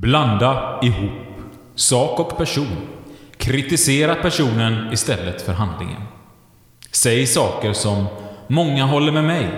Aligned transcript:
Blanda 0.00 0.80
ihop 0.82 1.10
sak 1.74 2.20
och 2.20 2.38
person. 2.38 2.76
Kritisera 3.36 4.14
personen 4.14 4.92
istället 4.92 5.42
för 5.42 5.52
handlingen. 5.52 6.02
Säg 6.90 7.26
saker 7.26 7.72
som 7.72 8.06
“Många 8.48 8.84
håller 8.84 9.12
med 9.12 9.24
mig” 9.24 9.48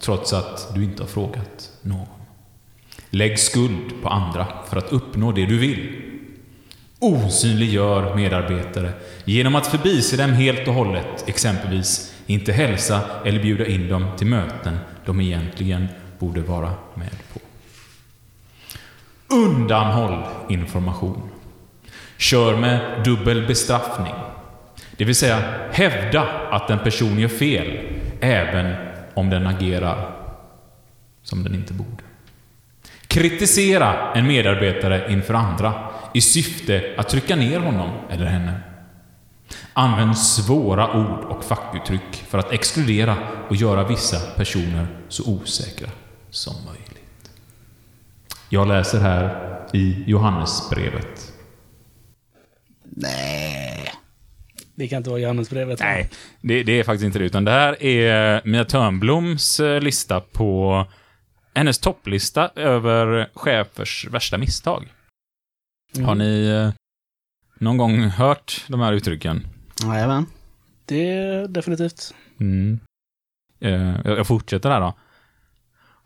trots 0.00 0.32
att 0.32 0.74
du 0.74 0.84
inte 0.84 1.02
har 1.02 1.08
frågat 1.08 1.70
någon. 1.82 2.06
Lägg 3.10 3.38
skuld 3.38 4.02
på 4.02 4.08
andra 4.08 4.46
för 4.70 4.76
att 4.76 4.92
uppnå 4.92 5.32
det 5.32 5.46
du 5.46 5.58
vill. 5.58 6.02
Osynliggör 6.98 8.14
medarbetare 8.16 8.92
genom 9.24 9.54
att 9.54 9.66
förbise 9.66 10.16
dem 10.16 10.32
helt 10.32 10.68
och 10.68 10.74
hållet, 10.74 11.24
exempelvis 11.26 12.14
inte 12.26 12.52
hälsa 12.52 13.00
eller 13.24 13.42
bjuda 13.42 13.66
in 13.66 13.88
dem 13.88 14.06
till 14.18 14.26
möten 14.26 14.78
de 15.06 15.20
egentligen 15.20 15.88
borde 16.18 16.40
vara 16.40 16.72
med 16.94 17.10
på. 17.32 17.40
Undanhåll 19.30 20.24
information. 20.48 21.30
Kör 22.16 22.56
med 22.56 23.04
dubbel 23.04 23.46
bestraffning. 23.46 24.14
Det 24.96 25.04
vill 25.04 25.14
säga, 25.14 25.42
hävda 25.72 26.28
att 26.50 26.70
en 26.70 26.78
person 26.78 27.18
gör 27.18 27.28
fel, 27.28 27.78
även 28.20 28.74
om 29.14 29.30
den 29.30 29.46
agerar 29.46 30.10
som 31.22 31.44
den 31.44 31.54
inte 31.54 31.72
borde. 31.72 32.02
Kritisera 33.06 34.12
en 34.14 34.26
medarbetare 34.26 35.12
inför 35.12 35.34
andra 35.34 35.90
i 36.14 36.20
syfte 36.20 36.94
att 36.98 37.08
trycka 37.08 37.36
ner 37.36 37.60
honom 37.60 37.90
eller 38.10 38.26
henne. 38.26 38.60
Använd 39.72 40.18
svåra 40.18 40.96
ord 40.96 41.24
och 41.24 41.44
fackuttryck 41.44 42.24
för 42.28 42.38
att 42.38 42.52
exkludera 42.52 43.16
och 43.48 43.56
göra 43.56 43.84
vissa 43.84 44.20
personer 44.36 44.86
så 45.08 45.32
osäkra 45.32 45.88
som 46.30 46.54
möjligt. 46.66 46.99
Jag 48.52 48.68
läser 48.68 49.00
här 49.00 49.58
i 49.72 50.04
Johannesbrevet. 50.06 51.32
Nej. 52.84 53.92
Det 54.74 54.88
kan 54.88 54.96
inte 54.96 55.10
vara 55.10 55.20
Johannesbrevet. 55.20 55.80
Nej, 55.80 56.10
det, 56.40 56.62
det 56.62 56.72
är 56.72 56.84
faktiskt 56.84 57.04
inte 57.04 57.18
det. 57.18 57.24
Utan 57.24 57.44
det 57.44 57.50
här 57.50 57.82
är 57.82 58.42
Mia 58.44 58.64
Törnbloms 58.64 59.60
eh, 59.60 59.80
lista 59.80 60.20
på 60.20 60.86
hennes 61.54 61.78
topplista 61.78 62.50
över 62.56 63.30
chefers 63.34 64.06
värsta 64.10 64.38
misstag. 64.38 64.92
Mm. 65.94 66.08
Har 66.08 66.14
ni 66.14 66.46
eh, 66.46 66.72
någon 67.58 67.76
gång 67.76 68.00
hört 68.02 68.64
de 68.68 68.80
här 68.80 68.92
uttrycken? 68.92 69.46
Jajamän. 69.84 70.26
Det 70.84 71.10
är 71.10 71.48
definitivt. 71.48 72.14
Mm. 72.40 72.80
Eh, 73.60 73.96
jag 74.04 74.18
jag 74.18 74.26
fortsätter 74.26 74.70
här 74.70 74.80
då. 74.80 74.94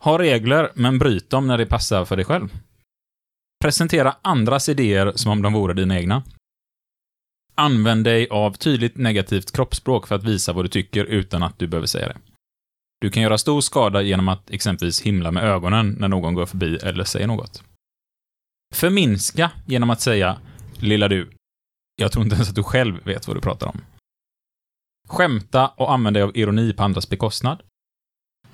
Ha 0.05 0.19
regler, 0.19 0.71
men 0.75 0.99
bryt 0.99 1.29
dem 1.29 1.47
när 1.47 1.57
det 1.57 1.65
passar 1.65 2.05
för 2.05 2.15
dig 2.15 2.25
själv. 2.25 2.57
Presentera 3.61 4.15
andras 4.21 4.69
idéer 4.69 5.11
som 5.15 5.31
om 5.31 5.41
de 5.41 5.53
vore 5.53 5.73
dina 5.73 5.99
egna. 5.99 6.23
Använd 7.55 8.03
dig 8.03 8.27
av 8.29 8.51
tydligt 8.51 8.97
negativt 8.97 9.51
kroppsspråk 9.51 10.07
för 10.07 10.15
att 10.15 10.23
visa 10.23 10.53
vad 10.53 10.65
du 10.65 10.69
tycker 10.69 11.05
utan 11.05 11.43
att 11.43 11.59
du 11.59 11.67
behöver 11.67 11.87
säga 11.87 12.07
det. 12.07 12.17
Du 13.01 13.09
kan 13.09 13.23
göra 13.23 13.37
stor 13.37 13.61
skada 13.61 14.01
genom 14.01 14.27
att 14.27 14.49
exempelvis 14.49 15.01
himla 15.01 15.31
med 15.31 15.43
ögonen 15.43 15.95
när 15.99 16.07
någon 16.07 16.33
går 16.33 16.45
förbi 16.45 16.75
eller 16.75 17.03
säger 17.03 17.27
något. 17.27 17.63
Förminska 18.75 19.51
genom 19.65 19.89
att 19.89 20.01
säga 20.01 20.37
”Lilla 20.79 21.07
du, 21.07 21.29
jag 21.95 22.11
tror 22.11 22.23
inte 22.23 22.35
ens 22.35 22.49
att 22.49 22.55
du 22.55 22.63
själv 22.63 23.05
vet 23.05 23.27
vad 23.27 23.37
du 23.37 23.41
pratar 23.41 23.67
om”. 23.67 23.81
Skämta 25.07 25.67
och 25.67 25.93
använd 25.93 26.15
dig 26.15 26.23
av 26.23 26.37
ironi 26.37 26.73
på 26.73 26.83
andras 26.83 27.09
bekostnad. 27.09 27.63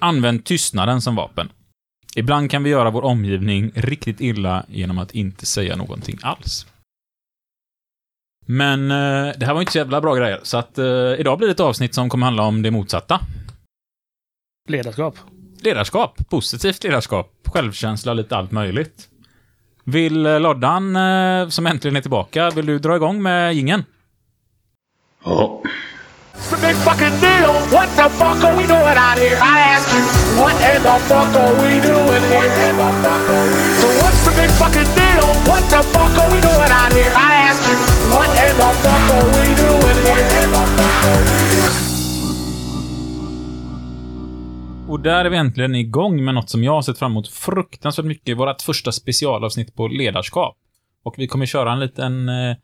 Använd 0.02 0.46
tystnaden 0.46 1.02
som 1.02 1.16
vapen. 1.16 1.50
Ibland 2.16 2.52
kan 2.52 2.64
vi 2.64 2.70
göra 2.70 2.90
vår 2.90 3.02
omgivning 3.02 3.72
riktigt 3.76 4.22
illa 4.22 4.66
genom 4.68 4.98
att 4.98 5.12
inte 5.12 5.46
säga 5.46 5.76
någonting 5.76 6.18
alls. 6.22 6.66
Men 8.46 8.92
eh, 8.92 9.34
det 9.38 9.46
här 9.46 9.54
var 9.54 9.62
inte 9.62 9.72
så 9.72 9.78
jävla 9.78 10.02
bra 10.02 10.16
grejer, 10.16 10.40
så 10.44 10.58
att 10.58 10.78
eh, 10.78 10.86
idag 11.20 11.38
blir 11.38 11.48
det 11.48 11.52
ett 11.52 11.59
avsnitt 11.59 11.94
som 11.94 12.09
kommer 12.09 12.25
handla 12.25 12.44
om 12.44 12.62
det 12.62 12.72
motsatta. 12.72 13.20
Ledarskap. 14.70 15.18
Ledarskap, 15.62 16.30
positivt 16.30 16.84
ledarskap, 16.84 17.31
självkänsla, 17.46 18.14
lite 18.14 18.36
allt 18.36 18.52
möjligt. 18.52 19.09
Vill 19.84 20.25
eh, 20.25 20.40
Loddan, 20.40 20.96
eh, 20.96 21.48
som 21.50 21.68
äntligen 21.68 21.98
är 21.98 22.02
tillbaka, 22.02 22.50
vill 22.50 22.66
du 22.66 22.80
dra 22.80 22.96
igång 22.96 23.22
med 23.22 23.54
gingen? 23.54 23.84
Ja. 25.24 25.64
It's 26.41 26.52
a 26.52 26.57
big 26.57 26.75
fucking 26.81 27.16
deal. 27.22 27.53
What 27.69 27.88
the 27.94 28.09
fuck 28.18 28.41
are 28.44 28.56
we 28.57 28.66
doing 28.66 28.97
out 28.97 29.18
here? 29.22 29.38
I 29.38 29.57
ask 29.78 29.85
you, 29.94 30.02
what 30.41 30.57
in 30.57 30.81
the 30.81 30.97
fuck 31.06 31.29
are 31.38 31.53
we 31.62 31.78
doing 31.85 32.24
here? 32.34 32.41
What 32.41 32.50
in 32.66 32.75
the 32.81 32.90
fuck 33.03 33.29
are 33.29 33.46
we 33.46 33.62
doing? 33.62 33.78
So 33.81 33.88
what's 34.02 34.22
the 34.25 34.34
big 34.41 34.51
fucking 34.62 34.90
deal? 34.97 35.28
What 35.46 35.63
the 35.69 35.81
fuck 35.94 36.13
are 36.18 36.30
we 36.34 36.40
doing 36.41 36.72
out 36.81 36.94
here? 36.97 37.13
I 37.13 37.31
ask 37.50 37.62
you, 37.69 37.78
what 38.13 38.30
in 38.46 38.53
the 38.57 38.69
fuck 38.84 39.06
are 39.16 39.28
we 39.38 39.47
doing 39.63 39.97
here? 40.01 40.18
What 40.18 40.34
in 40.41 40.50
the 40.50 40.63
fuck 40.78 41.06
are 41.06 41.22
we 41.25 41.41
Och 44.91 45.00
där 45.00 45.25
är 45.25 45.30
vi 45.30 45.38
äntligen 45.38 45.75
igång 45.75 46.25
med 46.25 46.34
något 46.34 46.50
som 46.50 46.63
jag 46.63 46.72
har 46.72 46.81
sett 46.81 47.00
fram 47.00 47.12
emot 47.12 47.28
fruktansvärt 47.28 48.06
mycket, 48.06 48.38
vårt 48.38 48.62
första 48.62 48.91
specialavsnitt 48.91 49.75
på 49.75 49.88
ledarskap. 49.88 50.57
Och 51.03 51.16
vi 51.18 51.28
kommer 51.28 51.46
köra 51.46 51.72
en 51.72 51.80
liten 51.80 52.30
eh, 52.30 52.56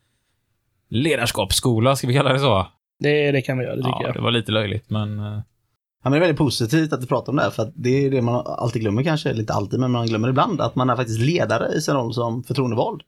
ledarskapsskola, 0.89 1.95
ska 1.95 2.07
vi 2.07 2.13
kalla 2.13 2.33
det 2.33 2.39
så? 2.39 2.67
Det, 3.00 3.31
det 3.31 3.41
kan 3.41 3.58
vi 3.58 3.63
göra, 3.63 3.75
det 3.75 3.81
tycker 3.81 3.97
Ja, 4.02 4.08
jag. 4.08 4.16
det 4.16 4.22
var 4.22 4.31
lite 4.31 4.52
löjligt, 4.52 4.90
men... 4.90 5.19
Eh, 5.19 5.40
Ja, 6.03 6.09
men 6.09 6.12
det 6.12 6.18
är 6.18 6.22
väldigt 6.28 6.38
positivt 6.38 6.94
att 6.94 7.02
du 7.02 7.08
pratar 7.08 7.31
om 7.31 7.35
det 7.35 7.41
här, 7.44 7.50
för 7.50 7.63
att 7.63 7.72
det 7.75 8.06
är 8.06 8.12
det 8.12 8.22
man 8.22 8.44
alltid 8.46 8.81
glömmer 8.81 9.03
kanske, 9.03 9.30
eller 9.30 9.40
inte 9.40 9.53
alltid, 9.53 9.80
men 9.80 9.91
man 9.91 10.08
glömmer 10.08 10.30
ibland, 10.30 10.62
att 10.62 10.75
man 10.75 10.90
är 10.90 10.96
faktiskt 10.96 11.19
ledare 11.19 11.74
i 11.74 11.81
sin 11.81 11.94
roll 11.96 12.13
som 12.13 12.44
förtroendevald. 12.44 13.02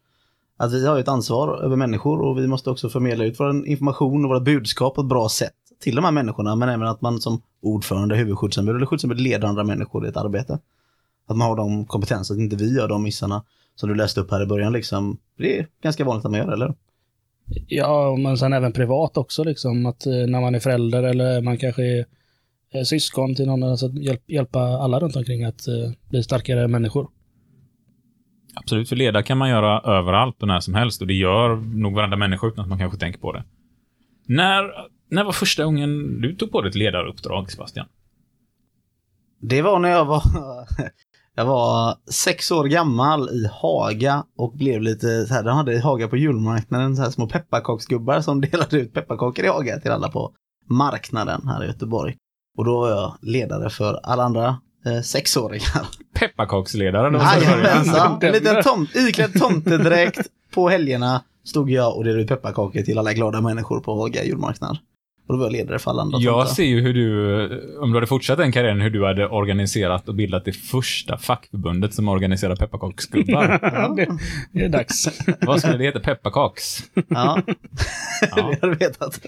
Att 0.57 0.73
vi 0.73 0.87
har 0.87 0.95
ju 0.95 1.01
ett 1.01 1.07
ansvar 1.07 1.57
över 1.63 1.75
människor 1.75 2.21
och 2.21 2.37
vi 2.37 2.47
måste 2.47 2.69
också 2.69 2.89
förmedla 2.89 3.23
ut 3.25 3.39
vår 3.39 3.67
information 3.67 4.25
och 4.25 4.29
våra 4.29 4.39
budskap 4.39 4.95
på 4.95 5.01
ett 5.01 5.07
bra 5.07 5.29
sätt 5.29 5.53
till 5.79 5.95
de 5.95 6.05
här 6.05 6.11
människorna, 6.11 6.55
men 6.55 6.69
även 6.69 6.87
att 6.87 7.01
man 7.01 7.19
som 7.21 7.41
ordförande, 7.61 8.15
huvudskyddsombud 8.15 8.75
eller 8.75 8.85
skyddsombud 8.85 9.19
leder 9.21 9.47
andra 9.47 9.63
människor 9.63 10.05
i 10.05 10.09
ett 10.09 10.17
arbete. 10.17 10.59
Att 11.27 11.37
man 11.37 11.47
har 11.47 11.55
de 11.55 11.85
kompetenser, 11.85 12.33
att 12.33 12.39
inte 12.39 12.55
vi 12.55 12.75
gör 12.75 12.87
de 12.87 13.03
missarna 13.03 13.43
som 13.75 13.89
du 13.89 13.95
läste 13.95 14.21
upp 14.21 14.31
här 14.31 14.43
i 14.43 14.45
början 14.45 14.73
liksom. 14.73 15.17
Det 15.37 15.59
är 15.59 15.67
ganska 15.83 16.03
vanligt 16.03 16.25
att 16.25 16.31
man 16.31 16.39
gör, 16.39 16.51
eller? 16.51 16.73
Ja, 17.67 18.15
men 18.15 18.37
sen 18.37 18.53
även 18.53 18.73
privat 18.73 19.17
också 19.17 19.43
liksom. 19.43 19.85
Att 19.85 20.05
eh, 20.05 20.13
när 20.13 20.41
man 20.41 20.55
är 20.55 20.59
förälder 20.59 21.03
eller 21.03 21.41
man 21.41 21.57
kanske 21.57 21.83
är 21.83 22.05
eh, 22.73 22.81
syskon 22.83 23.35
till 23.35 23.45
någon, 23.45 23.63
alltså 23.63 23.87
hjälp, 23.87 24.21
hjälpa 24.27 24.59
alla 24.59 24.99
runt 24.99 25.15
omkring 25.15 25.43
att 25.43 25.67
eh, 25.67 25.91
bli 26.09 26.23
starkare 26.23 26.67
människor. 26.67 27.09
absolut, 28.55 28.89
för 28.89 28.95
leda 28.95 29.23
kan 29.23 29.37
man 29.37 29.49
göra 29.49 29.97
överallt 29.99 30.41
och 30.41 30.47
när 30.47 30.59
som 30.59 30.73
helst 30.73 31.01
och 31.01 31.07
det 31.07 31.13
gör 31.13 31.55
nog 31.55 31.93
varenda 31.93 32.17
människa 32.17 32.47
utan 32.47 32.63
att 32.63 32.69
man 32.69 32.79
kanske 32.79 32.99
tänker 32.99 33.19
på 33.19 33.31
det. 33.31 33.43
När, 34.25 34.71
när 35.09 35.23
var 35.23 35.31
första 35.31 35.65
gången 35.65 36.21
du 36.21 36.35
tog 36.35 36.51
på 36.51 36.61
dig 36.61 36.69
ett 36.69 36.75
ledaruppdrag, 36.75 37.51
Sebastian? 37.51 37.87
Det 39.41 39.61
var 39.61 39.79
när 39.79 39.89
jag 39.89 40.05
var, 40.05 40.21
jag 41.35 41.45
var 41.45 41.95
sex 42.11 42.51
år 42.51 42.63
gammal 42.63 43.29
i 43.29 43.49
Haga 43.51 44.23
och 44.37 44.53
blev 44.53 44.81
lite 44.81 45.25
så 45.27 45.33
här, 45.33 45.43
de 45.43 45.57
hade 45.57 45.73
i 45.73 45.79
Haga 45.79 46.07
på 46.07 46.17
julmarknaden 46.17 46.95
så 46.95 47.01
här 47.01 47.09
små 47.09 47.27
pepparkaksgubbar 47.27 48.21
som 48.21 48.41
delade 48.51 48.77
ut 48.77 48.93
pepparkakor 48.93 49.45
i 49.45 49.47
Haga 49.47 49.79
till 49.79 49.91
alla 49.91 50.09
på 50.09 50.33
marknaden 50.69 51.47
här 51.47 51.63
i 51.63 51.67
Göteborg. 51.67 52.15
Och 52.57 52.65
då 52.65 52.79
var 52.79 52.89
jag 52.89 53.17
ledare 53.21 53.69
för 53.69 53.99
alla 54.03 54.23
andra 54.23 54.57
eh, 54.85 55.01
sexåringar. 55.01 55.87
Pepparkaksledare? 56.19 57.09
det 57.09 57.17
var 57.17 57.25
så 57.25 57.39
det 57.39 57.45
började. 57.45 57.67
Jajamensan, 57.67 58.19
en 58.21 58.31
liten 58.31 58.63
tomt, 58.63 58.95
iklädd 58.95 59.39
tomtedräkt 59.39 60.27
på 60.53 60.69
helgerna 60.69 61.23
stod 61.43 61.69
jag 61.69 61.97
och 61.97 62.03
delade 62.03 62.21
ut 62.21 62.27
pepparkakor 62.27 62.81
till 62.81 62.97
alla 62.99 63.13
glada 63.13 63.41
människor 63.41 63.79
på 63.79 63.95
Haga 63.95 64.23
julmarknad. 64.23 64.77
Och 65.29 65.33
då 65.35 65.39
var 65.39 65.45
jag 65.45 65.51
ledare 65.53 65.79
för 65.79 65.91
alla 65.91 66.01
andra 66.01 66.19
Jag 66.19 66.33
tomtar. 66.39 66.53
ser 66.55 66.63
ju 66.63 66.81
hur 66.81 66.93
du, 66.93 67.77
om 67.79 67.89
du 67.91 67.95
hade 67.97 68.07
fortsatt 68.07 68.37
den 68.37 68.51
karriären, 68.51 68.81
hur 68.81 68.89
du 68.89 69.05
hade 69.05 69.27
organiserat 69.27 70.09
och 70.09 70.15
bildat 70.15 70.45
det 70.45 70.51
första 70.51 71.17
fackförbundet 71.17 71.93
som 71.93 72.09
organiserar 72.09 72.55
pepparkaksgubbar. 72.55 73.47
det, 73.95 74.07
det 74.53 74.65
är 74.65 74.69
dags. 74.69 75.07
Vad 75.41 75.59
skulle 75.59 75.77
det 75.77 75.83
heta? 75.83 75.99
Pepparkaks? 75.99 76.77
Ja, 77.09 77.09
Ja. 77.09 77.41
det 78.35 78.41
hade 78.61 78.75
vetat. 78.75 79.19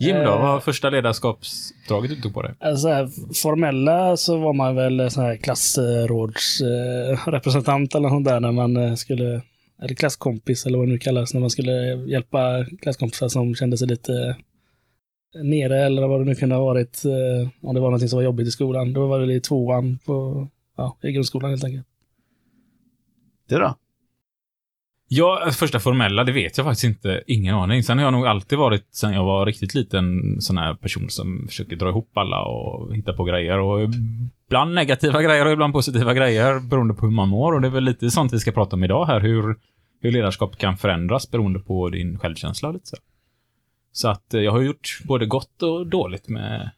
Jim 0.00 0.16
då, 0.16 0.22
Eh. 0.22 0.28
vad 0.28 0.40
var 0.40 0.60
första 0.60 0.90
ledarskapsuppdraget 0.90 2.10
du 2.10 2.16
tog 2.20 2.34
på 2.34 2.42
dig? 2.42 2.54
Alltså, 2.60 2.82
så 2.82 2.88
här, 2.88 3.08
formella 3.42 4.16
så 4.16 4.38
var 4.38 4.52
man 4.52 4.74
väl 4.76 5.10
sån 5.10 5.24
här 5.24 5.36
klassrådsrepresentant 5.36 7.94
eller 7.94 8.02
något 8.08 8.12
sånt 8.12 8.24
där 8.26 8.40
när 8.40 8.52
man 8.52 8.76
eh, 8.76 8.94
skulle, 8.94 9.42
eller 9.82 9.94
klasskompis 9.94 10.66
eller 10.66 10.78
vad 10.78 10.86
det 10.86 10.92
nu 10.92 10.98
kallas, 10.98 11.34
när 11.34 11.40
man 11.40 11.50
skulle 11.50 11.72
hjälpa 12.10 12.64
klasskompisar 12.82 13.28
som 13.28 13.54
kände 13.54 13.78
sig 13.78 13.88
lite 13.88 14.36
nere 15.34 15.78
eller 15.78 16.08
vad 16.08 16.20
det 16.20 16.24
nu 16.24 16.34
kunde 16.34 16.54
ha 16.54 16.64
varit, 16.64 17.04
eh, 17.04 17.48
om 17.68 17.74
det 17.74 17.80
var 17.80 17.88
någonting 17.88 18.08
som 18.08 18.16
var 18.16 18.24
jobbigt 18.24 18.48
i 18.48 18.50
skolan. 18.50 18.92
Då 18.92 19.06
var 19.06 19.20
det 19.20 19.34
i 19.34 19.40
tvåan 19.40 19.98
på, 20.06 20.48
ja, 20.76 20.96
i 21.02 21.12
grundskolan 21.12 21.50
helt 21.50 21.64
enkelt. 21.64 21.86
Du 23.48 23.58
då? 23.58 23.74
Ja, 25.10 25.50
första 25.52 25.80
formella, 25.80 26.24
det 26.24 26.32
vet 26.32 26.56
jag 26.56 26.66
faktiskt 26.66 26.84
inte. 26.84 27.22
Ingen 27.26 27.54
aning. 27.54 27.82
Sen 27.82 27.98
har 27.98 28.04
jag 28.04 28.12
nog 28.12 28.26
alltid 28.26 28.58
varit, 28.58 28.86
sen 28.90 29.12
jag 29.12 29.24
var 29.24 29.46
riktigt 29.46 29.74
liten, 29.74 30.36
sån 30.40 30.58
här 30.58 30.74
person 30.74 31.10
som 31.10 31.44
försöker 31.48 31.76
dra 31.76 31.88
ihop 31.88 32.18
alla 32.18 32.42
och 32.42 32.96
hitta 32.96 33.12
på 33.12 33.24
grejer. 33.24 33.58
Och 33.58 33.90
ibland 34.46 34.74
negativa 34.74 35.22
grejer 35.22 35.46
och 35.46 35.52
ibland 35.52 35.72
positiva 35.72 36.14
grejer 36.14 36.60
beroende 36.60 36.94
på 36.94 37.06
hur 37.06 37.12
man 37.12 37.28
mår. 37.28 37.52
Och 37.52 37.60
det 37.60 37.68
är 37.68 37.72
väl 37.72 37.84
lite 37.84 38.10
sånt 38.10 38.32
vi 38.32 38.38
ska 38.38 38.52
prata 38.52 38.76
om 38.76 38.84
idag 38.84 39.06
här. 39.06 39.20
Hur, 39.20 39.56
hur 40.00 40.12
ledarskap 40.12 40.58
kan 40.58 40.76
förändras 40.76 41.30
beroende 41.30 41.58
på 41.58 41.88
din 41.88 42.18
självkänsla 42.18 42.68
och 42.68 42.74
lite 42.74 42.86
så. 42.86 42.96
Så 43.98 44.08
att 44.08 44.34
eh, 44.34 44.40
jag 44.40 44.52
har 44.52 44.60
gjort 44.60 44.98
både 45.04 45.26
gott 45.26 45.62
och 45.62 45.86
dåligt 45.86 46.28
med 46.28 46.70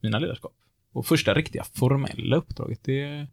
mina 0.00 0.18
ledarskap. 0.18 0.52
Och 0.92 1.06
första 1.06 1.34
riktiga 1.34 1.64
formella 1.64 2.36
uppdraget, 2.36 2.80
det... 2.84 3.26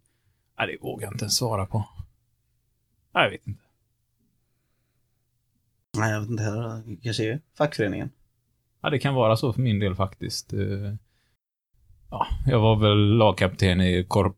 Nej, 0.57 0.67
det 0.67 0.77
vågar 0.81 1.07
jag 1.07 1.13
inte 1.13 1.23
ens 1.23 1.37
svara 1.37 1.65
på. 1.65 1.89
Nej, 3.13 3.23
jag 3.23 3.31
vet 3.31 3.47
inte. 3.47 3.61
Nej, 5.97 6.11
jag 6.11 6.19
vet 6.19 6.29
inte 6.29 6.43
heller. 6.43 6.97
Kanske 7.03 7.39
fackföreningen. 7.57 8.09
Ja, 8.81 8.89
det 8.89 8.99
kan 8.99 9.13
vara 9.13 9.37
så 9.37 9.53
för 9.53 9.61
min 9.61 9.79
del 9.79 9.95
faktiskt. 9.95 10.53
Eh, 10.53 10.59
Ja, 12.09 12.27
jag 12.45 12.59
var 12.59 12.75
väl 12.75 13.17
lagkapten 13.17 13.81
i 13.81 14.05
korp, 14.07 14.37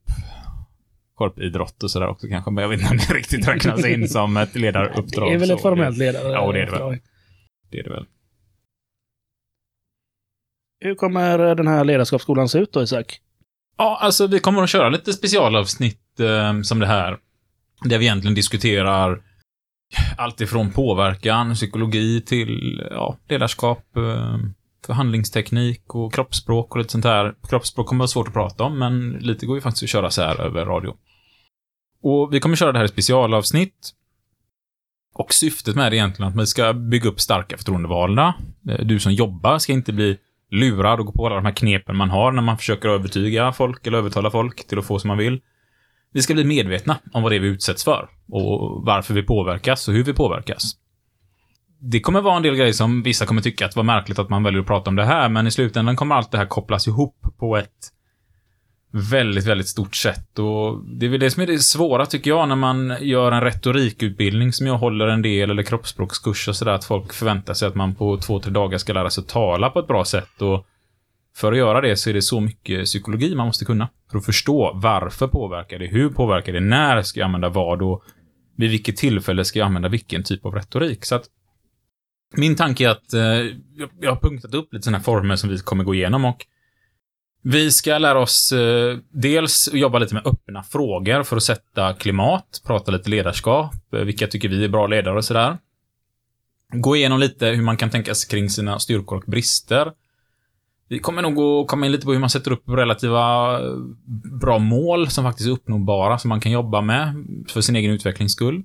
korpidrott 1.15 1.83
och 1.83 1.91
sådär 1.91 2.07
också 2.07 2.27
kanske, 2.27 2.51
men 2.51 2.61
jag 2.61 2.69
vet 2.69 2.81
inte 2.81 2.91
om 2.91 2.97
det 2.97 3.13
riktigt 3.13 3.47
räknas 3.47 3.85
in 3.85 4.09
som 4.09 4.37
ett 4.37 4.55
ledaruppdrag. 4.59 5.29
Det 5.29 5.33
är 5.33 5.39
väl 5.39 5.51
ett 5.51 5.61
formellt 5.61 5.97
ledare? 5.97 6.31
Ja, 6.31 6.51
det 6.51 6.61
är 6.61 6.65
det 6.65 6.71
väl. 6.71 6.99
Det 7.69 7.79
är 7.79 7.83
det 7.83 7.89
väl. 7.89 8.05
Hur 10.79 10.95
kommer 10.95 11.55
den 11.55 11.67
här 11.67 11.83
ledarskapsskolan 11.83 12.49
se 12.49 12.59
ut 12.59 12.73
då, 12.73 12.83
Isak? 12.83 13.21
Ja, 13.77 13.97
alltså 14.01 14.27
vi 14.27 14.39
kommer 14.39 14.63
att 14.63 14.69
köra 14.69 14.89
lite 14.89 15.13
specialavsnitt 15.13 16.19
eh, 16.19 16.61
som 16.61 16.79
det 16.79 16.87
här. 16.87 17.17
Där 17.81 17.97
vi 17.97 18.05
egentligen 18.05 18.35
diskuterar 18.35 19.21
allt 20.17 20.41
ifrån 20.41 20.71
påverkan, 20.71 21.53
psykologi 21.53 22.21
till 22.21 22.83
ja, 22.91 23.17
ledarskap, 23.29 23.97
eh, 23.97 24.37
förhandlingsteknik 24.85 25.95
och 25.95 26.13
kroppsspråk 26.13 26.71
och 26.71 26.77
lite 26.77 26.91
sånt 26.91 27.05
här. 27.05 27.35
Kroppsspråk 27.49 27.87
kommer 27.87 27.99
vara 27.99 28.07
svårt 28.07 28.27
att 28.27 28.33
prata 28.33 28.63
om, 28.63 28.79
men 28.79 29.09
lite 29.11 29.45
går 29.45 29.57
ju 29.57 29.61
faktiskt 29.61 29.83
att 29.83 29.89
köra 29.89 30.09
så 30.09 30.21
här 30.21 30.41
över 30.41 30.65
radio. 30.65 30.95
Och 32.03 32.33
vi 32.33 32.39
kommer 32.39 32.55
köra 32.55 32.71
det 32.71 32.77
här 32.77 32.85
i 32.85 32.89
specialavsnitt. 32.89 33.93
Och 35.13 35.33
syftet 35.33 35.75
med 35.75 35.91
det 35.91 35.95
är 35.95 35.97
egentligen 35.97 36.31
att 36.31 36.41
vi 36.41 36.47
ska 36.47 36.73
bygga 36.73 37.09
upp 37.09 37.19
starka 37.19 37.57
förtroendevalda. 37.57 38.33
Eh, 38.69 38.85
du 38.85 38.99
som 38.99 39.13
jobbar 39.13 39.59
ska 39.59 39.73
inte 39.73 39.93
bli 39.93 40.17
lurad 40.51 40.99
och 40.99 41.05
gå 41.05 41.11
på 41.11 41.25
alla 41.25 41.35
de 41.35 41.45
här 41.45 41.55
knepen 41.55 41.97
man 41.97 42.09
har 42.09 42.31
när 42.31 42.41
man 42.41 42.57
försöker 42.57 42.89
övertyga 42.89 43.51
folk 43.51 43.87
eller 43.87 43.97
övertala 43.97 44.31
folk 44.31 44.67
till 44.67 44.79
att 44.79 44.85
få 44.85 44.99
som 44.99 45.07
man 45.07 45.17
vill. 45.17 45.41
Vi 46.13 46.21
ska 46.21 46.33
bli 46.33 46.43
medvetna 46.43 46.97
om 47.13 47.23
vad 47.23 47.31
det 47.31 47.35
är 47.35 47.39
vi 47.39 47.47
utsätts 47.47 47.83
för 47.83 48.09
och 48.31 48.85
varför 48.85 49.13
vi 49.13 49.23
påverkas 49.23 49.87
och 49.87 49.93
hur 49.93 50.03
vi 50.03 50.13
påverkas. 50.13 50.63
Det 51.81 51.99
kommer 51.99 52.21
vara 52.21 52.37
en 52.37 52.43
del 52.43 52.55
grejer 52.55 52.73
som 52.73 53.03
vissa 53.03 53.25
kommer 53.25 53.41
tycka 53.41 53.65
att 53.65 53.71
det 53.71 53.79
var 53.79 53.83
märkligt 53.83 54.19
att 54.19 54.29
man 54.29 54.43
väljer 54.43 54.61
att 54.61 54.67
prata 54.67 54.89
om 54.89 54.95
det 54.95 55.05
här, 55.05 55.29
men 55.29 55.47
i 55.47 55.51
slutändan 55.51 55.95
kommer 55.95 56.15
allt 56.15 56.31
det 56.31 56.37
här 56.37 56.45
kopplas 56.45 56.87
ihop 56.87 57.15
på 57.37 57.57
ett 57.57 57.89
väldigt, 58.91 59.45
väldigt 59.45 59.67
stort 59.67 59.95
sätt 59.95 60.39
och 60.39 60.83
det 60.85 61.05
är 61.05 61.09
väl 61.09 61.19
det 61.19 61.31
som 61.31 61.43
är 61.43 61.47
det 61.47 61.59
svåra 61.59 62.05
tycker 62.05 62.29
jag 62.31 62.47
när 62.47 62.55
man 62.55 62.97
gör 63.01 63.31
en 63.31 63.41
retorikutbildning 63.41 64.53
som 64.53 64.67
jag 64.67 64.77
håller 64.77 65.07
en 65.07 65.21
del 65.21 65.49
eller 65.51 65.63
kroppsspråkskurs 65.63 66.47
och 66.47 66.55
sådär 66.55 66.71
att 66.71 66.85
folk 66.85 67.13
förväntar 67.13 67.53
sig 67.53 67.67
att 67.67 67.75
man 67.75 67.95
på 67.95 68.17
två, 68.17 68.39
tre 68.39 68.51
dagar 68.51 68.77
ska 68.77 68.93
lära 68.93 69.09
sig 69.09 69.21
att 69.21 69.27
tala 69.27 69.69
på 69.69 69.79
ett 69.79 69.87
bra 69.87 70.05
sätt 70.05 70.41
och 70.41 70.65
för 71.35 71.51
att 71.51 71.57
göra 71.57 71.81
det 71.81 71.95
så 71.97 72.09
är 72.09 72.13
det 72.13 72.21
så 72.21 72.39
mycket 72.39 72.85
psykologi 72.85 73.35
man 73.35 73.45
måste 73.45 73.65
kunna. 73.65 73.89
För 74.11 74.17
att 74.17 74.25
förstå 74.25 74.71
varför 74.75 75.27
påverkar 75.27 75.79
det, 75.79 75.87
hur 75.87 76.09
påverkar 76.09 76.53
det, 76.53 76.59
när 76.59 77.01
ska 77.01 77.19
jag 77.19 77.25
använda 77.25 77.49
vad 77.49 77.81
och 77.81 78.03
vid 78.57 78.69
vilket 78.71 78.97
tillfälle 78.97 79.45
ska 79.45 79.59
jag 79.59 79.65
använda 79.65 79.89
vilken 79.89 80.23
typ 80.23 80.45
av 80.45 80.55
retorik. 80.55 81.05
Så 81.05 81.15
att 81.15 81.23
min 82.37 82.55
tanke 82.55 82.85
är 82.85 82.89
att 82.89 83.13
eh, 83.13 83.21
jag- 83.21 83.89
jag 84.01 84.11
har 84.11 84.19
punktat 84.19 84.53
upp 84.53 84.73
lite 84.73 84.83
sådana 84.83 84.97
här 84.97 85.03
former 85.03 85.35
som 85.35 85.49
vi 85.49 85.57
kommer 85.59 85.83
gå 85.83 85.95
igenom 85.95 86.25
och 86.25 86.45
vi 87.41 87.71
ska 87.71 87.97
lära 87.97 88.19
oss 88.19 88.51
eh, 88.51 88.97
dels 89.09 89.69
jobba 89.73 89.99
lite 89.99 90.13
med 90.13 90.27
öppna 90.27 90.63
frågor 90.63 91.23
för 91.23 91.37
att 91.37 91.43
sätta 91.43 91.93
klimat, 91.93 92.61
prata 92.65 92.91
lite 92.91 93.09
ledarskap, 93.09 93.93
eh, 93.93 93.99
vilka 93.99 94.27
tycker 94.27 94.49
vi 94.49 94.63
är 94.63 94.69
bra 94.69 94.87
ledare 94.87 95.17
och 95.17 95.25
sådär. 95.25 95.57
Gå 96.73 96.95
igenom 96.95 97.19
lite 97.19 97.47
hur 97.47 97.63
man 97.63 97.77
kan 97.77 97.89
tänka 97.89 98.15
sig 98.15 98.29
kring 98.29 98.49
sina 98.49 98.79
styrkor 98.79 99.17
och 99.17 99.23
brister. 99.27 99.91
Vi 100.87 100.99
kommer 100.99 101.21
nog 101.21 101.39
att 101.39 101.67
komma 101.67 101.85
in 101.85 101.91
lite 101.91 102.05
på 102.05 102.11
hur 102.11 102.19
man 102.19 102.29
sätter 102.29 102.51
upp 102.51 102.63
relativa 102.67 103.53
eh, 103.59 103.75
bra 104.41 104.59
mål 104.59 105.07
som 105.07 105.23
faktiskt 105.23 105.47
är 105.47 105.53
uppnåbara, 105.53 106.17
som 106.19 106.29
man 106.29 106.39
kan 106.39 106.51
jobba 106.51 106.81
med 106.81 107.25
för 107.47 107.61
sin 107.61 107.75
egen 107.75 107.91
utvecklings 107.91 108.31
skull. 108.31 108.63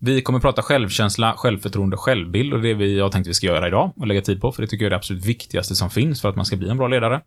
Vi 0.00 0.22
kommer 0.22 0.40
prata 0.40 0.62
självkänsla, 0.62 1.34
självförtroende 1.36 1.96
självbild 1.96 2.54
och 2.54 2.62
det 2.62 2.68
är 2.68 2.74
det 2.74 2.84
vi 2.84 3.00
har 3.00 3.08
tänkt 3.08 3.26
vi 3.26 3.34
ska 3.34 3.46
göra 3.46 3.68
idag 3.68 3.92
och 3.96 4.06
lägga 4.06 4.22
tid 4.22 4.40
på, 4.40 4.52
för 4.52 4.62
det 4.62 4.68
tycker 4.68 4.84
jag 4.84 4.86
är 4.86 4.90
det 4.90 4.96
absolut 4.96 5.24
viktigaste 5.24 5.74
som 5.74 5.90
finns 5.90 6.20
för 6.20 6.28
att 6.28 6.36
man 6.36 6.44
ska 6.44 6.56
bli 6.56 6.68
en 6.68 6.76
bra 6.76 6.88
ledare. 6.88 7.20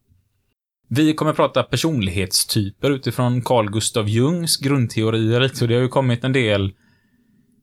Vi 0.89 1.13
kommer 1.13 1.34
prata 1.34 1.63
personlighetstyper 1.63 2.92
utifrån 2.92 3.42
Carl 3.42 3.72
Gustav 3.72 4.10
Jungs 4.10 4.57
grundteorier 4.57 5.39
lite, 5.39 5.63
och 5.63 5.68
det 5.68 5.75
har 5.75 5.81
ju 5.81 5.88
kommit 5.88 6.24
en 6.24 6.34
del 6.34 6.74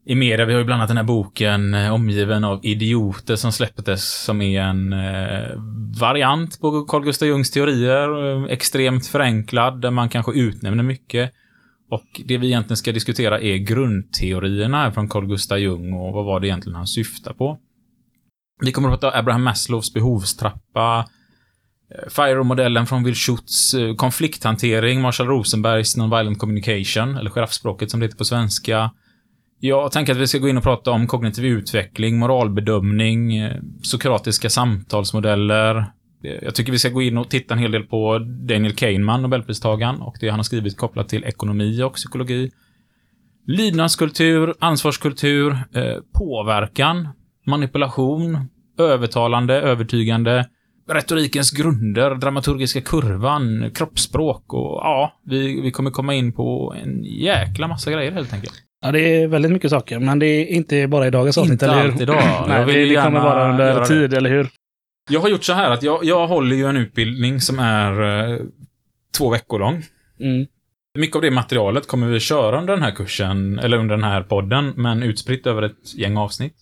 i 0.07 0.15
media. 0.15 0.47
Vi 0.47 0.53
har 0.53 0.61
ju 0.61 0.65
bland 0.65 0.81
annat 0.81 0.89
den 0.89 0.97
här 0.97 1.05
boken 1.05 1.75
eh, 1.75 1.95
Omgiven 1.95 2.45
av 2.45 2.61
idioter 2.65 3.37
som 3.37 3.53
släpptes 3.53 4.25
som 4.25 4.43
är 4.43 4.61
en 4.61 4.93
eh, 4.93 5.51
variant 6.01 6.61
på 6.61 6.85
Carl 6.85 7.05
Gustav 7.05 7.29
Jungs 7.29 7.51
teorier. 7.51 8.43
Eh, 8.45 8.45
extremt 8.45 9.07
förenklad, 9.07 9.81
där 9.81 9.91
man 9.91 10.09
kanske 10.09 10.33
utnämner 10.33 10.83
mycket. 10.83 11.33
Och 11.91 12.21
det 12.25 12.39
vi 12.39 12.47
egentligen 12.47 12.77
ska 12.77 12.93
diskutera 12.93 13.41
är 13.41 13.57
grundteorierna 13.57 14.93
från 14.93 15.09
Carl 15.09 15.27
Gustav 15.27 15.59
Jung 15.59 15.93
och 15.93 16.13
vad 16.13 16.25
var 16.25 16.41
det 16.41 16.47
egentligen 16.47 16.77
han 16.77 16.87
syftar 16.87 17.33
på. 17.33 17.59
Vi 18.61 18.73
kommer 18.73 18.89
att 18.89 19.01
prata 19.01 19.19
Abraham 19.19 19.43
Maslows 19.43 19.95
behovstrappa, 19.95 20.99
eh, 20.99 21.05
FIRO-modellen 22.09 22.87
från 22.87 23.05
Will 23.05 23.15
Schutz, 23.15 23.75
eh, 23.75 23.95
konflikthantering, 23.95 25.01
Marshall 25.01 25.27
Rosenbergs 25.27 25.97
Nonviolent 25.97 26.39
Communication, 26.39 27.17
eller 27.17 27.31
giraffspråket 27.31 27.91
som 27.91 28.01
det 28.01 28.07
heter 28.07 28.19
på 28.19 28.25
svenska. 28.25 28.91
Jag 29.61 29.93
tänker 29.93 30.13
att 30.13 30.19
vi 30.19 30.27
ska 30.27 30.39
gå 30.39 30.49
in 30.49 30.57
och 30.57 30.63
prata 30.63 30.91
om 30.91 31.07
kognitiv 31.07 31.45
utveckling, 31.45 32.19
moralbedömning, 32.19 33.37
eh, 33.37 33.57
sokratiska 33.83 34.51
samtalsmodeller. 34.51 35.77
Eh, 36.25 36.39
jag 36.43 36.55
tycker 36.55 36.73
vi 36.73 36.79
ska 36.79 36.89
gå 36.89 37.03
in 37.03 37.19
och 37.19 37.31
titta 37.31 37.55
en 37.55 37.61
hel 37.61 37.73
del 37.73 37.83
på 37.83 38.19
Daniel 38.19 38.75
Kahneman, 38.75 39.23
Nobelpristagaren, 39.23 40.01
och 40.01 40.17
det 40.21 40.29
han 40.29 40.39
har 40.39 40.45
skrivit 40.45 40.77
kopplat 40.77 41.09
till 41.09 41.25
ekonomi 41.25 41.83
och 41.83 41.95
psykologi. 41.95 42.51
Lydnadskultur, 43.47 44.55
ansvarskultur, 44.59 45.59
påverkan, 46.19 47.09
manipulation, 47.47 48.49
övertalande, 48.79 49.55
övertygande, 49.55 50.47
retorikens 50.91 51.51
grunder, 51.51 52.15
dramaturgiska 52.15 52.81
kurvan, 52.81 53.71
kroppsspråk 53.75 54.53
och 54.53 54.81
ja, 54.83 55.21
vi, 55.25 55.61
vi 55.61 55.71
kommer 55.71 55.91
komma 55.91 56.15
in 56.15 56.33
på 56.33 56.75
en 56.83 57.05
jäkla 57.05 57.69
massa 57.69 57.91
grejer 57.91 58.13
helt 58.13 58.33
enkelt. 58.33 58.55
Ja, 58.85 58.93
det 58.93 59.01
är 59.01 59.29
väldigt 59.29 59.53
mycket 59.53 59.71
saker, 59.71 59.99
men 59.99 60.19
det 60.19 60.27
är 60.27 60.47
inte 60.47 60.87
bara 60.89 61.07
i 61.07 61.11
dagens 61.11 61.39
avsnitt, 61.39 61.53
Inte 61.53 61.67
eller 61.67 61.83
hur? 61.83 61.91
allt 61.93 62.01
idag. 62.01 62.23
Nej, 62.49 62.67
det, 62.67 62.85
det 62.85 63.03
kommer 63.03 63.21
vara 63.21 63.51
under 63.51 63.67
göra 63.69 63.81
det. 63.81 63.87
tid, 63.87 64.15
eller 64.15 64.31
hur? 64.31 64.49
Jag 65.11 65.21
har 65.21 65.29
gjort 65.29 65.45
så 65.45 65.53
här 65.53 65.71
att 65.71 65.83
jag, 65.83 66.05
jag 66.05 66.27
håller 66.27 66.57
ju 66.57 66.67
en 66.67 66.77
utbildning 66.77 67.41
som 67.41 67.59
är 67.59 68.03
eh, 68.33 68.39
två 69.19 69.31
veckor 69.31 69.59
lång. 69.59 69.83
Mm. 70.21 70.47
Mycket 70.99 71.17
av 71.17 71.23
det 71.23 71.31
materialet 71.31 71.87
kommer 71.89 72.07
vi 72.07 72.21
köra 72.21 72.59
under 72.59 72.75
den 72.75 72.83
här 72.83 72.91
kursen, 72.91 73.59
eller 73.59 73.77
under 73.79 73.97
den 73.97 74.05
här 74.05 74.23
podden, 74.23 74.73
men 74.77 75.03
utspritt 75.03 75.47
över 75.47 75.63
ett 75.63 75.95
gäng 75.99 76.17
avsnitt. 76.17 76.55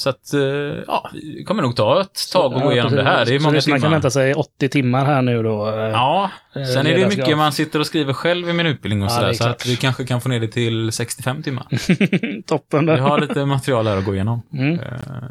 Så 0.00 0.10
att, 0.10 0.34
eh, 0.34 0.40
ja, 0.86 1.10
vi 1.12 1.44
kommer 1.44 1.62
nog 1.62 1.76
ta 1.76 2.00
ett 2.00 2.32
tag 2.32 2.52
och 2.52 2.60
gå 2.60 2.72
igenom 2.72 2.92
det 2.96 3.02
här. 3.02 3.24
Det 3.26 3.34
är 3.34 3.38
Så 3.38 3.42
många 3.44 3.52
man 3.54 3.60
kan 3.62 3.74
timmar. 3.80 3.90
vänta 3.90 4.10
sig 4.10 4.34
80 4.34 4.68
timmar 4.68 5.04
här 5.04 5.22
nu 5.22 5.42
då. 5.42 5.68
eh, 5.68 5.74
Ja, 5.74 6.30
eh, 6.56 6.64
sen 6.64 6.86
är 6.86 6.94
det 6.98 7.08
mycket 7.08 7.36
man 7.36 7.52
sitter 7.52 7.78
och 7.80 7.86
skriver 7.86 8.12
själv 8.12 8.48
i 8.48 8.52
min 8.52 8.66
utbildning 8.66 9.02
och 9.02 9.06
Ja, 9.06 9.10
sådär, 9.10 9.26
det 9.26 9.32
är 9.32 9.34
så 9.34 9.48
att 9.48 9.66
vi 9.66 9.76
kanske 9.76 10.04
kan 10.06 10.20
få 10.20 10.28
ner 10.28 10.40
det 10.40 10.48
till 10.48 10.92
65 10.92 11.42
timmar. 11.42 11.66
Toppen. 12.46 12.86
Vi 12.86 12.98
har 12.98 13.20
lite 13.20 13.44
material 13.46 13.86
här 13.86 13.96
att 13.96 14.04
gå 14.04 14.14
igenom. 14.14 14.42
Mm. 14.52 14.78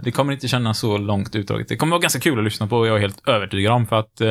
Det 0.04 0.12
kommer 0.12 0.34
inte 0.34 0.48
kännas 0.48 0.80
så 0.80 0.98
långt 0.98 1.36
utdraget. 1.36 1.68
Det 1.68 1.76
kommer 1.78 1.92
vara 1.92 2.02
ganska 2.02 2.20
kul 2.20 2.38
att 2.38 2.44
lyssna 2.44 2.68
på, 2.68 2.88
jag 2.88 2.96
är 2.96 3.00
helt 3.02 3.28
övertygad 3.28 3.74
om, 3.74 3.88
för 3.88 4.00
att 4.00 4.22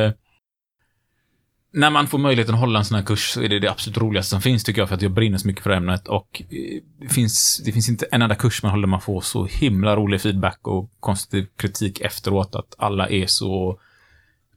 när 1.73 1.89
man 1.89 2.07
får 2.07 2.17
möjligheten 2.17 2.55
att 2.55 2.61
hålla 2.61 2.79
en 2.79 2.85
sån 2.85 2.95
här 2.95 3.05
kurs 3.05 3.31
så 3.31 3.41
är 3.41 3.49
det 3.49 3.59
det 3.59 3.71
absolut 3.71 3.97
roligaste 3.97 4.29
som 4.29 4.41
finns, 4.41 4.63
tycker 4.63 4.81
jag, 4.81 4.87
för 4.89 4.95
att 4.95 5.01
jag 5.01 5.11
brinner 5.11 5.37
så 5.37 5.47
mycket 5.47 5.63
för 5.63 5.69
ämnet. 5.69 6.07
Och 6.07 6.41
eh, 6.49 6.81
det 7.01 7.09
finns, 7.09 7.61
det 7.65 7.71
finns 7.71 7.89
inte 7.89 8.05
en 8.11 8.21
enda 8.21 8.35
kurs 8.35 8.63
man 8.63 8.71
håller 8.71 8.87
man 8.87 9.01
får 9.01 9.21
så 9.21 9.45
himla 9.45 9.95
rolig 9.95 10.21
feedback 10.21 10.59
och 10.67 10.89
konstruktiv 10.99 11.47
kritik 11.57 11.99
efteråt, 12.01 12.55
att 12.55 12.75
alla 12.77 13.09
är 13.09 13.25
så 13.27 13.79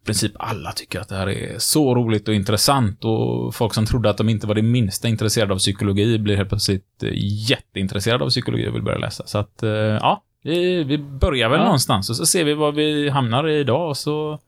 i 0.02 0.04
princip 0.04 0.32
alla 0.38 0.72
tycker 0.72 1.00
att 1.00 1.08
det 1.08 1.16
här 1.16 1.28
är 1.28 1.58
så 1.58 1.94
roligt 1.94 2.28
och 2.28 2.34
intressant 2.34 3.04
och 3.04 3.54
folk 3.54 3.74
som 3.74 3.86
trodde 3.86 4.10
att 4.10 4.16
de 4.16 4.28
inte 4.28 4.46
var 4.46 4.54
det 4.54 4.62
minsta 4.62 5.08
intresserade 5.08 5.54
av 5.54 5.58
psykologi 5.58 6.18
blir 6.18 6.36
helt 6.36 6.48
plötsligt 6.48 7.02
eh, 7.02 7.10
jätteintresserade 7.50 8.24
av 8.24 8.28
psykologi 8.28 8.68
och 8.68 8.74
vill 8.74 8.82
börja 8.82 8.98
läsa. 8.98 9.26
Så 9.26 9.38
att, 9.38 9.62
eh, 9.62 9.70
ja, 9.70 10.22
vi, 10.42 10.84
vi 10.84 10.98
börjar 10.98 11.48
väl 11.48 11.58
Ja. 11.58 11.64
någonstans 11.64 12.10
och 12.10 12.16
så 12.16 12.26
ser 12.26 12.44
vi 12.44 12.54
var 12.54 12.72
vi 12.72 13.08
hamnar 13.08 13.48
idag 13.48 13.88
och 13.88 13.96
så, 13.96 14.38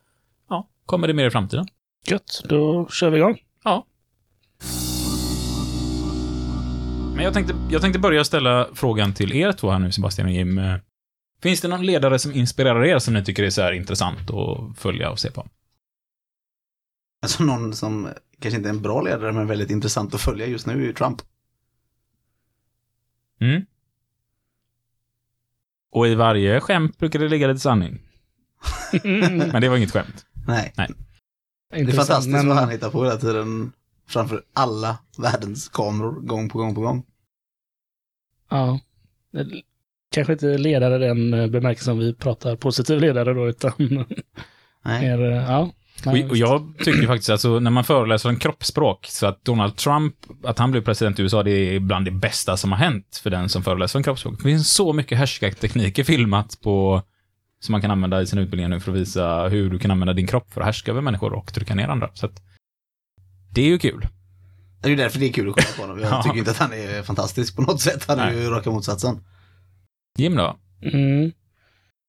ja, 0.50 0.68
kommer 0.86 1.08
det 1.08 1.14
mer 1.14 1.26
i 1.26 1.30
framtiden. 1.30 1.66
Gött, 2.06 2.42
då 2.44 2.88
kör 2.88 3.10
vi 3.10 3.18
igång. 3.18 3.38
Ja. 3.64 3.86
Men 7.14 7.24
jag 7.24 7.34
tänkte, 7.34 7.54
jag 7.70 7.82
tänkte 7.82 7.98
börja 7.98 8.24
ställa 8.24 8.68
frågan 8.74 9.14
till 9.14 9.32
er 9.32 9.52
två 9.52 9.70
här 9.70 9.78
nu, 9.78 9.92
Sebastian 9.92 10.28
och 10.28 10.34
Jim. 10.34 10.60
Finns 11.42 11.60
det 11.60 11.68
någon 11.68 11.86
ledare 11.86 12.18
som 12.18 12.32
inspirerar 12.32 12.84
er 12.84 12.98
som 12.98 13.14
ni 13.14 13.24
tycker 13.24 13.42
är 13.42 13.50
så 13.50 13.62
här 13.62 13.72
intressant 13.72 14.30
att 14.30 14.78
följa 14.78 15.10
och 15.10 15.18
se 15.18 15.30
på? 15.30 15.46
Alltså 17.22 17.44
någon 17.44 17.74
som 17.74 18.08
kanske 18.40 18.56
inte 18.56 18.68
är 18.68 18.72
en 18.72 18.82
bra 18.82 19.00
ledare 19.00 19.32
men 19.32 19.46
väldigt 19.46 19.70
intressant 19.70 20.14
att 20.14 20.20
följa 20.20 20.46
just 20.46 20.66
nu 20.66 20.72
är 20.72 20.86
ju 20.86 20.92
Trump. 20.92 21.22
Mm. 23.40 23.66
Och 25.90 26.08
i 26.08 26.14
varje 26.14 26.60
skämt 26.60 26.98
brukar 26.98 27.18
det 27.18 27.28
ligga 27.28 27.46
lite 27.46 27.60
sanning. 27.60 28.00
Men 29.52 29.60
det 29.60 29.68
var 29.68 29.76
inget 29.76 29.92
skämt. 29.92 30.26
Nej, 30.46 30.72
det 31.74 31.80
är 31.80 31.96
fantastiskt 31.96 32.28
men- 32.28 32.48
vad 32.48 32.56
han 32.56 32.70
hittar 32.70 32.90
på 32.90 33.04
hela 33.04 33.16
tiden. 33.16 33.72
Framför 34.08 34.42
alla 34.52 34.98
världens 35.18 35.68
kameror, 35.68 36.20
gång 36.20 36.48
på 36.48 36.58
gång 36.58 36.74
på 36.74 36.80
gång. 36.80 37.02
Ja. 38.50 38.80
Kanske 40.14 40.32
inte 40.32 40.58
ledare 40.58 40.98
den 40.98 41.34
eh, 41.34 41.46
bemärkelsen 41.46 41.84
som 41.92 41.98
vi 41.98 42.14
pratar 42.14 42.56
positiv 42.56 43.00
ledare 43.00 43.34
då, 43.34 43.48
utan 43.48 43.72
Nej. 44.84 45.00
mer, 45.16 45.30
eh, 45.30 45.36
ja. 45.36 45.70
Nej, 46.06 46.24
Och, 46.24 46.30
och 46.30 46.36
jag 46.36 46.74
tycker 46.78 47.06
faktiskt, 47.06 47.30
alltså, 47.30 47.58
när 47.60 47.70
man 47.70 47.84
föreläser 47.84 48.28
om 48.28 48.36
kroppsspråk, 48.36 49.06
så 49.06 49.26
att 49.26 49.44
Donald 49.44 49.76
Trump, 49.76 50.14
att 50.44 50.58
han 50.58 50.70
blev 50.70 50.80
president 50.84 51.18
i 51.18 51.22
USA, 51.22 51.42
det 51.42 51.50
är 51.50 51.80
bland 51.80 52.04
det 52.04 52.10
bästa 52.10 52.56
som 52.56 52.72
har 52.72 52.78
hänt 52.78 53.20
för 53.22 53.30
den 53.30 53.48
som 53.48 53.62
föreläser 53.62 53.98
om 53.98 54.02
kroppsspråk. 54.02 54.36
Det 54.36 54.42
finns 54.42 54.72
så 54.72 54.92
mycket 54.92 55.18
härskartekniker 55.18 56.04
filmat 56.04 56.58
på, 56.62 57.02
som 57.64 57.72
man 57.72 57.80
kan 57.80 57.90
använda 57.90 58.22
i 58.22 58.26
sin 58.26 58.38
utbildning 58.38 58.70
nu 58.70 58.80
för 58.80 58.92
att 58.92 58.98
visa 58.98 59.48
hur 59.48 59.70
du 59.70 59.78
kan 59.78 59.90
använda 59.90 60.12
din 60.12 60.26
kropp 60.26 60.52
för 60.52 60.60
att 60.60 60.66
härska 60.66 60.90
över 60.90 61.00
människor 61.00 61.32
och 61.32 61.54
trycka 61.54 61.74
ner 61.74 61.88
andra. 61.88 62.10
Så 62.14 62.26
att, 62.26 62.42
det 63.52 63.60
är 63.62 63.66
ju 63.66 63.78
kul. 63.78 64.06
Det 64.80 64.86
är 64.88 64.90
ju 64.90 64.96
därför 64.96 65.18
det 65.20 65.26
är 65.28 65.32
kul 65.32 65.48
att 65.48 65.54
kolla 65.54 65.66
på 65.76 65.82
honom. 65.82 65.98
Jag 66.00 66.12
Ja. 66.12 66.22
tycker 66.22 66.38
inte 66.38 66.50
att 66.50 66.58
han 66.58 66.72
är 66.72 67.02
fantastisk 67.02 67.56
på 67.56 67.62
något 67.62 67.80
sätt. 67.80 68.04
Han 68.08 68.18
är 68.18 68.32
Nej. 68.32 68.42
ju 68.42 68.50
raka 68.50 68.70
motsatsen. 68.70 69.18
Jim 70.18 70.34
då? 70.36 70.56
Mm. 70.82 71.32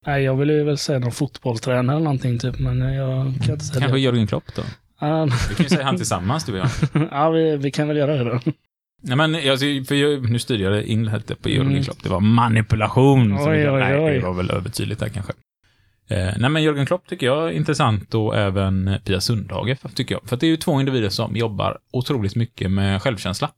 Nej, 0.06 0.24
jag 0.24 0.36
ville 0.36 0.54
ju 0.54 0.64
väl 0.64 0.78
säga 0.78 1.00
någon 1.00 1.12
fotbollstränare 1.12 1.96
eller 1.96 2.04
någonting 2.04 2.40
typ, 2.40 2.60
men 2.60 2.80
jag 2.80 3.34
kan 3.44 3.52
inte 3.54 3.66
säga 3.66 3.80
Kanske 3.80 3.98
det. 3.98 4.00
Jörgen 4.00 4.28
Klopp 4.28 4.56
då? 4.56 4.62
Ja, 5.00 5.26
Vi 5.50 5.56
kan 5.56 5.64
ju 5.64 5.70
säga 5.70 5.84
han 5.84 5.98
tillsammans, 5.98 6.46
du 6.46 6.52
och 6.52 6.58
jag. 6.94 7.08
ja 7.12 7.30
vi, 7.30 7.58
vi 7.58 7.72
kan 7.72 7.88
väl 7.88 7.98
göra 7.98 8.16
det 8.24 8.24
då. 8.24 8.40
Nej, 9.08 9.18
men 9.18 9.34
jag, 9.34 9.60
för 9.88 9.96
jag, 9.96 10.30
nu 10.32 10.40
styrde 10.40 10.64
jag 10.64 10.84
in 10.84 11.06
lite 11.06 11.36
på 11.36 11.50
Jörgen 11.50 11.72
Mm. 11.72 11.84
Klopp. 11.84 12.04
Det 12.04 12.10
var 12.10 12.20
manipulation. 12.20 13.38
som 13.38 13.48
Oj, 13.52 13.58
vi- 13.58 13.68
oj, 13.70 13.80
nej, 13.80 14.00
oj. 14.00 14.14
det 14.14 14.26
var 14.26 14.34
väl 14.34 14.52
övertydligt 14.52 15.00
där 15.00 15.10
kanske. 15.10 15.34
Eh, 16.10 16.34
nej, 16.38 16.50
men 16.50 16.64
Jörgen 16.64 16.86
Klopp 16.86 17.08
tycker 17.08 17.26
jag 17.26 17.48
är 17.48 17.52
intressant 17.52 18.14
och 18.14 18.36
även 18.38 18.98
Pia 19.06 19.22
Sundhage, 19.22 19.78
tycker 19.96 20.16
jag. 20.16 20.30
För 20.30 20.38
det 20.38 20.46
är 20.46 20.50
ju 20.50 20.58
två 20.58 20.80
individer 20.80 21.10
som 21.10 21.36
jobbar 21.36 21.78
otroligt 21.92 22.36
mycket 22.36 22.72
med 22.72 23.02
självkänsla 23.02 23.52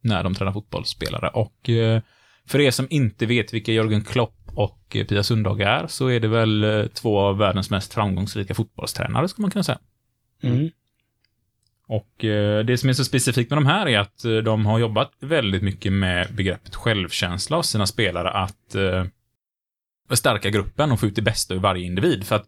när 0.00 0.22
de 0.24 0.34
tränar 0.34 0.52
fotbollsspelare. 0.52 1.28
Och 1.28 1.70
eh, 1.70 2.00
för 2.46 2.60
er 2.60 2.70
som 2.70 2.86
inte 2.90 3.26
vet 3.26 3.54
vilka 3.54 3.72
Jörgen 3.72 4.02
Klopp 4.04 4.36
och 4.54 4.96
Pia 5.08 5.22
Sundhage 5.22 5.60
är, 5.60 5.86
så 5.86 6.08
är 6.08 6.20
det 6.20 6.28
väl 6.28 6.64
eh, 6.64 6.86
två 6.86 7.18
av 7.20 7.38
världens 7.38 7.70
mest 7.70 7.94
framgångsrika 7.94 8.54
fotbollstränare, 8.54 9.28
skulle 9.28 9.42
man 9.42 9.50
kunna 9.50 9.62
säga. 9.62 9.78
Mm. 10.42 10.70
Och 11.88 12.24
eh, 12.24 12.64
det 12.64 12.78
som 12.78 12.88
är 12.88 12.92
så 12.92 13.04
specifikt 13.04 13.50
med 13.50 13.56
de 13.56 13.66
här 13.66 13.88
är 13.88 13.98
att 13.98 14.24
eh, 14.24 14.36
de 14.36 14.66
har 14.66 14.78
jobbat 14.78 15.10
väldigt 15.20 15.62
mycket 15.62 15.92
med 15.92 16.34
begreppet 16.34 16.74
självkänsla 16.74 17.56
hos 17.56 17.68
sina 17.68 17.86
spelare 17.86 18.30
att 18.30 18.74
eh, 18.74 19.04
stärka 20.10 20.50
gruppen 20.50 20.92
och 20.92 21.00
få 21.00 21.06
ut 21.06 21.16
det 21.16 21.22
bästa 21.22 21.54
ur 21.54 21.58
varje 21.58 21.86
individ. 21.86 22.26
För 22.26 22.36
att 22.36 22.46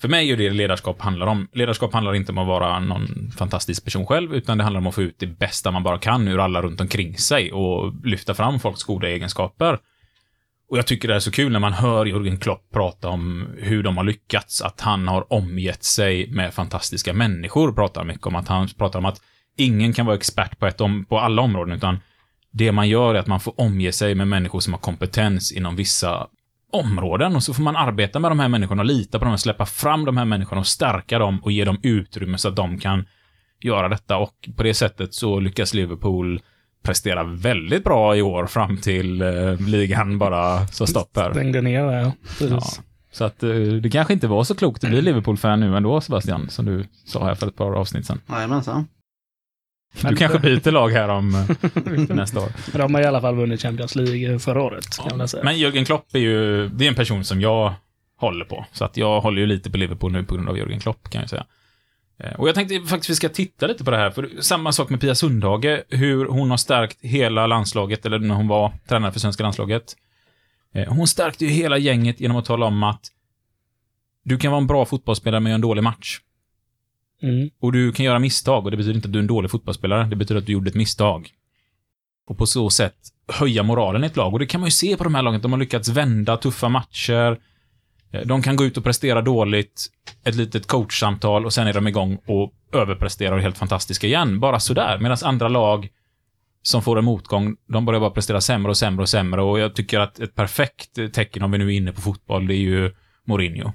för 0.00 0.08
mig 0.08 0.30
är 0.30 0.36
det 0.36 0.50
ledarskap 0.50 1.00
handlar 1.00 1.26
om. 1.26 1.48
Ledarskap 1.52 1.92
handlar 1.92 2.14
inte 2.14 2.32
om 2.32 2.38
att 2.38 2.46
vara 2.46 2.78
någon 2.78 3.30
fantastisk 3.36 3.84
person 3.84 4.06
själv, 4.06 4.34
utan 4.34 4.58
det 4.58 4.64
handlar 4.64 4.80
om 4.80 4.86
att 4.86 4.94
få 4.94 5.02
ut 5.02 5.18
det 5.18 5.26
bästa 5.26 5.70
man 5.70 5.82
bara 5.82 5.98
kan 5.98 6.28
ur 6.28 6.38
alla 6.38 6.62
runt 6.62 6.80
omkring 6.80 7.18
sig 7.18 7.52
och 7.52 7.94
lyfta 8.04 8.34
fram 8.34 8.60
folks 8.60 8.82
goda 8.82 9.08
egenskaper. 9.08 9.78
Och 10.70 10.78
jag 10.78 10.86
tycker 10.86 11.08
det 11.08 11.14
är 11.14 11.20
så 11.20 11.30
kul 11.30 11.52
när 11.52 11.58
man 11.58 11.72
hör 11.72 12.06
Jörgen 12.06 12.38
Klopp 12.38 12.70
prata 12.72 13.08
om 13.08 13.48
hur 13.58 13.82
de 13.82 13.96
har 13.96 14.04
lyckats, 14.04 14.62
att 14.62 14.80
han 14.80 15.08
har 15.08 15.32
omgett 15.32 15.84
sig 15.84 16.30
med 16.30 16.54
fantastiska 16.54 17.12
människor, 17.12 17.72
pratar 17.72 18.04
mycket 18.04 18.26
om 18.26 18.36
att 18.36 18.48
han 18.48 18.68
pratar 18.68 18.98
om 18.98 19.04
att 19.04 19.20
ingen 19.56 19.92
kan 19.92 20.06
vara 20.06 20.16
expert 20.16 20.58
på, 20.58 20.66
ett 20.66 20.80
om, 20.80 21.04
på 21.04 21.18
alla 21.18 21.42
områden, 21.42 21.76
utan 21.76 21.98
det 22.52 22.72
man 22.72 22.88
gör 22.88 23.14
är 23.14 23.18
att 23.18 23.26
man 23.26 23.40
får 23.40 23.60
omge 23.60 23.92
sig 23.92 24.14
med 24.14 24.28
människor 24.28 24.60
som 24.60 24.72
har 24.72 24.80
kompetens 24.80 25.52
inom 25.52 25.76
vissa 25.76 26.26
områden 26.72 27.36
och 27.36 27.42
så 27.42 27.54
får 27.54 27.62
man 27.62 27.76
arbeta 27.76 28.18
med 28.18 28.30
de 28.30 28.38
här 28.38 28.48
människorna 28.48 28.82
lita 28.82 29.18
på 29.18 29.24
dem 29.24 29.34
och 29.34 29.40
släppa 29.40 29.66
fram 29.66 30.04
de 30.04 30.16
här 30.16 30.24
människorna 30.24 30.60
och 30.60 30.66
stärka 30.66 31.18
dem 31.18 31.40
och 31.42 31.52
ge 31.52 31.64
dem 31.64 31.80
utrymme 31.82 32.38
så 32.38 32.48
att 32.48 32.56
de 32.56 32.78
kan 32.78 33.06
göra 33.60 33.88
detta. 33.88 34.16
Och 34.16 34.48
på 34.56 34.62
det 34.62 34.74
sättet 34.74 35.14
så 35.14 35.40
lyckas 35.40 35.74
Liverpool 35.74 36.40
prestera 36.82 37.24
väldigt 37.24 37.84
bra 37.84 38.16
i 38.16 38.22
år 38.22 38.46
fram 38.46 38.76
till 38.76 39.22
eh, 39.22 39.60
ligan 39.60 40.18
bara 40.18 40.66
sa 40.66 40.86
stopp 40.86 41.16
här. 41.16 41.32
Stängde 41.32 41.60
ner 41.60 41.84
det, 41.86 41.92
ja. 41.92 42.00
Ja. 42.02 42.12
Precis. 42.38 42.80
Så 43.12 43.24
att 43.24 43.42
eh, 43.42 43.50
det 43.50 43.90
kanske 43.90 44.12
inte 44.12 44.26
var 44.28 44.44
så 44.44 44.54
klokt 44.54 44.84
att 44.84 44.90
bli 44.90 45.02
Liverpool-fan 45.02 45.60
nu 45.60 45.76
ändå, 45.76 46.00
Sebastian, 46.00 46.50
som 46.50 46.64
du 46.66 46.84
sa 47.06 47.24
här 47.24 47.34
för 47.34 47.46
ett 47.48 47.56
par 47.56 47.72
avsnitt 47.72 48.06
sedan. 48.06 48.20
Jajamensan. 48.28 48.86
Men- 50.02 50.10
Du 50.12 50.16
kanske 50.16 50.38
byter 50.38 50.70
lag 50.70 50.88
här 50.90 51.08
om 51.08 51.34
eh, 51.34 52.16
nästa 52.16 52.40
år. 52.40 52.48
De 52.72 52.94
har 52.94 53.00
i 53.02 53.04
alla 53.04 53.20
fall 53.20 53.34
vunnit 53.36 53.62
Champions 53.62 53.96
League 53.96 54.38
förra 54.38 54.62
året, 54.62 54.98
kan 55.08 55.18
man 55.18 55.28
säga. 55.28 55.44
Men 55.44 55.58
Jörgen 55.58 55.84
Klopp 55.84 56.14
är 56.14 56.18
ju, 56.18 56.68
det 56.68 56.84
är 56.84 56.88
en 56.88 56.94
person 56.94 57.24
som 57.24 57.40
jag 57.40 57.72
håller 58.16 58.44
på. 58.44 58.66
Så 58.72 58.84
att 58.84 58.96
jag 58.96 59.20
håller 59.20 59.40
ju 59.40 59.46
lite 59.46 59.70
på 59.70 59.76
Liverpool 59.76 60.12
nu 60.12 60.24
på 60.24 60.34
grund 60.34 60.48
av 60.48 60.58
Jörgen 60.58 60.80
Klopp, 60.80 61.10
kan 61.10 61.20
jag 61.20 61.30
säga. 61.30 61.44
Eh, 62.20 62.32
Och 62.40 62.48
jag 62.48 62.54
tänkte 62.54 62.80
faktiskt 62.80 63.10
vi 63.10 63.14
ska 63.14 63.28
titta 63.28 63.66
lite 63.66 63.84
på 63.84 63.90
det 63.90 63.96
här, 63.96 64.10
för 64.10 64.30
samma 64.40 64.72
sak 64.72 64.90
med 64.90 65.00
Pia 65.00 65.14
Sundhage, 65.14 65.82
hur 65.88 66.26
hon 66.26 66.50
har 66.50 66.56
stärkt 66.56 66.98
hela 67.00 67.46
landslaget, 67.46 68.06
eller 68.06 68.18
när 68.18 68.34
hon 68.34 68.48
var 68.48 68.72
tränare 68.88 69.12
för 69.12 69.20
svenska 69.20 69.42
landslaget. 69.42 69.96
Eh, 70.74 70.92
Hon 70.92 71.06
stärkte 71.08 71.44
ju 71.44 71.50
hela 71.50 71.78
gänget 71.78 72.20
genom 72.20 72.36
att 72.36 72.44
tala 72.44 72.66
om 72.66 72.82
att 72.82 73.08
du 74.24 74.38
kan 74.38 74.50
vara 74.50 74.60
en 74.60 74.66
bra 74.66 74.84
fotbollsspelare 74.84 75.40
men 75.40 75.50
göra 75.50 75.54
en 75.54 75.60
dålig 75.60 75.82
match. 75.82 76.20
Mm. 77.22 77.50
Och 77.60 77.72
du 77.72 77.92
kan 77.92 78.06
göra 78.06 78.18
misstag 78.18 78.64
och 78.64 78.70
det 78.70 78.76
betyder 78.76 78.94
inte 78.94 79.08
att 79.08 79.12
du 79.12 79.18
är 79.18 79.22
en 79.22 79.26
dålig 79.26 79.50
fotbollsspelare. 79.50 80.04
Det 80.04 80.16
betyder 80.16 80.38
att 80.40 80.46
du 80.46 80.52
gjorde 80.52 80.68
ett 80.70 80.74
misstag. 80.76 81.30
Och 82.26 82.38
på 82.38 82.46
så 82.46 82.70
sätt 82.70 82.94
höja 83.28 83.62
moralen 83.62 84.04
i 84.04 84.06
ett 84.06 84.16
lag. 84.16 84.32
Och 84.32 84.38
det 84.38 84.46
kan 84.46 84.60
man 84.60 84.66
ju 84.66 84.70
se 84.70 84.96
på 84.96 85.04
de 85.04 85.14
här 85.14 85.22
lagen. 85.22 85.40
De 85.40 85.52
har 85.52 85.58
lyckats 85.58 85.88
vända 85.88 86.36
tuffa 86.36 86.68
matcher. 86.68 87.38
Eh, 88.12 88.20
de 88.26 88.42
kan 88.42 88.56
gå 88.56 88.64
ut 88.64 88.76
och 88.76 88.84
prestera 88.84 89.22
dåligt. 89.22 89.86
Ett 90.24 90.34
litet 90.34 90.66
coachsamtal 90.66 91.44
och 91.44 91.52
sen 91.52 91.66
är 91.66 91.72
de 91.72 91.86
igång 91.86 92.18
och 92.26 92.52
överpresterar 92.72 93.32
och 93.32 93.38
är 93.38 93.42
helt 93.42 93.58
fantastiska 93.58 94.06
igen. 94.06 94.40
Bara 94.40 94.60
sådär. 94.60 94.98
Medan 94.98 95.16
andra 95.22 95.48
lag 95.48 95.88
som 96.62 96.82
får 96.82 96.98
en 96.98 97.04
motgång, 97.04 97.56
de 97.68 97.84
börjar 97.84 98.00
bara 98.00 98.10
prestera 98.10 98.40
sämre 98.40 98.70
och 98.70 98.76
sämre 98.76 99.02
och 99.02 99.08
sämre. 99.08 99.42
Och 99.42 99.58
jag 99.58 99.74
tycker 99.74 100.00
att 100.00 100.20
ett 100.20 100.34
perfekt 100.34 100.98
tecken 101.12 101.42
om 101.42 101.50
vi 101.50 101.58
nu 101.58 101.66
är 101.66 101.76
inne 101.76 101.92
på 101.92 102.00
fotboll, 102.00 102.46
det 102.46 102.54
är 102.54 102.58
ju 102.58 102.94
Mourinho. 103.26 103.72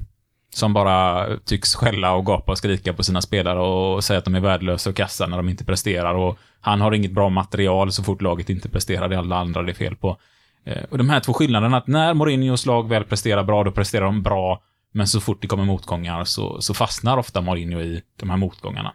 Som 0.54 0.74
bara 0.74 1.28
tycks 1.38 1.76
skälla 1.76 2.14
och 2.14 2.26
gapa 2.26 2.52
och 2.52 2.58
skrika 2.58 2.94
på 2.94 3.04
sina 3.04 3.22
spelare 3.22 3.60
och 3.60 4.04
säga 4.04 4.18
att 4.20 4.26
de 4.26 4.36
är 4.36 4.40
värdelösa 4.40 4.90
och 4.90 4.96
kassa 4.96 5.28
när 5.28 5.38
de 5.38 5.50
inte 5.50 5.66
presterar. 5.66 6.16
Och 6.16 6.38
han 6.62 6.82
har 6.82 6.92
inget 6.92 7.12
bra 7.12 7.30
material 7.30 7.92
så 7.92 8.04
fort 8.04 8.22
laget 8.22 8.50
inte 8.50 8.70
presterar, 8.70 9.10
det 9.10 9.16
är 9.16 9.20
alla 9.20 9.36
andra 9.36 9.64
det 9.64 9.72
är 9.72 9.74
fel 9.74 9.96
på. 9.96 10.18
Eh, 10.66 10.84
Och 10.90 10.98
de 10.98 11.10
här 11.10 11.20
två 11.20 11.34
skillnaderna, 11.34 11.78
att 11.78 11.88
när 11.88 12.14
Mourinhos 12.14 12.66
lag 12.66 12.90
väl 12.90 13.04
presterar 13.04 13.44
bra, 13.44 13.64
då 13.64 13.72
presterar 13.72 14.06
de 14.06 14.24
bra. 14.24 14.62
Men 14.94 15.08
så 15.08 15.22
fort 15.22 15.42
det 15.42 15.48
kommer 15.48 15.66
motgångar 15.66 16.24
så, 16.24 16.62
så 16.62 16.74
fastnar 16.74 17.18
ofta 17.18 17.42
Mourinho 17.42 17.80
i 17.80 18.02
de 18.20 18.30
här 18.30 18.38
motgångarna. 18.38 18.94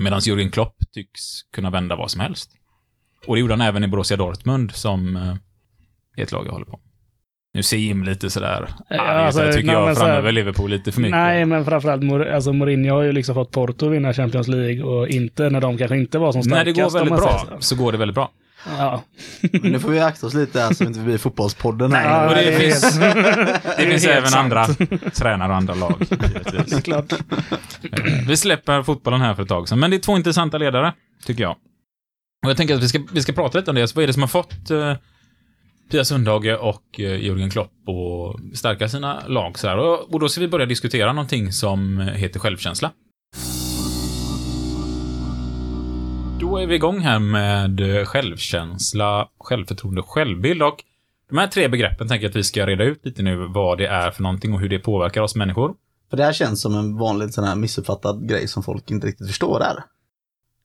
Medan 0.00 0.18
Jürgen 0.20 0.50
Klopp 0.50 0.74
tycks 0.92 1.20
kunna 1.52 1.70
vända 1.70 1.96
vad 1.96 2.10
som 2.10 2.20
helst. 2.20 2.50
Och 3.26 3.34
det 3.34 3.40
gjorde 3.40 3.52
han 3.52 3.60
även 3.60 3.84
i 3.84 3.88
Borussia 3.88 4.16
Dortmund, 4.16 4.72
som 4.72 5.16
eh, 5.16 5.34
är 6.16 6.22
ett 6.22 6.32
lag 6.32 6.46
jag 6.46 6.52
håller 6.52 6.66
på. 6.66 6.80
Nu 7.54 7.62
ser 7.62 7.76
Jim 7.76 8.04
lite 8.04 8.30
sådär, 8.30 8.68
arg 8.90 8.98
alltså, 8.98 9.42
jag 9.44 9.54
tycker 9.54 9.66
nej, 9.66 9.74
jag 9.76 9.98
framöver 9.98 10.32
Liverpool 10.32 10.70
lite 10.70 10.92
för 10.92 11.00
mycket. 11.00 11.16
Nej, 11.16 11.44
men 11.44 11.64
framförallt 11.64 12.26
alltså 12.34 12.52
Mourinho 12.52 12.94
har 12.94 13.02
ju 13.02 13.12
liksom 13.12 13.34
fått 13.34 13.50
Porto 13.50 13.88
vinna 13.88 14.12
Champions 14.12 14.48
League 14.48 14.82
och 14.82 15.08
inte 15.08 15.50
när 15.50 15.60
de 15.60 15.78
kanske 15.78 15.96
inte 15.96 16.18
var 16.18 16.32
som 16.32 16.38
När 16.38 16.44
starkast. 16.44 16.76
det 16.76 16.82
går 16.82 16.90
väldigt 16.90 17.16
bra, 17.16 17.46
så 17.60 17.76
går 17.76 17.92
det 17.92 17.98
väldigt 17.98 18.14
bra. 18.14 18.30
Ja. 18.78 19.02
Men 19.52 19.72
nu 19.72 19.80
får 19.80 19.90
vi 19.90 20.00
akta 20.00 20.26
oss 20.26 20.34
lite 20.34 20.60
här 20.60 20.74
så 20.74 20.84
vi 20.84 20.88
inte 20.88 21.00
blir 21.00 21.18
fotbollspodden 21.18 21.92
här. 21.92 22.10
Ja, 22.10 22.28
och 22.28 22.34
det 22.34 22.42
det 22.42 22.54
är 22.54 22.58
finns, 22.60 22.98
det 23.78 23.86
finns 23.90 24.04
även 24.06 24.30
sant. 24.30 24.52
andra 24.52 24.66
tränare 25.10 25.48
och 25.50 25.56
andra 25.56 25.74
lag, 25.74 25.94
Det 26.08 26.14
är 26.24 26.52
givetvis. 26.52 26.82
klart. 26.82 27.12
Eh, 27.12 27.18
Vi 28.28 28.36
släpper 28.36 28.82
fotbollen 28.82 29.20
här 29.20 29.34
för 29.34 29.42
ett 29.42 29.48
tag 29.48 29.68
sedan, 29.68 29.78
men 29.80 29.90
det 29.90 29.96
är 29.96 30.00
två 30.00 30.16
intressanta 30.16 30.58
ledare, 30.58 30.92
tycker 31.26 31.42
jag. 31.42 31.56
Och 32.44 32.50
jag 32.50 32.56
tänker 32.56 32.74
att 32.74 32.82
vi 32.82 32.88
ska, 32.88 33.00
vi 33.12 33.22
ska 33.22 33.32
prata 33.32 33.58
lite 33.58 33.70
om 33.70 33.74
det. 33.74 33.88
Så 33.88 33.94
vad 33.94 34.02
är 34.02 34.06
det 34.06 34.12
som 34.12 34.22
har 34.22 34.28
fått 34.28 34.70
eh, 34.70 34.94
Pia 35.90 36.04
Sundhage 36.04 36.56
och 36.60 37.00
eh, 37.00 37.24
Jörgen 37.26 37.50
Klopp 37.50 37.72
att 37.88 38.56
stärka 38.58 38.88
sina 38.88 39.22
lag 39.26 39.58
så 39.58 39.68
här? 39.68 39.76
Och, 39.78 40.14
och 40.14 40.20
då 40.20 40.28
ska 40.28 40.40
vi 40.40 40.48
börja 40.48 40.66
diskutera 40.66 41.12
någonting 41.12 41.52
som 41.52 41.98
heter 42.00 42.40
självkänsla. 42.40 42.90
Då 46.50 46.56
är 46.56 46.66
vi 46.66 46.74
igång 46.74 47.00
här 47.00 47.18
med 47.18 47.80
eh, 47.98 48.04
självkänsla, 48.04 49.28
självförtroende 49.40 50.00
och 50.00 50.08
självbild. 50.08 50.62
Och 50.62 50.84
de 51.28 51.38
här 51.38 51.46
tre 51.46 51.68
begreppen 51.68 52.08
tänker 52.08 52.24
jag 52.24 52.30
att 52.30 52.36
vi 52.36 52.44
ska 52.44 52.66
reda 52.66 52.84
ut 52.84 53.04
lite 53.06 53.22
nu 53.22 53.36
vad 53.36 53.78
det 53.78 53.86
är 53.86 54.10
för 54.10 54.22
någonting 54.22 54.54
och 54.54 54.60
hur 54.60 54.68
det 54.68 54.78
påverkar 54.78 55.20
oss 55.22 55.34
människor. 55.34 55.74
För 56.10 56.16
det 56.16 56.24
här 56.24 56.32
känns 56.32 56.60
som 56.62 56.74
en 56.74 56.96
vanlig 56.98 57.34
sån 57.34 57.44
här 57.44 57.56
missuppfattad 57.56 58.28
grej 58.28 58.48
som 58.48 58.62
folk 58.62 58.90
inte 58.90 59.06
riktigt 59.06 59.26
förstår 59.26 59.58
där. 59.58 59.84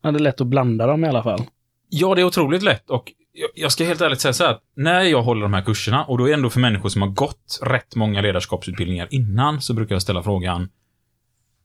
Ja, 0.03 0.11
det 0.11 0.17
är 0.17 0.19
lätt 0.19 0.41
att 0.41 0.47
blanda 0.47 0.87
dem 0.87 1.05
i 1.05 1.07
alla 1.07 1.23
fall. 1.23 1.41
Ja, 1.89 2.15
det 2.15 2.21
är 2.21 2.25
otroligt 2.25 2.63
lätt 2.63 2.89
och 2.89 3.11
jag- 3.33 3.49
jag 3.55 3.71
ska 3.71 3.83
helt 3.83 4.01
ärligt 4.01 4.21
säga 4.21 4.33
så 4.33 4.43
här 4.43 4.51
att 4.51 4.61
när 4.75 5.01
jag 5.01 5.23
håller 5.23 5.41
de 5.41 5.53
här 5.53 5.61
kurserna, 5.61 6.03
och 6.05 6.17
då 6.17 6.23
är 6.23 6.27
det 6.27 6.33
ändå 6.33 6.49
för 6.49 6.59
människor 6.59 6.89
som 6.89 7.01
har 7.01 7.09
gått 7.09 7.59
rätt 7.63 7.95
många 7.95 8.21
ledarskapsutbildningar 8.21 9.07
innan, 9.11 9.61
så 9.61 9.73
brukar 9.73 9.95
jag 9.95 10.01
ställa 10.01 10.23
frågan 10.23 10.69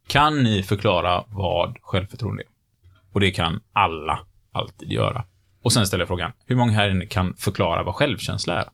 Kan 0.06 0.42
ni 0.42 0.62
förklara 0.62 1.24
vad 1.28 1.76
självförtroende 1.82 2.42
är? 2.42 2.57
Och 3.12 3.20
det 3.20 3.30
kan 3.30 3.60
alla 3.72 4.20
alltid 4.52 4.92
göra. 4.92 5.24
Och 5.62 5.72
sen 5.72 5.86
ställer 5.86 6.02
jag 6.02 6.08
frågan, 6.08 6.32
hur 6.46 6.56
många 6.56 6.72
här 6.72 6.90
inne 6.90 7.06
kan 7.06 7.34
förklara 7.34 7.82
vad 7.82 7.94
självkänsla 7.94 8.60
är? 8.60 8.68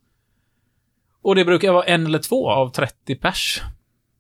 Och 1.23 1.35
det 1.35 1.45
brukar 1.45 1.73
vara 1.73 1.85
en 1.85 2.07
eller 2.07 2.19
två 2.19 2.51
av 2.51 2.69
30 2.69 3.17
pers 3.17 3.63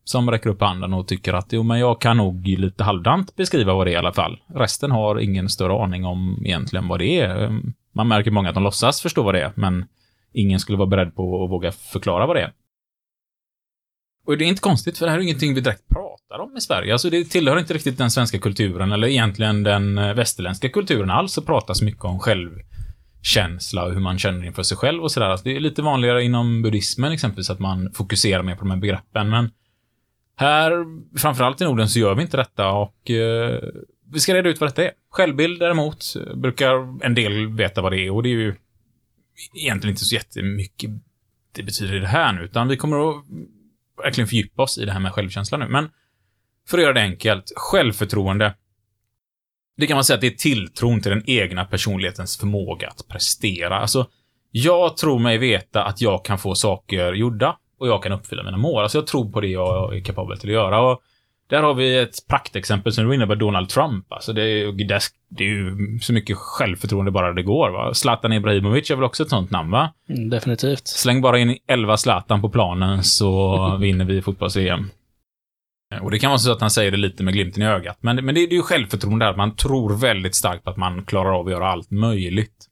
som 0.04 0.30
räcker 0.30 0.50
upp 0.50 0.60
handen 0.60 0.94
och 0.94 1.08
tycker 1.08 1.32
att 1.32 1.52
jo, 1.52 1.62
men 1.62 1.78
jag 1.78 2.00
kan 2.00 2.16
nog 2.16 2.46
lite 2.46 2.84
halvdant 2.84 3.36
beskriva 3.36 3.74
vad 3.74 3.86
det 3.86 3.90
är 3.90 3.94
i 3.94 3.96
alla 3.96 4.12
fall. 4.12 4.40
Resten 4.46 4.90
har 4.90 5.20
ingen 5.20 5.48
större 5.48 5.82
aning 5.82 6.04
om 6.04 6.42
egentligen 6.44 6.88
vad 6.88 6.98
det 6.98 7.20
är. 7.20 7.44
Ehm, 7.44 7.72
man 7.92 8.08
märker 8.08 8.30
många 8.30 8.48
att 8.48 8.54
de 8.54 8.62
låtsas 8.64 9.02
förstå 9.02 9.22
vad 9.22 9.34
det 9.34 9.42
är, 9.42 9.52
men 9.54 9.84
ingen 10.32 10.60
skulle 10.60 10.78
vara 10.78 10.88
beredd 10.88 11.14
på 11.16 11.44
att 11.44 11.50
våga 11.50 11.72
förklara 11.72 12.26
vad 12.26 12.36
det 12.36 12.42
är. 12.42 12.52
Och 14.26 14.38
det 14.38 14.44
är 14.44 14.48
inte 14.48 14.62
konstigt, 14.62 14.98
för 14.98 15.06
det 15.06 15.12
här 15.12 15.18
är 15.18 15.22
ingenting 15.22 15.54
vi 15.54 15.60
direkt 15.60 15.88
pratar 15.88 16.13
pratar 16.28 16.44
om 16.44 16.56
i 16.56 16.60
Sverige. 16.60 16.92
Alltså 16.92 17.10
det 17.10 17.24
tillhör 17.24 17.58
inte 17.58 17.74
riktigt 17.74 17.98
den 17.98 18.10
svenska 18.10 18.38
kulturen, 18.38 18.92
eller 18.92 19.08
egentligen 19.08 19.62
den 19.62 19.98
eh, 19.98 20.14
västerländska 20.14 20.68
kulturen 20.68 21.10
alls, 21.10 21.38
att 21.38 21.46
pratas 21.46 21.82
mycket 21.82 22.04
om 22.04 22.18
självkänsla 22.18 23.84
och 23.84 23.92
hur 23.92 24.00
man 24.00 24.18
känner 24.18 24.46
inför 24.46 24.62
sig 24.62 24.76
själv 24.76 25.02
och 25.02 25.12
sådär. 25.12 25.28
Alltså 25.28 25.44
det 25.44 25.56
är 25.56 25.60
lite 25.60 25.82
vanligare 25.82 26.24
inom 26.24 26.62
buddhismen 26.62 27.12
exempelvis, 27.12 27.50
att 27.50 27.58
man 27.58 27.92
fokuserar 27.92 28.42
mer 28.42 28.54
på 28.54 28.60
de 28.60 28.70
här 28.70 28.78
begreppen, 28.78 29.30
men 29.30 29.50
här, 30.36 30.72
framförallt 31.18 31.60
i 31.60 31.64
Norden, 31.64 31.88
så 31.88 31.98
gör 31.98 32.14
vi 32.14 32.22
inte 32.22 32.36
detta 32.36 32.68
och 32.68 33.10
eh, 33.10 33.60
vi 34.12 34.20
ska 34.20 34.34
reda 34.34 34.48
ut 34.48 34.60
vad 34.60 34.70
detta 34.70 34.84
är. 34.84 34.90
Självbild 35.10 35.60
däremot, 35.60 36.04
brukar 36.34 37.04
en 37.04 37.14
del 37.14 37.46
veta 37.46 37.82
vad 37.82 37.92
det 37.92 38.00
är 38.00 38.10
och 38.10 38.22
det 38.22 38.28
är 38.28 38.30
ju 38.30 38.54
egentligen 39.54 39.92
inte 39.92 40.04
så 40.04 40.14
jättemycket 40.14 40.90
det 41.52 41.62
betyder 41.62 42.00
det 42.00 42.06
här 42.06 42.32
nu, 42.32 42.42
utan 42.42 42.68
vi 42.68 42.76
kommer 42.76 43.10
att 43.10 43.24
verkligen 44.04 44.28
fördjupa 44.28 44.62
oss 44.62 44.78
i 44.78 44.84
det 44.84 44.92
här 44.92 45.00
med 45.00 45.12
självkänsla 45.12 45.58
nu. 45.58 45.68
Men 45.68 45.90
för 46.68 46.78
att 46.78 46.82
göra 46.84 46.92
det 46.92 47.00
enkelt, 47.00 47.52
självförtroende. 47.56 48.54
Det 49.76 49.86
kan 49.86 49.94
man 49.96 50.04
säga 50.04 50.14
att 50.14 50.20
det 50.20 50.26
är 50.26 50.30
tilltron 50.30 51.00
till 51.00 51.10
den 51.10 51.22
egna 51.26 51.64
personlighetens 51.64 52.36
förmåga 52.36 52.88
att 52.88 53.08
prestera. 53.08 53.78
Alltså, 53.78 54.06
jag 54.50 54.96
tror 54.96 55.18
mig 55.18 55.38
veta 55.38 55.84
att 55.84 56.00
jag 56.00 56.24
kan 56.24 56.38
få 56.38 56.54
saker 56.54 57.12
gjorda 57.12 57.56
och 57.78 57.88
jag 57.88 58.02
kan 58.02 58.12
uppfylla 58.12 58.42
mina 58.42 58.56
mål. 58.56 58.82
Alltså, 58.82 58.98
jag 58.98 59.06
tror 59.06 59.32
på 59.32 59.40
det 59.40 59.46
jag 59.48 59.96
är 59.96 60.00
kapabel 60.04 60.38
till 60.38 60.48
att 60.50 60.54
göra. 60.54 60.80
Och 60.80 61.00
där 61.46 61.62
har 61.62 61.74
vi 61.74 61.98
ett 61.98 62.26
praktexempel 62.28 62.92
som 62.92 63.12
innebär 63.12 63.36
Donald 63.36 63.68
Trump. 63.68 64.12
Alltså, 64.12 64.32
det 64.32 64.42
är, 64.42 64.72
det 64.72 64.94
är- 64.94 65.00
det 65.28 65.44
är 65.44 65.48
ju 65.48 65.98
så 66.02 66.12
mycket 66.12 66.36
självförtroende 66.36 67.10
bara 67.10 67.32
det 67.32 67.42
går. 67.42 67.70
Va? 67.70 67.94
Zlatan 67.94 68.32
Ibrahimovic 68.32 68.90
är 68.90 68.94
väl 68.94 69.04
också 69.04 69.22
ett 69.22 69.28
sånt 69.30 69.50
namn, 69.50 69.70
va? 69.70 69.92
Mm, 70.08 70.30
definitivt. 70.30 70.86
Släng 70.88 71.20
bara 71.20 71.38
in 71.38 71.56
11 71.68 71.96
Zlatan 71.96 72.40
på 72.40 72.48
planen 72.50 73.04
så 73.04 73.76
vinner 73.80 74.04
vi 74.04 74.22
fotbolls-EM. 74.22 74.90
Och 76.02 76.10
det 76.10 76.18
kan 76.18 76.30
vara 76.30 76.38
så 76.38 76.52
att 76.52 76.60
han 76.60 76.70
säger 76.70 76.90
det 76.90 76.96
lite 76.96 77.22
med 77.22 77.34
glimten 77.34 77.62
i 77.62 77.66
ögat. 77.66 77.98
Men, 78.00 78.16
men 78.16 78.34
det, 78.34 78.46
det 78.46 78.52
är 78.52 78.56
ju 78.56 78.62
självförtroende 78.62 79.24
där, 79.24 79.30
att 79.30 79.36
man 79.36 79.56
tror 79.56 79.96
väldigt 79.96 80.34
starkt 80.34 80.64
på 80.64 80.70
att 80.70 80.76
man 80.76 81.04
klarar 81.04 81.38
av 81.38 81.46
att 81.46 81.52
göra 81.52 81.68
allt 81.68 81.90
möjligt. 81.90 82.68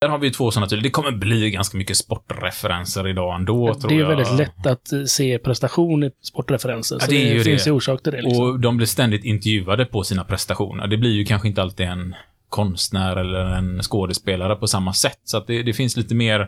Där 0.00 0.08
har 0.08 0.18
vi 0.18 0.30
två 0.30 0.50
sådana 0.50 0.66
tydliga. 0.68 0.82
Det 0.82 0.90
kommer 0.90 1.12
bli 1.12 1.50
ganska 1.50 1.78
mycket 1.78 1.96
sportreferenser 1.96 3.08
idag 3.08 3.34
ändå, 3.34 3.74
tror 3.74 3.88
det 3.88 3.94
är 3.96 3.98
jag. 4.00 4.08
väldigt 4.08 4.32
lätt 4.38 4.66
att 4.66 4.92
eh, 4.92 5.04
se 5.04 5.38
prestation 5.38 6.04
i 6.04 6.10
sportreferenser. 6.22 6.96
Ja, 6.96 7.00
så 7.00 7.10
det 7.10 7.16
är 7.16 7.24
det, 7.30 7.34
ju 7.34 7.44
finns 7.44 7.64
det. 7.64 7.70
ju 7.70 7.76
orsak 7.76 8.02
till 8.02 8.12
det. 8.12 8.22
Liksom. 8.22 8.44
Och 8.44 8.60
de 8.60 8.76
blir 8.76 8.86
ständigt 8.86 9.24
intervjuade 9.24 9.84
på 9.84 10.02
sina 10.02 10.24
prestationer. 10.24 10.86
Det 10.86 10.96
blir 10.96 11.10
ju 11.10 11.24
kanske 11.24 11.48
inte 11.48 11.62
alltid 11.62 11.86
en 11.86 12.14
konstnär 12.48 13.16
eller 13.16 13.44
en 13.44 13.82
skådespelare 13.82 14.56
på 14.56 14.66
samma 14.66 14.92
sätt. 14.92 15.18
Så 15.24 15.36
att 15.36 15.46
det, 15.46 15.62
det 15.62 15.72
finns 15.72 15.96
lite 15.96 16.14
mer... 16.14 16.40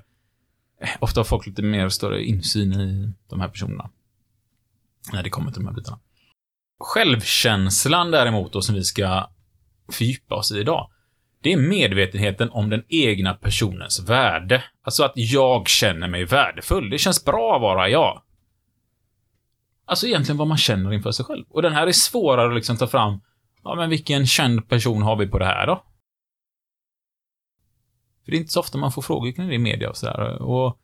eh, 0.83 0.89
Ofta 1.01 1.21
har 1.21 1.25
folk 1.25 1.47
lite 1.47 1.63
mer 1.63 1.89
större 1.89 2.25
insyn 2.25 2.73
i 2.73 3.13
de 3.31 3.41
här 3.41 3.49
personerna. 3.49 3.91
När 5.13 5.23
det 5.23 5.31
kommer 5.31 5.51
till 5.51 5.63
de 5.63 5.69
här 5.69 5.75
bitarna. 5.75 6.01
Självkänslan 6.81 8.11
däremot, 8.11 8.53
då, 8.53 8.63
som 8.63 8.75
vi 8.75 8.85
ska 8.85 9.31
fördjupa 9.93 10.35
oss 10.35 10.53
i 10.53 10.59
idag. 10.59 10.91
Det 11.43 11.53
är 11.53 11.57
medvetenheten 11.57 12.51
om 12.51 12.71
den 12.71 12.85
egna 12.89 13.35
personens 13.35 14.09
värde. 14.09 14.65
Alltså 14.83 15.05
att 15.05 15.13
jag 15.15 15.69
känner 15.69 16.09
mig 16.09 16.25
värdefull. 16.25 16.91
Det 16.91 16.99
känns 16.99 17.25
bra 17.25 17.57
att 17.57 17.63
vara 17.63 17.89
jag. 17.89 18.23
Alltså 19.85 20.07
egentligen 20.07 20.37
vad 20.37 20.49
man 20.49 20.57
känner 20.57 20.93
inför 20.93 21.11
sig 21.11 21.25
själv. 21.25 21.45
Och 21.49 21.63
den 21.63 21.73
här 21.73 21.87
är 21.87 21.93
svårare 21.93 22.49
att 22.49 22.55
liksom 22.55 22.77
ta 22.77 22.87
fram. 22.87 23.21
Ja, 23.63 23.75
men 23.75 23.91
vilken 23.91 24.27
känd 24.27 24.69
person 24.69 25.03
har 25.03 25.17
vi 25.17 25.27
på 25.27 25.39
det 25.39 25.45
här 25.45 25.67
då? 25.67 25.85
För 28.25 28.31
det 28.31 28.37
är 28.37 28.41
inte 28.41 28.53
så 28.53 28.61
ofta 28.61 28.79
man 28.79 28.93
får 28.93 29.03
frågor 29.03 29.33
kring 29.33 29.49
det 29.49 29.55
i 29.55 29.59
media 29.59 29.91
och 29.91 29.97
sådär. 29.97 30.43
Och 30.43 30.79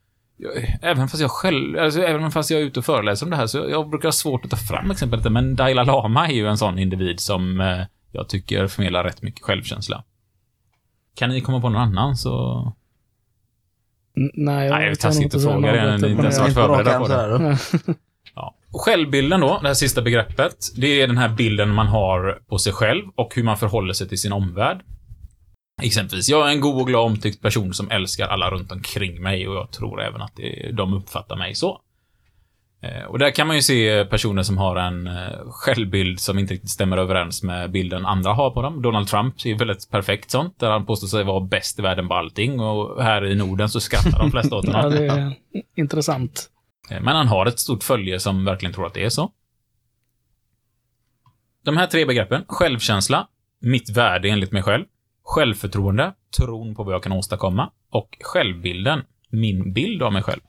även 0.83 1.09
fast 1.09 1.21
jag 1.21 1.31
själv, 1.31 1.79
alltså 1.79 2.03
även 2.03 2.31
fast 2.31 2.51
jag 2.51 2.61
är 2.61 2.65
ute 2.65 2.79
och 2.81 2.85
föreläser 2.85 3.27
om 3.27 3.31
det 3.31 3.37
här, 3.37 3.47
så 3.47 3.59
jag 3.71 3.91
brukar 3.91 4.09
ha 4.09 4.13
svårt 4.13 4.45
att 4.45 4.51
ta 4.51 4.57
fram 4.57 4.91
exempel. 4.91 5.31
Men 5.31 5.57
Dalai 5.57 5.85
Lama 5.85 6.29
är 6.29 6.33
ju 6.33 6.47
en 6.47 6.59
sån 6.59 6.79
individ 6.79 7.21
som 7.21 7.61
eh, 7.61 7.81
jag 8.13 8.29
tycker 8.29 8.67
förmedlar 8.67 9.05
rätt 9.05 9.23
mycket 9.23 9.43
självkänsla. 9.43 10.05
Kan 11.15 11.31
ni 11.31 11.41
komma 11.41 11.61
på 11.61 11.69
någon 11.69 11.83
annan 11.83 12.17
så... 12.17 12.73
Nej, 14.15 14.67
jag 14.67 14.79
Nej, 14.79 14.91
är 14.91 14.95
kan 14.95 15.23
inte 15.23 15.41
fråga 15.41 15.73
det, 15.73 15.99
ni 15.99 16.11
inte 16.11 16.23
ens 16.23 16.39
varit 16.39 16.55
förberedda 16.55 16.99
på 16.99 17.09
det. 17.09 17.59
Ja. 18.35 18.55
Självbilden 18.73 19.41
då, 19.41 19.59
det 19.63 19.67
här 19.67 19.75
sista 19.75 20.03
begreppet, 20.03 20.57
det 20.77 21.03
är 21.03 21.07
den 21.07 21.19
här 21.19 21.29
bilden 21.29 21.75
man 21.75 21.87
har 21.87 22.39
på 22.49 22.59
sig 22.59 22.73
själv 22.73 23.05
och 23.15 23.35
hur 23.35 23.43
man 23.43 23.57
förhåller 23.57 23.93
sig 23.93 24.09
till 24.09 24.21
sin 24.21 24.33
omvärld. 24.33 24.81
Exempelvis, 25.83 26.29
jag 26.29 26.49
är 26.49 26.53
en 26.53 26.61
god 26.61 26.81
och 26.81 26.87
glad 26.87 27.07
omtyckt 27.07 27.43
person 27.43 27.75
som 27.75 27.91
älskar 27.91 28.29
alla 28.29 28.51
runt 28.51 28.73
omkring 28.73 29.23
mig 29.23 29.49
och 29.49 29.55
jag 29.55 29.71
tror 29.71 30.03
även 30.03 30.23
att 30.23 30.37
det, 30.37 30.73
de 30.73 30.95
uppfattar 30.95 31.37
mig 31.37 31.55
så. 31.55 31.81
Eh, 32.83 33.05
Och 33.05 33.19
där 33.19 33.31
kan 33.31 33.47
man 33.47 33.57
ju 33.57 33.63
se 33.63 34.05
personer 34.05 34.43
som 34.43 34.59
har 34.59 34.77
en 34.77 35.07
eh, 35.07 35.31
självbild 35.51 36.21
som 36.21 36.39
inte 36.39 36.55
riktigt 36.55 36.71
stämmer 36.71 36.97
överens 36.97 37.43
med 37.43 37.71
bilden 37.71 38.07
andra 38.07 38.33
har 38.33 38.51
på 38.51 38.63
dem. 38.63 38.83
Donald 38.83 39.09
Trump 39.09 39.35
är 39.45 39.55
väldigt 39.59 39.91
perfekt 39.91 40.31
sånt, 40.31 40.61
där 40.61 40.71
han 40.71 40.87
påstår 40.87 41.09
sig 41.09 41.25
vara 41.25 41.41
bäst 41.41 41.79
i 41.79 41.83
världen 41.83 42.09
på 42.09 42.15
allting 42.15 42.61
och 42.61 43.03
här 43.03 43.27
i 43.27 43.35
Norden 43.35 43.69
så 43.69 43.81
skrattar 43.81 44.19
de 44.19 44.31
flesta 44.31 44.57
åt 44.57 44.65
Ja, 44.69 44.73
honom. 44.77 44.91
det 44.93 45.07
är 45.07 45.33
intressant. 45.77 46.51
Eh, 46.91 47.01
Men 47.01 47.17
han 47.17 47.29
har 47.29 47.47
ett 47.47 47.59
stort 47.59 47.83
följe 47.85 48.21
som 48.21 48.45
verkligen 48.45 48.73
tror 48.75 48.87
att 48.87 48.95
det 48.95 49.05
är 49.05 49.09
så. 49.11 49.31
De 51.65 51.77
här 51.77 51.87
tre 51.87 52.05
begreppen, 52.05 52.45
självkänsla, 52.49 53.27
mitt 53.61 53.97
värde 53.97 54.29
enligt 54.29 54.53
mig 54.53 54.63
själv, 54.63 54.85
självförtroende, 55.23 56.15
tron 56.37 56.75
på 56.75 56.85
vad 56.85 56.95
jag 56.95 57.03
kan 57.03 57.13
åstadkomma, 57.13 57.71
och 57.91 58.19
självbilden, 58.21 59.03
min 59.29 59.73
bild 59.73 60.03
av 60.03 60.13
mig 60.13 60.23
själv. 60.23 60.41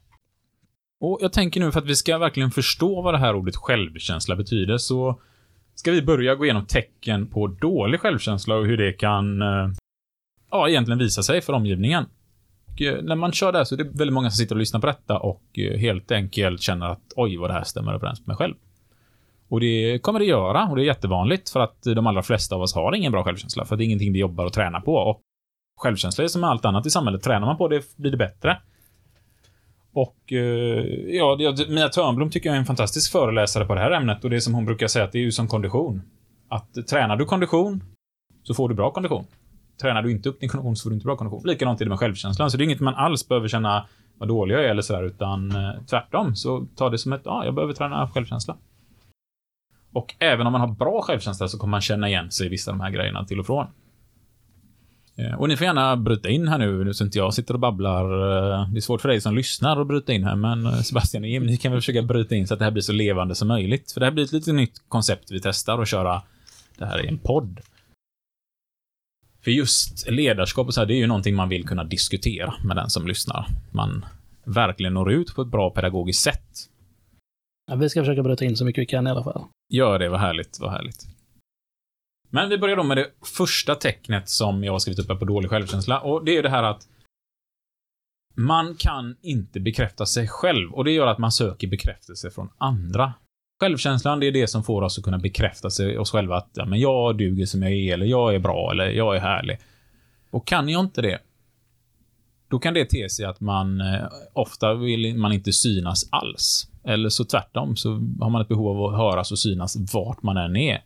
Och 0.99 1.17
jag 1.21 1.33
tänker 1.33 1.59
nu 1.59 1.71
för 1.71 1.79
att 1.79 1.85
vi 1.85 1.95
ska 1.95 2.17
verkligen 2.17 2.51
förstå 2.51 3.01
vad 3.01 3.13
det 3.13 3.17
här 3.17 3.35
ordet 3.35 3.55
självkänsla 3.55 4.35
betyder, 4.35 4.77
så 4.77 5.21
ska 5.75 5.91
vi 5.91 6.01
börja 6.01 6.35
gå 6.35 6.45
igenom 6.45 6.65
tecken 6.65 7.27
på 7.27 7.47
dålig 7.47 7.99
självkänsla 7.99 8.55
och 8.55 8.65
hur 8.65 8.77
det 8.77 8.93
kan, 8.93 9.41
eh, 9.41 9.69
ja, 10.51 10.69
egentligen 10.69 10.99
visa 10.99 11.23
sig 11.23 11.41
för 11.41 11.53
omgivningen. 11.53 12.05
Och 12.65 12.81
eh, 12.81 13.03
när 13.03 13.15
man 13.15 13.31
kör 13.31 13.51
det 13.51 13.57
här 13.57 13.65
så 13.65 13.75
är 13.75 13.77
det 13.77 13.83
väldigt 13.83 14.13
många 14.13 14.29
som 14.29 14.37
sitter 14.37 14.55
och 14.55 14.59
lyssnar 14.59 14.79
på 14.79 14.87
detta 14.87 15.17
och 15.17 15.43
eh, 15.53 15.77
helt 15.77 16.11
enkelt 16.11 16.61
känner 16.61 16.85
att 16.85 17.13
oj, 17.15 17.37
vad 17.37 17.49
det 17.49 17.53
här 17.53 17.63
stämmer 17.63 17.93
överens 17.93 18.19
med 18.19 18.27
mig 18.27 18.37
själv. 18.37 18.55
Och 19.51 19.59
det 19.59 19.99
kommer 19.99 20.19
det 20.19 20.25
göra 20.25 20.67
och 20.69 20.75
det 20.75 20.81
är 20.83 20.85
jättevanligt 20.85 21.49
för 21.49 21.59
att 21.59 21.83
de 21.83 22.07
allra 22.07 22.23
flesta 22.23 22.55
av 22.55 22.61
oss 22.61 22.75
har 22.75 22.95
ingen 22.95 23.11
bra 23.11 23.23
självkänsla 23.23 23.65
för 23.65 23.75
det 23.75 23.83
är 23.83 23.85
ingenting 23.85 24.13
vi 24.13 24.19
jobbar 24.19 24.45
och 24.45 24.53
tränar 24.53 24.79
på. 24.79 24.95
Och 24.95 25.21
självkänsla 25.81 26.23
är 26.23 26.27
som 26.27 26.41
med 26.41 26.49
allt 26.49 26.65
annat 26.65 26.85
i 26.85 26.89
samhället. 26.89 27.23
Tränar 27.23 27.47
man 27.47 27.57
på 27.57 27.67
det 27.67 27.97
blir 27.97 28.11
det 28.11 28.17
bättre. 28.17 28.57
Och 29.93 30.33
eh, 30.33 30.85
ja, 31.15 31.37
Mia 31.69 31.89
Törnblom 31.89 32.29
tycker 32.29 32.49
jag 32.49 32.55
är 32.55 32.59
en 32.59 32.65
fantastisk 32.65 33.11
föreläsare 33.11 33.65
på 33.65 33.75
det 33.75 33.81
här 33.81 33.91
ämnet 33.91 34.23
och 34.23 34.29
det 34.29 34.41
som 34.41 34.53
hon 34.53 34.65
brukar 34.65 34.87
säga 34.87 35.05
att 35.05 35.11
det 35.11 35.17
är 35.17 35.23
ju 35.23 35.31
som 35.31 35.47
kondition. 35.47 36.01
Att 36.49 36.87
tränar 36.89 37.15
du 37.15 37.25
kondition 37.25 37.83
så 38.43 38.53
får 38.53 38.69
du 38.69 38.75
bra 38.75 38.91
kondition. 38.91 39.25
Tränar 39.81 40.01
du 40.01 40.11
inte 40.11 40.29
upp 40.29 40.39
din 40.39 40.49
kondition 40.49 40.75
så 40.75 40.83
får 40.83 40.89
du 40.89 40.93
inte 40.93 41.05
bra 41.05 41.15
kondition. 41.15 41.41
Likadant 41.45 41.81
är 41.81 41.85
det 41.85 41.89
med 41.89 41.99
självkänslan. 41.99 42.51
Så 42.51 42.57
det 42.57 42.63
är 42.63 42.65
inget 42.65 42.79
man 42.79 42.95
alls 42.95 43.27
behöver 43.27 43.47
känna 43.47 43.85
vad 44.17 44.27
dålig 44.27 44.55
jag 44.55 44.65
är 44.65 44.69
eller 44.69 44.81
sådär, 44.81 45.03
utan 45.03 45.51
eh, 45.51 45.71
tvärtom. 45.89 46.35
Så 46.35 46.67
ta 46.75 46.89
det 46.89 46.97
som 46.97 47.13
ett, 47.13 47.21
ja, 47.25 47.45
jag 47.45 47.55
behöver 47.55 47.73
träna 47.73 48.09
självkänsla. 48.09 48.57
Och 49.93 50.15
även 50.19 50.47
om 50.47 50.53
man 50.53 50.61
har 50.61 50.67
bra 50.67 51.01
självkänsla 51.01 51.47
så 51.47 51.57
kommer 51.57 51.71
man 51.71 51.81
känna 51.81 52.09
igen 52.09 52.31
sig 52.31 52.45
i 52.45 52.49
vissa 52.49 52.71
av 52.71 52.77
de 52.77 52.83
här 52.83 52.91
grejerna 52.91 53.25
till 53.25 53.39
och 53.39 53.45
från. 53.45 53.67
Eh, 55.15 55.33
och 55.33 55.47
ni 55.47 55.57
får 55.57 55.65
gärna 55.65 55.97
bryta 55.97 56.29
in 56.29 56.47
här 56.47 56.57
nu, 56.57 56.93
så 56.93 57.03
inte 57.03 57.17
jag 57.17 57.33
sitter 57.33 57.53
och 57.53 57.59
babblar. 57.59 58.03
Eh, 58.03 58.69
det 58.71 58.79
är 58.79 58.81
svårt 58.81 59.01
för 59.01 59.09
dig 59.09 59.21
som 59.21 59.35
lyssnar 59.35 59.81
att 59.81 59.87
bryta 59.87 60.13
in 60.13 60.23
här, 60.23 60.35
men 60.35 60.65
eh, 60.65 60.81
Sebastian 60.81 61.23
och 61.23 61.29
Jim, 61.29 61.45
ni 61.45 61.57
kan 61.57 61.71
väl 61.71 61.81
försöka 61.81 62.01
bryta 62.01 62.35
in 62.35 62.47
så 62.47 62.53
att 62.53 62.59
det 62.59 62.65
här 62.65 62.71
blir 62.71 62.81
så 62.81 62.91
levande 62.91 63.35
som 63.35 63.47
möjligt. 63.47 63.91
För 63.91 63.99
det 63.99 64.05
här 64.05 64.13
blir 64.13 64.23
ett 64.23 64.31
lite 64.31 64.53
nytt 64.53 64.81
koncept 64.87 65.31
vi 65.31 65.41
testar 65.41 65.77
och 65.77 65.87
köra 65.87 66.21
det 66.77 66.85
här 66.85 67.05
i 67.05 67.07
en 67.07 67.17
podd. 67.17 67.59
För 69.43 69.51
just 69.51 70.09
ledarskap 70.09 70.67
och 70.67 70.73
så 70.73 70.81
här, 70.81 70.87
det 70.87 70.93
är 70.93 70.97
ju 70.97 71.07
någonting 71.07 71.35
man 71.35 71.49
vill 71.49 71.67
kunna 71.67 71.83
diskutera 71.83 72.53
med 72.63 72.75
den 72.75 72.89
som 72.89 73.07
lyssnar. 73.07 73.47
Man 73.71 74.05
verkligen 74.43 74.93
når 74.93 75.11
ut 75.11 75.35
på 75.35 75.41
ett 75.41 75.47
bra 75.47 75.69
pedagogiskt 75.69 76.23
sätt. 76.23 76.69
Ja, 77.71 77.77
vi 77.77 77.89
ska 77.89 78.01
försöka 78.01 78.23
bryta 78.23 78.45
in 78.45 78.57
så 78.57 78.65
mycket 78.65 78.81
vi 78.81 78.85
kan 78.85 79.07
i 79.07 79.09
alla 79.09 79.23
fall. 79.23 79.43
Gör 79.69 79.99
det, 79.99 80.09
vad 80.09 80.19
härligt, 80.19 80.59
vad 80.59 80.71
härligt. 80.71 81.05
Men 82.29 82.49
vi 82.49 82.57
börjar 82.57 82.75
då 82.75 82.83
med 82.83 82.97
det 82.97 83.07
första 83.37 83.75
tecknet 83.75 84.29
som 84.29 84.63
jag 84.63 84.71
har 84.71 84.79
skrivit 84.79 84.99
upp 84.99 85.09
här 85.09 85.15
på 85.15 85.25
dålig 85.25 85.49
självkänsla. 85.49 85.99
Och 85.99 86.25
det 86.25 86.37
är 86.37 86.43
det 86.43 86.49
här 86.49 86.63
att 86.63 86.87
man 88.35 88.75
kan 88.75 89.15
inte 89.21 89.59
bekräfta 89.59 90.05
sig 90.05 90.27
själv 90.27 90.73
och 90.73 90.85
det 90.85 90.91
gör 90.91 91.07
att 91.07 91.17
man 91.17 91.31
söker 91.31 91.67
bekräftelse 91.67 92.31
från 92.31 92.49
andra. 92.57 93.13
Självkänslan, 93.61 94.19
det 94.19 94.27
är 94.27 94.31
det 94.31 94.47
som 94.47 94.63
får 94.63 94.81
oss 94.81 94.97
att 94.97 95.03
kunna 95.03 95.17
bekräfta 95.17 95.69
sig 95.69 95.97
oss 95.97 96.11
själva 96.11 96.37
att 96.37 96.49
ja, 96.53 96.65
men 96.65 96.79
jag 96.79 97.17
duger 97.17 97.45
som 97.45 97.63
jag 97.63 97.71
är, 97.71 97.93
eller 97.93 98.05
jag 98.05 98.35
är 98.35 98.39
bra, 98.39 98.71
eller 98.71 98.89
jag 98.89 99.15
är 99.15 99.19
härlig. 99.19 99.59
Och 100.29 100.47
kan 100.47 100.69
jag 100.69 100.79
inte 100.79 101.01
det, 101.01 101.19
då 102.51 102.59
kan 102.59 102.73
det 102.73 102.85
te 102.85 103.09
sig 103.09 103.25
att 103.25 103.41
man 103.41 103.81
eh, 103.81 104.03
ofta 104.33 104.73
vill 104.73 105.17
man 105.17 105.31
inte 105.31 105.53
synas 105.53 106.09
alls. 106.11 106.67
Eller 106.83 107.09
så 107.09 107.25
tvärtom, 107.25 107.75
så 107.75 107.89
har 108.19 108.29
man 108.29 108.41
ett 108.41 108.47
behov 108.47 108.67
av 108.67 108.83
att 108.83 108.97
höras 108.97 109.31
och 109.31 109.39
synas 109.39 109.93
vart 109.93 110.23
man 110.23 110.37
än 110.37 110.55
är 110.55 110.83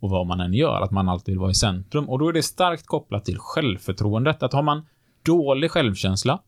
och 0.00 0.10
vad 0.10 0.26
man 0.26 0.40
än 0.40 0.54
gör, 0.54 0.80
att 0.80 0.90
man 0.90 1.08
alltid 1.08 1.32
vill 1.32 1.38
vara 1.40 1.50
i 1.50 1.54
centrum. 1.54 2.08
Och 2.08 2.18
då 2.18 2.28
är 2.28 2.32
det 2.32 2.42
starkt 2.42 2.86
kopplat 2.86 3.24
till 3.24 3.38
självförtroendet. 3.38 4.42
Att 4.42 4.52
har 4.52 4.62
man 4.62 4.86
dålig 5.22 5.70
självkänsla 5.70 6.38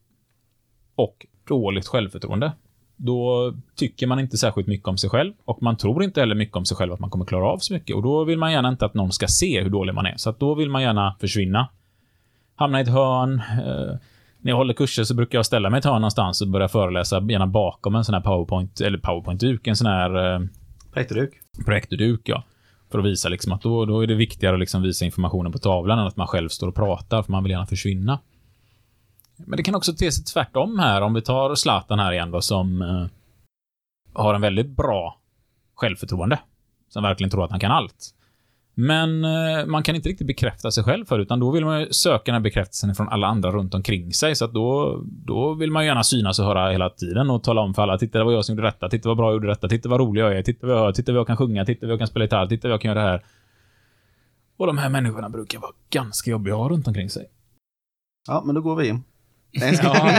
och 0.95 1.27
dåligt 1.49 1.87
självförtroende, 1.87 2.53
då 2.97 3.53
tycker 3.75 4.07
man 4.07 4.21
inte 4.21 4.37
särskilt 4.39 4.69
mycket 4.69 4.89
om 4.89 4.99
sig 4.99 5.11
själv 5.11 5.33
och 5.45 5.63
man 5.63 5.77
tror 5.77 6.05
inte 6.05 6.21
heller 6.21 6.35
mycket 6.35 6.57
om 6.57 6.65
sig 6.65 6.77
själv 6.77 6.93
att 6.93 7.01
man 7.01 7.11
kommer 7.11 7.25
klara 7.25 7.47
av 7.47 7.59
så 7.59 7.75
mycket. 7.75 7.97
Och 7.97 8.03
då 8.03 8.25
vill 8.25 8.39
man 8.39 8.53
gärna 8.53 8.69
inte 8.69 8.87
att 8.87 8.95
någon 8.95 9.13
ska 9.13 9.27
se 9.27 9.63
hur 9.63 9.71
dålig 9.71 9.95
man 9.95 10.07
är, 10.07 10.15
så 10.17 10.31
att 10.31 10.41
då 10.41 10.55
vill 10.55 10.71
man 10.71 10.83
gärna 10.83 11.17
försvinna. 11.21 11.69
Hamna 12.57 12.79
i 12.79 12.83
ett 12.83 12.89
hörn. 12.89 13.43
Eh, 13.67 13.97
när 14.45 14.53
jag 14.53 14.57
håller 14.57 14.75
kurser 14.75 15.05
så 15.05 15.15
brukar 15.15 15.39
jag 15.39 15.47
ställa 15.47 15.71
mig 15.71 15.79
ett 15.79 15.85
hörn 15.85 16.01
någonstans 16.01 16.41
och 16.41 16.49
börja 16.49 16.69
föreläsa, 16.69 17.23
gärna 17.29 17.47
bakom 17.47 17.95
en 17.95 18.05
sån 18.05 18.15
här 18.15 18.21
powerpoint, 18.21 18.81
eller 18.81 18.99
powerpoint-duk, 18.99 19.67
en 19.67 19.77
sån 19.77 19.87
här 19.87 20.35
eh, 20.35 20.41
Projektorduk. 20.93 21.35
projektorduk, 21.65 22.21
ja. 22.25 22.43
För 22.91 22.99
att 22.99 23.05
visa 23.05 23.29
liksom 23.29 23.53
att 23.53 23.63
då, 23.63 23.85
då 23.85 24.01
är 24.01 24.07
det 24.07 24.15
viktigare 24.15 24.55
att 24.55 24.61
liksom 24.61 24.83
visa 24.83 25.05
informationen 25.05 25.53
på 25.53 25.59
tavlan 25.59 25.99
än 25.99 26.07
att 26.07 26.17
man 26.17 26.27
själv 26.27 26.49
står 26.49 26.69
och 26.69 26.75
pratar, 26.75 27.23
för 27.23 27.33
man 27.33 27.43
vill 27.43 27.51
gärna 27.51 27.67
försvinna. 27.67 28.19
Men 29.37 29.57
det 29.57 29.63
kan 29.63 29.75
också 29.75 29.93
te 29.95 30.13
sig 30.13 30.25
tvärtom 30.25 30.79
här, 30.79 31.01
om 31.03 31.15
vi 31.15 31.23
tar 31.23 31.55
Zlatan 31.55 31.99
här 31.99 32.13
igen 32.13 32.31
då, 32.31 32.41
som 32.41 32.83
eh, 32.83 33.07
har 34.13 34.35
en 34.35 34.41
väldigt 34.41 34.69
bra 34.77 35.21
självförtroende. 35.75 36.39
Som 36.89 37.03
verkligen 37.03 37.31
tror 37.31 37.45
att 37.45 37.51
han 37.51 37.61
kan 37.61 37.71
allt. 37.71 38.15
Men 38.75 39.25
eh, 39.25 39.67
man 39.67 39.83
kan 39.83 39.95
inte 39.97 40.09
riktigt 40.09 40.27
bekräfta 40.27 40.71
sig 40.71 40.85
själv 40.85 41.05
för 41.05 41.19
utan 41.19 41.41
då 41.41 41.51
vill 41.51 41.65
man 41.65 41.81
ju 41.81 41.93
söka 41.93 42.23
den 42.25 42.35
här 42.35 42.41
bekräftelsen 42.41 42.95
från 42.95 43.09
alla 43.09 43.27
andra 43.27 43.51
runt 43.51 43.75
omkring 43.75 44.13
sig. 44.13 44.35
Så 44.35 44.45
att 44.45 44.53
då, 44.53 45.01
då 45.05 45.55
vill 45.55 45.71
man 45.71 45.83
ju 45.83 45.89
gärna 45.89 46.03
synas 46.05 46.39
och 46.39 46.45
höra 46.45 46.71
hela 46.71 46.91
tiden 46.91 47.31
och 47.31 47.43
tala 47.43 47.61
om 47.61 47.75
för 47.75 47.83
alla. 47.83 47.99
Titta, 47.99 48.19
det 48.19 48.25
var 48.25 48.33
jag 48.33 48.45
som 48.45 48.57
gjorde 48.57 48.69
detta. 48.69 48.89
Titta 48.89 49.09
vad 49.09 49.17
bra 49.17 49.27
jag 49.27 49.35
gjorde 49.35 49.49
detta. 49.49 49.69
Titta 49.69 49.89
vad 49.89 50.01
rolig 50.01 50.23
jag 50.23 50.39
är. 50.39 50.43
Titta 50.43 50.67
vad 50.67 50.77
jag 50.77 50.81
hör. 50.81 50.93
Titta 50.93 51.13
vad 51.13 51.19
jag 51.19 51.27
kan 51.27 51.37
sjunga. 51.37 51.65
Titta 51.65 51.87
vad 51.87 51.93
jag 51.93 51.99
kan 51.99 52.09
spela 52.09 52.25
gitarr. 52.25 52.47
Titta 52.47 52.69
vad 52.69 52.73
jag 52.73 52.81
kan 52.81 52.89
göra 52.89 53.03
det 53.03 53.11
här. 53.11 53.25
Och 54.57 54.67
de 54.67 54.79
här 54.79 54.91
människorna 54.91 55.29
brukar 55.29 55.59
vara 55.59 55.73
ganska 55.91 56.31
jobbiga 56.31 56.55
att 56.55 56.61
ha 56.61 56.69
runt 56.69 56.89
omkring 56.89 57.11
sig. 57.11 57.27
Ja, 58.27 58.43
men 58.47 58.55
då 58.55 58.61
går 58.61 58.77
vi 58.77 58.89
in. 58.89 59.03
Ja. 59.83 60.13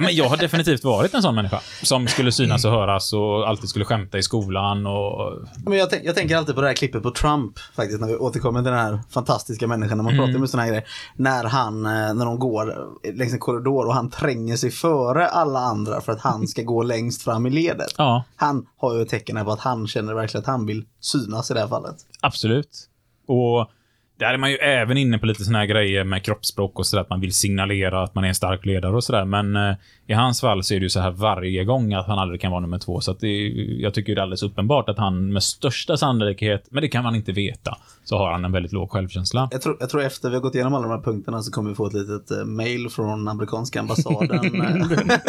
Men 0.00 0.14
jag 0.16 0.28
har 0.28 0.36
definitivt 0.36 0.84
varit 0.84 1.14
en 1.14 1.22
sån 1.22 1.34
människa. 1.34 1.60
Som 1.82 2.08
skulle 2.08 2.32
synas 2.32 2.64
och 2.64 2.70
höras 2.70 3.12
och 3.12 3.48
alltid 3.48 3.68
skulle 3.68 3.84
skämta 3.84 4.18
i 4.18 4.22
skolan 4.22 4.86
och... 4.86 5.32
Men 5.66 5.78
jag, 5.78 5.90
tänk, 5.90 6.04
jag 6.04 6.14
tänker 6.14 6.36
alltid 6.36 6.54
på 6.54 6.60
det 6.60 6.66
här 6.66 6.74
klippet 6.74 7.02
på 7.02 7.10
Trump 7.10 7.58
faktiskt, 7.76 8.00
när 8.00 8.08
vi 8.08 8.16
återkommer 8.16 8.60
till 8.62 8.70
den 8.70 8.80
här 8.80 9.00
fantastiska 9.10 9.66
människan, 9.66 9.96
när 9.98 10.04
man 10.04 10.12
Mm. 10.14 10.26
pratar 10.26 10.38
med 10.40 10.50
sådana 10.50 10.62
här 10.64 10.70
grejer. 10.70 10.88
När 11.16 11.44
han, 11.44 11.86
eh, 11.86 12.14
när 12.14 12.24
de 12.24 12.38
går 12.38 12.76
längs 13.14 13.32
en 13.32 13.38
korridor 13.38 13.86
och 13.86 13.94
han 13.94 14.10
tränger 14.10 14.56
sig 14.56 14.70
före 14.70 15.26
alla 15.28 15.58
andra 15.60 16.00
för 16.00 16.12
att 16.12 16.20
han 16.20 16.48
ska 16.48 16.62
gå 16.62 16.82
längst 16.82 17.22
fram 17.22 17.46
i 17.46 17.50
ledet. 17.50 17.94
Ja, 17.98 18.24
Han 18.36 18.66
har 18.80 18.94
ju 18.94 19.02
ett 19.02 19.08
tecken 19.08 19.44
på 19.44 19.50
att 19.52 19.60
han 19.60 19.86
känner 19.86 20.14
verkligen 20.14 20.42
att 20.42 20.46
han 20.46 20.66
vill 20.66 20.84
synas 21.00 21.50
i 21.50 21.54
det 21.54 21.60
här 21.60 21.68
fallet. 21.68 21.96
absolut. 22.20 22.88
Och 23.28 23.70
där 24.18 24.34
är 24.34 24.38
man 24.38 24.50
ju 24.50 24.56
även 24.56 24.96
inne 24.96 25.18
på 25.18 25.26
lite 25.26 25.44
såna 25.44 25.58
här 25.58 25.66
grejer 25.66 26.04
med 26.04 26.24
kroppsspråk 26.24 26.78
och 26.78 26.86
sådär, 26.86 27.02
att 27.02 27.10
man 27.10 27.20
vill 27.20 27.34
signalera 27.34 28.02
att 28.02 28.14
man 28.14 28.24
är 28.24 28.28
en 28.28 28.34
stark 28.34 28.66
ledare 28.66 28.96
och 28.96 29.04
sådär. 29.04 29.24
Men 29.24 29.56
eh, 29.56 29.74
i 30.06 30.12
hans 30.12 30.40
fall 30.40 30.64
så 30.64 30.74
är 30.74 30.78
det 30.78 30.84
ju 30.84 30.90
så 30.90 31.00
här 31.00 31.10
varje 31.10 31.64
gång 31.64 31.94
att 31.94 32.06
han 32.06 32.18
aldrig 32.18 32.40
kan 32.40 32.50
vara 32.50 32.60
nummer 32.60 32.78
två. 32.78 33.00
Så 33.00 33.10
att 33.10 33.20
det 33.20 33.48
jag 33.78 33.94
tycker 33.94 34.14
det 34.14 34.20
är 34.20 34.22
alldeles 34.22 34.42
uppenbart 34.42 34.88
att 34.88 34.98
han 34.98 35.32
med 35.32 35.42
största 35.42 35.96
sannolikhet, 35.96 36.66
men 36.70 36.82
det 36.82 36.88
kan 36.88 37.04
man 37.04 37.14
inte 37.14 37.32
veta, 37.32 37.78
så 38.04 38.18
har 38.18 38.32
han 38.32 38.44
en 38.44 38.52
väldigt 38.52 38.72
låg 38.72 38.90
självkänsla. 38.90 39.48
Jag 39.50 39.62
tror, 39.62 39.76
jag 39.80 39.90
tror 39.90 40.02
efter 40.02 40.28
vi 40.28 40.34
har 40.34 40.42
gått 40.42 40.54
igenom 40.54 40.74
alla 40.74 40.88
de 40.88 40.90
här 40.90 41.02
punkterna 41.02 41.42
så 41.42 41.52
kommer 41.52 41.70
vi 41.70 41.76
få 41.76 41.86
ett 41.86 41.92
litet 41.92 42.30
eh, 42.30 42.44
mail 42.44 42.88
från 42.90 43.28
amerikanska 43.28 43.80
ambassaden. 43.80 44.38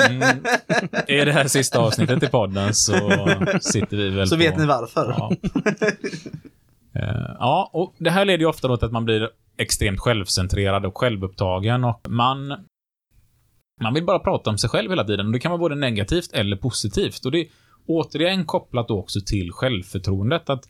Mm. 0.10 0.38
Är 1.08 1.26
det 1.26 1.32
här 1.32 1.48
sista 1.48 1.80
avsnittet 1.80 2.24
i 2.24 2.28
podden 2.28 2.74
så 2.74 2.94
sitter 3.62 3.98
vi 3.98 4.10
väl 4.10 4.28
så 4.28 4.36
på... 4.36 4.40
vet 4.40 4.58
ni 4.58 4.66
varför. 4.66 5.16
Ja. 5.18 5.32
Eh, 7.00 7.36
ja, 7.40 7.70
och 7.74 7.96
det 7.98 8.10
här 8.10 8.26
leder 8.26 8.40
ju 8.40 8.46
ofta 8.46 8.78
till 8.78 8.86
att 8.86 8.92
man 8.92 9.06
blir 9.06 9.30
extremt 9.58 10.00
självcentrerad 10.00 10.86
och 10.86 10.98
självupptagen 10.98 11.84
och 11.84 12.08
man 12.10 12.56
man 13.82 13.94
vill 13.94 14.06
bara 14.06 14.20
prata 14.20 14.50
om 14.50 14.58
sig 14.58 14.70
själv 14.70 14.90
hela 14.90 15.04
tiden. 15.04 15.26
Och 15.26 15.32
det 15.32 15.40
kan 15.40 15.52
vara 15.52 15.60
både 15.60 15.76
negativt 15.76 16.34
eller 16.34 16.56
positivt. 16.56 17.26
Och 17.26 17.32
det 17.32 17.40
är 17.40 17.48
återigen 17.86 18.46
kopplat 18.46 18.88
då 18.88 19.00
också 19.00 19.20
till 19.26 19.52
självförtroendet. 19.52 20.50
Att 20.50 20.70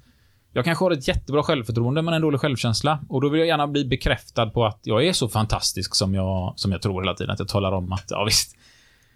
jag 0.54 0.66
kanske 0.66 0.86
har 0.86 0.92
ett 0.92 1.08
jättebra 1.08 1.44
självförtroende 1.44 2.02
men 2.02 2.14
en 2.14 2.22
dålig 2.22 2.40
självkänsla. 2.40 3.00
Och 3.10 3.22
då 3.22 3.30
vill 3.30 3.40
jag 3.40 3.48
gärna 3.48 3.68
bli 3.68 3.86
bekräftad 3.86 4.50
på 4.50 4.66
att 4.66 4.80
jag 4.84 5.06
är 5.06 5.14
så 5.14 5.30
fantastisk 5.30 5.96
som 5.96 6.14
jag, 6.14 6.54
som 6.56 6.72
jag 6.72 6.82
tror 6.82 7.02
hela 7.02 7.14
tiden. 7.14 7.34
Att 7.34 7.40
jag 7.40 7.48
talar 7.48 7.72
om 7.72 7.92
att, 7.92 8.06
ja 8.10 8.24
visst, 8.24 8.56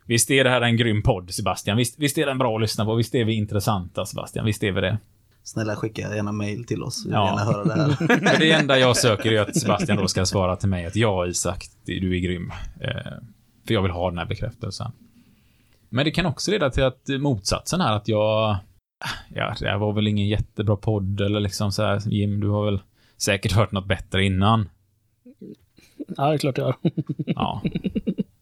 visst 0.05 0.31
är 0.31 0.43
det 0.43 0.49
här 0.49 0.61
en 0.61 0.77
grym 0.77 1.03
podd 1.03 1.33
Sebastian, 1.33 1.77
visst, 1.77 1.99
visst 1.99 2.17
är 2.17 2.25
den 2.25 2.37
bra 2.37 2.55
att 2.55 2.61
lyssna 2.61 2.85
på, 2.85 2.95
visst 2.95 3.15
är 3.15 3.25
vi 3.25 3.33
intressanta 3.33 4.05
Sebastian, 4.05 4.45
visst 4.45 4.63
är 4.63 4.71
vi 4.71 4.81
det. 4.81 4.97
Snälla 5.43 5.75
skicka 5.75 6.01
gärna 6.15 6.31
mail 6.31 6.65
till 6.65 6.83
oss. 6.83 7.05
Vi 7.05 7.09
vill 7.09 7.13
Ja. 7.13 7.25
gärna 7.27 7.43
höra 7.43 7.63
det 7.63 7.73
här. 7.73 7.89
För 8.33 8.39
det 8.39 8.51
enda 8.51 8.79
jag 8.79 8.97
söker 8.97 9.31
är 9.31 9.41
att 9.41 9.55
Sebastian 9.57 9.97
då 9.97 10.07
ska 10.07 10.25
svara 10.25 10.55
till 10.55 10.69
mig 10.69 10.85
att 10.85 10.95
ja, 10.95 11.27
Isak, 11.27 11.65
du 11.85 12.15
är 12.15 12.19
grym. 12.19 12.51
Eh, 12.81 13.11
för 13.67 13.73
jag 13.73 13.81
vill 13.81 13.91
ha 13.91 14.09
den 14.09 14.17
här 14.17 14.25
bekräftelsen. 14.25 14.91
Men 15.89 16.05
det 16.05 16.11
kan 16.11 16.25
också 16.25 16.51
leda 16.51 16.69
till 16.69 16.83
att 16.83 17.07
motsatsen 17.19 17.81
här, 17.81 17.95
att 17.95 18.07
jag... 18.07 18.57
Ja, 19.35 19.55
det 19.59 19.69
här 19.69 19.77
var 19.77 19.93
väl 19.93 20.07
ingen 20.07 20.27
jättebra 20.27 20.75
podd 20.75 21.21
eller 21.21 21.39
liksom 21.39 21.71
så 21.71 21.83
här, 21.83 22.01
Jim, 22.05 22.39
du 22.39 22.49
har 22.49 22.65
väl 22.65 22.79
säkert 23.17 23.51
hört 23.51 23.71
något 23.71 23.87
bättre 23.87 24.25
innan. 24.25 24.69
Ja, 26.17 26.27
det 26.29 26.33
är 26.33 26.37
klart 26.37 26.57
jag 26.57 26.65
har. 26.65 26.75
Ja. 27.25 27.61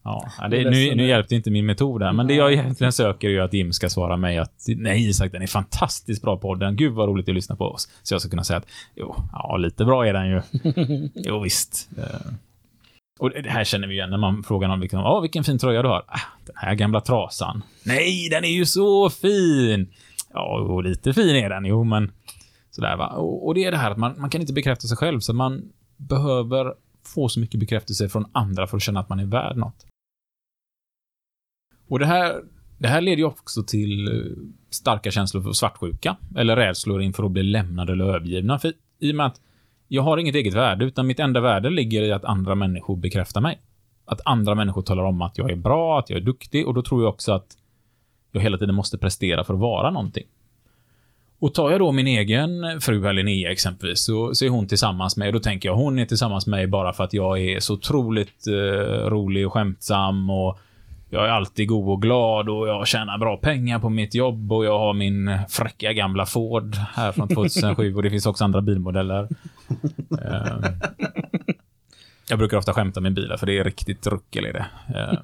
Ja, 0.04 0.30
ja, 0.40 0.48
det, 0.48 0.70
nu, 0.70 0.94
nu 0.94 1.06
hjälpte 1.06 1.34
inte 1.34 1.50
min 1.50 1.66
metod 1.66 2.02
här, 2.02 2.12
men 2.12 2.26
det 2.26 2.34
jag 2.34 2.52
egentligen 2.52 2.92
söker 2.92 3.28
är 3.28 3.32
ju 3.32 3.40
att 3.40 3.52
Jim 3.52 3.72
ska 3.72 3.88
svara 3.90 4.16
mig 4.16 4.38
att 4.38 4.64
nej 4.76 5.08
Isak, 5.08 5.32
den 5.32 5.42
är 5.42 5.46
fantastiskt 5.46 6.22
bra 6.22 6.36
podden. 6.36 6.76
Gud 6.76 6.92
vad 6.92 7.08
roligt 7.08 7.28
att 7.28 7.34
lyssna 7.34 7.56
på 7.56 7.64
oss. 7.64 7.88
Så 8.02 8.14
jag 8.14 8.20
ska 8.20 8.30
kunna 8.30 8.44
säga 8.44 8.56
att 8.56 8.66
jo, 8.96 9.14
ja, 9.32 9.56
lite 9.56 9.84
bra 9.84 10.06
är 10.06 10.12
den 10.12 10.28
ju. 10.28 10.42
Jo, 11.14 11.40
visst. 11.40 11.88
Eh, 11.98 12.32
Och 13.18 13.30
det 13.30 13.50
här 13.50 13.64
känner 13.64 13.88
vi 13.88 13.94
igen 13.94 14.10
när 14.10 14.18
man 14.18 14.42
frågar 14.42 14.68
någon 14.68 14.80
liksom, 14.80 15.00
Åh, 15.04 15.20
vilken 15.22 15.44
fin 15.44 15.58
tröja 15.58 15.82
du 15.82 15.88
har. 15.88 16.04
Ah, 16.06 16.20
den 16.46 16.56
här 16.56 16.74
gamla 16.74 17.00
trasan. 17.00 17.62
Nej, 17.84 18.28
den 18.30 18.44
är 18.44 18.52
ju 18.52 18.66
så 18.66 19.10
fin! 19.10 19.92
Ja, 20.34 20.60
och 20.60 20.84
lite 20.84 21.12
fin 21.12 21.36
är 21.36 21.48
den, 21.48 21.64
jo, 21.64 21.84
men 21.84 22.12
sådär 22.70 22.96
va. 22.96 23.06
Och, 23.06 23.46
och 23.46 23.54
det 23.54 23.64
är 23.64 23.70
det 23.70 23.76
här 23.76 23.90
att 23.90 23.98
man, 23.98 24.14
man 24.20 24.30
kan 24.30 24.40
inte 24.40 24.52
bekräfta 24.52 24.88
sig 24.88 24.96
själv, 24.96 25.20
så 25.20 25.32
man 25.32 25.62
behöver 25.96 26.72
få 27.14 27.28
så 27.28 27.40
mycket 27.40 27.60
bekräftelse 27.60 28.08
från 28.08 28.24
andra 28.32 28.66
för 28.66 28.76
att 28.76 28.82
känna 28.82 29.00
att 29.00 29.08
man 29.08 29.20
är 29.20 29.24
värd 29.26 29.56
något. 29.56 29.86
Och 31.92 31.98
det 31.98 32.06
här, 32.06 32.42
det 32.78 32.88
här 32.88 33.00
leder 33.00 33.16
ju 33.16 33.24
också 33.24 33.62
till 33.62 34.08
eh, 34.08 34.32
starka 34.70 35.10
känslor 35.10 35.42
för 35.42 35.52
svartsjuka, 35.52 36.16
eller 36.36 36.56
rädslor 36.56 37.02
inför 37.02 37.24
att 37.24 37.30
bli 37.30 37.42
lämnade 37.42 37.92
eller 37.92 38.04
övergivna. 38.04 38.58
För 38.58 38.72
i 38.98 39.12
och 39.12 39.16
med 39.16 39.26
att 39.26 39.40
jag 39.88 40.02
har 40.02 40.18
inget 40.18 40.34
eget 40.34 40.54
värde, 40.54 40.84
utan 40.84 41.06
mitt 41.06 41.20
enda 41.20 41.40
värde 41.40 41.70
ligger 41.70 42.02
i 42.02 42.12
att 42.12 42.24
andra 42.24 42.54
människor 42.54 42.96
bekräftar 42.96 43.40
mig. 43.40 43.60
Att 44.04 44.20
andra 44.24 44.54
människor 44.54 44.82
talar 44.82 45.02
om 45.02 45.22
att 45.22 45.38
jag 45.38 45.50
är 45.50 45.56
bra, 45.56 45.98
att 45.98 46.10
jag 46.10 46.16
är 46.16 46.24
duktig, 46.24 46.66
och 46.66 46.74
då 46.74 46.82
tror 46.82 47.02
jag 47.02 47.08
också 47.08 47.32
att 47.32 47.56
jag 48.32 48.40
hela 48.40 48.58
tiden 48.58 48.74
måste 48.74 48.98
prestera 48.98 49.44
för 49.44 49.54
att 49.54 49.60
vara 49.60 49.90
någonting. 49.90 50.26
Och 51.38 51.54
tar 51.54 51.70
jag 51.70 51.80
då 51.80 51.92
min 51.92 52.06
egen 52.06 52.80
fru 52.80 53.04
här, 53.04 53.12
Linnea 53.12 53.50
exempelvis, 53.50 54.04
så, 54.04 54.34
så 54.34 54.44
är 54.44 54.48
hon 54.48 54.66
tillsammans 54.66 55.16
med, 55.16 55.26
och 55.26 55.32
då 55.32 55.40
tänker 55.40 55.68
jag 55.68 55.76
hon 55.76 55.98
är 55.98 56.06
tillsammans 56.06 56.46
med 56.46 56.58
mig 56.58 56.66
bara 56.66 56.92
för 56.92 57.04
att 57.04 57.12
jag 57.12 57.40
är 57.40 57.60
så 57.60 57.74
otroligt 57.74 58.46
eh, 58.46 59.10
rolig 59.10 59.46
och 59.46 59.52
skämtsam 59.52 60.30
och 60.30 60.58
jag 61.12 61.24
är 61.24 61.28
alltid 61.28 61.68
god 61.68 61.88
och 61.88 62.02
glad 62.02 62.48
och 62.48 62.68
jag 62.68 62.86
tjänar 62.88 63.18
bra 63.18 63.36
pengar 63.36 63.78
på 63.78 63.88
mitt 63.88 64.14
jobb 64.14 64.52
och 64.52 64.64
jag 64.64 64.78
har 64.78 64.92
min 64.94 65.38
fräcka 65.48 65.92
gamla 65.92 66.26
Ford 66.26 66.74
här 66.94 67.12
från 67.12 67.28
2007 67.34 67.94
och 67.94 68.02
det 68.02 68.10
finns 68.10 68.26
också 68.26 68.44
andra 68.44 68.60
bilmodeller. 68.60 69.28
Eh, 70.24 70.70
jag 72.28 72.38
brukar 72.38 72.56
ofta 72.56 72.72
skämta 72.72 73.00
med 73.00 73.14
bilar 73.14 73.36
för 73.36 73.46
det 73.46 73.58
är 73.58 73.64
riktigt 73.64 74.06
ruckel 74.06 74.46
i 74.46 74.52
det. 74.52 74.66
Eh, 74.94 75.18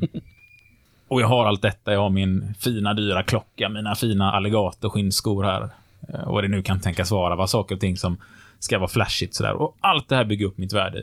och 1.09 1.21
jag 1.23 1.27
har 1.29 1.47
allt 1.47 1.63
detta. 1.63 1.93
Jag 1.93 2.01
har 2.01 2.11
min 2.11 2.55
fina 2.61 2.95
dyra 2.95 3.23
klocka, 3.23 3.69
mina 3.69 3.95
fina 3.95 4.33
alligatorskinnskor 4.33 5.45
här. 5.45 5.69
Eh, 6.09 6.21
Och 6.21 6.35
vad 6.35 6.45
det 6.45 6.49
nu 6.49 6.63
kan 6.63 6.81
tänkas 6.81 7.11
vara. 7.11 7.37
Vad 7.37 7.51
saker 7.51 7.75
och 7.75 7.81
ting 7.81 7.97
som 7.97 8.17
ska 8.59 8.79
vara 8.79 8.89
flashigt 8.89 9.35
sådär. 9.35 9.53
Och 9.53 9.77
allt 9.81 10.09
det 10.09 10.17
här 10.17 10.25
bygger 10.25 10.47
upp 10.47 10.59
mitt 10.59 10.73
värde. 10.73 11.03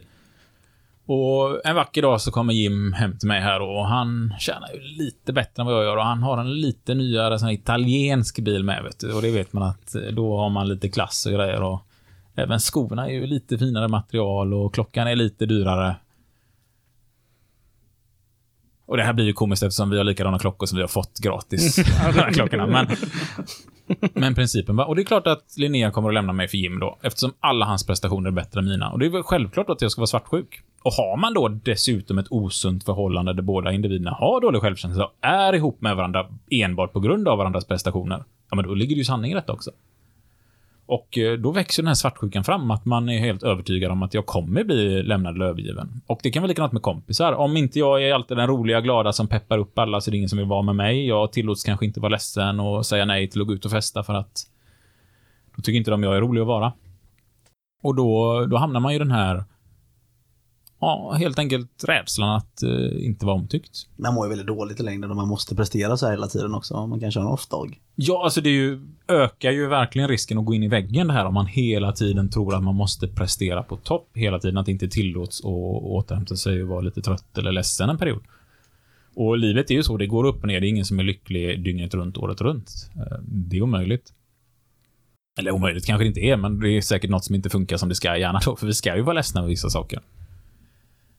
Och 1.07 1.65
en 1.65 1.75
vacker 1.75 2.01
dag 2.01 2.21
så 2.21 2.31
kommer 2.31 2.53
Jim 2.53 2.93
hem 2.93 3.17
till 3.17 3.27
mig 3.27 3.41
här 3.41 3.61
och 3.61 3.87
han 3.87 4.33
tjänar 4.39 4.73
ju 4.73 4.79
lite 4.79 5.33
bättre 5.33 5.61
än 5.61 5.65
vad 5.65 5.75
jag 5.75 5.83
gör 5.83 5.97
och 5.97 6.05
han 6.05 6.23
har 6.23 6.37
en 6.37 6.53
lite 6.61 6.93
nyare 6.93 7.39
sån 7.39 7.49
italiensk 7.49 8.39
bil 8.39 8.63
med 8.63 8.83
vet 8.83 8.99
du. 8.99 9.13
Och 9.13 9.21
det 9.21 9.31
vet 9.31 9.53
man 9.53 9.63
att 9.63 9.95
eh, 9.95 10.01
då 10.01 10.37
har 10.37 10.49
man 10.49 10.67
lite 10.67 10.89
klass 10.89 11.25
och 11.25 11.31
grejer 11.31 11.61
och 11.61 11.81
Även 12.35 12.59
skorna 12.59 13.09
är 13.09 13.13
ju 13.13 13.27
lite 13.27 13.57
finare 13.57 13.87
material 13.87 14.53
och 14.53 14.73
klockan 14.73 15.07
är 15.07 15.15
lite 15.15 15.45
dyrare. 15.45 15.95
Och 18.85 18.97
det 18.97 19.03
här 19.03 19.13
blir 19.13 19.25
ju 19.25 19.33
komiskt 19.33 19.63
eftersom 19.63 19.89
vi 19.89 19.97
har 19.97 20.03
likadana 20.03 20.39
klockor 20.39 20.65
som 20.65 20.75
vi 20.75 20.81
har 20.81 20.87
fått 20.87 21.19
gratis. 21.19 21.75
de 22.13 22.19
här 22.19 22.31
klockorna. 22.31 22.67
Men, 22.67 22.87
men 24.13 24.35
principen 24.35 24.75
var... 24.75 24.85
Och 24.85 24.95
det 24.95 25.01
är 25.01 25.05
klart 25.05 25.27
att 25.27 25.57
Linnea 25.57 25.91
kommer 25.91 26.09
att 26.09 26.13
lämna 26.13 26.33
mig 26.33 26.47
för 26.47 26.57
Jim 26.57 26.79
då, 26.79 26.97
eftersom 27.01 27.33
alla 27.39 27.65
hans 27.65 27.85
prestationer 27.85 28.27
är 28.27 28.31
bättre 28.31 28.59
än 28.59 28.65
mina. 28.65 28.89
Och 28.89 28.99
det 28.99 29.05
är 29.05 29.09
väl 29.09 29.23
självklart 29.23 29.69
att 29.69 29.81
jag 29.81 29.91
ska 29.91 30.01
vara 30.01 30.07
svartsjuk. 30.07 30.63
Och 30.85 30.93
har 30.93 31.17
man 31.17 31.33
då 31.33 31.47
dessutom 31.47 32.17
ett 32.17 32.27
osunt 32.29 32.83
förhållande 32.83 33.33
där 33.33 33.41
båda 33.41 33.71
individerna 33.71 34.11
har 34.11 34.41
dålig 34.41 34.61
självkänsla 34.61 35.05
och 35.05 35.13
är 35.21 35.53
ihop 35.53 35.81
med 35.81 35.95
varandra 35.95 36.27
enbart 36.51 36.93
på 36.93 36.99
grund 36.99 37.27
av 37.27 37.37
varandras 37.37 37.65
prestationer, 37.65 38.23
ja, 38.49 38.55
men 38.55 38.65
då 38.65 38.73
ligger 38.73 38.95
det 38.95 38.99
ju 38.99 39.05
sanning 39.05 39.31
i 39.31 39.35
detta 39.35 39.53
också. 39.53 39.71
Och 40.85 41.17
eh, 41.17 41.33
då 41.33 41.51
växer 41.51 41.83
den 41.83 41.87
här 41.87 41.95
svartsjukan 41.95 42.43
fram, 42.43 42.71
att 42.71 42.85
man 42.85 43.09
är 43.09 43.19
helt 43.19 43.43
övertygad 43.43 43.91
om 43.91 44.03
att 44.03 44.13
jag 44.13 44.25
kommer 44.25 44.63
bli 44.63 45.03
lämnad 45.03 45.35
eller 45.35 45.45
övergiven. 45.45 46.01
Och 46.07 46.19
det 46.23 46.31
kan 46.31 46.41
vara 46.41 46.47
likadant 46.47 46.73
med 46.73 46.81
kompisar. 46.81 47.33
Om 47.33 47.57
inte 47.57 47.79
jag 47.79 48.03
är 48.03 48.13
alltid 48.13 48.37
den 48.37 48.47
roliga, 48.47 48.81
glada 48.81 49.13
som 49.13 49.27
peppar 49.27 49.57
upp 49.57 49.79
alla 49.79 50.01
så 50.01 50.09
är 50.09 50.11
det 50.11 50.17
ingen 50.17 50.29
som 50.29 50.39
vill 50.39 50.47
vara 50.47 50.61
med 50.61 50.75
mig. 50.75 51.07
Jag 51.07 51.31
tillåts 51.31 51.63
kanske 51.63 51.85
inte 51.85 51.99
vara 51.99 52.09
ledsen 52.09 52.59
och 52.59 52.85
säga 52.85 53.05
nej 53.05 53.29
till 53.29 53.41
att 53.41 53.47
gå 53.47 53.53
ut 53.53 53.65
och 53.65 53.71
festa 53.71 54.03
för 54.03 54.13
att 54.13 54.47
då 55.55 55.61
tycker 55.61 55.77
inte 55.77 55.91
de 55.91 56.03
jag 56.03 56.15
är 56.15 56.21
rolig 56.21 56.41
att 56.41 56.47
vara. 56.47 56.73
Och 57.83 57.95
då, 57.95 58.45
då 58.45 58.57
hamnar 58.57 58.79
man 58.79 58.91
ju 58.91 58.95
i 58.95 58.99
den 58.99 59.11
här 59.11 59.43
Ja, 60.85 61.15
helt 61.19 61.39
enkelt 61.39 61.83
rädslan 61.87 62.35
att 62.35 62.63
eh, 62.63 63.05
inte 63.05 63.25
vara 63.25 63.35
omtyckt. 63.35 63.87
Man 63.95 64.13
mår 64.13 64.25
ju 64.25 64.29
väldigt 64.29 64.47
dåligt 64.47 64.79
i 64.79 64.83
längden 64.83 65.11
om 65.11 65.17
man 65.17 65.27
måste 65.27 65.55
prestera 65.55 65.97
så 65.97 66.05
här 66.05 66.13
hela 66.13 66.27
tiden 66.27 66.53
också. 66.55 66.87
Man 66.87 66.99
kanske 66.99 67.19
har 67.19 67.27
en 67.27 67.33
off-dag. 67.33 67.79
Ja, 67.95 68.23
alltså 68.23 68.41
det 68.41 68.49
ju, 68.49 68.79
ökar 69.07 69.51
ju 69.51 69.67
verkligen 69.67 70.07
risken 70.07 70.37
att 70.37 70.45
gå 70.45 70.53
in 70.53 70.63
i 70.63 70.67
väggen 70.67 71.07
det 71.07 71.13
här 71.13 71.25
om 71.25 71.33
man 71.33 71.45
hela 71.45 71.91
tiden 71.91 72.29
tror 72.29 72.55
att 72.55 72.63
man 72.63 72.75
måste 72.75 73.07
prestera 73.07 73.63
på 73.63 73.75
topp 73.77 74.09
hela 74.13 74.39
tiden, 74.39 74.57
att 74.57 74.65
det 74.65 74.71
inte 74.71 74.87
tillåts 74.87 75.39
att 75.39 75.45
återhämta 75.83 76.35
sig 76.35 76.63
och 76.63 76.69
vara 76.69 76.81
lite 76.81 77.01
trött 77.01 77.37
eller 77.37 77.51
ledsen 77.51 77.89
en 77.89 77.97
period. 77.97 78.23
Och 79.15 79.37
livet 79.37 79.71
är 79.71 79.75
ju 79.75 79.83
så, 79.83 79.97
det 79.97 80.07
går 80.07 80.23
upp 80.23 80.41
och 80.41 80.47
ner, 80.47 80.61
det 80.61 80.67
är 80.67 80.69
ingen 80.69 80.85
som 80.85 80.99
är 80.99 81.03
lycklig 81.03 81.63
dygnet 81.63 81.93
runt, 81.93 82.17
året 82.17 82.41
runt. 82.41 82.71
Eh, 82.95 83.17
Det 83.21 83.57
är 83.57 83.61
omöjligt. 83.61 84.13
Eller 85.39 85.51
omöjligt 85.51 85.85
kanske 85.85 86.03
det 86.03 86.07
inte 86.07 86.21
är, 86.21 86.37
men 86.37 86.59
det 86.59 86.69
är 86.69 86.81
säkert 86.81 87.09
något 87.09 87.25
som 87.25 87.35
inte 87.35 87.49
funkar 87.49 87.77
som 87.77 87.89
det 87.89 87.95
ska 87.95 88.17
gärna 88.17 88.39
då, 88.45 88.55
för 88.55 88.67
vi 88.67 88.73
ska 88.73 88.95
ju 88.95 89.01
vara 89.01 89.13
ledsna 89.13 89.41
över 89.41 89.49
vissa 89.49 89.69
saker. 89.69 90.01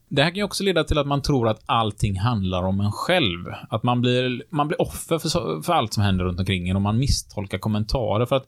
Det 0.08 0.22
här 0.22 0.30
kan 0.30 0.36
ju 0.36 0.42
också 0.42 0.64
leda 0.64 0.84
till 0.84 0.98
att 0.98 1.06
man 1.06 1.22
tror 1.22 1.48
att 1.48 1.62
allting 1.66 2.18
handlar 2.18 2.62
om 2.62 2.80
en 2.80 2.92
själv. 2.92 3.44
Att 3.68 3.82
man 3.82 4.00
blir, 4.00 4.42
man 4.50 4.68
blir 4.68 4.82
offer 4.82 5.18
för, 5.18 5.62
för 5.62 5.72
allt 5.72 5.94
som 5.94 6.02
händer 6.02 6.24
runt 6.24 6.40
omkring 6.40 6.68
en 6.68 6.76
och 6.76 6.82
man 6.82 6.98
misstolkar 6.98 7.58
kommentarer 7.58 8.26
för 8.26 8.36
att 8.36 8.46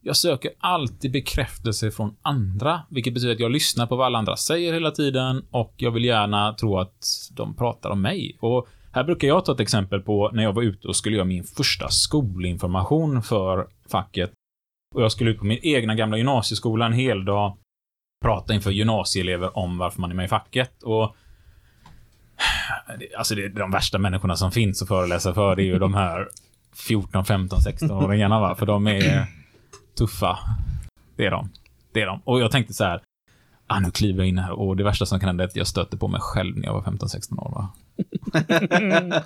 jag 0.00 0.16
söker 0.16 0.50
alltid 0.58 1.12
bekräftelse 1.12 1.90
från 1.90 2.16
andra, 2.22 2.82
vilket 2.90 3.14
betyder 3.14 3.34
att 3.34 3.40
jag 3.40 3.50
lyssnar 3.50 3.86
på 3.86 3.96
vad 3.96 4.06
alla 4.06 4.18
andra 4.18 4.36
säger 4.36 4.72
hela 4.72 4.90
tiden 4.90 5.44
och 5.50 5.74
jag 5.76 5.90
vill 5.90 6.04
gärna 6.04 6.52
tro 6.52 6.78
att 6.78 7.30
de 7.30 7.56
pratar 7.56 7.90
om 7.90 8.02
mig. 8.02 8.36
Och 8.40 8.68
här 8.92 9.04
brukar 9.04 9.28
jag 9.28 9.44
ta 9.44 9.52
ett 9.52 9.60
exempel 9.60 10.00
på 10.00 10.30
när 10.32 10.42
jag 10.42 10.52
var 10.52 10.62
ute 10.62 10.88
och 10.88 10.96
skulle 10.96 11.16
göra 11.16 11.26
min 11.26 11.44
första 11.44 11.88
skolinformation 11.88 13.22
för 13.22 13.66
facket. 13.90 14.30
Och 14.94 15.02
jag 15.02 15.12
skulle 15.12 15.30
ut 15.30 15.38
på 15.38 15.46
min 15.46 15.58
egna 15.62 15.94
gamla 15.94 16.16
gymnasieskola 16.16 16.86
en 16.86 16.92
hel 16.92 17.24
dag 17.24 17.56
prata 18.26 18.54
inför 18.54 18.70
gymnasieelever 18.70 19.58
om 19.58 19.78
varför 19.78 20.00
man 20.00 20.10
är 20.10 20.14
med 20.14 20.24
i 20.24 20.28
facket. 20.28 20.82
Och 20.82 21.16
Alltså 23.18 23.34
det 23.34 23.44
är 23.44 23.48
de 23.48 23.70
värsta 23.70 23.98
människorna 23.98 24.36
som 24.36 24.50
finns 24.50 24.82
att 24.82 24.88
föreläsa 24.88 25.34
för, 25.34 25.56
det 25.56 25.62
är 25.62 25.64
ju 25.64 25.78
de 25.78 25.94
här 25.94 26.28
14, 26.88 27.24
15, 27.24 27.58
16-åringarna 27.58 28.40
va, 28.40 28.54
för 28.54 28.66
de 28.66 28.86
är 28.86 29.26
tuffa. 29.98 30.38
Det 31.16 31.26
är 31.26 31.30
de. 31.30 31.50
Det 31.92 32.02
är 32.02 32.06
de. 32.06 32.20
Och 32.24 32.40
jag 32.40 32.50
tänkte 32.50 32.74
så 32.74 32.84
här, 32.84 33.00
ah, 33.66 33.80
nu 33.80 33.90
kliver 33.90 34.18
jag 34.18 34.28
in 34.28 34.38
här 34.38 34.52
och 34.52 34.76
det 34.76 34.84
värsta 34.84 35.06
som 35.06 35.20
kan 35.20 35.26
hända 35.26 35.44
är 35.44 35.48
att 35.48 35.56
jag 35.56 35.66
stöter 35.66 35.96
på 35.96 36.08
mig 36.08 36.20
själv 36.20 36.56
när 36.56 36.66
jag 36.66 36.72
var 36.72 36.82
15-16 36.82 37.40
år. 37.40 37.50
Va? 37.50 37.68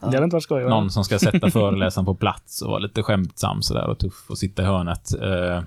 Det 0.00 0.06
hade 0.06 0.24
inte 0.24 0.36
varit 0.36 0.42
skoj. 0.42 0.62
va? 0.62 0.70
Någon 0.70 0.90
som 0.90 1.04
ska 1.04 1.18
sätta 1.18 1.50
föreläsaren 1.50 2.04
på 2.04 2.14
plats 2.14 2.62
och 2.62 2.70
vara 2.70 2.78
lite 2.78 3.02
skämtsam 3.02 3.62
sådär 3.62 3.86
och 3.86 3.98
tuff 3.98 4.24
och 4.28 4.38
sitta 4.38 4.62
i 4.62 4.64
hörnet. 4.64 5.14
Eh, 5.22 5.62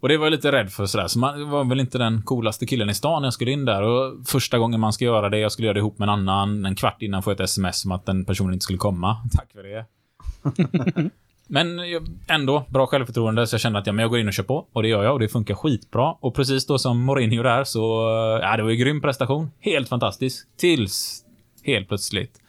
och 0.00 0.08
det 0.08 0.16
var 0.16 0.26
jag 0.26 0.30
lite 0.30 0.52
rädd 0.52 0.72
för 0.72 0.86
sådär, 0.86 1.06
så 1.06 1.18
man 1.18 1.50
var 1.50 1.64
väl 1.64 1.80
inte 1.80 1.98
den 1.98 2.22
coolaste 2.22 2.66
killen 2.66 2.90
i 2.90 2.94
stan 2.94 3.22
när 3.22 3.26
jag 3.26 3.34
skulle 3.34 3.50
in 3.50 3.64
där. 3.64 3.82
Och 3.82 4.26
första 4.26 4.58
gången 4.58 4.80
man 4.80 4.92
ska 4.92 5.04
göra 5.04 5.28
det, 5.28 5.38
jag 5.38 5.52
skulle 5.52 5.66
göra 5.66 5.74
det 5.74 5.80
ihop 5.80 5.98
med 5.98 6.08
en 6.08 6.12
annan, 6.12 6.64
en 6.64 6.74
kvart 6.74 7.02
innan 7.02 7.22
får 7.22 7.30
jag 7.30 7.40
ett 7.40 7.44
sms 7.44 7.84
om 7.84 7.92
att 7.92 8.06
den 8.06 8.24
personen 8.24 8.52
inte 8.52 8.62
skulle 8.62 8.78
komma. 8.78 9.16
Tack 9.36 9.52
för 9.52 9.62
det. 9.62 9.84
Men 11.52 11.80
ändå, 12.28 12.64
bra 12.68 12.86
självförtroende, 12.86 13.46
så 13.46 13.54
jag 13.54 13.60
kände 13.60 13.78
att 13.78 13.86
ja, 13.86 13.92
men 13.92 14.02
jag 14.02 14.10
går 14.10 14.18
in 14.18 14.26
och 14.26 14.32
kör 14.32 14.42
på. 14.42 14.66
Och 14.72 14.82
det 14.82 14.88
gör 14.88 15.04
jag 15.04 15.12
och 15.12 15.18
det 15.18 15.28
funkar 15.28 15.54
skitbra. 15.54 16.12
Och 16.12 16.34
precis 16.34 16.66
då 16.66 16.78
som 16.78 17.04
Mourinho 17.04 17.42
där 17.42 17.64
så, 17.64 17.80
ja, 18.42 18.56
det 18.56 18.62
var 18.62 18.70
ju 18.70 18.76
grym 18.76 19.00
prestation. 19.00 19.50
Helt 19.60 19.88
fantastisk. 19.88 20.46
Tills, 20.56 21.24
helt 21.62 21.88
plötsligt, 21.88 22.40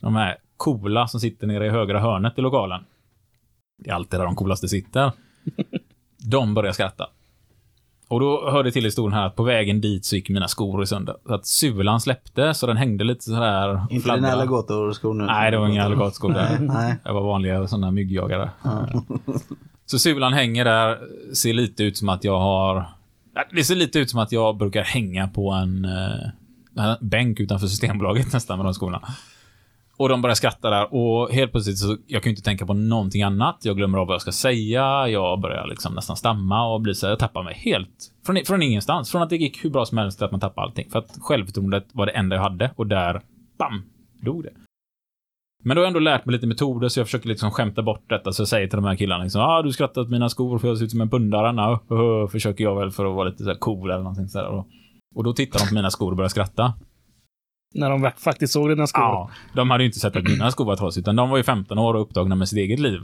de 0.00 0.16
här 0.16 0.36
coola 0.56 1.08
som 1.08 1.20
sitter 1.20 1.46
nere 1.46 1.66
i 1.66 1.68
högra 1.68 2.00
hörnet 2.00 2.38
i 2.38 2.40
lokalen. 2.40 2.84
Det 3.78 3.90
är 3.90 3.94
alltid 3.94 4.20
där 4.20 4.24
de 4.24 4.36
coolaste 4.36 4.68
sitter. 4.68 5.12
De 6.30 6.54
börjar 6.54 6.72
skratta. 6.72 7.06
Och 8.08 8.20
då 8.20 8.50
hörde 8.50 8.72
till 8.72 8.84
historien 8.84 9.12
här 9.12 9.26
att 9.26 9.36
på 9.36 9.42
vägen 9.42 9.80
dit 9.80 10.04
så 10.04 10.16
gick 10.16 10.28
mina 10.28 10.48
skor 10.48 10.82
i 10.82 10.86
sönder. 10.86 11.16
Så 11.26 11.34
att 11.34 11.46
sulan 11.46 12.00
släppte, 12.00 12.54
så 12.54 12.66
den 12.66 12.76
hängde 12.76 13.04
lite 13.04 13.24
sådär. 13.24 13.80
Inte 13.90 13.94
dina 13.94 14.02
fladdra. 14.02 14.32
alligatorskor 14.32 15.14
nu. 15.14 15.24
Nej, 15.24 15.50
det 15.50 15.58
var 15.58 15.68
inga 15.68 15.84
alligatorskor 15.84 16.32
där. 16.32 16.58
Nej. 16.60 16.96
Jag 17.04 17.14
var 17.14 17.22
vanliga 17.22 17.66
sådana 17.66 17.90
myggjagare. 17.90 18.50
Så 19.86 19.98
sulan 19.98 20.32
hänger 20.32 20.64
där, 20.64 20.98
ser 21.34 21.52
lite 21.52 21.84
ut 21.84 21.96
som 21.96 22.08
att 22.08 22.24
jag 22.24 22.38
har... 22.40 22.84
Ja, 23.34 23.44
Det 23.52 23.64
ser 23.64 23.76
lite 23.76 23.98
ut 23.98 24.10
som 24.10 24.20
att 24.20 24.32
jag 24.32 24.56
brukar 24.56 24.82
hänga 24.82 25.28
på 25.28 25.50
en, 25.50 25.84
eh, 25.84 26.84
en 26.84 26.96
bänk 27.08 27.40
utanför 27.40 27.66
Systembolaget 27.66 28.32
nästan 28.32 28.58
med 28.58 28.66
de 28.66 28.74
skorna. 28.74 29.02
Och 30.00 30.08
de 30.08 30.22
börjar 30.22 30.34
skratta 30.34 30.70
där 30.70 30.94
och 30.94 31.30
helt 31.30 31.52
plötsligt 31.52 31.78
så, 31.78 31.96
jag 32.06 32.22
kan 32.22 32.30
ju 32.30 32.32
inte 32.32 32.42
tänka 32.42 32.66
på 32.66 32.74
någonting 32.74 33.22
annat. 33.22 33.58
Jag 33.62 33.76
glömmer 33.76 33.98
av 33.98 34.06
vad 34.06 34.14
jag 34.14 34.20
ska 34.22 34.32
säga, 34.32 35.08
jag 35.08 35.40
börjar 35.40 35.66
liksom 35.66 35.94
nästan 35.94 36.16
stamma 36.16 36.74
och 36.74 36.80
blir 36.80 36.94
så 36.94 37.06
här, 37.06 37.10
jag 37.10 37.18
tappar 37.18 37.42
mig 37.42 37.54
helt. 37.54 38.12
Från, 38.26 38.36
från 38.46 38.62
ingenstans. 38.62 39.10
Från 39.10 39.22
att 39.22 39.30
det 39.30 39.36
gick 39.36 39.64
hur 39.64 39.70
bra 39.70 39.84
som 39.84 39.98
helst 39.98 40.18
till 40.18 40.24
att 40.24 40.30
man 40.30 40.40
tappar 40.40 40.62
allting. 40.62 40.90
För 40.90 40.98
att 40.98 41.18
självförtroendet 41.20 41.86
var 41.92 42.06
det 42.06 42.12
enda 42.12 42.36
jag 42.36 42.42
hade 42.42 42.70
och 42.76 42.86
där, 42.86 43.20
bam, 43.58 43.82
dog 44.22 44.42
det. 44.42 44.50
Men 45.62 45.74
då 45.74 45.80
har 45.80 45.84
jag 45.84 45.88
ändå 45.88 46.00
lärt 46.00 46.24
mig 46.24 46.32
lite 46.32 46.46
metoder, 46.46 46.88
så 46.88 47.00
jag 47.00 47.06
försöker 47.06 47.28
liksom 47.28 47.50
skämta 47.50 47.82
bort 47.82 48.04
detta. 48.08 48.32
Så 48.32 48.40
jag 48.40 48.48
säger 48.48 48.68
till 48.68 48.76
de 48.76 48.84
här 48.84 48.96
killarna 48.96 49.22
liksom, 49.22 49.40
ah, 49.40 49.62
du 49.62 49.72
skrattar 49.72 50.00
åt 50.00 50.10
mina 50.10 50.28
skor 50.28 50.58
för 50.58 50.68
jag 50.68 50.78
ser 50.78 50.84
ut 50.84 50.90
som 50.90 51.00
en 51.00 51.10
pundare. 51.10 51.54
Ja, 51.56 51.80
uh, 51.90 52.00
uh, 52.00 52.28
försöker 52.28 52.64
jag 52.64 52.78
väl 52.78 52.90
för 52.90 53.06
att 53.06 53.14
vara 53.14 53.28
lite 53.28 53.44
så 53.44 53.50
här 53.50 53.58
cool 53.58 53.90
eller 53.90 54.02
någonting 54.02 54.28
sådär. 54.28 54.46
Och, 54.48 54.66
och 55.14 55.24
då 55.24 55.32
tittar 55.32 55.58
de 55.58 55.68
på 55.68 55.74
mina 55.74 55.90
skor 55.90 56.10
och 56.10 56.16
börjar 56.16 56.28
skratta. 56.28 56.74
När 57.74 57.90
de 57.90 58.10
faktiskt 58.16 58.52
såg 58.52 58.68
dina 58.68 58.86
skor. 58.86 59.02
Ja, 59.02 59.30
de 59.54 59.70
hade 59.70 59.82
ju 59.84 59.86
inte 59.86 59.98
sett 59.98 60.16
att 60.16 60.24
mina 60.24 60.50
skor 60.50 60.64
var 60.64 60.76
trasiga, 60.76 61.02
utan 61.02 61.16
de 61.16 61.30
var 61.30 61.36
ju 61.36 61.42
15 61.42 61.78
år 61.78 61.94
och 61.94 62.02
upptagna 62.02 62.34
med 62.34 62.48
sitt 62.48 62.58
eget 62.58 62.78
liv. 62.78 63.00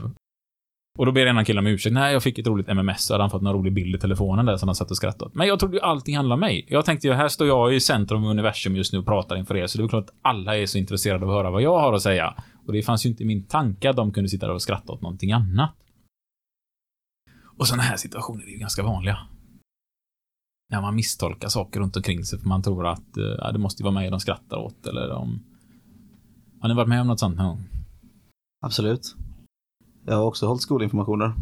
Och 0.97 1.05
då 1.05 1.11
ber 1.11 1.25
ena 1.25 1.45
killen 1.45 1.65
om 1.65 1.71
ursäkt. 1.71 1.93
Nej, 1.93 2.13
jag 2.13 2.23
fick 2.23 2.39
ett 2.39 2.47
roligt 2.47 2.67
MMS, 2.67 3.05
så 3.05 3.13
hade 3.13 3.23
han 3.23 3.29
fått 3.29 3.41
någon 3.41 3.53
rolig 3.53 3.73
bild 3.73 3.95
i 3.95 3.99
telefonen 3.99 4.45
där 4.45 4.57
som 4.57 4.69
han 4.69 4.75
satt 4.75 4.91
och 4.91 4.97
skrattade 4.97 5.25
åt. 5.25 5.35
Men 5.35 5.47
jag 5.47 5.59
trodde 5.59 5.75
ju 5.75 5.81
allting 5.81 6.15
handlade 6.15 6.33
om 6.33 6.39
mig. 6.39 6.65
Jag 6.69 6.85
tänkte 6.85 7.07
ju, 7.07 7.13
här 7.13 7.27
står 7.27 7.47
jag 7.47 7.73
i 7.73 7.79
centrum 7.79 8.23
av 8.23 8.29
universum 8.29 8.75
just 8.75 8.93
nu 8.93 8.99
och 8.99 9.05
pratar 9.05 9.35
inför 9.35 9.57
er, 9.57 9.67
så 9.67 9.77
det 9.77 9.83
är 9.83 9.87
klart 9.87 10.03
att 10.03 10.15
alla 10.21 10.57
är 10.57 10.65
så 10.65 10.77
intresserade 10.77 11.25
av 11.25 11.31
att 11.31 11.35
höra 11.35 11.51
vad 11.51 11.61
jag 11.61 11.79
har 11.79 11.93
att 11.93 12.01
säga. 12.01 12.35
Och 12.67 12.73
det 12.73 12.83
fanns 12.83 13.05
ju 13.05 13.09
inte 13.09 13.23
i 13.23 13.25
min 13.25 13.47
tanke 13.47 13.89
att 13.89 13.95
de 13.95 14.11
kunde 14.11 14.29
sitta 14.29 14.47
där 14.47 14.53
och 14.53 14.61
skratta 14.61 14.93
åt 14.93 15.01
någonting 15.01 15.31
annat. 15.31 15.75
Och 17.57 17.67
sådana 17.67 17.83
här 17.83 17.97
situationer 17.97 18.43
är 18.43 18.49
ju 18.49 18.57
ganska 18.57 18.83
vanliga. 18.83 19.17
När 20.69 20.81
man 20.81 20.95
misstolkar 20.95 21.47
saker 21.47 21.79
runt 21.79 21.95
omkring 21.95 22.25
sig 22.25 22.39
för 22.39 22.47
man 22.47 22.63
tror 22.63 22.87
att 22.87 23.17
eh, 23.17 23.23
ja, 23.23 23.51
det 23.51 23.59
måste 23.59 23.81
ju 23.81 23.83
vara 23.83 23.93
mig 23.93 24.09
de 24.09 24.19
skrattar 24.19 24.57
åt 24.57 24.87
eller 24.87 25.07
de... 25.07 25.39
Har 26.61 26.69
ni 26.69 26.75
varit 26.75 26.89
med 26.89 27.01
om 27.01 27.07
något 27.07 27.19
sånt 27.19 27.37
någon 27.37 27.47
gång? 27.47 27.67
Absolut. 28.61 29.15
Jag 30.05 30.15
har 30.15 30.23
också 30.23 30.47
hållit 30.47 30.61
skolinformationer. 30.61 31.33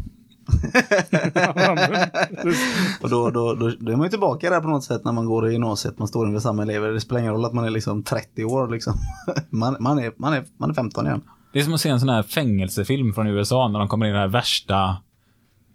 Och 3.02 3.10
då, 3.10 3.30
då, 3.30 3.54
då, 3.54 3.72
då 3.80 3.92
är 3.92 3.96
man 3.96 4.06
ju 4.06 4.10
tillbaka 4.10 4.50
där 4.50 4.60
på 4.60 4.68
något 4.68 4.84
sätt 4.84 5.04
när 5.04 5.12
man 5.12 5.26
går 5.26 5.48
i 5.48 5.52
gymnasiet. 5.52 5.98
Man 5.98 6.08
står 6.08 6.28
inför 6.28 6.40
samma 6.40 6.62
elever. 6.62 6.88
Det 6.88 7.00
spelar 7.00 7.20
ingen 7.20 7.32
roll 7.32 7.44
att 7.44 7.52
man 7.52 7.64
är 7.64 7.70
liksom 7.70 8.02
30 8.02 8.44
år 8.44 8.68
liksom. 8.68 8.94
Man, 9.50 9.76
man, 9.80 9.98
är, 9.98 10.12
man, 10.16 10.32
är, 10.32 10.44
man 10.56 10.70
är 10.70 10.74
15 10.74 11.06
igen. 11.06 11.22
Det 11.52 11.58
är 11.58 11.64
som 11.64 11.74
att 11.74 11.80
se 11.80 11.88
en 11.88 12.00
sån 12.00 12.08
här 12.08 12.22
fängelsefilm 12.22 13.14
från 13.14 13.26
USA 13.26 13.68
när 13.68 13.78
de 13.78 13.88
kommer 13.88 14.06
in 14.06 14.10
i 14.10 14.12
det 14.12 14.20
här 14.20 14.28
värsta 14.28 14.96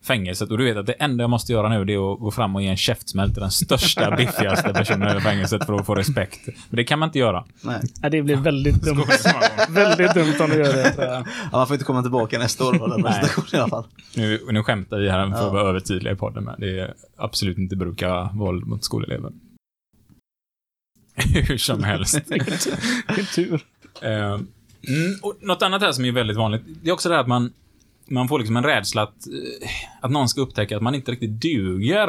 fängelset 0.03 0.51
och 0.51 0.57
du 0.57 0.63
vet 0.65 0.77
att 0.77 0.85
det 0.85 0.93
enda 0.93 1.23
jag 1.23 1.29
måste 1.29 1.51
göra 1.53 1.69
nu 1.69 1.85
det 1.85 1.93
är 1.93 2.13
att 2.13 2.19
gå 2.19 2.31
fram 2.31 2.55
och 2.55 2.61
ge 2.61 2.67
en 2.67 2.77
käftsmäll 2.77 3.33
till 3.33 3.41
den 3.41 3.51
största, 3.51 4.15
biffigaste 4.17 4.73
personen 4.73 5.17
i 5.17 5.21
fängelset 5.21 5.65
för 5.65 5.73
att 5.73 5.85
få 5.85 5.95
respekt. 5.95 6.39
Men 6.45 6.77
det 6.77 6.83
kan 6.83 6.99
man 6.99 7.09
inte 7.09 7.19
göra. 7.19 7.45
Nej. 7.61 7.81
Det 8.11 8.21
blir 8.21 8.35
väldigt 8.35 8.81
dumt. 8.83 9.03
väldigt 9.69 10.13
dumt 10.13 10.33
om 10.39 10.49
du 10.49 10.55
gör 10.55 10.73
det. 10.73 10.93
Ja, 10.97 11.23
man 11.51 11.67
får 11.67 11.73
inte 11.73 11.85
komma 11.85 12.01
tillbaka 12.01 12.39
nästa 12.39 12.65
år 12.65 12.73
på 12.73 12.87
den 12.87 13.01
Nej. 13.01 13.23
i 13.53 13.55
alla 13.57 13.67
fall. 13.69 13.85
Nu, 14.15 14.39
nu 14.51 14.63
skämtar 14.63 14.99
vi 14.99 15.09
här 15.09 15.27
för 15.27 15.35
att 15.35 15.41
Ja. 15.41 15.49
vara 15.49 15.69
övertydliga 15.69 16.13
i 16.13 16.15
podden, 16.15 16.43
men 16.43 16.59
det 16.59 16.79
är 16.79 16.93
absolut 17.17 17.57
inte 17.57 17.75
bruka 17.75 18.29
våld 18.33 18.67
mot 18.67 18.83
skolelever. 18.83 19.31
Hur 21.47 21.57
som 21.57 21.83
helst. 21.83 22.19
Kultur. 23.07 23.61
Eh, 24.01 24.11
mm, 24.33 24.41
och 25.21 25.35
något 25.41 25.61
annat 25.61 25.81
här 25.81 25.91
som 25.91 26.05
är 26.05 26.11
väldigt 26.11 26.37
vanligt, 26.37 26.61
det 26.83 26.89
är 26.89 26.93
också 26.93 27.09
det 27.09 27.15
här 27.15 27.21
att 27.21 27.27
man 27.27 27.53
man 28.11 28.27
får 28.27 28.39
liksom 28.39 28.57
en 28.57 28.63
rädsla 28.63 29.01
att, 29.01 29.27
eh, 29.27 29.69
att 30.01 30.11
någon 30.11 30.29
ska 30.29 30.41
upptäcka 30.41 30.77
att 30.77 30.83
man 30.83 30.95
inte 30.95 31.11
riktigt 31.11 31.41
duger. 31.41 32.07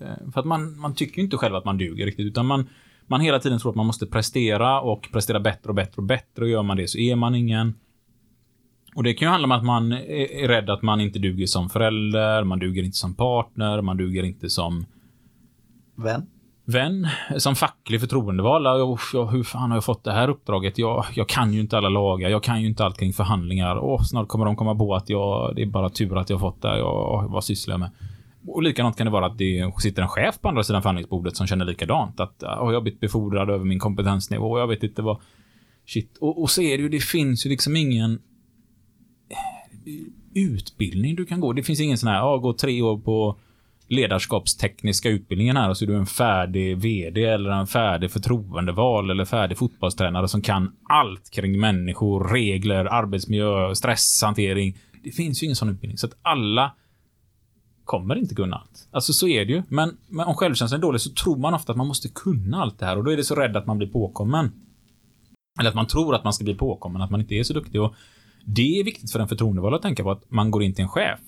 Eh, 0.00 0.30
för 0.32 0.40
att 0.40 0.46
man, 0.46 0.78
man 0.78 0.94
tycker 0.94 1.16
ju 1.16 1.24
inte 1.24 1.36
själv 1.36 1.54
att 1.54 1.64
man 1.64 1.78
duger 1.78 2.06
riktigt, 2.06 2.26
utan 2.26 2.46
man, 2.46 2.68
man 3.06 3.20
hela 3.20 3.38
tiden 3.38 3.58
tror 3.58 3.70
att 3.70 3.76
man 3.76 3.86
måste 3.86 4.06
prestera 4.06 4.80
och 4.80 5.08
prestera 5.12 5.40
bättre 5.40 5.68
och 5.68 5.74
bättre 5.74 5.96
och 5.96 6.06
bättre 6.06 6.44
och 6.44 6.48
gör 6.48 6.62
man 6.62 6.76
det 6.76 6.88
så 6.88 6.98
är 6.98 7.16
man 7.16 7.34
ingen. 7.34 7.74
Och 8.94 9.02
det 9.02 9.14
kan 9.14 9.26
ju 9.26 9.30
handla 9.30 9.46
om 9.46 9.52
att 9.52 9.64
man 9.64 9.92
är 9.92 10.48
rädd 10.48 10.70
att 10.70 10.82
man 10.82 11.00
inte 11.00 11.18
duger 11.18 11.46
som 11.46 11.70
förälder, 11.70 12.44
man 12.44 12.58
duger 12.58 12.82
inte 12.82 12.96
som 12.96 13.14
partner, 13.14 13.82
man 13.82 13.96
duger 13.96 14.22
inte 14.22 14.50
som 14.50 14.86
Vän? 15.96 16.26
Vän, 16.70 17.08
som 17.38 17.56
facklig 17.56 18.00
förtroendevald. 18.00 18.66
Ja, 18.66 18.98
hur 19.30 19.42
fan 19.42 19.70
har 19.70 19.76
jag 19.76 19.84
fått 19.84 20.04
det 20.04 20.12
här 20.12 20.28
uppdraget? 20.28 20.78
Jag, 20.78 21.04
jag 21.14 21.28
kan 21.28 21.52
ju 21.52 21.60
inte 21.60 21.78
alla 21.78 21.88
lagar, 21.88 22.28
jag 22.28 22.42
kan 22.42 22.60
ju 22.60 22.66
inte 22.66 22.84
allt 22.84 22.98
kring 22.98 23.12
förhandlingar. 23.12 23.76
Och 23.76 24.06
snart 24.06 24.28
kommer 24.28 24.44
de 24.44 24.56
komma 24.56 24.74
på 24.74 24.94
att 24.94 25.10
jag, 25.10 25.56
det 25.56 25.62
är 25.62 25.66
bara 25.66 25.90
tur 25.90 26.18
att 26.18 26.30
jag 26.30 26.36
har 26.36 26.50
fått 26.50 26.62
det. 26.62 26.78
Jag, 26.78 27.26
vad 27.28 27.44
sysslar 27.44 27.72
jag 27.72 27.80
med? 27.80 27.90
Och 28.46 28.62
likadant 28.62 28.96
kan 28.96 29.04
det 29.04 29.10
vara 29.10 29.26
att 29.26 29.38
det 29.38 29.72
sitter 29.82 30.02
en 30.02 30.08
chef 30.08 30.40
på 30.40 30.48
andra 30.48 30.62
sidan 30.62 30.82
förhandlingsbordet 30.82 31.36
som 31.36 31.46
känner 31.46 31.64
likadant. 31.64 32.20
Att 32.20 32.36
ja, 32.40 32.66
jag 32.66 32.74
har 32.74 32.80
blivit 32.80 33.00
befordrad 33.00 33.50
över 33.50 33.64
min 33.64 33.78
kompetensnivå 33.78 34.58
jag 34.58 34.66
vet 34.66 34.82
inte 34.82 35.02
vad... 35.02 35.20
Shit. 35.86 36.18
Och, 36.20 36.42
och 36.42 36.50
så 36.50 36.62
är 36.62 36.76
det 36.76 36.82
ju, 36.82 36.88
det 36.88 37.04
finns 37.04 37.46
ju 37.46 37.50
liksom 37.50 37.76
ingen 37.76 38.18
utbildning 40.34 41.16
du 41.16 41.26
kan 41.26 41.40
gå. 41.40 41.52
Det 41.52 41.62
finns 41.62 41.80
ingen 41.80 41.98
sån 41.98 42.08
här, 42.08 42.16
ja, 42.16 42.36
gå 42.36 42.52
tre 42.52 42.82
år 42.82 42.98
på 42.98 43.36
ledarskapstekniska 43.90 45.08
utbildningen 45.08 45.56
här 45.56 45.70
och 45.70 45.76
så 45.76 45.84
är 45.84 45.86
du 45.86 45.96
en 45.96 46.06
färdig 46.06 46.78
VD 46.78 47.24
eller 47.24 47.50
en 47.50 47.66
färdig 47.66 48.10
förtroendeval 48.10 49.10
eller 49.10 49.24
färdig 49.24 49.58
fotbollstränare 49.58 50.28
som 50.28 50.42
kan 50.42 50.72
allt 50.88 51.30
kring 51.30 51.60
människor, 51.60 52.28
regler, 52.28 52.84
arbetsmiljö, 52.84 53.74
stresshantering. 53.74 54.78
Det 55.04 55.10
finns 55.10 55.42
ju 55.42 55.44
ingen 55.44 55.56
sån 55.56 55.68
utbildning. 55.68 55.98
Så 55.98 56.06
att 56.06 56.16
alla 56.22 56.74
kommer 57.84 58.16
inte 58.16 58.34
kunna 58.34 58.56
allt. 58.56 58.88
Alltså 58.90 59.12
så 59.12 59.28
är 59.28 59.44
det 59.44 59.52
ju. 59.52 59.62
Men, 59.68 59.96
men 60.08 60.26
om 60.26 60.34
självkänslan 60.34 60.80
är 60.80 60.82
dålig 60.82 61.00
så 61.00 61.10
tror 61.10 61.36
man 61.36 61.54
ofta 61.54 61.72
att 61.72 61.78
man 61.78 61.86
måste 61.86 62.08
kunna 62.08 62.62
allt 62.62 62.78
det 62.78 62.86
här 62.86 62.96
och 62.98 63.04
då 63.04 63.10
är 63.10 63.16
det 63.16 63.24
så 63.24 63.34
rädd 63.34 63.56
att 63.56 63.66
man 63.66 63.78
blir 63.78 63.88
påkommen. 63.88 64.52
Eller 65.60 65.68
att 65.68 65.76
man 65.76 65.86
tror 65.86 66.14
att 66.14 66.24
man 66.24 66.32
ska 66.32 66.44
bli 66.44 66.54
påkommen, 66.54 67.02
att 67.02 67.10
man 67.10 67.20
inte 67.20 67.34
är 67.34 67.42
så 67.42 67.52
duktig. 67.52 67.82
Och 67.82 67.94
det 68.44 68.80
är 68.80 68.84
viktigt 68.84 69.12
för 69.12 69.20
en 69.20 69.28
förtroendevald 69.28 69.74
att 69.74 69.82
tänka 69.82 70.02
på 70.02 70.10
att 70.10 70.30
man 70.30 70.50
går 70.50 70.62
in 70.62 70.74
till 70.74 70.82
en 70.82 70.88
chef 70.88 71.20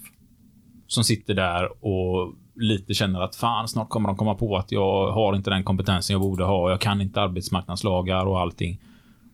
som 0.86 1.04
sitter 1.04 1.34
där 1.34 1.84
och 1.84 2.34
lite 2.54 2.94
känner 2.94 3.20
att 3.20 3.36
fan, 3.36 3.68
snart 3.68 3.88
kommer 3.88 4.08
de 4.08 4.16
komma 4.16 4.34
på 4.34 4.56
att 4.56 4.72
jag 4.72 5.12
har 5.12 5.36
inte 5.36 5.50
den 5.50 5.64
kompetensen 5.64 6.14
jag 6.14 6.20
borde 6.20 6.44
ha. 6.44 6.70
Jag 6.70 6.80
kan 6.80 7.00
inte 7.00 7.20
arbetsmarknadslagar 7.20 8.26
och 8.26 8.40
allting. 8.40 8.80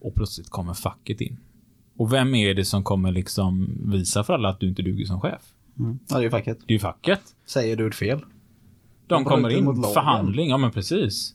Och 0.00 0.14
plötsligt 0.14 0.50
kommer 0.50 0.74
facket 0.74 1.20
in. 1.20 1.36
Och 1.96 2.12
vem 2.12 2.34
är 2.34 2.54
det 2.54 2.64
som 2.64 2.84
kommer 2.84 3.12
liksom 3.12 3.78
visa 3.92 4.24
för 4.24 4.34
alla 4.34 4.48
att 4.48 4.60
du 4.60 4.68
inte 4.68 4.82
duger 4.82 5.04
som 5.04 5.20
chef? 5.20 5.42
Mm. 5.78 5.98
Ja, 6.08 6.16
det 6.16 6.20
är 6.20 6.24
ju 6.24 6.30
facket. 6.30 6.58
Det 6.66 6.72
är 6.72 6.74
ju 6.74 6.78
facket. 6.78 7.20
Säger 7.46 7.76
du 7.76 7.86
ett 7.86 7.94
fel? 7.94 8.20
De 9.06 9.24
kommer 9.24 9.48
in. 9.48 9.82
Förhandling, 9.82 10.50
ja 10.50 10.56
men 10.56 10.70
precis. 10.70 11.34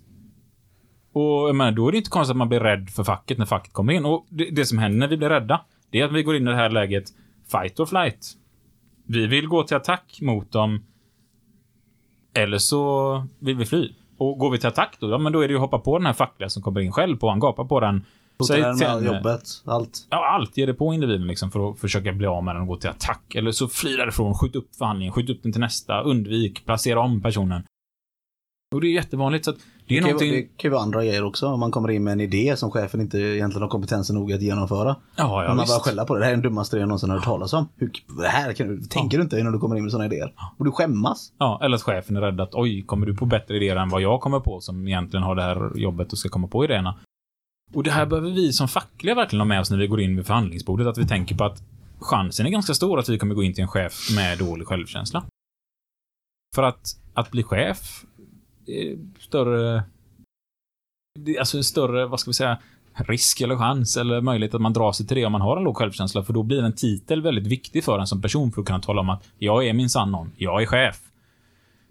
Och 1.13 1.49
jag 1.49 1.55
menar, 1.55 1.71
då 1.71 1.87
är 1.87 1.91
det 1.91 1.97
inte 1.97 2.09
konstigt 2.09 2.31
att 2.31 2.37
man 2.37 2.49
blir 2.49 2.59
rädd 2.59 2.89
för 2.89 3.03
facket 3.03 3.37
när 3.37 3.45
facket 3.45 3.73
kommer 3.73 3.93
in. 3.93 4.05
Och 4.05 4.25
det, 4.29 4.49
det 4.51 4.65
som 4.65 4.77
händer 4.77 4.99
när 4.99 5.07
vi 5.07 5.17
blir 5.17 5.29
rädda, 5.29 5.61
det 5.89 5.99
är 5.99 6.05
att 6.05 6.11
vi 6.11 6.23
går 6.23 6.35
in 6.35 6.47
i 6.47 6.51
det 6.51 6.55
här 6.55 6.69
läget 6.69 7.03
fight 7.51 7.79
or 7.79 7.85
flight. 7.85 8.37
Vi 9.05 9.27
vill 9.27 9.47
gå 9.47 9.63
till 9.63 9.77
attack 9.77 10.19
mot 10.21 10.51
dem. 10.51 10.83
Eller 12.33 12.57
så 12.57 13.23
vill 13.39 13.55
vi 13.55 13.65
fly. 13.65 13.93
Och 14.17 14.37
går 14.37 14.51
vi 14.51 14.57
till 14.57 14.67
attack 14.67 14.97
då, 14.99 15.09
ja 15.09 15.17
men 15.17 15.33
då 15.33 15.39
är 15.39 15.47
det 15.47 15.51
ju 15.51 15.55
att 15.55 15.61
hoppa 15.61 15.79
på 15.79 15.97
den 15.97 16.05
här 16.05 16.13
fackliga 16.13 16.49
som 16.49 16.63
kommer 16.63 16.81
in 16.81 16.91
själv 16.91 17.17
på, 17.17 17.29
han 17.29 17.39
gapar 17.39 17.65
på 17.65 17.79
den. 17.79 18.05
Säg 18.47 18.77
till 18.77 19.05
jobbet? 19.05 19.43
Allt? 19.65 20.07
Ja, 20.09 20.27
allt 20.35 20.57
ger 20.57 20.67
det 20.67 20.73
på 20.73 20.93
individen 20.93 21.27
liksom 21.27 21.51
för 21.51 21.71
att 21.71 21.79
försöka 21.79 22.13
bli 22.13 22.27
av 22.27 22.43
med 22.43 22.55
den 22.55 22.61
och 22.61 22.67
gå 22.67 22.75
till 22.75 22.89
attack. 22.89 23.35
Eller 23.35 23.51
så 23.51 23.67
fly 23.67 23.95
därifrån, 23.95 24.33
skjut 24.33 24.55
upp 24.55 24.75
förhandlingen, 24.75 25.13
skjut 25.13 25.29
upp 25.29 25.43
den 25.43 25.51
till 25.51 25.61
nästa, 25.61 26.01
undvik, 26.01 26.65
placera 26.65 26.99
om 26.99 27.21
personen. 27.21 27.63
Och 28.75 28.81
det 28.81 28.87
är 28.87 28.91
jättevanligt 28.91 29.45
så 29.45 29.51
att 29.51 29.57
det 29.93 29.97
är 29.97 30.01
Det 30.01 30.07
någonting... 30.07 30.31
det 30.31 30.41
kan 30.41 30.69
ju 30.69 30.69
vara 30.69 30.81
andra 30.81 31.03
grejer 31.03 31.23
också. 31.23 31.47
Om 31.47 31.59
man 31.59 31.71
kommer 31.71 31.91
in 31.91 32.03
med 32.03 32.11
en 32.11 32.19
idé 32.19 32.57
som 32.57 32.71
chefen 32.71 33.01
inte 33.01 33.17
egentligen 33.19 33.61
har 33.61 33.69
kompetensen 33.69 34.15
nog 34.15 34.33
att 34.33 34.41
genomföra. 34.41 34.95
Ja, 35.15 35.43
ja, 35.43 35.47
man 35.47 35.57
visst. 35.57 35.67
börjar 35.67 35.79
skälla 35.79 36.05
på 36.05 36.13
det. 36.13 36.19
Det 36.19 36.25
här 36.25 36.31
är 36.31 36.35
den 36.35 36.43
dummaste 36.43 36.77
jag 36.77 36.87
någonsin 36.87 37.09
har 37.09 37.17
hört 37.17 37.25
talas 37.25 37.53
om. 37.53 37.67
Hur, 37.75 37.91
det 38.21 38.27
här 38.27 38.53
kan 38.53 38.67
du, 38.67 38.81
tänker 38.81 39.17
du 39.17 39.23
inte 39.23 39.39
innan 39.39 39.53
du 39.53 39.59
kommer 39.59 39.75
in 39.75 39.83
med 39.83 39.91
sådana 39.91 40.05
idéer? 40.05 40.33
Och 40.57 40.65
du 40.65 40.71
skämmas. 40.71 41.31
Ja, 41.37 41.59
eller 41.63 41.75
att 41.75 41.81
chefen 41.81 42.17
är 42.17 42.21
rädd 42.21 42.41
att 42.41 42.55
oj, 42.55 42.81
kommer 42.85 43.05
du 43.05 43.15
på 43.15 43.25
bättre 43.25 43.55
idéer 43.55 43.75
än 43.75 43.89
vad 43.89 44.01
jag 44.01 44.21
kommer 44.21 44.39
på 44.39 44.61
som 44.61 44.87
egentligen 44.87 45.23
har 45.23 45.35
det 45.35 45.43
här 45.43 45.71
jobbet 45.75 46.11
och 46.11 46.17
ska 46.17 46.29
komma 46.29 46.47
på 46.47 46.63
idéerna. 46.63 46.95
Och 47.73 47.83
det 47.83 47.91
här 47.91 48.05
behöver 48.05 48.31
vi 48.31 48.53
som 48.53 48.67
fackliga 48.67 49.15
verkligen 49.15 49.39
ha 49.41 49.45
med 49.45 49.59
oss 49.59 49.71
när 49.71 49.77
vi 49.77 49.87
går 49.87 50.01
in 50.01 50.15
vid 50.15 50.25
förhandlingsbordet, 50.25 50.87
att 50.87 50.97
vi 50.97 51.07
tänker 51.07 51.35
på 51.35 51.43
att 51.43 51.63
chansen 51.99 52.45
är 52.45 52.49
ganska 52.49 52.73
stor 52.73 52.99
att 52.99 53.09
vi 53.09 53.17
kommer 53.17 53.35
gå 53.35 53.43
in 53.43 53.53
till 53.53 53.61
en 53.61 53.67
chef 53.67 53.93
med 54.15 54.37
dålig 54.37 54.67
självkänsla. 54.67 55.23
För 56.55 56.63
att, 56.63 56.97
att 57.13 57.31
bli 57.31 57.43
chef 57.43 58.05
Eh, 58.67 58.97
större... 59.19 59.83
Alltså 61.39 61.57
en 61.57 61.63
större, 61.63 62.05
vad 62.05 62.19
ska 62.19 62.29
vi 62.29 62.33
säga, 62.33 62.57
risk 62.95 63.41
eller 63.41 63.57
chans 63.57 63.97
eller 63.97 64.21
möjlighet 64.21 64.55
att 64.55 64.61
man 64.61 64.73
drar 64.73 64.91
sig 64.91 65.07
till 65.07 65.17
det 65.17 65.25
om 65.25 65.31
man 65.31 65.41
har 65.41 65.57
en 65.57 65.63
låg 65.63 65.77
självkänsla, 65.77 66.23
för 66.23 66.33
då 66.33 66.43
blir 66.43 66.63
en 66.63 66.73
titel 66.73 67.21
väldigt 67.21 67.47
viktig 67.47 67.83
för 67.83 67.99
en 67.99 68.07
som 68.07 68.21
person 68.21 68.51
för 68.51 68.61
att 68.61 68.67
kunna 68.67 68.79
tala 68.79 69.01
om 69.01 69.09
att 69.09 69.23
jag 69.39 69.67
är 69.67 69.73
minsann 69.73 70.11
någon, 70.11 70.31
jag 70.37 70.61
är 70.61 70.65
chef. 70.65 70.99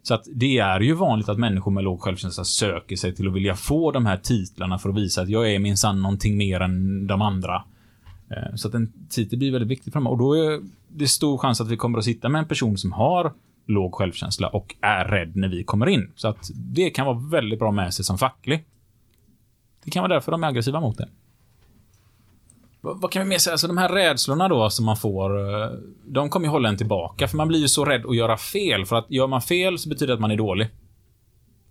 Så 0.03 0.15
att 0.15 0.25
det 0.35 0.59
är 0.59 0.81
ju 0.81 0.95
vanligt 0.95 1.29
att 1.29 1.39
människor 1.39 1.71
med 1.71 1.85
låg 1.85 2.01
självkänsla 2.01 2.45
söker 2.45 2.97
sig 2.97 3.15
till 3.15 3.29
att 3.29 3.35
vilja 3.35 3.55
få 3.55 3.91
de 3.91 4.07
här 4.07 4.17
titlarna 4.17 4.79
för 4.79 4.89
att 4.89 4.97
visa 4.97 5.23
att 5.23 5.29
jag 5.29 5.53
är 5.53 5.59
minsann 5.59 6.03
någonting 6.03 6.37
mer 6.37 6.61
än 6.61 7.07
de 7.07 7.23
andra. 7.23 7.65
Eh, 8.31 8.55
så 8.55 8.69
att 8.69 8.75
en 8.75 8.93
titel 9.09 9.39
blir 9.39 9.53
väldigt 9.53 9.71
viktig 9.71 9.93
för 9.93 10.01
dem. 10.01 10.07
Och 10.07 10.19
då 10.19 10.35
är 10.35 10.61
det 10.89 11.09
stor 11.09 11.39
chans 11.39 11.61
att 11.61 11.69
vi 11.69 11.77
kommer 11.77 11.99
att 11.99 12.05
sitta 12.05 12.29
med 12.29 12.39
en 12.39 12.49
person 12.49 12.79
som 12.79 12.93
har 12.93 13.33
låg 13.67 13.95
självkänsla 13.95 14.49
och 14.49 14.75
är 14.81 15.05
rädd 15.05 15.37
när 15.37 15.49
vi 15.49 15.65
kommer 15.65 15.89
in. 15.89 16.13
Så 16.15 16.29
att 16.29 16.51
det 16.55 16.91
kan 16.91 17.07
vara 17.07 17.19
väldigt 17.19 17.59
bra 17.59 17.73
med 17.73 17.95
sig 17.95 18.05
som 18.05 18.19
facklig. 18.19 18.65
Det 19.85 19.91
kan 19.91 20.03
vara 20.03 20.15
därför 20.15 20.33
de 20.33 20.45
är 20.45 20.49
aggressiva 20.49 20.81
mot 20.81 20.99
det. 20.99 21.09
Vad 22.81 23.01
vad 23.01 23.11
kan 23.11 23.23
vi 23.23 23.29
mer 23.29 23.39
säga? 23.39 23.53
Alltså 23.53 23.67
de 23.67 23.79
här 23.79 23.89
rädslorna 23.89 24.49
då 24.49 24.71
som 24.71 24.85
man 24.85 24.97
får, 24.97 25.63
eh, 25.63 25.71
de 26.05 26.31
kommer 26.31 26.47
ju 26.47 26.51
hålla 26.51 26.69
en 26.69 26.77
tillbaka. 26.77 27.29
För 27.29 27.37
man 27.37 27.49
blir 27.49 27.59
ju 27.59 27.69
så 27.69 27.85
rädd 27.85 28.07
att 28.07 28.17
göra 28.17 28.37
fel. 28.37 28.87
För 28.87 28.97
att 28.97 29.11
gör 29.11 29.27
man 29.27 29.43
fel 29.43 29.79
så 29.79 29.89
betyder 29.89 30.07
det 30.07 30.15
att 30.15 30.21
man 30.21 30.31
är 30.31 30.37
dålig. 30.37 30.69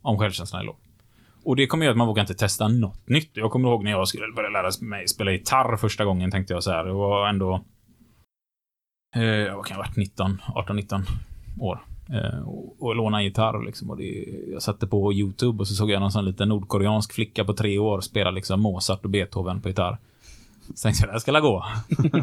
Om 0.01 0.19
självkänslan 0.19 0.61
är 0.61 0.65
låg. 0.65 0.75
Och 1.43 1.55
det 1.55 1.67
kommer 1.67 1.85
göra 1.85 1.91
att 1.91 1.97
man 1.97 2.07
vågar 2.07 2.23
inte 2.23 2.33
testa 2.33 2.67
något 2.67 3.09
nytt. 3.09 3.31
Jag 3.33 3.51
kommer 3.51 3.69
ihåg 3.69 3.83
när 3.83 3.91
jag 3.91 4.07
skulle 4.07 4.33
börja 4.35 4.49
lära 4.49 4.71
mig 4.81 5.07
spela 5.07 5.31
gitarr 5.31 5.77
första 5.77 6.05
gången 6.05 6.31
tänkte 6.31 6.53
jag 6.53 6.63
så 6.63 6.71
här. 6.71 6.85
Det 6.85 6.93
var 6.93 7.27
ändå... 7.27 7.53
Eh, 9.15 9.55
vad 9.55 9.65
kan 9.65 9.77
jag 9.77 9.83
ha 9.83 9.89
varit? 9.89 9.95
19, 9.95 10.41
18, 10.55 10.75
19 10.75 11.05
år. 11.59 11.81
Eh, 12.09 12.47
och, 12.47 12.75
och 12.79 12.95
låna 12.95 13.23
gitarr 13.23 13.65
liksom. 13.65 13.89
Och 13.89 13.97
det, 13.97 14.25
jag 14.51 14.61
satte 14.61 14.87
på 14.87 15.13
YouTube 15.13 15.59
och 15.59 15.67
så 15.67 15.73
såg 15.73 15.89
jag 15.89 15.99
någon 15.99 16.11
sån 16.11 16.25
liten 16.25 16.49
nordkoreansk 16.49 17.13
flicka 17.13 17.45
på 17.45 17.53
tre 17.53 17.79
år 17.79 18.01
spela 18.01 18.31
liksom 18.31 18.61
Mozart 18.61 19.03
och 19.03 19.09
Beethoven 19.09 19.61
på 19.61 19.69
gitarr. 19.69 19.97
Så 20.75 20.83
tänkte 20.83 21.03
jag, 21.03 21.09
det 21.09 21.13
här 21.13 21.19
ska 21.19 21.31
la 21.31 21.39
gå. 21.39 21.65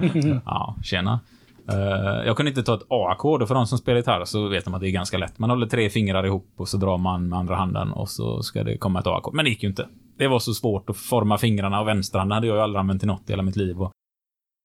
ja, 0.44 0.76
tjena. 0.82 1.20
Eh, 1.68 2.26
jag 2.26 2.36
kunde 2.36 2.50
inte 2.50 2.62
ta 2.62 2.74
ett 2.74 2.86
A-ackord 2.88 3.42
och 3.42 3.48
för 3.48 3.54
de 3.54 3.66
som 3.66 3.78
spelar 3.78 3.98
gitarr 3.98 4.24
så 4.24 4.48
vet 4.48 4.64
de 4.64 4.74
att 4.74 4.80
det 4.80 4.88
är 4.88 4.90
ganska 4.90 5.18
lätt. 5.18 5.38
Man 5.38 5.50
håller 5.50 5.66
tre 5.66 5.90
fingrar 5.90 6.26
ihop 6.26 6.48
och 6.56 6.68
så 6.68 6.76
drar 6.76 6.98
man 6.98 7.28
med 7.28 7.38
andra 7.38 7.56
handen 7.56 7.92
och 7.92 8.08
så 8.08 8.42
ska 8.42 8.64
det 8.64 8.78
komma 8.78 9.00
ett 9.00 9.06
A-ackord. 9.06 9.34
Men 9.34 9.44
det 9.44 9.50
gick 9.50 9.62
ju 9.62 9.68
inte. 9.68 9.88
Det 10.16 10.28
var 10.28 10.38
så 10.38 10.54
svårt 10.54 10.90
att 10.90 10.96
forma 10.96 11.38
fingrarna 11.38 11.80
och 11.80 11.88
vänsterhanden 11.88 12.34
hade 12.34 12.46
jag 12.46 12.56
ju 12.56 12.62
aldrig 12.62 12.80
använt 12.80 13.00
till 13.00 13.08
något 13.08 13.30
i 13.30 13.32
hela 13.32 13.42
mitt 13.42 13.56
liv. 13.56 13.82
Och... 13.82 13.92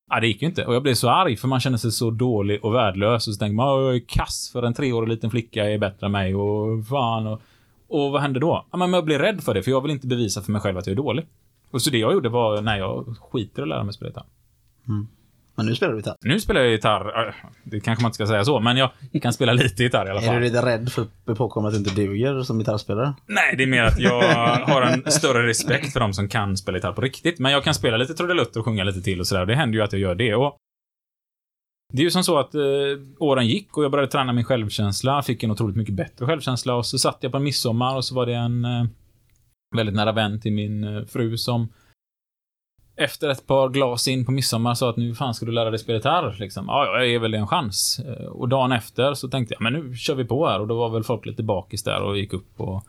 Ja, 0.09 0.19
det 0.19 0.27
gick 0.27 0.41
ju 0.41 0.47
inte. 0.47 0.65
Och 0.65 0.75
jag 0.75 0.83
blev 0.83 0.93
så 0.93 1.09
arg 1.09 1.35
för 1.35 1.47
man 1.47 1.59
kände 1.59 1.77
sig 1.77 1.91
så 1.91 2.11
dålig 2.11 2.65
och 2.65 2.73
värdelös. 2.73 3.27
Och 3.27 3.33
så 3.33 3.39
tänkte 3.39 3.55
man, 3.55 3.83
jag 3.83 3.95
är 3.95 3.99
kass 4.07 4.49
för 4.53 4.63
en 4.63 4.73
treårig 4.73 5.09
liten 5.09 5.29
flicka 5.29 5.69
är 5.69 5.77
bättre 5.77 6.05
än 6.05 6.11
mig 6.11 6.35
och 6.35 6.87
fan. 6.87 7.27
Och, 7.27 7.41
och 7.87 8.11
vad 8.11 8.21
hände 8.21 8.39
då? 8.39 8.65
Ja, 8.71 8.77
men 8.77 8.93
jag 8.93 9.05
blev 9.05 9.19
rädd 9.19 9.43
för 9.43 9.53
det, 9.53 9.63
för 9.63 9.71
jag 9.71 9.81
vill 9.81 9.91
inte 9.91 10.07
bevisa 10.07 10.41
för 10.41 10.51
mig 10.51 10.61
själv 10.61 10.77
att 10.77 10.87
jag 10.87 10.91
är 10.91 10.97
dålig. 10.97 11.25
Och 11.71 11.81
så 11.81 11.89
det 11.89 11.97
jag 11.97 12.13
gjorde 12.13 12.29
var, 12.29 12.61
nej, 12.61 12.79
jag 12.79 13.15
skiter 13.31 13.61
i 13.61 13.63
att 13.63 13.67
lära 13.67 13.83
mig 13.83 13.93
spela 13.93 14.09
gitarr. 14.09 14.25
Mm. 14.87 15.07
Men 15.55 15.65
nu 15.65 15.75
spelar 15.75 15.93
du 15.93 15.99
gitarr. 15.99 16.15
Nu 16.21 16.39
spelar 16.39 16.61
jag 16.61 16.71
gitarr, 16.71 17.27
äh, 17.27 17.33
det 17.63 17.79
kanske 17.79 18.01
man 18.01 18.09
inte 18.09 18.15
ska 18.15 18.27
säga 18.27 18.45
så, 18.45 18.59
men 18.59 18.77
jag 18.77 18.89
kan 19.21 19.33
spela 19.33 19.53
lite 19.53 19.83
gitarr 19.83 20.05
i 20.07 20.09
alla 20.09 20.21
Är 20.21 20.25
fall. 20.25 20.35
du 20.35 20.41
lite 20.41 20.65
rädd 20.65 20.91
för 20.91 21.35
påkommen 21.35 21.67
att 21.67 21.73
du 21.73 21.79
inte 21.79 21.95
duger 21.95 22.43
som 22.43 22.59
gitarrspelare? 22.59 23.13
Nej, 23.27 23.55
det 23.57 23.63
är 23.63 23.67
mer 23.67 23.83
att 23.83 23.99
jag 23.99 24.21
har 24.65 24.81
en 24.81 25.11
större 25.11 25.47
respekt 25.47 25.93
för 25.93 25.99
de 25.99 26.13
som 26.13 26.29
kan 26.29 26.57
spela 26.57 26.77
gitarr 26.77 26.93
på 26.93 27.01
riktigt. 27.01 27.39
Men 27.39 27.51
jag 27.51 27.63
kan 27.63 27.73
spela 27.73 27.97
lite 27.97 28.13
trudelutt 28.13 28.55
och 28.55 28.65
sjunga 28.65 28.83
lite 28.83 29.01
till 29.01 29.19
och 29.19 29.27
sådär. 29.27 29.45
Det 29.45 29.55
händer 29.55 29.77
ju 29.77 29.83
att 29.83 29.93
jag 29.93 30.01
gör 30.01 30.15
det. 30.15 30.35
Och 30.35 30.57
det 31.93 32.01
är 32.01 32.03
ju 32.03 32.11
som 32.11 32.23
så 32.23 32.37
att 32.39 32.55
eh, 32.55 32.61
åren 33.19 33.47
gick 33.47 33.77
och 33.77 33.83
jag 33.83 33.91
började 33.91 34.11
träna 34.11 34.33
min 34.33 34.45
självkänsla, 34.45 35.21
fick 35.21 35.43
en 35.43 35.51
otroligt 35.51 35.75
mycket 35.75 35.95
bättre 35.95 36.25
självkänsla 36.25 36.75
och 36.75 36.85
så 36.85 36.97
satt 36.97 37.17
jag 37.19 37.31
på 37.31 37.37
en 37.37 37.43
midsommar 37.43 37.95
och 37.95 38.05
så 38.05 38.15
var 38.15 38.25
det 38.25 38.33
en 38.33 38.65
eh, 38.65 38.85
väldigt 39.75 39.95
nära 39.95 40.11
vän 40.11 40.41
till 40.41 40.53
min 40.53 40.83
eh, 40.83 41.05
fru 41.05 41.37
som 41.37 41.69
efter 42.95 43.29
ett 43.29 43.47
par 43.47 43.69
glas 43.69 44.07
in 44.07 44.25
på 44.25 44.31
midsommar 44.31 44.73
sa 44.73 44.89
att 44.89 44.97
nu 44.97 45.15
fan 45.15 45.33
ska 45.33 45.45
du 45.45 45.51
lära 45.51 45.69
dig 45.69 45.79
spela 45.79 45.97
gitarr. 45.97 46.35
Liksom. 46.39 46.65
Ja, 46.67 46.85
jag 46.85 47.07
ger 47.07 47.19
väl 47.19 47.33
en 47.33 47.47
chans. 47.47 47.99
Eh, 47.99 48.25
och 48.25 48.49
dagen 48.49 48.71
efter 48.71 49.13
så 49.13 49.27
tänkte 49.27 49.53
jag, 49.53 49.61
men 49.61 49.73
nu 49.73 49.95
kör 49.95 50.15
vi 50.15 50.25
på 50.25 50.47
här. 50.47 50.59
Och 50.59 50.67
då 50.67 50.75
var 50.75 50.89
väl 50.89 51.03
folk 51.03 51.25
lite 51.25 51.43
bakis 51.43 51.83
där 51.83 52.01
och 52.01 52.17
gick 52.17 52.33
upp 52.33 52.59
och 52.61 52.83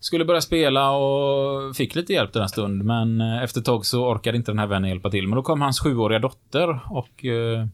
skulle 0.00 0.24
börja 0.24 0.40
spela 0.40 0.90
och 0.90 1.76
fick 1.76 1.94
lite 1.94 2.12
hjälp 2.12 2.32
den 2.32 2.42
en 2.42 2.48
stund. 2.48 2.84
Men 2.84 3.20
eh, 3.20 3.42
efter 3.42 3.60
ett 3.60 3.66
tag 3.66 3.86
så 3.86 4.06
orkade 4.06 4.36
inte 4.36 4.50
den 4.50 4.58
här 4.58 4.66
vännen 4.66 4.90
hjälpa 4.90 5.10
till. 5.10 5.28
Men 5.28 5.36
då 5.36 5.42
kom 5.42 5.60
hans 5.60 5.80
sjuåriga 5.80 6.18
dotter 6.18 6.80
och 6.90 7.24
eh, 7.24 7.66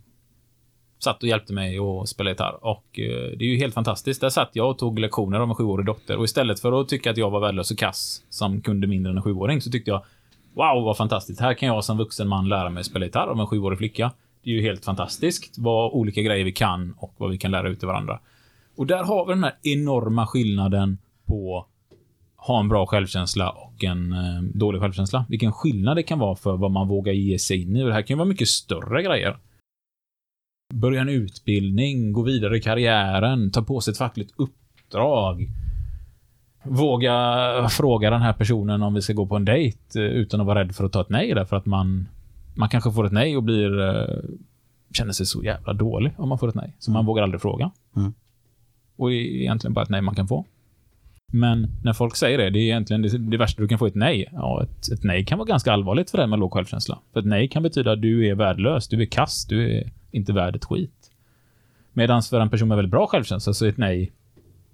satt 0.98 1.22
och 1.22 1.28
hjälpte 1.28 1.52
mig 1.52 1.78
att 1.78 2.08
spela 2.08 2.30
gitarr. 2.30 2.58
Och 2.60 3.00
eh, 3.00 3.38
det 3.38 3.44
är 3.44 3.48
ju 3.48 3.56
helt 3.56 3.74
fantastiskt. 3.74 4.20
Där 4.20 4.28
satt 4.28 4.50
jag 4.52 4.70
och 4.70 4.78
tog 4.78 4.98
lektioner 4.98 5.40
av 5.40 5.48
en 5.48 5.54
sjuårig 5.54 5.86
dotter. 5.86 6.16
Och 6.16 6.24
istället 6.24 6.60
för 6.60 6.80
att 6.80 6.88
tycka 6.88 7.10
att 7.10 7.16
jag 7.16 7.30
var 7.30 7.40
värdelös 7.40 7.70
och 7.70 7.78
kass, 7.78 8.22
som 8.30 8.60
kunde 8.60 8.86
mindre 8.86 9.10
än 9.10 9.16
en 9.16 9.22
sjuåring, 9.22 9.60
så 9.60 9.70
tyckte 9.70 9.90
jag 9.90 10.02
Wow, 10.54 10.84
vad 10.84 10.96
fantastiskt. 10.96 11.40
Här 11.40 11.54
kan 11.54 11.68
jag 11.68 11.84
som 11.84 11.98
vuxen 11.98 12.28
man 12.28 12.48
lära 12.48 12.70
mig 12.70 12.84
spela 12.84 13.04
gitarr 13.04 13.26
av 13.26 13.40
en 13.40 13.46
sjuårig 13.46 13.78
flicka. 13.78 14.12
Det 14.42 14.50
är 14.50 14.54
ju 14.54 14.62
helt 14.62 14.84
fantastiskt 14.84 15.58
vad 15.58 15.92
olika 15.92 16.22
grejer 16.22 16.44
vi 16.44 16.52
kan 16.52 16.94
och 16.98 17.14
vad 17.16 17.30
vi 17.30 17.38
kan 17.38 17.50
lära 17.50 17.68
ut 17.68 17.78
till 17.78 17.88
varandra. 17.88 18.20
Och 18.76 18.86
där 18.86 19.04
har 19.04 19.26
vi 19.26 19.32
den 19.32 19.44
här 19.44 19.56
enorma 19.62 20.26
skillnaden 20.26 20.98
på 21.26 21.66
ha 22.36 22.60
en 22.60 22.68
bra 22.68 22.86
självkänsla 22.86 23.50
och 23.50 23.84
en 23.84 24.12
eh, 24.12 24.42
dålig 24.42 24.80
självkänsla. 24.80 25.26
Vilken 25.28 25.52
skillnad 25.52 25.96
det 25.96 26.02
kan 26.02 26.18
vara 26.18 26.36
för 26.36 26.56
vad 26.56 26.70
man 26.70 26.88
vågar 26.88 27.12
ge 27.12 27.38
sig 27.38 27.62
in 27.62 27.76
i. 27.76 27.82
Och 27.82 27.86
det 27.86 27.94
här 27.94 28.02
kan 28.02 28.14
ju 28.14 28.18
vara 28.18 28.28
mycket 28.28 28.48
större 28.48 29.02
grejer. 29.02 29.38
Börja 30.74 31.00
en 31.00 31.08
utbildning, 31.08 32.12
gå 32.12 32.22
vidare 32.22 32.56
i 32.56 32.60
karriären, 32.60 33.50
ta 33.50 33.62
på 33.62 33.80
sig 33.80 33.92
ett 33.92 33.98
fackligt 33.98 34.34
uppdrag. 34.36 35.48
Våga 36.64 37.68
fråga 37.70 38.10
den 38.10 38.22
här 38.22 38.32
personen 38.32 38.82
om 38.82 38.94
vi 38.94 39.02
ska 39.02 39.12
gå 39.12 39.26
på 39.26 39.36
en 39.36 39.44
dejt 39.44 40.00
eh, 40.00 40.02
utan 40.02 40.40
att 40.40 40.46
vara 40.46 40.60
rädd 40.60 40.74
för 40.74 40.84
att 40.84 40.92
ta 40.92 41.00
ett 41.00 41.08
nej 41.08 41.34
därför 41.34 41.56
att 41.56 41.66
man, 41.66 42.08
man 42.54 42.68
kanske 42.68 42.92
får 42.92 43.06
ett 43.06 43.12
nej 43.12 43.36
och 43.36 43.42
blir 43.42 43.80
eh, 43.80 44.04
känner 44.92 45.12
sig 45.12 45.26
så 45.26 45.42
jävla 45.42 45.72
dålig 45.72 46.12
om 46.16 46.28
man 46.28 46.38
får 46.38 46.48
ett 46.48 46.54
nej. 46.54 46.76
Så 46.78 46.90
man 46.90 47.06
vågar 47.06 47.22
aldrig 47.22 47.40
fråga. 47.40 47.70
Mm. 47.96 48.14
Och 48.96 49.08
det 49.08 49.14
är 49.14 49.40
egentligen 49.40 49.74
bara 49.74 49.82
ett 49.82 49.88
nej 49.88 50.00
man 50.00 50.14
kan 50.14 50.28
få. 50.28 50.44
Men 51.32 51.70
när 51.82 51.92
folk 51.92 52.16
säger 52.16 52.38
det, 52.38 52.50
det 52.50 52.58
är 52.58 52.62
egentligen 52.62 53.02
det, 53.02 53.18
det 53.18 53.36
värsta 53.36 53.62
du 53.62 53.68
kan 53.68 53.78
få 53.78 53.86
ett 53.86 53.94
nej. 53.94 54.28
Ja, 54.32 54.62
ett, 54.62 54.92
ett 54.92 55.04
nej 55.04 55.24
kan 55.24 55.38
vara 55.38 55.48
ganska 55.48 55.72
allvarligt 55.72 56.10
för 56.10 56.18
dig 56.18 56.26
med 56.26 56.38
låg 56.38 56.52
självkänsla. 56.52 56.98
För 57.12 57.20
ett 57.20 57.26
nej 57.26 57.48
kan 57.48 57.62
betyda 57.62 57.92
att 57.92 58.02
du 58.02 58.28
är 58.28 58.34
värdelös, 58.34 58.88
du 58.88 59.02
är 59.02 59.06
kass, 59.06 59.46
du 59.46 59.78
är 59.78 59.92
inte 60.10 60.32
värd 60.32 60.56
ett 60.56 60.64
skit. 60.64 61.10
Medan 61.92 62.22
för 62.22 62.40
en 62.40 62.50
person 62.50 62.68
med 62.68 62.76
väldigt 62.76 62.90
bra 62.90 63.06
självkänsla 63.06 63.52
så 63.52 63.64
är 63.64 63.68
ett 63.68 63.76
nej 63.76 64.12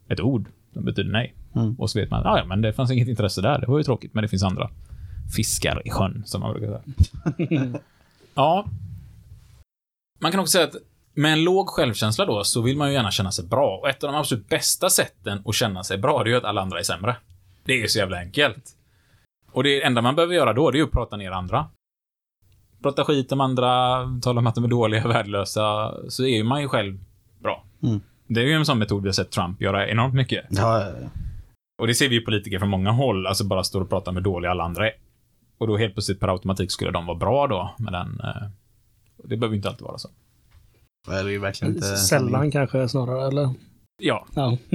ett 0.08 0.20
ord 0.20 0.48
som 0.72 0.84
betyder 0.84 1.12
nej. 1.12 1.34
Mm. 1.56 1.74
Och 1.74 1.90
så 1.90 1.98
vet 2.00 2.10
man, 2.10 2.26
"Ah, 2.26 2.38
ja, 2.38 2.44
men 2.44 2.60
det 2.60 2.72
fanns 2.72 2.90
inget 2.90 3.08
intresse 3.08 3.40
där. 3.40 3.58
Det 3.58 3.66
var 3.66 3.78
ju 3.78 3.84
tråkigt, 3.84 4.14
men 4.14 4.22
det 4.22 4.28
finns 4.28 4.42
andra 4.42 4.70
fiskar 5.36 5.82
i 5.84 5.90
sjön, 5.90 6.22
som 6.26 6.40
man 6.40 6.52
brukar 6.52 6.66
säga. 6.68 7.78
ja. 8.34 8.66
Man 10.20 10.30
kan 10.30 10.40
också 10.40 10.52
säga 10.52 10.64
att 10.64 10.76
med 11.14 11.32
en 11.32 11.44
låg 11.44 11.68
självkänsla 11.68 12.26
då, 12.26 12.44
så 12.44 12.62
vill 12.62 12.76
man 12.76 12.88
ju 12.88 12.94
gärna 12.94 13.10
känna 13.10 13.32
sig 13.32 13.44
bra. 13.46 13.78
Och 13.82 13.88
ett 13.88 14.04
av 14.04 14.12
de 14.12 14.18
absolut 14.18 14.48
bästa 14.48 14.90
sätten 14.90 15.42
att 15.44 15.54
känna 15.54 15.84
sig 15.84 15.98
bra, 15.98 16.22
det 16.24 16.30
är 16.30 16.32
ju 16.32 16.38
att 16.38 16.44
alla 16.44 16.60
andra 16.60 16.78
är 16.78 16.82
sämre. 16.82 17.16
Det 17.64 17.72
är 17.72 17.78
ju 17.78 17.88
så 17.88 17.98
jävla 17.98 18.18
enkelt. 18.18 18.64
Och 19.52 19.62
det 19.62 19.82
enda 19.82 20.02
man 20.02 20.14
behöver 20.14 20.34
göra 20.34 20.52
då, 20.52 20.70
det 20.70 20.76
är 20.76 20.80
ju 20.80 20.84
att 20.86 20.92
prata 20.92 21.16
ner 21.16 21.30
andra. 21.30 21.66
Prata 22.82 23.04
skit 23.04 23.32
om 23.32 23.40
andra, 23.40 23.98
tala 24.22 24.38
om 24.38 24.46
att 24.46 24.54
de 24.54 24.64
är 24.64 24.68
dåliga, 24.68 25.08
värdelösa, 25.08 25.94
så 26.08 26.22
är 26.24 26.36
ju 26.36 26.44
man 26.44 26.60
ju 26.60 26.68
själv 26.68 26.98
bra. 27.38 27.64
Mm. 27.82 28.00
Det 28.26 28.40
är 28.40 28.44
ju 28.44 28.52
en 28.52 28.66
sån 28.66 28.78
metod 28.78 29.02
vi 29.02 29.08
har 29.08 29.12
sett 29.12 29.30
Trump 29.30 29.60
göra 29.60 29.88
enormt 29.88 30.14
mycket. 30.14 30.44
Ja, 30.50 30.80
ja, 30.80 30.86
ja. 31.02 31.08
Och 31.80 31.86
det 31.86 31.94
ser 31.94 32.08
vi 32.08 32.14
ju 32.14 32.20
politiker 32.20 32.58
från 32.58 32.68
många 32.68 32.90
håll, 32.90 33.26
alltså 33.26 33.44
bara 33.44 33.64
står 33.64 33.80
och 33.80 33.88
pratar 33.88 34.12
med 34.12 34.22
dåliga 34.22 34.50
alla 34.50 34.64
andra. 34.64 34.90
Och 35.58 35.66
då 35.66 35.76
helt 35.76 35.94
plötsligt 35.94 36.20
per 36.20 36.28
automatik 36.28 36.70
skulle 36.70 36.90
de 36.90 37.06
vara 37.06 37.18
bra 37.18 37.46
då, 37.46 37.74
med 37.78 37.92
den... 37.92 38.20
Eh, 38.24 38.48
det 39.24 39.36
behöver 39.36 39.54
ju 39.54 39.56
inte 39.56 39.68
alltid 39.68 39.82
vara 39.82 39.98
så. 39.98 40.08
Det 41.08 41.14
är 41.14 41.28
ju 41.28 41.38
verkligen 41.38 41.74
inte... 41.74 41.96
Sällan 41.96 42.50
kanske 42.50 42.88
snarare, 42.88 43.26
eller? 43.26 43.54
Ja, 44.02 44.26
Ja. 44.34 44.58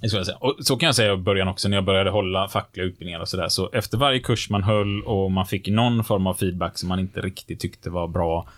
det 0.00 0.08
skulle 0.08 0.20
jag 0.20 0.26
säga. 0.26 0.38
Och 0.38 0.56
så 0.60 0.76
kan 0.76 0.86
jag 0.86 0.94
säga 0.94 1.12
i 1.12 1.16
början 1.16 1.48
också, 1.48 1.68
när 1.68 1.76
jag 1.76 1.84
började 1.84 2.10
hålla 2.10 2.48
fackliga 2.48 2.86
utbildningar 2.86 3.20
och 3.20 3.28
sådär, 3.28 3.48
så 3.48 3.70
efter 3.72 3.98
varje 3.98 4.20
kurs 4.20 4.50
man 4.50 4.62
höll 4.62 5.02
och 5.02 5.32
man 5.32 5.46
fick 5.46 5.68
någon 5.68 6.04
form 6.04 6.26
av 6.26 6.34
feedback 6.34 6.78
som 6.78 6.88
man 6.88 6.98
inte 6.98 7.20
riktigt 7.20 7.60
tyckte 7.60 7.90
var 7.90 8.08
bra, 8.08 8.48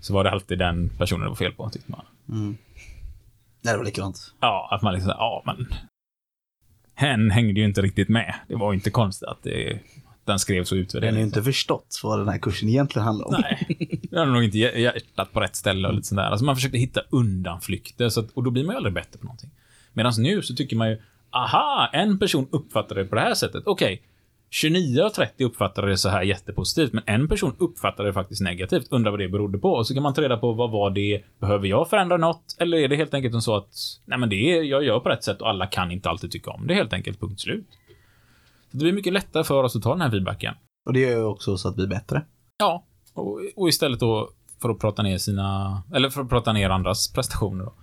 så 0.00 0.14
var 0.14 0.24
det 0.24 0.30
alltid 0.30 0.58
den 0.58 0.90
personen 0.98 1.22
det 1.22 1.28
var 1.28 1.36
fel 1.36 1.52
på, 1.52 1.70
tyckte 1.70 1.92
man. 1.92 2.04
Mm. 2.28 2.56
Nej, 3.62 3.74
det 3.74 3.78
var 3.78 3.84
likadant. 3.84 4.34
Ja, 4.40 4.68
att 4.70 4.82
man 4.82 4.94
liksom, 4.94 5.12
ja 5.18 5.42
men... 5.46 5.66
Hen 7.00 7.30
hängde 7.30 7.60
ju 7.60 7.66
inte 7.66 7.82
riktigt 7.82 8.08
med. 8.08 8.34
Det 8.48 8.54
var 8.56 8.74
inte 8.74 8.90
konstigt 8.90 9.28
att 9.28 9.42
det, 9.42 9.78
den 10.24 10.38
skrevs 10.38 10.72
och 10.72 10.76
Den 10.76 10.80
har 10.80 10.84
utvärderades. 10.84 11.18
ju 11.18 11.22
inte 11.22 11.42
förstått 11.42 12.00
vad 12.02 12.18
den 12.18 12.28
här 12.28 12.38
kursen 12.38 12.68
egentligen 12.68 13.04
handlar 13.06 13.26
om. 13.26 13.36
Nej, 13.42 13.66
jag 14.10 14.18
hade 14.18 14.32
nog 14.32 14.44
inte 14.44 14.58
hjär- 14.58 14.76
hjärtat 14.78 15.32
på 15.32 15.40
rätt 15.40 15.56
ställe 15.56 15.88
och 15.88 15.94
lite 15.94 16.06
sånt 16.06 16.16
där. 16.18 16.24
Alltså 16.24 16.44
man 16.44 16.56
försökte 16.56 16.78
hitta 16.78 17.00
undanflykter, 17.10 18.08
så 18.08 18.20
att, 18.20 18.30
och 18.34 18.42
då 18.42 18.50
blir 18.50 18.64
man 18.64 18.72
ju 18.72 18.76
aldrig 18.76 18.94
bättre 18.94 19.18
på 19.18 19.24
någonting. 19.24 19.50
Medan 19.92 20.12
nu 20.18 20.42
så 20.42 20.54
tycker 20.54 20.76
man 20.76 20.90
ju, 20.90 20.98
aha, 21.30 21.90
en 21.92 22.18
person 22.18 22.48
uppfattade 22.50 23.02
det 23.02 23.08
på 23.08 23.14
det 23.14 23.20
här 23.20 23.34
sättet. 23.34 23.62
Okej, 23.66 24.02
29 24.50 25.02
av 25.02 25.10
30 25.10 25.44
uppfattade 25.44 25.88
det 25.88 25.96
så 25.96 26.08
här 26.08 26.22
jättepositivt, 26.22 26.92
men 26.92 27.02
en 27.06 27.28
person 27.28 27.56
uppfattade 27.58 28.08
det 28.08 28.12
faktiskt 28.12 28.40
negativt. 28.40 28.86
Undrar 28.90 29.10
vad 29.10 29.20
det 29.20 29.28
berodde 29.28 29.58
på. 29.58 29.72
Och 29.72 29.86
så 29.86 29.94
kan 29.94 30.02
man 30.02 30.14
ta 30.14 30.22
reda 30.22 30.36
på 30.36 30.52
vad 30.52 30.70
var 30.70 30.90
det, 30.90 31.22
behöver 31.38 31.66
jag 31.66 31.90
förändra 31.90 32.16
något? 32.16 32.56
Eller 32.58 32.78
är 32.78 32.88
det 32.88 32.96
helt 32.96 33.14
enkelt 33.14 33.42
så 33.42 33.56
att, 33.56 33.68
nej 34.04 34.18
men 34.18 34.28
det 34.28 34.36
är, 34.36 34.62
jag 34.62 34.84
gör 34.84 35.00
på 35.00 35.08
rätt 35.08 35.24
sätt 35.24 35.42
och 35.42 35.48
alla 35.48 35.66
kan 35.66 35.90
inte 35.90 36.10
alltid 36.10 36.30
tycka 36.30 36.50
om 36.50 36.66
det 36.66 36.74
helt 36.74 36.92
enkelt, 36.92 37.20
punkt 37.20 37.40
slut. 37.40 37.66
Så 38.70 38.76
det 38.76 38.82
blir 38.82 38.92
mycket 38.92 39.12
lättare 39.12 39.44
för 39.44 39.62
oss 39.62 39.76
att 39.76 39.82
ta 39.82 39.90
den 39.90 40.00
här 40.00 40.10
feedbacken. 40.10 40.54
Och 40.86 40.92
det 40.92 41.00
gör 41.00 41.16
ju 41.16 41.24
också 41.24 41.56
så 41.56 41.68
att 41.68 41.78
vi 41.78 41.82
är 41.82 41.86
bättre. 41.86 42.24
Ja, 42.58 42.84
och, 43.14 43.40
och 43.56 43.68
istället 43.68 44.00
då 44.00 44.30
för 44.62 44.68
att 44.68 44.78
prata 44.78 45.02
ner 45.02 45.18
sina, 45.18 45.82
eller 45.94 46.10
för 46.10 46.20
att 46.20 46.28
prata 46.28 46.52
ner 46.52 46.70
andras 46.70 47.12
prestationer 47.12 47.64
då. 47.64 47.74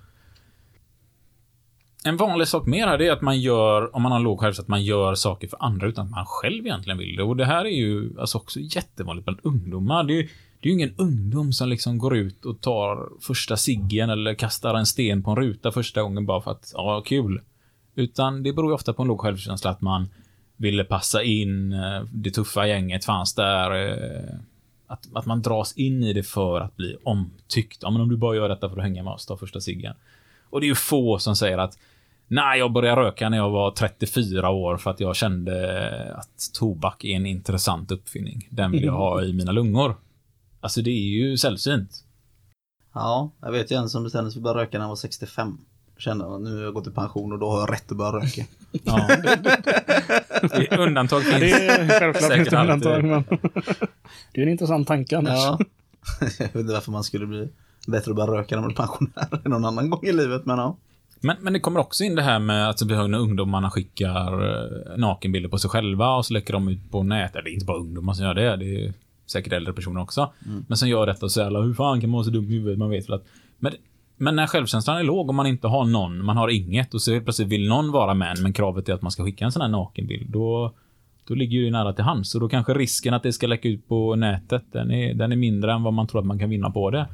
En 2.03 2.17
vanlig 2.17 2.47
sak 2.47 2.65
mer 2.65 2.87
här, 2.87 2.97
det 2.97 3.07
är 3.07 3.11
att 3.11 3.21
man 3.21 3.39
gör, 3.39 3.95
om 3.95 4.01
man 4.01 4.11
har 4.11 4.19
låg 4.19 4.39
självkänsla, 4.39 4.61
att 4.61 4.67
man 4.67 4.83
gör 4.83 5.15
saker 5.15 5.47
för 5.47 5.63
andra 5.63 5.87
utan 5.87 6.05
att 6.05 6.11
man 6.11 6.25
själv 6.25 6.65
egentligen 6.65 6.97
vill 6.97 7.15
det. 7.15 7.23
Och 7.23 7.37
det 7.37 7.45
här 7.45 7.65
är 7.65 7.75
ju 7.75 8.19
alltså 8.19 8.37
också 8.37 8.59
jättevanligt 8.59 9.25
bland 9.25 9.39
ungdomar. 9.43 10.03
Det 10.03 10.13
är 10.13 10.21
ju 10.21 10.29
det 10.59 10.69
är 10.69 10.73
ju 10.73 10.73
ingen 10.73 10.95
ungdom 10.97 11.53
som 11.53 11.69
liksom 11.69 11.97
går 11.97 12.15
ut 12.17 12.45
och 12.45 12.61
tar 12.61 13.09
första 13.21 13.57
ciggen 13.57 14.09
eller 14.09 14.33
kastar 14.33 14.75
en 14.75 14.85
sten 14.85 15.23
på 15.23 15.31
en 15.31 15.37
ruta 15.37 15.71
första 15.71 16.01
gången 16.01 16.25
bara 16.25 16.41
för 16.41 16.51
att, 16.51 16.71
ja, 16.73 17.03
kul. 17.05 17.41
Utan 17.95 18.43
det 18.43 18.53
beror 18.53 18.71
ju 18.71 18.75
ofta 18.75 18.93
på 18.93 19.01
en 19.01 19.07
låg 19.07 19.19
självkänsla 19.19 19.69
att 19.71 19.81
man 19.81 20.09
ville 20.57 20.83
passa 20.83 21.23
in, 21.23 21.73
eh, 21.73 22.03
det 22.11 22.31
tuffa 22.31 22.67
gänget 22.67 23.05
fanns 23.05 23.35
där. 23.35 23.71
Eh, 23.71 24.35
att, 24.87 25.07
att 25.13 25.25
man 25.25 25.41
dras 25.41 25.73
in 25.77 26.03
i 26.03 26.13
det 26.13 26.23
för 26.23 26.59
att 26.59 26.75
bli 26.75 26.97
omtyckt. 27.03 27.79
Ja, 27.81 27.91
men 27.91 28.01
om 28.01 28.09
du 28.09 28.17
bara 28.17 28.35
gör 28.35 28.49
detta 28.49 28.69
för 28.69 28.77
att 28.77 28.83
hänga 28.83 29.03
med 29.03 29.13
oss, 29.13 29.25
ta 29.25 29.37
första 29.37 29.61
ciggen. 29.61 29.95
Och 30.49 30.61
det 30.61 30.65
är 30.65 30.69
ju 30.69 30.75
få 30.75 31.19
som 31.19 31.35
säger 31.35 31.57
att 31.57 31.77
Nej, 32.29 32.59
jag 32.59 32.71
började 32.71 33.01
röka 33.01 33.29
när 33.29 33.37
jag 33.37 33.49
var 33.49 33.71
34 33.71 34.49
år 34.49 34.77
för 34.77 34.91
att 34.91 34.99
jag 34.99 35.15
kände 35.15 36.13
att 36.15 36.53
tobak 36.53 37.03
är 37.03 37.15
en 37.15 37.25
intressant 37.25 37.91
uppfinning. 37.91 38.47
Den 38.51 38.71
vill 38.71 38.83
jag 38.83 38.93
ha 38.93 39.23
i 39.23 39.33
mina 39.33 39.51
lungor. 39.51 39.95
Alltså, 40.61 40.81
det 40.81 40.89
är 40.89 41.09
ju 41.09 41.37
sällsynt. 41.37 42.03
Ja, 42.93 43.31
jag 43.41 43.51
vet 43.51 43.71
ju 43.71 43.75
en 43.75 43.89
som 43.89 44.03
bestämde 44.03 44.31
sig 44.31 44.41
för 44.41 44.49
att 44.49 44.53
börja 44.53 44.65
röka 44.65 44.77
när 44.77 44.79
han 44.81 44.89
var 44.89 44.95
65. 44.95 45.57
Kände 45.97 46.35
att 46.35 46.41
nu 46.41 46.55
har 46.55 46.63
jag 46.63 46.73
gått 46.73 46.87
i 46.87 46.91
pension 46.91 47.33
och 47.33 47.39
då 47.39 47.49
har 47.49 47.59
jag 47.59 47.71
rätt 47.71 47.91
att 47.91 47.97
börja 47.97 48.11
röka. 48.11 48.45
Ja. 48.83 49.09
Undantag 50.77 51.21
Ja, 51.21 51.23
finns. 51.23 51.39
det 51.39 51.67
är 51.67 51.99
självklart 51.99 52.23
Säkert 52.23 52.35
finns 52.35 52.49
det 52.49 52.57
undantag, 52.57 53.03
men 53.03 53.23
det 54.33 54.41
är 54.41 54.43
en 54.43 54.49
intressant 54.49 54.87
tanke 54.87 55.17
annars. 55.17 55.33
Ja. 55.33 55.59
jag 56.39 56.45
vet 56.45 56.55
inte 56.55 56.73
varför 56.73 56.91
man 56.91 57.03
skulle 57.03 57.25
bli 57.25 57.49
bättre 57.91 58.11
att 58.11 58.15
börja 58.15 58.31
röka 58.31 58.55
när 58.55 58.61
man 58.61 58.71
är 58.71 58.75
pensionär 58.75 59.41
än 59.45 59.51
någon 59.51 59.65
annan 59.65 59.89
gång 59.89 60.03
i 60.03 60.11
livet, 60.11 60.45
men 60.45 60.57
ja. 60.57 60.77
Men, 61.21 61.35
men 61.41 61.53
det 61.53 61.59
kommer 61.59 61.79
också 61.79 62.03
in 62.03 62.15
det 62.15 62.21
här 62.21 62.39
med 62.39 62.69
att 62.69 62.81
vi 62.81 62.95
har 62.95 63.07
när 63.07 63.17
ungdomarna 63.17 63.69
skickar 63.69 64.45
eh, 64.45 64.97
nakenbilder 64.97 65.49
på 65.49 65.57
sig 65.57 65.69
själva 65.69 66.15
och 66.15 66.25
så 66.25 66.33
läcker 66.33 66.53
de 66.53 66.67
ut 66.67 66.91
på 66.91 67.03
nätet. 67.03 67.41
Det 67.43 67.49
är 67.49 67.53
inte 67.53 67.65
bara 67.65 67.77
ungdomar 67.77 68.13
som 68.13 68.25
gör 68.25 68.33
det. 68.33 68.55
Det 68.55 68.85
är 68.85 68.93
säkert 69.25 69.53
äldre 69.53 69.73
personer 69.73 70.01
också. 70.01 70.33
Men 70.67 70.77
som 70.77 70.89
gör 70.89 71.05
detta 71.05 71.25
och 71.25 71.31
säger 71.31 71.47
alla, 71.47 71.61
hur 71.61 71.73
fan 71.73 72.01
kan 72.01 72.09
man 72.09 72.17
vara 72.17 72.23
så 72.23 72.29
dum 72.29 72.45
i 72.45 72.53
huvudet? 72.53 72.79
Man 72.79 72.89
vet 72.89 73.09
väl 73.09 73.15
att... 73.15 73.25
Men, 73.59 73.73
men 74.17 74.35
när 74.35 74.47
självkänslan 74.47 74.97
är 74.97 75.03
låg 75.03 75.29
och 75.29 75.35
man 75.35 75.47
inte 75.47 75.67
har 75.67 75.85
någon, 75.85 76.25
man 76.25 76.37
har 76.37 76.49
inget 76.49 76.93
och 76.93 77.01
så 77.01 77.21
plötsligt 77.21 77.47
vill 77.47 77.67
någon 77.67 77.91
vara 77.91 78.13
med 78.13 78.37
men 78.41 78.53
kravet 78.53 78.89
är 78.89 78.93
att 78.93 79.01
man 79.01 79.11
ska 79.11 79.23
skicka 79.23 79.45
en 79.45 79.51
sån 79.51 79.61
här 79.61 79.69
nakenbild. 79.69 80.31
Då, 80.31 80.73
då 81.27 81.33
ligger 81.33 81.61
det 81.61 81.71
nära 81.71 81.93
till 81.93 82.03
hands. 82.03 82.35
Och 82.35 82.41
då 82.41 82.49
kanske 82.49 82.73
risken 82.73 83.13
att 83.13 83.23
det 83.23 83.33
ska 83.33 83.47
läcka 83.47 83.69
ut 83.69 83.87
på 83.87 84.15
nätet, 84.15 84.63
den 84.71 84.91
är, 84.91 85.13
den 85.13 85.31
är 85.31 85.35
mindre 85.35 85.73
än 85.73 85.83
vad 85.83 85.93
man 85.93 86.07
tror 86.07 86.19
att 86.19 86.27
man 86.27 86.39
kan 86.39 86.49
vinna 86.49 86.69
på 86.69 86.91
det. 86.91 87.07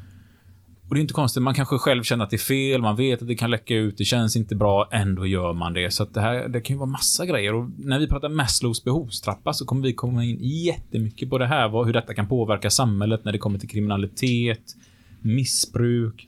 Och 0.94 0.96
det 0.96 1.00
är 1.00 1.02
inte 1.02 1.14
konstigt, 1.14 1.44
man 1.44 1.54
kanske 1.54 1.78
själv 1.78 2.04
känner 2.04 2.24
att 2.24 2.30
det 2.30 2.36
är 2.36 2.38
fel, 2.38 2.82
man 2.82 2.96
vet 2.96 3.22
att 3.22 3.28
det 3.28 3.36
kan 3.36 3.52
läcka 3.52 3.76
ut, 3.76 3.98
det 3.98 4.04
känns 4.04 4.36
inte 4.36 4.56
bra, 4.56 4.90
ändå 4.92 5.26
gör 5.26 5.54
man 5.54 5.74
det. 5.74 5.92
Så 5.92 6.04
att 6.04 6.14
det 6.14 6.22
här, 6.22 6.48
det 6.48 6.62
kan 6.62 6.76
ju 6.76 6.78
vara 6.78 6.90
massa 6.90 7.26
grejer. 7.26 7.54
Och 7.54 7.70
när 7.78 8.00
vi 8.00 8.08
pratar 8.08 8.30
Maslows 8.30 8.84
behovstrappa 8.84 9.54
så 9.54 9.66
kommer 9.66 9.82
vi 9.82 9.94
komma 9.94 10.24
in 10.24 10.38
jättemycket 10.42 11.30
på 11.30 11.38
det 11.38 11.48
här, 11.48 11.70
vad, 11.70 11.86
hur 11.86 11.94
detta 11.94 12.14
kan 12.14 12.28
påverka 12.28 12.70
samhället 12.70 13.26
när 13.26 13.32
det 13.32 13.38
kommer 13.38 13.60
till 13.60 13.70
kriminalitet, 13.70 14.76
missbruk 15.22 16.28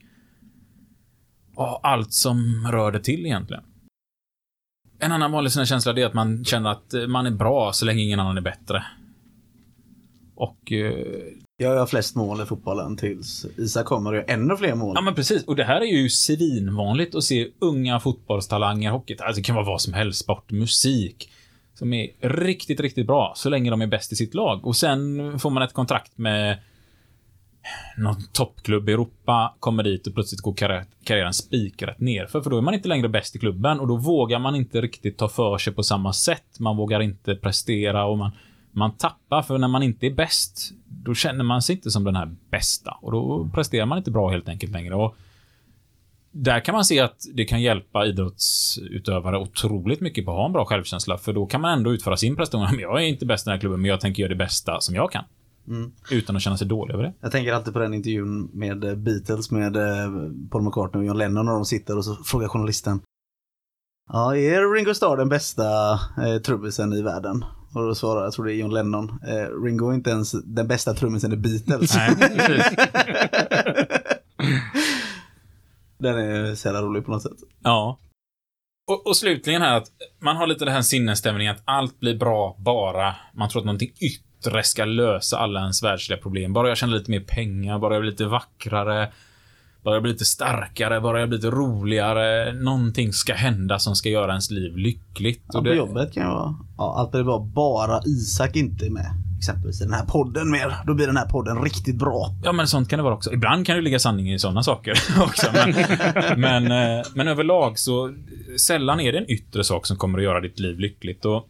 och 1.55 1.87
allt 1.87 2.13
som 2.13 2.67
rör 2.71 2.91
det 2.91 2.99
till 2.99 3.25
egentligen. 3.25 3.63
En 4.99 5.11
annan 5.11 5.31
vanlig 5.31 5.51
sån 5.51 5.61
här 5.61 5.65
känsla 5.65 5.93
det 5.93 6.01
är 6.01 6.05
att 6.05 6.13
man 6.13 6.45
känner 6.45 6.69
att 6.69 6.93
eh, 6.93 7.07
man 7.07 7.25
är 7.25 7.31
bra 7.31 7.73
så 7.73 7.85
länge 7.85 8.03
ingen 8.03 8.19
annan 8.19 8.37
är 8.37 8.41
bättre. 8.41 8.83
Och 10.35 10.71
eh, 10.71 11.44
jag 11.57 11.77
har 11.77 11.85
flest 11.85 12.15
mål 12.15 12.41
i 12.41 12.45
fotbollen 12.45 12.97
tills 12.97 13.45
Isak 13.57 13.85
kommer 13.85 14.09
och 14.09 14.15
gör 14.15 14.25
ännu 14.27 14.57
fler 14.57 14.75
mål. 14.75 14.91
Ja, 14.95 15.01
men 15.01 15.15
precis. 15.15 15.43
Och 15.43 15.55
det 15.55 15.63
här 15.63 15.81
är 15.81 15.85
ju 15.85 16.09
svinvanligt 16.09 17.15
att 17.15 17.23
se 17.23 17.47
unga 17.59 17.99
fotbollstalanger, 17.99 18.91
hockey, 18.91 19.15
alltså 19.19 19.41
det 19.41 19.45
kan 19.45 19.55
vara 19.55 19.65
vad 19.65 19.81
som 19.81 19.93
helst, 19.93 20.19
sport, 20.19 20.51
musik, 20.51 21.29
som 21.73 21.93
är 21.93 22.09
riktigt, 22.19 22.79
riktigt 22.79 23.07
bra, 23.07 23.33
så 23.35 23.49
länge 23.49 23.69
de 23.69 23.81
är 23.81 23.87
bäst 23.87 24.11
i 24.11 24.15
sitt 24.15 24.33
lag. 24.33 24.67
Och 24.67 24.75
sen 24.75 25.39
får 25.39 25.49
man 25.49 25.63
ett 25.63 25.73
kontrakt 25.73 26.17
med 26.17 26.57
någon 27.97 28.23
toppklubb 28.33 28.89
i 28.89 28.91
Europa 28.91 29.55
kommer 29.59 29.83
dit 29.83 30.07
och 30.07 30.13
plötsligt 30.13 30.41
går 30.41 30.53
karriär- 30.53 30.85
karriären 31.03 31.33
spikrätt 31.33 31.99
nerför, 31.99 32.41
för 32.41 32.49
då 32.49 32.57
är 32.57 32.61
man 32.61 32.73
inte 32.73 32.87
längre 32.89 33.09
bäst 33.09 33.35
i 33.35 33.39
klubben 33.39 33.79
och 33.79 33.87
då 33.87 33.95
vågar 33.95 34.39
man 34.39 34.55
inte 34.55 34.81
riktigt 34.81 35.17
ta 35.17 35.27
för 35.27 35.57
sig 35.57 35.73
på 35.73 35.83
samma 35.83 36.13
sätt. 36.13 36.59
Man 36.59 36.77
vågar 36.77 36.99
inte 36.99 37.35
prestera 37.35 38.05
och 38.05 38.17
man, 38.17 38.31
man 38.71 38.97
tappar, 38.97 39.41
för 39.41 39.57
när 39.57 39.67
man 39.67 39.83
inte 39.83 40.05
är 40.05 40.13
bäst, 40.13 40.71
då 41.03 41.13
känner 41.13 41.43
man 41.43 41.61
sig 41.61 41.75
inte 41.75 41.91
som 41.91 42.03
den 42.03 42.15
här 42.15 42.35
bästa 42.49 42.97
och 43.01 43.11
då 43.11 43.49
presterar 43.53 43.85
man 43.85 43.97
inte 43.97 44.11
bra 44.11 44.29
helt 44.29 44.49
enkelt 44.49 44.71
längre. 44.71 44.95
Och 44.95 45.15
där 46.31 46.59
kan 46.59 46.75
man 46.75 46.85
se 46.85 46.99
att 46.99 47.25
det 47.33 47.45
kan 47.45 47.61
hjälpa 47.61 48.05
idrottsutövare 48.05 49.37
otroligt 49.37 49.99
mycket 49.99 50.25
på 50.25 50.31
att 50.31 50.37
ha 50.37 50.45
en 50.45 50.53
bra 50.53 50.65
självkänsla, 50.65 51.17
för 51.17 51.33
då 51.33 51.45
kan 51.45 51.61
man 51.61 51.77
ändå 51.77 51.93
utföra 51.93 52.17
sin 52.17 52.35
prestation. 52.35 52.67
Men 52.71 52.79
Jag 52.79 53.03
är 53.03 53.07
inte 53.07 53.25
bäst 53.25 53.47
i 53.47 53.49
den 53.49 53.53
här 53.53 53.59
klubben, 53.59 53.81
men 53.81 53.89
jag 53.89 54.01
tänker 54.01 54.21
göra 54.21 54.29
det 54.29 54.35
bästa 54.35 54.81
som 54.81 54.95
jag 54.95 55.11
kan. 55.11 55.23
Mm. 55.67 55.91
Utan 56.11 56.35
att 56.35 56.41
känna 56.41 56.57
sig 56.57 56.67
dålig 56.67 56.93
över 56.93 57.03
det. 57.03 57.13
Jag 57.21 57.31
tänker 57.31 57.53
alltid 57.53 57.73
på 57.73 57.79
den 57.79 57.93
intervjun 57.93 58.49
med 58.53 58.83
eh, 58.83 58.95
Beatles 58.95 59.51
med 59.51 59.75
eh, 59.75 60.11
Paul 60.51 60.63
McCartney 60.63 61.01
och 61.01 61.05
John 61.05 61.17
Lennon 61.17 61.45
när 61.45 61.53
de 61.53 61.65
sitter 61.65 61.97
och 61.97 62.05
så 62.05 62.15
frågar 62.15 62.47
journalisten. 62.47 63.01
Ja, 64.11 64.35
är 64.35 64.73
Ringo 64.73 64.93
Starr 64.93 65.17
den 65.17 65.29
bästa 65.29 65.93
eh, 65.93 66.41
trummisen 66.45 66.93
i 66.93 67.01
världen? 67.01 67.45
Och 67.75 67.87
då 67.87 67.95
svarar, 67.95 68.23
jag 68.23 68.33
tror 68.33 68.45
det 68.45 68.53
är 68.53 68.55
John 68.55 68.73
Lennon, 68.73 69.09
eh, 69.27 69.63
Ringo 69.63 69.89
är 69.89 69.93
inte 69.93 70.09
ens 70.09 70.31
den 70.31 70.67
bästa 70.67 70.93
trummisen 70.93 71.33
i 71.33 71.37
Beatles. 71.37 71.95
Nej, 71.95 72.15
precis. 72.15 72.65
Den 75.97 76.17
är 76.17 76.55
så 76.55 76.67
jävla 76.67 76.81
rolig 76.81 77.05
på 77.05 77.11
något 77.11 77.21
sätt. 77.21 77.37
Ja. 77.63 77.99
Och, 78.87 79.07
och 79.07 79.17
slutligen 79.17 79.61
här 79.61 79.77
att 79.77 79.87
man 80.21 80.35
har 80.35 80.47
lite 80.47 80.65
den 80.65 80.73
här 80.73 80.81
sinnesstämningen 80.81 81.55
att 81.55 81.61
allt 81.65 81.99
blir 81.99 82.17
bra 82.17 82.55
bara 82.59 83.15
man 83.33 83.49
tror 83.49 83.61
att 83.61 83.65
någonting 83.65 83.91
yttre 83.99 84.63
ska 84.63 84.85
lösa 84.85 85.37
alla 85.37 85.59
ens 85.59 85.83
världsliga 85.83 86.19
problem. 86.19 86.53
Bara 86.53 86.67
jag 86.67 86.77
tjänar 86.77 86.93
lite 86.93 87.11
mer 87.11 87.19
pengar, 87.19 87.79
bara 87.79 87.93
jag 87.93 88.01
blir 88.01 88.11
lite 88.11 88.25
vackrare, 88.25 89.11
bara 89.85 89.95
jag 89.95 90.03
blir 90.03 90.11
lite 90.11 90.25
starkare, 90.25 91.01
bara 91.01 91.19
jag 91.19 91.29
blir 91.29 91.37
lite 91.37 91.49
roligare. 91.49 92.53
Någonting 92.53 93.13
ska 93.13 93.33
hända 93.33 93.79
som 93.79 93.95
ska 93.95 94.09
göra 94.09 94.31
ens 94.31 94.51
liv 94.51 94.77
lyckligt. 94.77 95.43
Ja, 95.53 95.61
på 95.61 95.73
jobbet 95.73 96.13
kan 96.13 96.23
jag 96.23 96.29
vara, 96.29 96.55
ja, 96.77 96.95
allt 96.97 97.11
blir 97.11 97.23
bra, 97.23 97.39
bara 97.39 98.01
Isak 98.05 98.55
inte 98.55 98.85
är 98.85 98.89
med. 98.89 99.11
Exempelvis 99.37 99.81
i 99.81 99.83
den 99.83 99.93
här 99.93 100.05
podden 100.05 100.51
mer. 100.51 100.75
Då 100.87 100.93
blir 100.93 101.07
den 101.07 101.17
här 101.17 101.25
podden 101.25 101.63
riktigt 101.63 101.95
bra. 101.95 102.35
Ja, 102.43 102.51
men 102.51 102.67
sånt 102.67 102.89
kan 102.89 102.99
det 102.99 103.03
vara 103.03 103.13
också. 103.13 103.33
Ibland 103.33 103.65
kan 103.65 103.75
det 103.75 103.81
ligga 103.81 103.99
sanning 103.99 104.33
i 104.33 104.39
sådana 104.39 104.63
saker 104.63 104.93
också. 105.21 105.47
Men, 105.53 105.75
men, 106.69 106.97
eh, 106.97 107.05
men 107.13 107.27
överlag 107.27 107.79
så 107.79 108.13
sällan 108.67 108.99
är 108.99 109.11
det 109.11 109.17
en 109.17 109.31
yttre 109.31 109.63
sak 109.63 109.85
som 109.85 109.97
kommer 109.97 110.17
att 110.17 110.23
göra 110.23 110.41
ditt 110.41 110.59
liv 110.59 110.79
lyckligt. 110.79 111.25
Och 111.25 111.47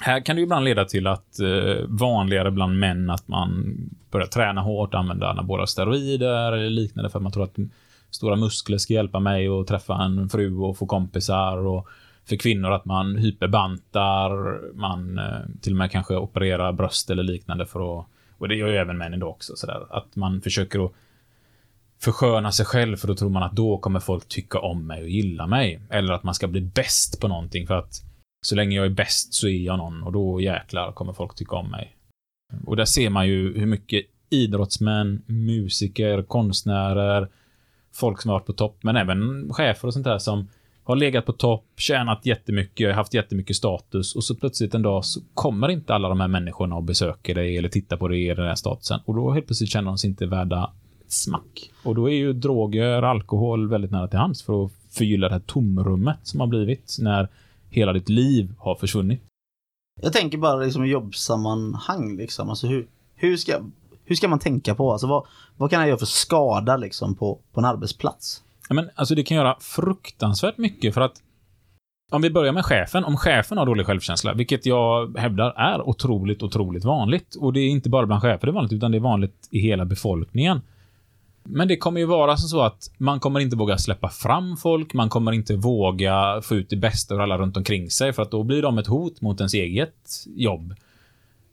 här 0.00 0.20
kan 0.20 0.36
det 0.36 0.40
ju 0.40 0.44
ibland 0.44 0.64
leda 0.64 0.84
till 0.84 1.06
att 1.06 1.40
eh, 1.40 1.84
vanligare 1.88 2.50
bland 2.50 2.78
män 2.78 3.10
att 3.10 3.28
man 3.28 3.76
börjar 4.10 4.26
träna 4.26 4.60
hårt, 4.60 4.94
använda 4.94 5.28
anabola 5.28 5.66
steroider 5.66 6.52
eller 6.52 6.70
liknande 6.70 7.10
för 7.10 7.18
att 7.18 7.22
man 7.22 7.32
tror 7.32 7.44
att 7.44 7.56
stora 8.10 8.36
muskler 8.36 8.78
ska 8.78 8.94
hjälpa 8.94 9.20
mig 9.20 9.48
att 9.48 9.66
träffa 9.66 9.94
en 9.94 10.28
fru 10.28 10.56
och 10.56 10.78
få 10.78 10.86
kompisar. 10.86 11.56
Och 11.56 11.88
för 12.24 12.36
kvinnor 12.36 12.72
att 12.72 12.84
man 12.84 13.16
hyperbantar, 13.16 14.60
man 14.74 15.18
eh, 15.18 15.60
till 15.60 15.72
och 15.72 15.78
med 15.78 15.90
kanske 15.90 16.16
opererar 16.16 16.72
bröst 16.72 17.10
eller 17.10 17.22
liknande 17.22 17.66
för 17.66 18.00
att 18.00 18.06
och 18.38 18.48
det 18.48 18.54
gör 18.54 18.68
ju 18.68 18.76
även 18.76 18.98
män 18.98 19.14
idag 19.14 19.30
också. 19.30 19.56
Sådär. 19.56 19.86
Att 19.90 20.16
man 20.16 20.40
försöker 20.40 20.84
att 20.84 20.92
försköna 22.00 22.52
sig 22.52 22.66
själv 22.66 22.96
för 22.96 23.08
då 23.08 23.14
tror 23.14 23.30
man 23.30 23.42
att 23.42 23.52
då 23.52 23.78
kommer 23.78 24.00
folk 24.00 24.28
tycka 24.28 24.58
om 24.58 24.86
mig 24.86 25.02
och 25.02 25.08
gilla 25.08 25.46
mig. 25.46 25.80
Eller 25.90 26.12
att 26.12 26.22
man 26.22 26.34
ska 26.34 26.46
bli 26.46 26.60
bäst 26.60 27.20
på 27.20 27.28
någonting 27.28 27.66
för 27.66 27.74
att 27.74 28.02
så 28.46 28.54
länge 28.54 28.76
jag 28.76 28.86
är 28.86 28.90
bäst 28.90 29.34
så 29.34 29.48
är 29.48 29.64
jag 29.64 29.78
någon 29.78 30.02
och 30.02 30.12
då 30.12 30.40
jäklar 30.40 30.92
kommer 30.92 31.12
folk 31.12 31.34
tycka 31.34 31.56
om 31.56 31.70
mig. 31.70 31.96
Och 32.66 32.76
där 32.76 32.84
ser 32.84 33.10
man 33.10 33.28
ju 33.28 33.58
hur 33.58 33.66
mycket 33.66 34.06
idrottsmän, 34.30 35.22
musiker, 35.26 36.22
konstnärer, 36.22 37.28
folk 37.94 38.20
som 38.20 38.28
har 38.28 38.38
varit 38.38 38.46
på 38.46 38.52
topp, 38.52 38.78
men 38.80 38.96
även 38.96 39.48
chefer 39.52 39.88
och 39.88 39.94
sånt 39.94 40.04
där 40.04 40.18
som 40.18 40.48
har 40.84 40.96
legat 40.96 41.26
på 41.26 41.32
topp, 41.32 41.64
tjänat 41.76 42.26
jättemycket, 42.26 42.94
haft 42.94 43.14
jättemycket 43.14 43.56
status 43.56 44.16
och 44.16 44.24
så 44.24 44.34
plötsligt 44.34 44.74
en 44.74 44.82
dag 44.82 45.04
så 45.04 45.20
kommer 45.34 45.68
inte 45.68 45.94
alla 45.94 46.08
de 46.08 46.20
här 46.20 46.28
människorna 46.28 46.76
och 46.76 46.82
besöker 46.82 47.34
dig 47.34 47.58
eller 47.58 47.68
tittar 47.68 47.96
på 47.96 48.08
dig 48.08 48.26
i 48.26 48.34
den 48.34 48.46
här 48.46 48.54
statusen 48.54 49.00
och 49.04 49.14
då 49.14 49.32
helt 49.32 49.46
plötsligt 49.46 49.70
känner 49.70 49.86
de 49.86 49.98
sig 49.98 50.10
inte 50.10 50.26
värda 50.26 50.70
smack. 51.08 51.70
Och 51.82 51.94
då 51.94 52.10
är 52.10 52.14
ju 52.14 52.32
droger, 52.32 53.02
alkohol 53.02 53.68
väldigt 53.68 53.90
nära 53.90 54.08
till 54.08 54.18
hands 54.18 54.42
för 54.42 54.64
att 54.64 54.72
förgylla 54.90 55.28
det 55.28 55.34
här 55.34 55.42
tomrummet 55.46 56.18
som 56.22 56.40
har 56.40 56.46
blivit 56.46 56.96
när 57.00 57.28
hela 57.76 57.92
ditt 57.92 58.08
liv 58.08 58.54
har 58.58 58.74
försvunnit. 58.74 59.22
Jag 60.02 60.12
tänker 60.12 60.38
bara 60.38 60.56
liksom 60.56 60.84
i 60.84 60.88
jobbsammanhang 60.88 62.16
liksom. 62.16 62.50
Alltså 62.50 62.66
hur, 62.66 62.88
hur, 63.14 63.36
ska, 63.36 63.60
hur 64.04 64.16
ska 64.16 64.28
man 64.28 64.38
tänka 64.38 64.74
på? 64.74 64.92
Alltså 64.92 65.06
vad, 65.06 65.26
vad 65.56 65.70
kan 65.70 65.80
jag 65.80 65.88
göra 65.88 65.98
för 65.98 66.06
skada 66.06 66.76
liksom 66.76 67.14
på, 67.14 67.40
på 67.52 67.60
en 67.60 67.64
arbetsplats? 67.64 68.42
Ja, 68.68 68.74
men 68.74 68.90
alltså 68.94 69.14
det 69.14 69.22
kan 69.22 69.36
göra 69.36 69.56
fruktansvärt 69.60 70.58
mycket 70.58 70.94
för 70.94 71.00
att 71.00 71.22
om 72.12 72.22
vi 72.22 72.30
börjar 72.30 72.52
med 72.52 72.64
chefen. 72.64 73.04
Om 73.04 73.16
chefen 73.16 73.58
har 73.58 73.66
dålig 73.66 73.86
självkänsla, 73.86 74.34
vilket 74.34 74.66
jag 74.66 75.18
hävdar 75.18 75.50
är 75.50 75.88
otroligt, 75.88 76.42
otroligt 76.42 76.84
vanligt. 76.84 77.34
Och 77.34 77.52
det 77.52 77.60
är 77.60 77.68
inte 77.68 77.88
bara 77.90 78.06
bland 78.06 78.22
chefer 78.22 78.46
det 78.46 78.50
är 78.50 78.54
vanligt, 78.54 78.72
utan 78.72 78.90
det 78.90 78.98
är 78.98 79.00
vanligt 79.00 79.48
i 79.50 79.58
hela 79.58 79.84
befolkningen. 79.84 80.60
Men 81.48 81.68
det 81.68 81.76
kommer 81.76 82.00
ju 82.00 82.06
vara 82.06 82.36
så 82.36 82.62
att 82.62 82.90
man 82.98 83.20
kommer 83.20 83.40
inte 83.40 83.56
våga 83.56 83.78
släppa 83.78 84.08
fram 84.08 84.56
folk, 84.56 84.94
man 84.94 85.08
kommer 85.08 85.32
inte 85.32 85.56
våga 85.56 86.40
få 86.42 86.54
ut 86.54 86.70
det 86.70 86.76
bästa 86.76 87.14
ur 87.14 87.20
alla 87.20 87.38
runt 87.38 87.56
omkring 87.56 87.90
sig, 87.90 88.12
för 88.12 88.22
att 88.22 88.30
då 88.30 88.42
blir 88.42 88.62
de 88.62 88.78
ett 88.78 88.86
hot 88.86 89.20
mot 89.20 89.40
ens 89.40 89.54
eget 89.54 90.24
jobb. 90.26 90.74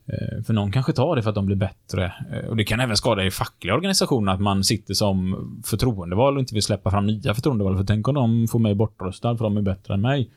Eh, 0.06 0.44
för 0.44 0.54
någon 0.54 0.72
kanske 0.72 0.94
tar 0.94 1.16
det 1.16 1.24
för 1.24 1.30
att 1.30 1.36
de 1.36 1.46
blir 1.46 1.56
bättre. 1.56 2.14
Eh, 2.32 2.50
och 2.50 2.58
det 2.58 2.64
kan 2.64 2.80
även 2.80 2.98
skada 2.98 3.26
i 3.26 3.32
fackliga 3.32 3.76
organisationer 3.76 4.32
att 4.32 4.42
man 4.42 4.64
sitter 4.64 4.94
som 4.94 5.62
förtroendevald 5.66 6.38
och 6.38 6.42
inte 6.42 6.54
vill 6.54 6.64
släppa 6.64 6.92
fram 6.92 7.08
nya 7.08 7.34
förtroendevalda. 7.34 7.78
För 7.78 7.86
tänk 7.86 8.08
om 8.08 8.16
de 8.16 8.48
får 8.48 8.60
mig 8.60 8.76
bortröstad 8.76 9.38
för 9.38 9.44
de 9.44 9.58
är 9.58 9.62
bättre 9.62 9.94
än 9.94 10.02
mig. 10.02 10.30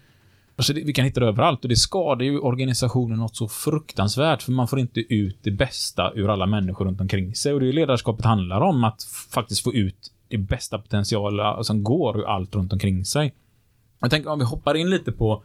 Alltså 0.56 0.72
det, 0.72 0.84
vi 0.84 0.92
kan 0.92 1.04
hitta 1.04 1.20
det 1.20 1.26
överallt 1.26 1.62
och 1.62 1.68
det 1.68 1.76
skadar 1.76 2.24
ju 2.24 2.38
organisationen 2.38 3.18
något 3.18 3.36
så 3.36 3.48
fruktansvärt 3.48 4.42
för 4.42 4.52
man 4.52 4.68
får 4.68 4.78
inte 4.78 5.00
ut 5.00 5.38
det 5.42 5.50
bästa 5.50 6.12
ur 6.14 6.28
alla 6.28 6.46
människor 6.46 6.84
runt 6.84 7.00
omkring 7.00 7.34
sig. 7.34 7.52
Och 7.52 7.60
det 7.60 7.64
är 7.66 7.66
ju 7.66 7.72
ledarskapet 7.72 8.24
handlar 8.24 8.60
om, 8.60 8.84
att 8.84 9.02
faktiskt 9.30 9.62
få 9.64 9.74
ut 9.74 10.12
det 10.28 10.38
bästa 10.38 10.78
potentiala 10.78 11.64
som 11.64 11.84
går 11.84 12.18
ur 12.18 12.24
allt 12.24 12.54
runt 12.54 12.72
omkring 12.72 13.04
sig. 13.04 13.34
Jag 14.00 14.10
tänker 14.10 14.30
om 14.30 14.38
vi 14.38 14.44
hoppar 14.44 14.74
in 14.74 14.90
lite 14.90 15.12
på 15.12 15.44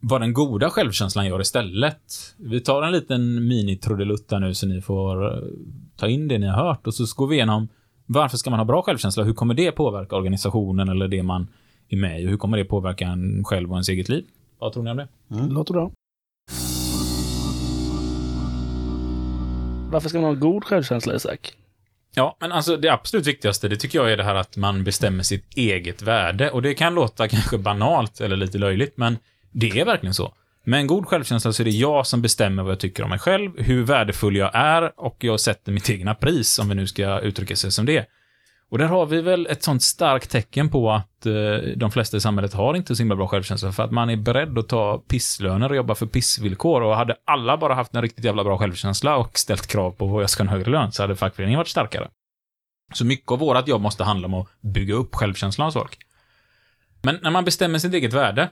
vad 0.00 0.20
den 0.20 0.32
goda 0.32 0.70
självkänslan 0.70 1.26
gör 1.26 1.40
istället. 1.40 2.34
Vi 2.36 2.60
tar 2.60 2.82
en 2.82 2.92
liten 2.92 3.48
mini-trudelutt 3.48 4.30
nu 4.40 4.54
så 4.54 4.66
ni 4.66 4.80
får 4.80 5.26
eh, 5.26 5.42
ta 5.96 6.08
in 6.08 6.28
det 6.28 6.38
ni 6.38 6.46
har 6.46 6.66
hört 6.66 6.86
och 6.86 6.94
så 6.94 7.04
går 7.16 7.26
vi 7.26 7.36
igenom 7.36 7.68
varför 8.06 8.36
ska 8.36 8.50
man 8.50 8.58
ha 8.58 8.64
bra 8.64 8.82
självkänsla? 8.82 9.24
Hur 9.24 9.32
kommer 9.32 9.54
det 9.54 9.72
påverka 9.72 10.16
organisationen 10.16 10.88
eller 10.88 11.08
det 11.08 11.22
man 11.22 11.48
är 11.88 11.96
med 11.96 12.22
i? 12.22 12.26
Och 12.26 12.30
hur 12.30 12.36
kommer 12.36 12.56
det 12.56 12.64
påverka 12.64 13.06
en 13.06 13.44
själv 13.44 13.70
och 13.70 13.76
ens 13.76 13.88
eget 13.88 14.08
liv? 14.08 14.24
Vad 14.60 14.72
tror 14.72 14.82
ni 14.82 14.90
om 14.90 14.96
det? 14.96 15.08
Låter 15.28 15.72
bra. 15.72 15.90
Varför 19.92 20.08
ska 20.08 20.20
man 20.20 20.30
ha 20.30 20.40
god 20.40 20.64
självkänsla, 20.64 21.14
Isak? 21.14 21.52
Ja, 22.14 22.36
men 22.40 22.52
alltså 22.52 22.76
det 22.76 22.88
absolut 22.88 23.26
viktigaste, 23.26 23.68
det 23.68 23.76
tycker 23.76 23.98
jag 23.98 24.12
är 24.12 24.16
det 24.16 24.24
här 24.24 24.34
att 24.34 24.56
man 24.56 24.84
bestämmer 24.84 25.22
sitt 25.22 25.56
eget 25.56 26.02
värde. 26.02 26.50
Och 26.50 26.62
det 26.62 26.74
kan 26.74 26.94
låta 26.94 27.28
kanske 27.28 27.58
banalt 27.58 28.20
eller 28.20 28.36
lite 28.36 28.58
löjligt, 28.58 28.96
men 28.96 29.18
det 29.50 29.80
är 29.80 29.84
verkligen 29.84 30.14
så. 30.14 30.34
Med 30.64 30.80
en 30.80 30.86
god 30.86 31.06
självkänsla 31.06 31.52
så 31.52 31.62
är 31.62 31.64
det 31.64 31.70
jag 31.70 32.06
som 32.06 32.22
bestämmer 32.22 32.62
vad 32.62 32.72
jag 32.72 32.80
tycker 32.80 33.02
om 33.02 33.10
mig 33.10 33.18
själv, 33.18 33.50
hur 33.58 33.82
värdefull 33.82 34.36
jag 34.36 34.50
är 34.54 35.00
och 35.00 35.16
jag 35.24 35.40
sätter 35.40 35.72
mitt 35.72 35.90
egna 35.90 36.14
pris, 36.14 36.58
om 36.58 36.68
vi 36.68 36.74
nu 36.74 36.86
ska 36.86 37.20
uttrycka 37.20 37.56
sig 37.56 37.72
som 37.72 37.86
det. 37.86 38.06
Och 38.70 38.78
där 38.78 38.86
har 38.86 39.06
vi 39.06 39.20
väl 39.20 39.46
ett 39.46 39.62
sånt 39.62 39.82
starkt 39.82 40.30
tecken 40.30 40.68
på 40.68 40.90
att 40.90 41.26
eh, 41.26 41.32
de 41.76 41.90
flesta 41.90 42.16
i 42.16 42.20
samhället 42.20 42.54
har 42.54 42.74
inte 42.74 42.96
så 42.96 43.02
himla 43.02 43.16
bra 43.16 43.28
självkänsla, 43.28 43.72
för 43.72 43.82
att 43.82 43.90
man 43.90 44.10
är 44.10 44.16
beredd 44.16 44.58
att 44.58 44.68
ta 44.68 44.98
pisslöner 44.98 45.70
och 45.70 45.76
jobba 45.76 45.94
för 45.94 46.06
pissvillkor. 46.06 46.82
Och 46.82 46.96
hade 46.96 47.16
alla 47.24 47.56
bara 47.56 47.74
haft 47.74 47.94
en 47.94 48.02
riktigt 48.02 48.24
jävla 48.24 48.44
bra 48.44 48.58
självkänsla 48.58 49.16
och 49.16 49.38
ställt 49.38 49.66
krav 49.66 49.90
på 49.90 50.16
att 50.16 50.22
jag 50.22 50.30
ska 50.30 50.42
ha 50.42 50.50
en 50.50 50.56
högre 50.56 50.70
lön, 50.70 50.92
så 50.92 51.02
hade 51.02 51.16
fackföreningen 51.16 51.58
varit 51.58 51.68
starkare. 51.68 52.08
Så 52.94 53.04
mycket 53.04 53.30
av 53.32 53.38
vårt 53.38 53.68
jobb 53.68 53.82
måste 53.82 54.04
handla 54.04 54.26
om 54.26 54.34
att 54.34 54.48
bygga 54.60 54.94
upp 54.94 55.14
självkänslan 55.14 55.66
hos 55.66 55.74
folk. 55.74 55.98
Men 57.02 57.18
när 57.22 57.30
man 57.30 57.44
bestämmer 57.44 57.78
sitt 57.78 57.94
eget 57.94 58.12
värde, 58.12 58.50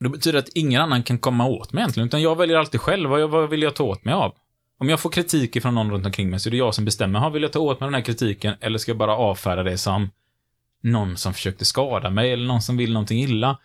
då 0.00 0.08
betyder 0.08 0.32
det 0.32 0.38
att 0.38 0.54
ingen 0.54 0.82
annan 0.82 1.02
kan 1.02 1.18
komma 1.18 1.46
åt 1.46 1.72
mig 1.72 1.82
egentligen, 1.82 2.06
utan 2.06 2.22
jag 2.22 2.36
väljer 2.36 2.56
alltid 2.56 2.80
själv 2.80 3.10
vad, 3.10 3.20
jag, 3.20 3.28
vad 3.28 3.50
vill 3.50 3.62
jag 3.62 3.74
ta 3.74 3.84
åt 3.84 4.04
mig 4.04 4.14
av. 4.14 4.34
Om 4.78 4.88
jag 4.88 5.00
får 5.00 5.10
kritik 5.10 5.62
från 5.62 5.74
någon 5.74 5.90
runt 5.90 6.06
omkring 6.06 6.30
mig 6.30 6.40
så 6.40 6.48
är 6.48 6.50
det 6.50 6.56
jag 6.56 6.74
som 6.74 6.84
bestämmer, 6.84 7.18
"Ha, 7.18 7.28
vill 7.28 7.42
jag 7.42 7.52
ta 7.52 7.58
åt 7.58 7.80
mig 7.80 7.86
den 7.86 7.94
här 7.94 8.00
kritiken 8.02 8.54
eller 8.60 8.78
ska 8.78 8.90
jag 8.90 8.98
bara 8.98 9.16
avfärda 9.16 9.62
det 9.62 9.78
som 9.78 10.10
någon 10.82 11.16
som 11.16 11.34
försökte 11.34 11.64
skada 11.64 12.10
mig 12.10 12.32
eller 12.32 12.46
någon 12.46 12.62
som 12.62 12.76
vill 12.76 12.92
någonting 12.92 13.20
illa? 13.20 13.58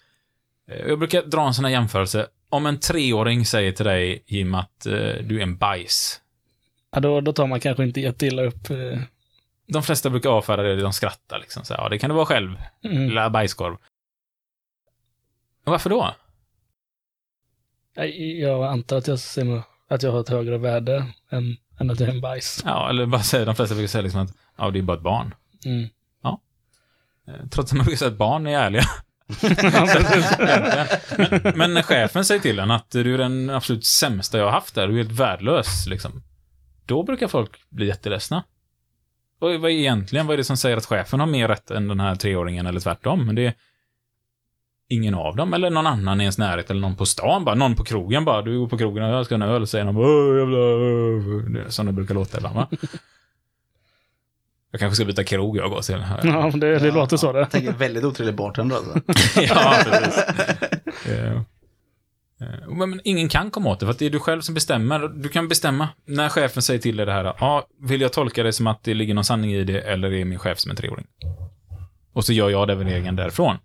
Eh, 0.71 0.77
Jag 0.87 0.99
brukar 0.99 1.21
dra 1.23 1.47
en 1.47 1.53
sån 1.53 1.65
här 1.65 1.71
jämförelse. 1.71 2.27
Om 2.49 2.65
en 2.65 2.79
treåring 2.79 3.45
säger 3.45 3.71
till 3.71 3.85
dig, 3.85 4.23
Jim, 4.27 4.55
att 4.55 4.85
eh, 4.85 4.93
du 5.23 5.37
är 5.37 5.43
en 5.43 5.57
bajs. 5.57 6.21
Ja, 6.91 6.99
då, 6.99 7.21
då 7.21 7.33
tar 7.33 7.47
man 7.47 7.59
kanske 7.59 7.83
inte 7.83 8.01
jätteilla 8.01 8.43
upp. 8.43 8.69
eh, 8.69 8.99
De 9.67 9.83
flesta 9.83 10.09
brukar 10.09 10.29
avfärda 10.29 10.63
det, 10.63 10.75
de 10.81 10.93
skrattar 10.93 11.39
liksom. 11.39 11.63
Så, 11.65 11.73
ja, 11.73 11.89
det 11.89 11.99
kan 11.99 12.09
du 12.09 12.15
vara 12.15 12.25
själv. 12.25 12.55
Mm. 12.83 13.07
Lilla 13.09 13.29
bajskorv. 13.29 13.77
Varför 15.63 15.89
då? 15.89 16.15
Jag 18.39 18.63
antar 18.63 18.97
att 18.97 19.07
jag, 19.07 19.19
ser 19.19 19.43
mig, 19.43 19.61
att 19.91 20.03
jag 20.03 20.11
har 20.11 20.19
ett 20.19 20.29
högre 20.29 20.57
värde 20.57 21.05
än, 21.29 21.57
än 21.79 21.91
att 21.91 21.97
det 21.97 22.05
är 22.05 22.09
en 22.09 22.21
bajs. 22.21 22.61
Ja, 22.65 22.89
eller 22.89 23.05
bara 23.05 23.21
säga, 23.21 23.45
de 23.45 23.55
flesta 23.55 23.75
brukar 23.75 23.87
säga 23.87 24.01
liksom 24.01 24.21
att 24.21 24.33
ja, 24.57 24.71
det 24.71 24.79
är 24.79 24.83
bara 24.83 24.97
ett 24.97 25.03
barn. 25.03 25.35
Mm. 25.65 25.89
Eh, 27.27 27.33
Trots 27.51 27.71
att 27.71 27.77
man 27.77 27.85
brukar 27.85 27.97
säga 27.97 28.11
att 28.11 28.17
barn 28.17 28.47
är 28.47 28.59
ärliga. 28.59 28.83
men, 31.17 31.57
men 31.57 31.73
när 31.73 31.81
chefen 31.81 32.25
säger 32.25 32.41
till 32.41 32.59
en 32.59 32.71
att 32.71 32.91
du 32.91 33.13
är 33.13 33.17
den 33.17 33.49
absolut 33.49 33.85
sämsta 33.85 34.37
jag 34.37 34.45
har 34.45 34.51
haft 34.51 34.75
där, 34.75 34.87
du 34.87 34.93
är 34.93 34.97
helt 34.97 35.19
värdelös, 35.19 35.87
liksom. 35.87 36.23
Då 36.85 37.03
brukar 37.03 37.27
folk 37.27 37.69
bli 37.69 37.87
jätteledsna. 37.87 38.43
Och 39.39 39.49
vad 39.49 39.71
är 39.71 39.75
egentligen, 39.75 40.27
vad 40.27 40.33
är 40.33 40.37
det 40.37 40.43
som 40.43 40.57
säger 40.57 40.77
att 40.77 40.85
chefen 40.85 41.19
har 41.19 41.27
mer 41.27 41.47
rätt 41.47 41.71
än 41.71 41.87
den 41.87 41.99
här 41.99 42.15
treåringen 42.15 42.65
eller 42.65 42.79
tvärtom? 42.79 43.25
Men 43.25 43.35
det 43.35 43.45
är 43.45 43.53
ingen 44.91 45.15
av 45.15 45.35
dem, 45.35 45.53
eller 45.53 45.69
någon 45.69 45.87
annan 45.87 46.21
i 46.21 46.23
ens 46.23 46.37
närhet, 46.37 46.69
eller 46.69 46.81
någon 46.81 46.95
på 46.95 47.05
stan 47.05 47.45
bara, 47.45 47.55
någon 47.55 47.75
på 47.75 47.83
krogen 47.83 48.25
bara, 48.25 48.41
du 48.41 48.59
går 48.59 48.67
på 48.67 48.77
krogen 48.77 49.03
och 49.03 49.09
jag 49.09 49.25
ska 49.25 49.35
ha 49.37 49.43
en 49.43 49.49
öl, 49.49 49.67
säger 49.67 49.85
de 49.85 49.97
Åh, 49.97 50.37
jävla, 50.37 50.57
öh." 50.57 51.51
Det 51.53 51.61
är 51.61 51.69
Som 51.69 51.85
det 51.85 51.91
brukar 51.91 52.13
låta 52.15 52.37
ibland 52.37 52.55
va? 52.55 52.67
Jag 54.71 54.79
kanske 54.79 54.95
ska 54.95 55.05
byta 55.05 55.23
krog 55.23 55.57
jag 55.57 55.69
går 55.69 55.81
till. 55.81 56.05
Ja, 56.23 56.51
det, 56.53 56.79
det 56.79 56.91
låter 56.91 57.17
så 57.17 57.31
det. 57.31 57.39
Jag 57.39 57.51
tänker 57.51 57.71
väldigt 57.71 58.03
otrevlig 58.03 58.35
bartender 58.35 58.75
alltså. 58.75 59.01
ja, 59.41 59.75
precis. 59.85 60.23
Eh, 61.05 61.31
eh, 61.33 62.67
Men, 62.67 62.89
men 62.89 63.01
ingen 63.03 63.29
kan 63.29 63.51
komma 63.51 63.69
åt 63.69 63.79
det, 63.79 63.85
för 63.85 63.91
att 63.91 63.99
det 63.99 64.05
är 64.05 64.09
du 64.09 64.19
själv 64.19 64.41
som 64.41 64.55
bestämmer. 64.55 65.07
Du 65.07 65.29
kan 65.29 65.47
bestämma 65.47 65.89
när 66.05 66.29
chefen 66.29 66.61
säger 66.61 66.79
till 66.79 66.97
dig 66.97 67.05
det 67.05 67.11
här. 67.11 67.23
Ja, 67.39 67.67
vill 67.79 68.01
jag 68.01 68.13
tolka 68.13 68.43
det 68.43 68.53
som 68.53 68.67
att 68.67 68.83
det 68.83 68.93
ligger 68.93 69.13
någon 69.13 69.23
sanning 69.23 69.53
i 69.53 69.63
det, 69.63 69.81
eller 69.81 70.13
är 70.13 70.25
min 70.25 70.39
chef 70.39 70.59
som 70.59 70.71
en 70.71 70.77
treåring? 70.77 71.05
Och 72.13 72.25
så 72.25 72.33
gör 72.33 72.49
jag 72.49 72.67
den 72.67 72.77
värderingen 72.77 73.15
därifrån. 73.15 73.57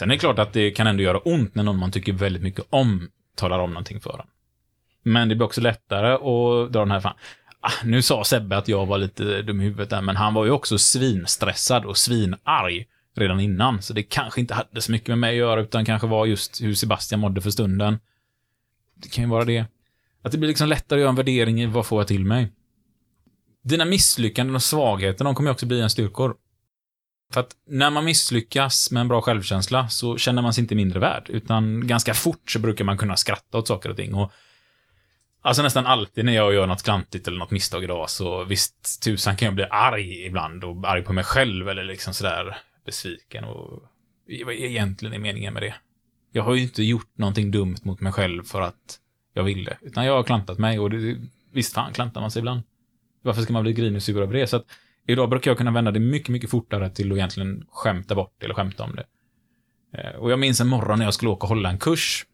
Sen 0.00 0.10
är 0.10 0.14
det 0.14 0.18
klart 0.18 0.38
att 0.38 0.52
det 0.52 0.70
kan 0.70 0.86
ändå 0.86 1.02
göra 1.02 1.18
ont 1.18 1.54
när 1.54 1.62
någon 1.62 1.78
man 1.78 1.90
tycker 1.90 2.12
väldigt 2.12 2.42
mycket 2.42 2.64
om 2.70 3.08
talar 3.34 3.58
om 3.58 3.70
någonting 3.70 4.00
för 4.00 4.18
en. 4.18 4.26
Men 5.02 5.28
det 5.28 5.34
blir 5.34 5.46
också 5.46 5.60
lättare 5.60 6.12
att 6.12 6.72
dra 6.72 6.80
den 6.80 6.90
här 6.90 7.00
fan. 7.00 7.14
Ah, 7.60 7.72
nu 7.84 8.02
sa 8.02 8.24
Sebbe 8.24 8.56
att 8.56 8.68
jag 8.68 8.86
var 8.86 8.98
lite 8.98 9.42
dum 9.42 9.60
i 9.60 9.64
huvudet 9.64 9.90
där, 9.90 10.02
men 10.02 10.16
han 10.16 10.34
var 10.34 10.44
ju 10.44 10.50
också 10.50 10.78
svinstressad 10.78 11.84
och 11.84 11.96
svinarg 11.96 12.86
redan 13.16 13.40
innan, 13.40 13.82
så 13.82 13.92
det 13.92 14.02
kanske 14.02 14.40
inte 14.40 14.54
hade 14.54 14.80
så 14.80 14.92
mycket 14.92 15.08
med 15.08 15.18
mig 15.18 15.30
att 15.30 15.36
göra, 15.36 15.60
utan 15.60 15.84
kanske 15.84 16.06
var 16.06 16.26
just 16.26 16.62
hur 16.62 16.74
Sebastian 16.74 17.20
mådde 17.20 17.40
för 17.40 17.50
stunden. 17.50 17.98
Det 18.94 19.08
kan 19.08 19.24
ju 19.24 19.30
vara 19.30 19.44
det. 19.44 19.64
Att 20.22 20.32
det 20.32 20.38
blir 20.38 20.48
liksom 20.48 20.68
lättare 20.68 20.98
att 20.98 21.00
göra 21.00 21.10
en 21.10 21.16
värdering 21.16 21.62
i 21.62 21.66
vad 21.66 21.86
får 21.86 22.00
jag 22.00 22.08
till 22.08 22.24
mig. 22.24 22.52
Dina 23.62 23.84
misslyckanden 23.84 24.54
och 24.54 24.62
svagheter, 24.62 25.24
de 25.24 25.34
kommer 25.34 25.50
ju 25.50 25.52
också 25.52 25.66
bli 25.66 25.80
en 25.80 25.90
styrkor. 25.90 26.36
För 27.32 27.40
att 27.40 27.56
när 27.66 27.90
man 27.90 28.04
misslyckas 28.04 28.90
med 28.90 29.00
en 29.00 29.08
bra 29.08 29.20
självkänsla 29.20 29.88
så 29.88 30.16
känner 30.16 30.42
man 30.42 30.54
sig 30.54 30.62
inte 30.62 30.74
mindre 30.74 31.00
värd, 31.00 31.26
utan 31.28 31.86
ganska 31.86 32.14
fort 32.14 32.50
så 32.50 32.58
brukar 32.58 32.84
man 32.84 32.98
kunna 32.98 33.16
skratta 33.16 33.58
åt 33.58 33.68
saker 33.68 33.88
och 33.88 33.96
ting. 33.96 34.14
Och 34.14 34.32
Alltså 35.42 35.62
nästan 35.62 35.86
alltid 35.86 36.24
när 36.24 36.32
jag 36.32 36.54
gör 36.54 36.66
något 36.66 36.82
klantigt 36.82 37.28
eller 37.28 37.38
något 37.38 37.50
misstag 37.50 37.84
idag 37.84 38.10
så 38.10 38.44
visst, 38.44 39.02
tusan 39.02 39.36
kan 39.36 39.46
jag 39.46 39.54
bli 39.54 39.64
arg 39.70 40.26
ibland 40.26 40.64
och 40.64 40.88
arg 40.88 41.02
på 41.02 41.12
mig 41.12 41.24
själv 41.24 41.68
eller 41.68 41.84
liksom 41.84 42.14
sådär 42.14 42.58
besviken 42.84 43.44
och 43.44 43.82
vad 44.44 44.54
egentligen 44.54 45.14
är 45.14 45.18
meningen 45.18 45.54
med 45.54 45.62
det? 45.62 45.74
Jag 46.32 46.42
har 46.42 46.54
ju 46.54 46.62
inte 46.62 46.82
gjort 46.82 47.18
någonting 47.18 47.50
dumt 47.50 47.76
mot 47.82 48.00
mig 48.00 48.12
själv 48.12 48.42
för 48.42 48.60
att 48.60 48.98
jag 49.34 49.44
ville, 49.44 49.78
utan 49.80 50.04
jag 50.04 50.16
har 50.16 50.22
klantat 50.22 50.58
mig 50.58 50.78
och 50.78 50.90
det, 50.90 51.16
visst 51.52 51.74
fan 51.74 51.92
klantar 51.92 52.20
man 52.20 52.30
sig 52.30 52.40
ibland. 52.40 52.62
Varför 53.22 53.42
ska 53.42 53.52
man 53.52 53.62
bli 53.62 53.72
grinig 53.72 53.96
och 53.96 54.02
sur 54.02 54.22
över 54.22 54.34
det? 54.34 54.46
Så 54.46 54.56
att 54.56 54.66
idag 55.10 55.30
brukar 55.30 55.50
jag 55.50 55.58
kunna 55.58 55.70
vända 55.70 55.90
det 55.90 56.00
mycket, 56.00 56.28
mycket 56.28 56.50
fortare 56.50 56.90
till 56.90 57.12
att 57.12 57.18
egentligen 57.18 57.66
skämta 57.70 58.14
bort 58.14 58.34
det 58.38 58.44
eller 58.44 58.54
skämta 58.54 58.82
om 58.82 58.96
det. 58.96 59.04
Eh, 59.98 60.16
Och 60.16 60.30
jag 60.30 60.38
minns 60.38 60.60
en 60.60 60.68
morgon 60.68 60.98
när 60.98 61.06
jag 61.06 61.14
skulle 61.14 61.30
åka 61.30 61.44
och 61.44 61.48
hålla 61.48 61.70
en 61.70 61.78
kurs 61.78 62.26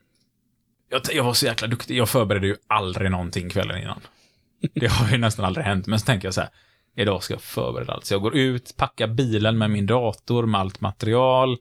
jag, 0.89 1.01
jag 1.13 1.25
var 1.25 1.35
så 1.35 1.47
jäkla 1.47 1.69
duktig. 1.69 1.97
Jag 1.97 2.09
förberedde 2.09 2.47
ju 2.47 2.57
aldrig 2.67 3.11
någonting 3.11 3.51
kvällen 3.51 3.83
innan. 3.83 4.01
Det 4.75 4.87
har 4.87 5.11
ju 5.11 5.19
nästan 5.19 5.45
aldrig 5.45 5.67
hänt. 5.67 5.87
Men 5.87 6.01
så 6.01 6.07
tänker 6.07 6.27
jag 6.27 6.35
så 6.35 6.41
här, 6.41 6.51
idag 6.97 7.23
ska 7.23 7.35
jag 7.35 7.43
förbereda 7.43 7.93
allt. 7.93 8.05
Så 8.05 8.15
jag 8.15 8.23
går 8.23 8.37
ut, 8.37 8.75
packar 8.77 9.07
bilen 9.07 9.59
med 9.59 9.71
min 9.71 9.87
dator, 9.87 10.47
med 10.47 10.61
allt 10.61 10.81
material. 10.81 11.59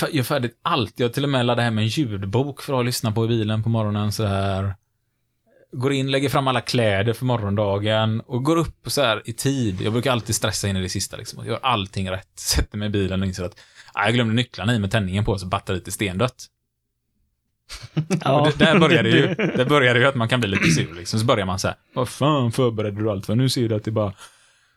Jag 0.00 0.14
gör 0.14 0.22
färdigt 0.22 0.58
allt. 0.62 1.00
Jag 1.00 1.12
till 1.12 1.24
och 1.24 1.30
med 1.30 1.46
laddar 1.46 1.62
hem 1.64 1.78
en 1.78 1.86
ljudbok 1.86 2.62
för 2.62 2.80
att 2.80 2.86
lyssna 2.86 3.12
på 3.12 3.24
i 3.24 3.28
bilen 3.28 3.62
på 3.62 3.68
morgonen 3.68 4.12
så 4.12 4.24
här. 4.24 4.74
Går 5.76 5.92
in, 5.92 6.10
lägger 6.10 6.28
fram 6.28 6.48
alla 6.48 6.60
kläder 6.60 7.12
för 7.12 7.24
morgondagen 7.24 8.20
och 8.20 8.44
går 8.44 8.56
upp 8.56 8.78
så 8.86 9.02
här 9.02 9.22
i 9.24 9.32
tid. 9.32 9.80
Jag 9.80 9.92
brukar 9.92 10.12
alltid 10.12 10.34
stressa 10.34 10.68
in 10.68 10.76
i 10.76 10.82
det 10.82 10.88
sista 10.88 11.16
liksom. 11.16 11.38
Jag 11.38 11.46
gör 11.52 11.60
allting 11.62 12.10
rätt. 12.10 12.28
Sätter 12.38 12.78
mig 12.78 12.86
i 12.86 12.90
bilen 12.90 13.20
och 13.22 13.26
inser 13.26 13.44
att 13.44 13.60
ah, 13.92 14.04
jag 14.04 14.14
glömde 14.14 14.34
nycklarna 14.34 14.74
i 14.74 14.78
med 14.78 14.90
tändningen 14.90 15.24
på 15.24 15.38
så 15.38 15.46
batteriet 15.46 15.86
är 15.86 15.92
stendött. 15.92 16.46
Och 18.24 18.46
det, 18.46 18.58
där 18.58 18.78
börjar 18.78 19.02
det 19.02 19.10
ju, 19.10 19.34
där 19.34 19.64
börjar 19.64 19.94
det 19.94 20.00
ju 20.00 20.06
att 20.06 20.14
man 20.14 20.28
kan 20.28 20.40
bli 20.40 20.48
lite 20.48 20.70
sur 20.70 20.94
liksom. 20.94 21.20
Så 21.20 21.26
börjar 21.26 21.46
man 21.46 21.58
så 21.58 21.68
här, 21.68 21.76
vad 21.92 22.08
fan 22.08 22.52
förberedde 22.52 23.02
du 23.02 23.10
allt 23.10 23.26
för? 23.26 23.34
Nu 23.34 23.48
ser 23.48 23.68
du 23.68 23.74
att 23.74 23.84
det 23.84 23.90
bara... 23.90 24.12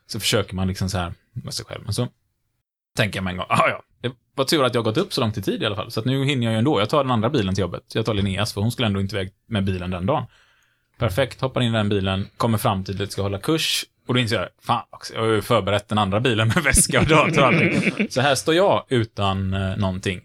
Så 0.06 0.20
försöker 0.20 0.54
man 0.54 0.68
liksom 0.68 0.90
så 0.90 0.98
här 0.98 1.12
med 1.32 1.54
sig 1.54 1.66
själv. 1.66 1.82
Men 1.84 1.94
så 1.94 2.08
tänker 2.96 3.16
jag 3.18 3.24
mig 3.24 3.30
en 3.30 3.36
gång, 3.36 3.46
ah, 3.48 3.68
ja, 3.68 3.82
det 4.00 4.12
var 4.34 4.44
tur 4.44 4.64
att 4.64 4.74
jag 4.74 4.84
gått 4.84 4.96
upp 4.96 5.12
så 5.12 5.20
långt 5.20 5.36
i 5.38 5.42
tid 5.42 5.62
i 5.62 5.66
alla 5.66 5.76
fall. 5.76 5.90
Så 5.90 6.00
att 6.00 6.06
nu 6.06 6.24
hinner 6.24 6.44
jag 6.44 6.52
ju 6.52 6.58
ändå. 6.58 6.80
Jag 6.80 6.90
tar 6.90 7.04
den 7.04 7.10
andra 7.10 7.30
bilen 7.30 7.54
till 7.54 7.62
jobbet. 7.62 7.82
Jag 7.94 8.06
tar 8.06 8.14
Linneas, 8.14 8.52
för 8.52 8.60
hon 8.60 8.72
skulle 8.72 8.86
ändå 8.86 9.00
inte 9.00 9.16
iväg 9.16 9.32
med 9.46 9.64
bilen 9.64 9.90
den 9.90 10.06
dagen. 10.06 10.26
Perfekt, 10.98 11.40
hoppar 11.40 11.60
in 11.60 11.74
i 11.74 11.76
den 11.76 11.88
bilen, 11.88 12.28
kommer 12.36 12.58
fram 12.58 12.84
till 12.84 12.94
att 12.94 13.00
jag 13.00 13.12
ska 13.12 13.22
hålla 13.22 13.38
kurs. 13.38 13.84
Och 14.06 14.14
då 14.14 14.20
inser 14.20 14.36
jag, 14.36 14.48
fan 14.62 14.82
också, 14.90 15.14
jag 15.14 15.20
har 15.20 15.28
ju 15.28 15.42
förberett 15.42 15.88
den 15.88 15.98
andra 15.98 16.20
bilen 16.20 16.48
med 16.48 16.64
väska 16.64 17.00
och 17.00 17.06
dator 17.06 17.40
och 17.40 17.46
allting. 17.46 18.10
Så 18.10 18.20
här 18.20 18.34
står 18.34 18.54
jag 18.54 18.84
utan 18.88 19.54
eh, 19.54 19.76
någonting. 19.76 20.20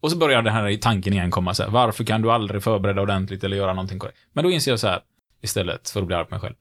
Och 0.00 0.10
så 0.10 0.16
börjar 0.16 0.42
den 0.42 0.52
här 0.52 0.76
tanken 0.76 1.12
igen 1.12 1.30
komma 1.30 1.54
så 1.54 1.62
här, 1.62 1.70
varför 1.70 2.04
kan 2.04 2.22
du 2.22 2.32
aldrig 2.32 2.62
förbereda 2.62 3.02
ordentligt 3.02 3.44
eller 3.44 3.56
göra 3.56 3.72
någonting 3.72 3.98
korrekt? 3.98 4.18
Men 4.32 4.44
då 4.44 4.50
inser 4.50 4.72
jag 4.72 4.80
så 4.80 4.86
här, 4.86 5.00
istället 5.40 5.90
för 5.90 6.00
att 6.00 6.06
bli 6.06 6.16
arg 6.16 6.24
på 6.24 6.34
mig 6.34 6.40
själv. 6.40 6.54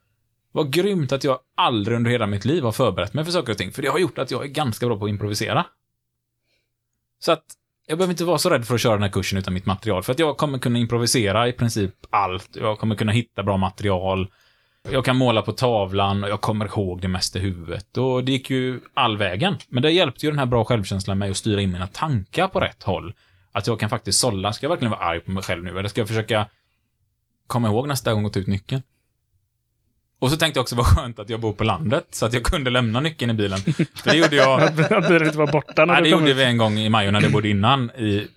Vad 0.52 0.74
grymt 0.74 1.12
att 1.12 1.24
jag 1.24 1.40
aldrig 1.56 1.98
under 1.98 2.12
hela 2.12 2.28
mitt 2.28 2.46
liv 2.46 2.64
har 2.64 2.72
förberett 2.72 3.14
mig 3.14 3.26
för 3.26 3.32
saker 3.32 3.52
och 3.52 3.58
ting, 3.58 3.72
för 3.72 3.82
det 3.82 3.88
har 3.88 4.00
gjort 4.00 4.18
att 4.18 4.32
jag 4.32 4.44
är 4.44 4.48
ganska 4.48 4.86
bra 4.86 4.98
på 4.98 5.06
att 5.06 5.10
improvisera. 5.10 5.66
Så 7.20 7.32
att 7.32 7.44
jag 7.88 7.98
behöver 7.98 8.14
inte 8.14 8.26
vara 8.26 8.38
så 8.38 8.50
rädd 8.50 8.66
för 8.66 8.76
att 8.76 8.82
köra 8.82 8.94
den 8.94 9.04
här 9.04 9.10
kursen 9.10 9.40
utan 9.40 9.54
mitt 9.54 9.66
material, 9.66 10.04
för 10.04 10.12
att 10.12 10.20
jag 10.20 10.38
kommer 10.38 10.60
kunna 10.60 10.80
improvisera 10.80 11.48
i 11.48 11.54
princip 11.54 11.94
allt. 12.10 12.56
Jag 12.56 12.80
kommer 12.80 12.96
kunna 12.96 13.12
hitta 13.12 13.44
bra 13.44 13.58
material. 13.58 14.28
Jag 14.90 15.06
kan 15.06 15.16
måla 15.16 15.42
på 15.42 15.52
tavlan 15.52 16.24
och 16.24 16.30
jag 16.30 16.42
kommer 16.42 16.66
ihåg 16.66 17.02
det 17.02 17.08
mesta 17.08 17.40
i 17.40 17.42
huvudet. 17.42 17.98
Och 17.98 18.24
det 18.24 18.32
gick 18.32 18.50
ju 18.50 18.80
all 18.94 19.18
vägen. 19.18 19.58
Men 19.70 19.84
det 19.84 19.92
hjälpte 19.92 20.26
ju 20.26 20.32
den 20.32 20.40
här 20.40 20.46
bra 20.46 20.66
självkänslan 20.66 21.18
med 21.18 21.32
att 21.32 21.38
styra 21.38 21.62
in 21.62 21.72
mina 21.72 21.88
tankar 21.88 22.48
på 22.48 22.60
rätt 22.60 22.84
håll. 22.84 23.14
Att 23.52 23.68
jag 23.68 23.80
kan 23.80 23.90
faktiskt 23.90 24.20
sålla. 24.20 24.54
Ska 24.54 24.66
jag 24.66 24.70
verkligen 24.70 24.92
vara 24.92 25.02
arg 25.02 25.20
på 25.20 25.32
mig 25.32 25.44
själv 25.44 25.64
nu? 25.64 25.80
Eller 25.80 25.90
ska 25.90 26.02
jag 26.02 26.08
försöka 26.08 26.48
komma 27.48 27.68
ihåg 27.68 27.88
nästa 27.88 28.14
gång 28.14 28.26
och 28.26 28.34
ta 28.34 28.40
ut 28.40 28.48
nyckeln? 28.48 28.82
Och 30.20 30.32
så 30.32 30.38
tänkte 30.38 30.58
jag 30.58 30.62
också 30.62 30.76
vad 30.76 30.86
skönt 30.86 31.20
att 31.20 31.30
jag 31.30 31.40
bor 31.40 31.54
på 31.54 31.64
landet, 31.64 32.08
så 32.12 32.26
att 32.26 32.34
jag 32.34 32.44
kunde 32.44 32.70
lämna 32.70 33.00
nyckeln 33.00 33.32
i 33.32 33.34
bilen. 33.34 33.60
För 33.60 34.10
det 34.10 34.18
gjorde 34.18 34.36
jag... 34.36 34.62
Att 34.94 35.08
bilen 35.08 35.26
inte 35.26 35.38
var 35.38 35.52
borta 35.52 35.86
när 35.86 35.94
Nej, 35.94 36.04
det 36.04 36.10
gjorde 36.10 36.32
ut. 36.32 36.38
vi 36.38 36.44
en 36.44 36.58
gång 36.58 36.80
i 36.80 36.90
Majo 36.90 37.12
när 37.12 37.22
det 37.22 37.30
bodde 37.30 37.50
innan. 37.50 37.90
I, 37.90 38.28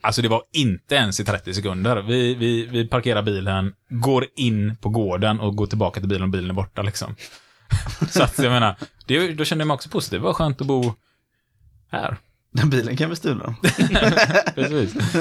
alltså 0.00 0.22
det 0.22 0.28
var 0.28 0.42
inte 0.52 0.94
ens 0.94 1.20
i 1.20 1.24
30 1.24 1.54
sekunder. 1.54 2.02
Vi, 2.02 2.34
vi, 2.34 2.66
vi 2.66 2.88
parkerar 2.88 3.22
bilen, 3.22 3.72
går 3.88 4.26
in 4.36 4.76
på 4.76 4.88
gården 4.88 5.40
och 5.40 5.56
går 5.56 5.66
tillbaka 5.66 6.00
till 6.00 6.08
bilen 6.08 6.22
och 6.22 6.28
bilen 6.28 6.50
är 6.50 6.54
borta 6.54 6.82
liksom. 6.82 7.16
Så 8.08 8.22
att 8.22 8.38
jag 8.38 8.50
menar, 8.50 8.76
det, 9.06 9.32
då 9.32 9.44
kände 9.44 9.62
jag 9.62 9.68
mig 9.68 9.74
också 9.74 9.88
positiv. 9.88 10.20
Det 10.20 10.26
var 10.26 10.32
skönt 10.32 10.60
att 10.60 10.66
bo 10.66 10.94
här. 11.90 12.16
Den 12.52 12.70
bilen 12.70 12.96
kan 12.96 13.10
vi 13.10 13.16
stula. 13.16 13.54
Precis. 14.54 15.14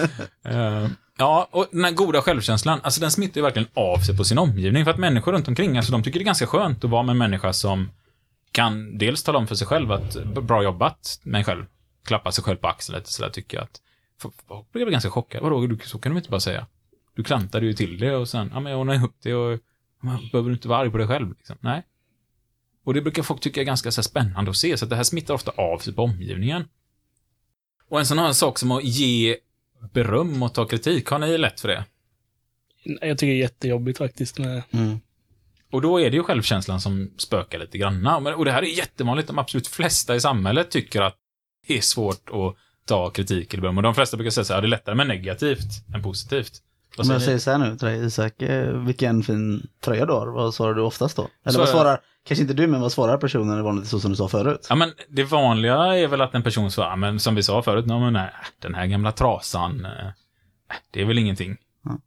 Eh, 0.45 0.87
ja, 1.21 1.47
och 1.51 1.67
den 1.71 1.83
här 1.83 1.91
goda 1.91 2.21
självkänslan, 2.21 2.79
alltså 2.83 3.01
den 3.01 3.11
smittar 3.11 3.35
ju 3.35 3.41
verkligen 3.41 3.67
av 3.73 3.97
sig 3.97 4.17
på 4.17 4.23
sin 4.23 4.37
omgivning. 4.37 4.83
För 4.83 4.91
att 4.91 4.97
människor 4.97 5.31
runt 5.31 5.47
omkring, 5.47 5.77
alltså 5.77 5.91
de 5.91 6.03
tycker 6.03 6.19
det 6.19 6.23
är 6.23 6.25
ganska 6.25 6.47
skönt 6.47 6.83
att 6.83 6.89
vara 6.89 7.03
med 7.03 7.13
en 7.13 7.17
människa 7.17 7.53
som 7.53 7.89
kan 8.51 8.97
dels 8.97 9.23
tala 9.23 9.37
om 9.37 9.47
för 9.47 9.55
sig 9.55 9.67
själv 9.67 9.91
att 9.91 10.23
bra 10.23 10.63
jobbat 10.63 11.19
men 11.23 11.43
själv. 11.43 11.65
Klappa 12.03 12.31
sig 12.31 12.43
själv 12.43 12.57
på 12.57 12.67
axeln 12.67 12.97
lite 12.97 13.13
sådär 13.13 13.29
tycker 13.29 13.57
jag 13.57 13.63
att 13.63 13.81
folk 14.47 14.71
blev 14.71 14.89
ganska 14.89 15.09
chockade. 15.09 15.43
Vadå, 15.43 15.67
du, 15.67 15.77
så 15.83 15.99
kan 15.99 16.11
de 16.11 16.17
inte 16.17 16.29
bara 16.29 16.39
säga. 16.39 16.67
Du 17.15 17.23
klantade 17.23 17.65
ju 17.65 17.73
till 17.73 17.99
det 17.99 18.15
och 18.15 18.29
sen, 18.29 18.49
ja 18.53 18.59
men 18.59 18.71
jag 18.71 18.79
ordnade 18.79 18.97
ihop 18.97 19.15
det 19.23 19.33
och 19.33 19.59
man 20.01 20.29
behöver 20.31 20.49
du 20.49 20.55
inte 20.55 20.67
vara 20.67 20.79
arg 20.79 20.91
på 20.91 20.97
dig 20.97 21.07
själv 21.07 21.29
liksom. 21.29 21.57
Nej. 21.59 21.83
Och 22.83 22.93
det 22.93 23.01
brukar 23.01 23.23
folk 23.23 23.41
tycka 23.41 23.61
är 23.61 23.65
ganska 23.65 23.91
så 23.91 24.01
här, 24.01 24.03
spännande 24.03 24.51
att 24.51 24.57
se, 24.57 24.77
så 24.77 24.85
att 24.85 24.89
det 24.89 24.95
här 24.95 25.03
smittar 25.03 25.33
ofta 25.33 25.51
av 25.51 25.77
sig 25.77 25.93
på 25.93 26.03
omgivningen. 26.03 26.63
Och 27.89 27.99
en 27.99 28.05
sån 28.05 28.19
här 28.19 28.33
sak 28.33 28.59
som 28.59 28.71
att 28.71 28.83
ge 28.83 29.37
beröm 29.93 30.43
och 30.43 30.53
ta 30.53 30.65
kritik, 30.65 31.07
har 31.07 31.19
ni 31.19 31.37
lätt 31.37 31.59
för 31.61 31.67
det? 31.67 31.85
Jag 32.83 33.17
tycker 33.17 33.27
det 33.33 33.37
är 33.39 33.41
jättejobbigt 33.41 33.97
faktiskt. 33.97 34.39
Med... 34.39 34.63
Mm. 34.71 34.99
Och 35.71 35.81
då 35.81 35.99
är 36.01 36.09
det 36.09 36.17
ju 36.17 36.23
självkänslan 36.23 36.81
som 36.81 37.11
spökar 37.17 37.59
lite 37.59 37.77
granna. 37.77 38.19
Men- 38.19 38.33
Och 38.33 38.45
det 38.45 38.51
här 38.51 38.61
är 38.63 38.77
jättevanligt. 38.77 39.27
De 39.27 39.39
absolut 39.39 39.67
flesta 39.67 40.15
i 40.15 40.19
samhället 40.19 40.71
tycker 40.71 41.01
att 41.01 41.15
det 41.67 41.77
är 41.77 41.81
svårt 41.81 42.29
att 42.29 42.55
ta 42.85 43.09
kritik 43.09 43.53
eller 43.53 43.61
beröm. 43.61 43.77
Och 43.77 43.83
de 43.83 43.95
flesta 43.95 44.17
brukar 44.17 44.31
säga 44.31 44.43
så 44.45 44.53
här, 44.53 44.61
det 44.61 44.67
är 44.67 44.69
lättare 44.69 44.95
med 44.95 45.07
negativt 45.07 45.67
än 45.95 46.03
positivt. 46.03 46.51
Om 46.97 47.09
jag 47.09 47.21
säger 47.21 47.37
så 47.37 47.51
här 47.51 47.57
nu 47.57 47.77
till 47.77 47.87
dig 47.87 48.05
Isak, 48.05 48.41
eh, 48.41 48.77
vilken 48.85 49.23
fin 49.23 49.67
tröja 49.83 50.05
du 50.05 50.13
har. 50.13 50.27
Vad 50.27 50.53
svarar 50.53 50.73
du 50.73 50.81
oftast 50.81 51.15
då? 51.15 51.21
Eller 51.43 51.51
Så 51.51 51.57
vad 51.59 51.67
jag- 51.67 51.73
svarar, 51.73 51.99
kanske 52.27 52.41
inte 52.41 52.53
du, 52.53 52.67
men 52.67 52.81
vad 52.81 52.91
svarar 52.91 53.17
personen 53.17 53.59
i 53.59 53.61
vanligt 53.61 53.87
så 53.87 53.99
som 53.99 54.11
du 54.11 54.17
sa 54.17 54.27
förut? 54.27 54.67
Ja, 54.69 54.75
men 54.75 54.93
det 55.09 55.23
vanliga 55.23 55.75
är 55.75 56.07
väl 56.07 56.21
att 56.21 56.35
en 56.35 56.43
person 56.43 56.71
svarar, 56.71 56.95
men 56.95 57.19
som 57.19 57.35
vi 57.35 57.43
sa 57.43 57.61
förut, 57.61 57.85
"Ja, 57.87 57.99
men 57.99 58.13
nej, 58.13 58.29
den 58.59 58.75
här 58.75 58.85
gamla 58.85 59.11
trasan, 59.11 59.85
eh, 59.85 60.07
det 60.91 61.01
är 61.01 61.05
väl 61.05 61.17
ingenting. 61.17 61.57
Ja. 61.83 61.97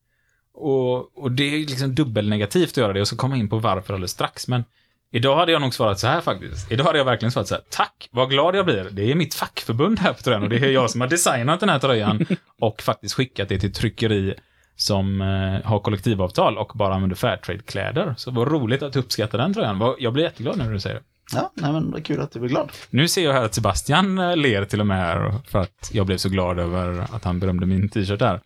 Och, 0.55 1.19
och 1.25 1.33
det 1.33 1.45
är 1.45 1.59
liksom 1.59 1.95
dubbelnegativt 1.95 2.71
att 2.71 2.77
göra 2.77 2.93
det. 2.93 2.99
Jag 2.99 3.07
ska 3.07 3.17
komma 3.17 3.37
in 3.37 3.49
på 3.49 3.59
varför 3.59 3.95
alldeles 3.95 4.11
strax. 4.11 4.49
Men 4.49 4.65
idag 5.13 5.37
hade 5.37 5.53
jag 5.53 5.61
nog 5.61 5.75
svarat 5.75 5.99
så 5.99 6.07
här 6.07 6.21
faktiskt. 6.21 6.73
Idag 6.73 6.85
hade 6.85 6.99
jag 6.99 7.05
verkligen 7.05 7.33
svarat 7.33 7.49
så 7.49 7.55
här. 7.55 7.65
Tack, 7.71 8.09
vad 8.13 8.31
glad 8.31 8.57
jag 8.57 8.65
blir. 8.65 8.89
Det 8.91 9.11
är 9.11 9.15
mitt 9.15 9.35
fackförbund 9.35 9.99
här 9.99 10.13
på 10.13 10.23
tröjan 10.23 10.43
och 10.43 10.49
det 10.49 10.57
är 10.57 10.71
jag 10.71 10.91
som 10.91 11.01
har 11.01 11.09
designat 11.09 11.61
den 11.61 11.69
här 11.69 11.79
tröjan 11.79 12.27
och 12.61 12.83
faktiskt 12.83 13.15
skickat 13.15 13.49
det 13.49 13.59
till 13.59 13.73
tryckeri 13.73 14.35
som 14.77 15.21
eh, 15.21 15.67
har 15.71 15.79
kollektivavtal 15.81 16.59
och 16.59 16.73
bara 16.75 16.95
använder 16.95 17.17
Fairtrade-kläder. 17.17 18.15
Så 18.19 18.31
vad 18.31 18.49
roligt 18.49 18.83
att 18.83 18.93
du 18.93 18.99
uppskattar 18.99 19.39
den 19.39 19.55
tröjan. 19.55 19.95
Jag 19.99 20.13
blir 20.13 20.25
jätteglad 20.25 20.59
när 20.59 20.73
du 20.73 20.81
säger 20.81 20.97
det. 20.97 21.03
Ja, 21.33 21.51
nej 21.55 21.73
men 21.73 21.91
det 21.91 21.99
är 21.99 22.03
kul 22.03 22.21
att 22.21 22.31
du 22.33 22.39
blir 22.41 22.51
glad. 22.51 22.73
Nu 22.91 23.09
ser 23.09 23.25
jag 23.25 23.33
här 23.33 23.45
att 23.45 23.55
Sebastian 23.55 24.19
eh, 24.19 24.37
ler 24.37 24.65
till 24.65 24.81
och 24.81 24.87
med 24.87 24.97
här 24.97 25.35
för 25.49 25.59
att 25.59 25.91
jag 25.93 26.07
blev 26.07 26.17
så 26.17 26.29
glad 26.29 26.59
över 26.59 27.07
att 27.15 27.25
han 27.25 27.41
berömde 27.41 27.67
min 27.67 27.89
t-shirt 27.89 28.19
där. 28.19 28.41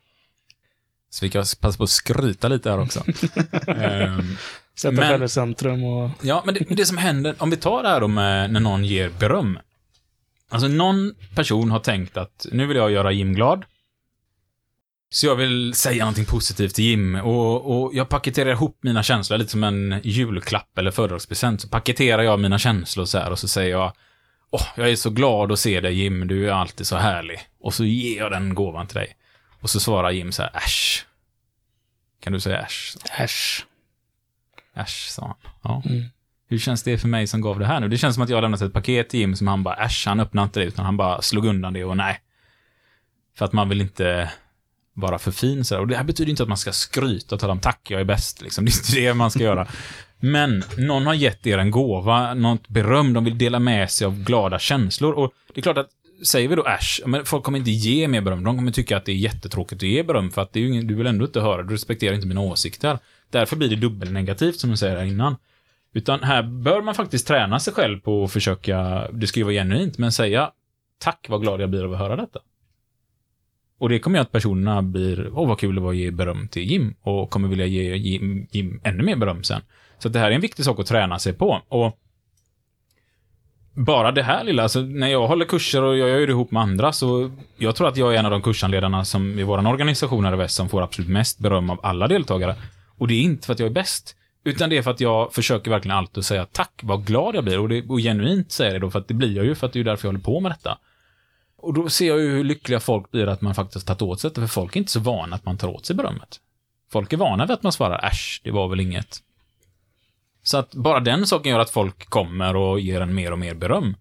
Så 1.11 1.25
vi 1.25 1.31
kan 1.31 1.45
passa 1.61 1.77
på 1.79 1.85
att 1.85 1.91
skryta 1.91 2.49
lite 2.49 2.71
här 2.71 2.81
också. 2.81 3.05
Ehm, 3.67 4.37
Sätta 4.79 4.93
Men- 4.93 5.09
själv 5.09 5.25
i 5.25 5.29
centrum 5.29 5.85
och... 5.85 6.11
Ja, 6.23 6.43
men 6.47 6.55
det, 6.55 6.61
det 6.69 6.87
som 6.87 6.97
händer, 6.97 7.35
om 7.39 7.51
vi 7.51 7.57
tar 7.57 7.83
det 7.83 7.89
här 7.89 8.01
då 8.01 8.09
med 8.09 8.51
när 8.53 8.61
någon 8.61 8.85
ger 8.85 9.11
beröm. 9.21 9.59
Alltså 10.51 10.69
någon 10.69 11.15
person 11.35 11.71
har 11.71 11.79
tänkt 11.81 12.17
att 12.17 12.47
nu 12.53 12.67
vill 12.67 12.77
jag 12.77 12.91
göra 12.91 13.13
Jim 13.13 13.35
glad. 13.35 13.65
Så 15.11 15.27
jag 15.27 15.37
vill 15.37 15.75
säga 15.75 16.05
någonting 16.05 16.25
positivt 16.25 16.75
till 16.75 16.85
Jim 16.85 17.15
och, 17.15 17.83
och 17.83 17.95
jag 17.95 18.09
paketerar 18.09 18.51
ihop 18.51 18.79
mina 18.83 19.03
känslor 19.03 19.39
lite 19.39 19.51
som 19.51 19.65
en 19.65 20.01
julklapp 20.05 20.79
eller 20.79 20.91
födelsedagspresent. 20.91 21.61
Så 21.61 21.69
paketerar 21.69 22.23
jag 22.23 22.41
mina 22.41 22.59
känslor 22.59 23.05
så 23.05 23.19
här 23.19 23.31
och 23.31 23.39
så 23.39 23.49
säger 23.49 23.71
jag 23.71 23.93
Åh, 24.51 24.67
jag 24.77 24.91
är 24.91 24.97
så 24.97 25.11
glad 25.11 25.53
att 25.53 25.59
se 25.59 25.81
dig 25.81 25.95
Jim, 25.95 26.29
du 26.29 26.49
är 26.49 26.53
alltid 26.53 26.87
så 26.87 26.97
härlig. 26.97 27.41
Och 27.61 27.75
så 27.75 27.85
ger 27.85 28.19
jag 28.19 28.33
den 28.33 28.55
gåvan 28.55 28.87
till 28.87 28.97
dig. 28.97 29.17
Och 29.61 29.71
så 29.71 29.81
svarar 29.81 30.11
Jim 30.11 30.33
så 30.33 30.43
här, 30.43 30.57
äsch. 30.57 31.07
Kan 32.21 32.33
du 32.33 32.41
säga 32.41 32.61
äsch? 32.61 32.97
Äsch. 33.19 33.67
Äsch, 34.75 35.09
sa 35.11 35.23
han. 35.23 35.53
Ja. 35.63 35.83
Mm. 35.87 36.05
Hur 36.49 36.59
känns 36.59 36.83
det 36.83 36.99
för 36.99 37.09
mig 37.09 37.27
som 37.27 37.41
gav 37.41 37.59
det 37.59 37.67
här 37.67 37.81
nu? 37.81 37.89
Det 37.89 37.99
känns 37.99 38.15
som 38.15 38.25
att 38.25 38.31
jag 38.31 38.37
har 38.37 38.43
lämnat 38.43 38.61
ett 38.61 38.73
paket 38.73 39.09
till 39.09 39.21
Jim 39.21 39.37
som 39.37 39.49
han 39.49 39.63
bara, 39.63 39.75
äsch, 39.75 40.05
han 40.07 40.21
öppnade 40.21 40.45
inte 40.45 40.61
det, 40.61 40.67
utan 40.67 40.85
han 40.85 40.97
bara 40.97 41.23
slog 41.23 41.47
undan 41.47 41.73
det 41.73 41.85
och 41.85 41.97
nej. 41.97 42.21
För 43.39 43.45
att 43.45 43.53
man 43.53 43.69
vill 43.69 43.81
inte 43.81 44.31
vara 45.01 45.19
för 45.19 45.31
fin 45.31 45.65
så 45.65 45.75
där. 45.75 45.81
Och 45.81 45.89
det 45.89 45.97
här 45.97 46.05
betyder 46.05 46.31
inte 46.31 46.43
att 46.43 46.49
man 46.49 46.59
ska 46.59 46.73
skryta 46.73 47.35
och 47.35 47.41
tala 47.41 47.53
om 47.53 47.61
tack, 47.61 47.81
jag 47.91 48.01
är 48.01 48.05
bäst, 48.05 48.43
liksom. 48.43 48.65
Det 48.65 48.71
är 48.71 48.79
inte 48.79 49.01
det 49.01 49.15
man 49.15 49.31
ska 49.31 49.43
göra. 49.43 49.67
Men 50.21 50.65
någon 50.77 51.07
har 51.07 51.15
gett 51.15 51.47
er 51.47 51.59
en 51.59 51.71
gåva, 51.71 52.35
något 52.35 52.69
beröm, 52.69 53.13
de 53.13 53.25
vill 53.25 53.39
dela 53.39 53.59
med 53.59 53.91
sig 53.91 54.07
av 54.07 54.19
glada 54.25 54.59
känslor. 54.59 55.13
Och 55.13 55.33
det 55.55 55.61
är 55.61 55.63
klart 55.63 55.79
att, 55.79 55.89
säger 56.27 56.49
vi 56.49 56.55
då 56.55 56.67
äsch, 56.67 57.01
men 57.07 57.25
folk 57.25 57.45
kommer 57.45 57.59
inte 57.59 57.71
ge 57.71 58.09
mer 58.09 58.21
beröm. 58.21 58.45
De 58.45 58.57
kommer 58.57 58.73
tycka 58.73 58.97
att 58.97 59.05
det 59.05 59.13
är 59.13 59.17
jättetråkigt 59.17 59.83
att 59.83 59.89
ge 59.89 60.03
beröm, 60.03 60.31
för 60.31 60.43
att 60.43 60.53
det 60.53 60.59
är 60.59 60.63
ju 60.63 60.69
ingen, 60.69 60.87
du 60.87 60.95
vill 60.95 61.07
ändå 61.07 61.25
inte 61.25 61.41
höra, 61.41 61.63
du 61.63 61.75
respekterar 61.75 62.15
inte 62.15 62.27
mina 62.27 62.41
åsikter. 62.41 62.99
Därför 63.31 63.57
blir 63.57 63.69
det 63.69 63.77
dubbelnegativt, 63.77 64.61
som 64.61 64.71
du 64.71 64.77
säger 64.77 64.97
här 64.97 65.05
innan. 65.05 65.37
Utan 65.95 66.23
här 66.23 66.43
bör 66.43 66.83
man 66.83 66.95
faktiskt 66.95 67.27
träna 67.27 67.61
sig 67.61 67.73
själv 67.73 68.01
på 68.01 68.25
att 68.25 68.33
försöka, 68.33 69.09
det 69.13 69.27
ska 69.27 69.41
ju 69.41 69.45
vara 69.45 69.55
genuint, 69.55 69.99
men 69.99 70.13
säga 70.13 70.51
tack 70.99 71.27
vad 71.29 71.41
glad 71.41 71.61
jag 71.61 71.71
blir 71.71 71.85
av 71.85 71.93
att 71.93 71.99
höra 71.99 72.17
detta. 72.17 72.41
Och 73.79 73.89
det 73.89 73.99
kommer 73.99 74.19
göra 74.19 74.25
att 74.25 74.33
personerna 74.33 74.83
blir, 74.83 75.31
åh 75.35 75.49
vad 75.49 75.59
kul 75.59 75.75
det 75.75 75.81
var 75.81 75.91
att 75.91 75.97
ge 75.97 76.11
beröm 76.11 76.49
till 76.49 76.63
Jim, 76.63 76.95
och 77.03 77.31
kommer 77.31 77.49
vilja 77.49 77.67
ge 77.67 77.97
Jim, 77.97 78.47
Jim 78.51 78.81
ännu 78.85 79.03
mer 79.03 79.17
beröm 79.17 79.45
sen. 79.45 79.61
Så 79.99 80.09
att 80.09 80.13
det 80.13 80.19
här 80.19 80.31
är 80.31 80.35
en 80.35 80.41
viktig 80.41 80.65
sak 80.65 80.81
att 80.81 80.87
träna 80.87 81.19
sig 81.19 81.33
på. 81.33 81.63
Och 81.69 81.99
bara 83.73 84.13
det 84.13 84.23
här 84.23 84.45
lilla, 84.45 84.63
alltså 84.63 84.81
när 84.81 85.09
jag 85.09 85.29
håller 85.29 85.45
kurser 85.45 85.83
och 85.83 85.99
jag 85.99 86.09
gör 86.09 86.27
det 86.27 86.33
ihop 86.33 86.51
med 86.51 86.63
andra, 86.63 86.93
så 86.93 87.31
jag 87.57 87.77
tror 87.77 87.89
att 87.89 87.97
jag 87.97 88.15
är 88.15 88.19
en 88.19 88.25
av 88.25 88.31
de 88.31 88.43
kursanledarna 88.43 89.05
som 89.05 89.39
i 89.39 89.43
vår 89.43 89.67
organisation 89.67 90.25
här 90.25 90.33
i 90.33 90.37
väst 90.37 90.55
som 90.55 90.69
får 90.69 90.83
absolut 90.83 91.11
mest 91.11 91.39
beröm 91.39 91.71
av 91.71 91.81
alla 91.83 92.09
deltagare. 92.09 92.55
Och 92.99 93.09
det 93.09 93.15
är 93.15 93.23
inte 93.23 93.47
för 93.47 93.53
att 93.53 93.59
jag 93.59 93.67
är 93.67 93.73
bäst, 93.73 94.17
utan 94.45 94.71
det 94.71 94.79
är 94.79 94.83
för 94.83 94.91
att 94.91 95.01
jag 95.01 95.35
försöker 95.35 95.71
verkligen 95.71 95.97
alltid 95.97 96.25
säga 96.25 96.47
tack, 96.53 96.81
vad 96.83 97.07
glad 97.07 97.35
jag 97.35 97.45
blir. 97.45 97.59
Och, 97.59 97.69
det, 97.69 97.83
och 97.89 97.99
genuint 97.99 98.53
säger 98.53 98.73
det 98.73 98.79
då, 98.79 98.91
för 98.91 98.99
att 98.99 99.09
det 99.09 99.15
blir 99.15 99.37
jag 99.37 99.45
ju, 99.45 99.55
för 99.55 99.67
att 99.67 99.73
det 99.73 99.81
är 99.81 99.85
därför 99.85 100.09
jag 100.09 100.13
håller 100.13 100.25
på 100.25 100.41
med 100.41 100.53
detta. 100.53 100.79
Och 101.59 101.75
då 101.75 101.89
ser 101.89 102.09
jag 102.09 102.21
ju 102.21 102.31
hur 102.31 102.45
lyckliga 102.45 102.81
folk 102.81 103.11
blir 103.11 103.27
att 103.27 103.41
man 103.41 103.55
faktiskt 103.55 103.89
har 103.89 103.97
tagit 103.97 104.13
åt 104.13 104.21
sig 104.21 104.31
det, 104.35 104.41
för 104.41 104.47
folk 104.47 104.77
är 104.77 104.81
inte 104.81 104.93
så 104.93 105.01
vana 105.01 105.37
att 105.37 105.45
man 105.45 105.59
tar 105.59 105.69
åt 105.69 105.87
sig 105.87 105.97
berömmet. 105.97 106.41
Folk 106.91 107.13
är 107.13 107.17
vana 107.17 107.47
vid 107.47 107.55
att 107.55 107.63
man 107.63 107.73
svarar 107.73 108.05
äsch, 108.05 108.41
det 108.45 108.51
var 108.51 108.69
väl 108.69 108.81
inget. 108.81 109.23
Så 110.43 110.59
att 110.59 110.75
bara 110.75 111.01
den 111.01 111.27
saken 111.27 111.53
gör 111.53 111.59
att 111.59 111.71
folk 111.71 112.11
kommer 112.11 112.57
och 112.57 112.81
ger 112.81 113.01
en 113.01 113.15
mer 113.15 113.33
och 113.33 113.39
mer 113.39 113.55
beröm. 113.55 113.97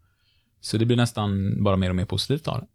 Så 0.62 0.78
det 0.78 0.86
blir 0.86 0.98
nästan 0.98 1.64
bara 1.64 1.76
mer 1.76 1.90
och 1.90 1.96
mer 1.96 2.06
positivt 2.06 2.48
av 2.48 2.60
det. 2.60 2.68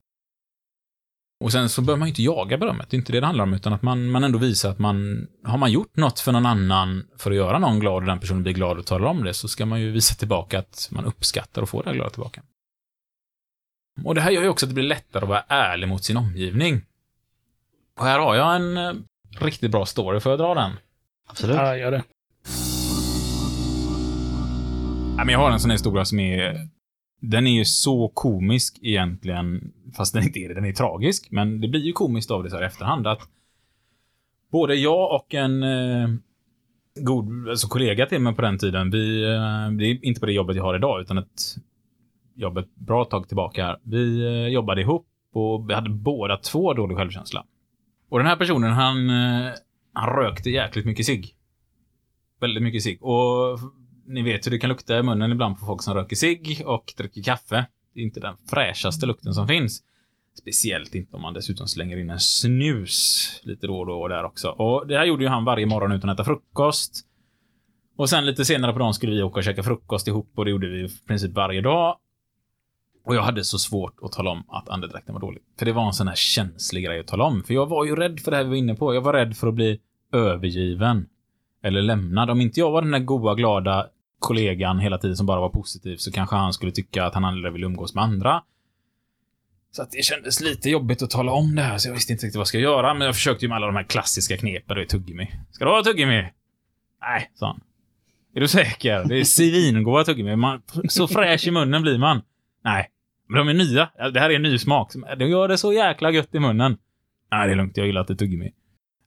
Och 1.40 1.52
sen 1.52 1.68
så 1.68 1.82
behöver 1.82 1.98
man 1.98 2.08
ju 2.08 2.10
inte 2.10 2.22
jaga 2.22 2.58
berömmet, 2.58 2.90
det 2.90 2.96
är 2.96 2.98
inte 2.98 3.12
det 3.12 3.20
det 3.20 3.26
handlar 3.26 3.44
om, 3.44 3.54
utan 3.54 3.72
att 3.72 3.82
man, 3.82 4.10
man 4.10 4.24
ändå 4.24 4.38
visar 4.38 4.70
att 4.70 4.78
man, 4.78 5.26
har 5.44 5.58
man 5.58 5.72
gjort 5.72 5.96
något 5.96 6.20
för 6.20 6.32
någon 6.32 6.46
annan 6.46 7.06
för 7.18 7.30
att 7.30 7.36
göra 7.36 7.58
någon 7.58 7.80
glad 7.80 7.94
och 7.94 8.06
den 8.06 8.20
personen 8.20 8.42
blir 8.42 8.52
glad 8.52 8.78
och 8.78 8.86
talar 8.86 9.06
om 9.06 9.24
det, 9.24 9.34
så 9.34 9.48
ska 9.48 9.66
man 9.66 9.80
ju 9.80 9.90
visa 9.90 10.14
tillbaka 10.14 10.58
att 10.58 10.88
man 10.90 11.04
uppskattar 11.04 11.62
och 11.62 11.68
får 11.68 11.82
det 11.82 11.88
här 11.88 11.94
glada 11.94 12.10
tillbaka. 12.10 12.42
Och 14.04 14.14
det 14.14 14.20
här 14.20 14.30
gör 14.30 14.42
ju 14.42 14.48
också 14.48 14.66
att 14.66 14.70
det 14.70 14.74
blir 14.74 14.84
lättare 14.84 15.22
att 15.22 15.28
vara 15.28 15.44
ärlig 15.48 15.88
mot 15.88 16.04
sin 16.04 16.16
omgivning. 16.16 16.82
Och 17.98 18.04
här 18.04 18.18
har 18.18 18.34
jag 18.34 18.56
en 18.56 18.76
eh, 18.76 18.92
riktigt 19.40 19.70
bra 19.70 19.86
story, 19.86 20.20
får 20.20 20.32
jag 20.32 20.38
dra 20.38 20.54
den? 20.54 20.70
Absolut. 21.28 21.56
Ja, 21.56 21.76
gör 21.76 21.90
det. 21.90 22.02
Ja, 25.16 25.24
men 25.24 25.28
jag 25.28 25.38
har 25.38 25.50
en 25.50 25.60
sån 25.60 25.70
här 25.70 25.74
historia 25.74 26.04
som 26.04 26.20
är... 26.20 26.68
Den 27.20 27.46
är 27.46 27.52
ju 27.52 27.64
så 27.64 28.08
komisk 28.08 28.78
egentligen, 28.82 29.72
fast 29.96 30.14
den 30.14 30.22
inte 30.22 30.38
är 30.38 30.48
det. 30.48 30.54
Den 30.54 30.64
är 30.64 30.72
tragisk, 30.72 31.30
men 31.30 31.60
det 31.60 31.68
blir 31.68 31.80
ju 31.80 31.92
komiskt 31.92 32.30
av 32.30 32.44
det 32.44 32.50
så 32.50 32.56
här 32.56 32.62
i 32.62 32.66
efterhand 32.66 33.06
att 33.06 33.20
både 34.50 34.74
jag 34.74 35.14
och 35.14 35.34
en 35.34 35.62
eh, 35.62 36.08
god 36.94 37.48
alltså 37.48 37.68
kollega 37.68 38.06
till 38.06 38.20
mig 38.20 38.34
på 38.34 38.42
den 38.42 38.58
tiden, 38.58 38.90
vi, 38.90 39.22
eh, 39.22 39.70
det 39.78 39.84
är 39.84 40.04
inte 40.04 40.20
på 40.20 40.26
det 40.26 40.32
jobbet 40.32 40.56
jag 40.56 40.64
har 40.64 40.76
idag, 40.76 41.00
utan 41.00 41.18
ett 41.18 41.56
jobb 42.34 42.58
ett 42.58 42.74
bra 42.74 43.04
tag 43.04 43.28
tillbaka 43.28 43.64
här. 43.64 43.78
Vi 43.82 44.24
eh, 44.26 44.48
jobbade 44.48 44.80
ihop 44.80 45.06
och 45.32 45.70
vi 45.70 45.74
hade 45.74 45.90
båda 45.90 46.36
två 46.36 46.74
dålig 46.74 46.96
självkänsla. 46.96 47.44
Och 48.08 48.18
den 48.18 48.26
här 48.26 48.36
personen, 48.36 48.72
han, 48.72 49.10
eh, 49.10 49.52
han 49.92 50.16
rökte 50.16 50.50
jäkligt 50.50 50.86
mycket 50.86 51.06
cigg. 51.06 51.34
Väldigt 52.40 52.62
mycket 52.62 52.82
cigg. 52.82 53.02
Och 53.02 53.58
ni 54.06 54.22
vet 54.22 54.46
hur 54.46 54.50
det 54.50 54.58
kan 54.58 54.68
lukta 54.68 54.98
i 54.98 55.02
munnen 55.02 55.32
ibland 55.32 55.58
på 55.58 55.66
folk 55.66 55.82
som 55.82 55.94
röker 55.94 56.16
cigg 56.16 56.62
och 56.66 56.94
dricker 56.96 57.22
kaffe. 57.22 57.66
Det 57.94 58.00
är 58.00 58.04
inte 58.04 58.20
den 58.20 58.36
fräschaste 58.50 59.06
lukten 59.06 59.34
som 59.34 59.48
finns. 59.48 59.82
Speciellt 60.38 60.94
inte 60.94 61.16
om 61.16 61.22
man 61.22 61.34
dessutom 61.34 61.66
slänger 61.66 61.96
in 61.96 62.10
en 62.10 62.20
snus 62.20 63.28
lite 63.42 63.66
då 63.66 63.78
och 63.78 63.86
då 63.86 64.08
där 64.08 64.24
också. 64.24 64.48
Och 64.48 64.86
det 64.86 64.98
här 64.98 65.04
gjorde 65.04 65.24
ju 65.24 65.28
han 65.28 65.44
varje 65.44 65.66
morgon 65.66 65.92
utan 65.92 66.10
att 66.10 66.16
äta 66.16 66.24
frukost. 66.24 67.06
Och 67.96 68.10
sen 68.10 68.26
lite 68.26 68.44
senare 68.44 68.72
på 68.72 68.78
dagen 68.78 68.94
skulle 68.94 69.12
vi 69.12 69.22
åka 69.22 69.38
och 69.38 69.44
käka 69.44 69.62
frukost 69.62 70.08
ihop 70.08 70.32
och 70.34 70.44
det 70.44 70.50
gjorde 70.50 70.68
vi 70.68 70.84
i 70.84 70.88
princip 71.06 71.32
varje 71.32 71.60
dag. 71.60 71.96
Och 73.04 73.14
jag 73.14 73.22
hade 73.22 73.44
så 73.44 73.58
svårt 73.58 73.98
att 74.02 74.12
tala 74.12 74.30
om 74.30 74.44
att 74.48 74.68
andedräkten 74.68 75.14
var 75.14 75.20
dålig. 75.20 75.42
För 75.58 75.66
det 75.66 75.72
var 75.72 75.86
en 75.86 75.92
sån 75.92 76.08
här 76.08 76.14
känslig 76.14 76.84
grej 76.84 77.00
att 77.00 77.06
tala 77.06 77.24
om. 77.24 77.42
För 77.42 77.54
jag 77.54 77.66
var 77.66 77.84
ju 77.84 77.96
rädd 77.96 78.20
för 78.20 78.30
det 78.30 78.36
här 78.36 78.44
vi 78.44 78.50
var 78.50 78.56
inne 78.56 78.74
på. 78.74 78.94
Jag 78.94 79.00
var 79.00 79.12
rädd 79.12 79.36
för 79.36 79.46
att 79.46 79.54
bli 79.54 79.80
övergiven. 80.12 81.06
Eller 81.62 81.82
lämnad. 81.82 82.30
Om 82.30 82.40
inte 82.40 82.60
jag 82.60 82.70
var 82.70 82.82
den 82.82 82.90
där 82.90 82.98
goa, 82.98 83.34
glada 83.34 83.86
kollegan 84.18 84.78
hela 84.78 84.98
tiden 84.98 85.16
som 85.16 85.26
bara 85.26 85.40
var 85.40 85.48
positiv 85.48 85.96
så 85.96 86.12
kanske 86.12 86.36
han 86.36 86.52
skulle 86.52 86.72
tycka 86.72 87.04
att 87.04 87.14
han 87.14 87.24
aldrig 87.24 87.52
ville 87.52 87.66
umgås 87.66 87.94
med 87.94 88.04
andra. 88.04 88.42
Så 89.70 89.82
att 89.82 89.90
det 89.90 90.04
kändes 90.04 90.40
lite 90.40 90.70
jobbigt 90.70 91.02
att 91.02 91.10
tala 91.10 91.32
om 91.32 91.54
det 91.54 91.62
här, 91.62 91.78
så 91.78 91.88
jag 91.88 91.94
visste 91.94 92.12
inte 92.12 92.26
riktigt 92.26 92.36
vad 92.36 92.40
jag 92.40 92.48
skulle 92.48 92.62
göra. 92.62 92.94
Men 92.94 93.06
jag 93.06 93.14
försökte 93.14 93.44
ju 93.44 93.48
med 93.48 93.56
alla 93.56 93.66
de 93.66 93.76
här 93.76 93.84
klassiska 93.84 94.36
knepen. 94.36 94.76
Det 94.76 94.82
är 94.82 94.86
tuggummi. 94.86 95.30
Ska 95.50 95.64
du 95.64 95.70
ha 95.70 95.82
tuggummi? 95.82 96.32
Nej, 97.00 97.30
sa 97.34 97.46
han. 97.46 97.60
Är 98.34 98.40
du 98.40 98.48
säker? 98.48 99.04
Det 99.04 99.20
är 99.20 99.24
svingoda 99.24 100.04
tuggummi. 100.04 100.36
Man, 100.36 100.62
så 100.88 101.08
fräsch 101.08 101.46
i 101.46 101.50
munnen 101.50 101.82
blir 101.82 101.98
man. 101.98 102.22
Nej, 102.64 102.88
men 103.32 103.46
de 103.46 103.48
är 103.48 103.54
nya. 103.54 103.90
Det 104.12 104.20
här 104.20 104.30
är 104.30 104.36
en 104.36 104.42
ny 104.42 104.58
smak. 104.58 104.92
De 105.18 105.24
gör 105.24 105.48
det 105.48 105.58
så 105.58 105.72
jäkla 105.72 106.10
gött 106.10 106.34
i 106.34 106.40
munnen. 106.40 106.76
Nej, 107.30 107.46
det 107.46 107.52
är 107.52 107.56
lugnt. 107.56 107.76
Jag 107.76 107.86
gillar 107.86 108.00
inte 108.00 108.16
tuggummi. 108.16 108.52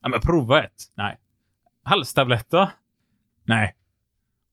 Ja, 0.01 0.09
men 0.09 0.21
prova 0.21 0.63
ett. 0.63 0.84
Nej. 0.95 1.17
Halstabletter? 1.84 2.69
Nej. 3.43 3.76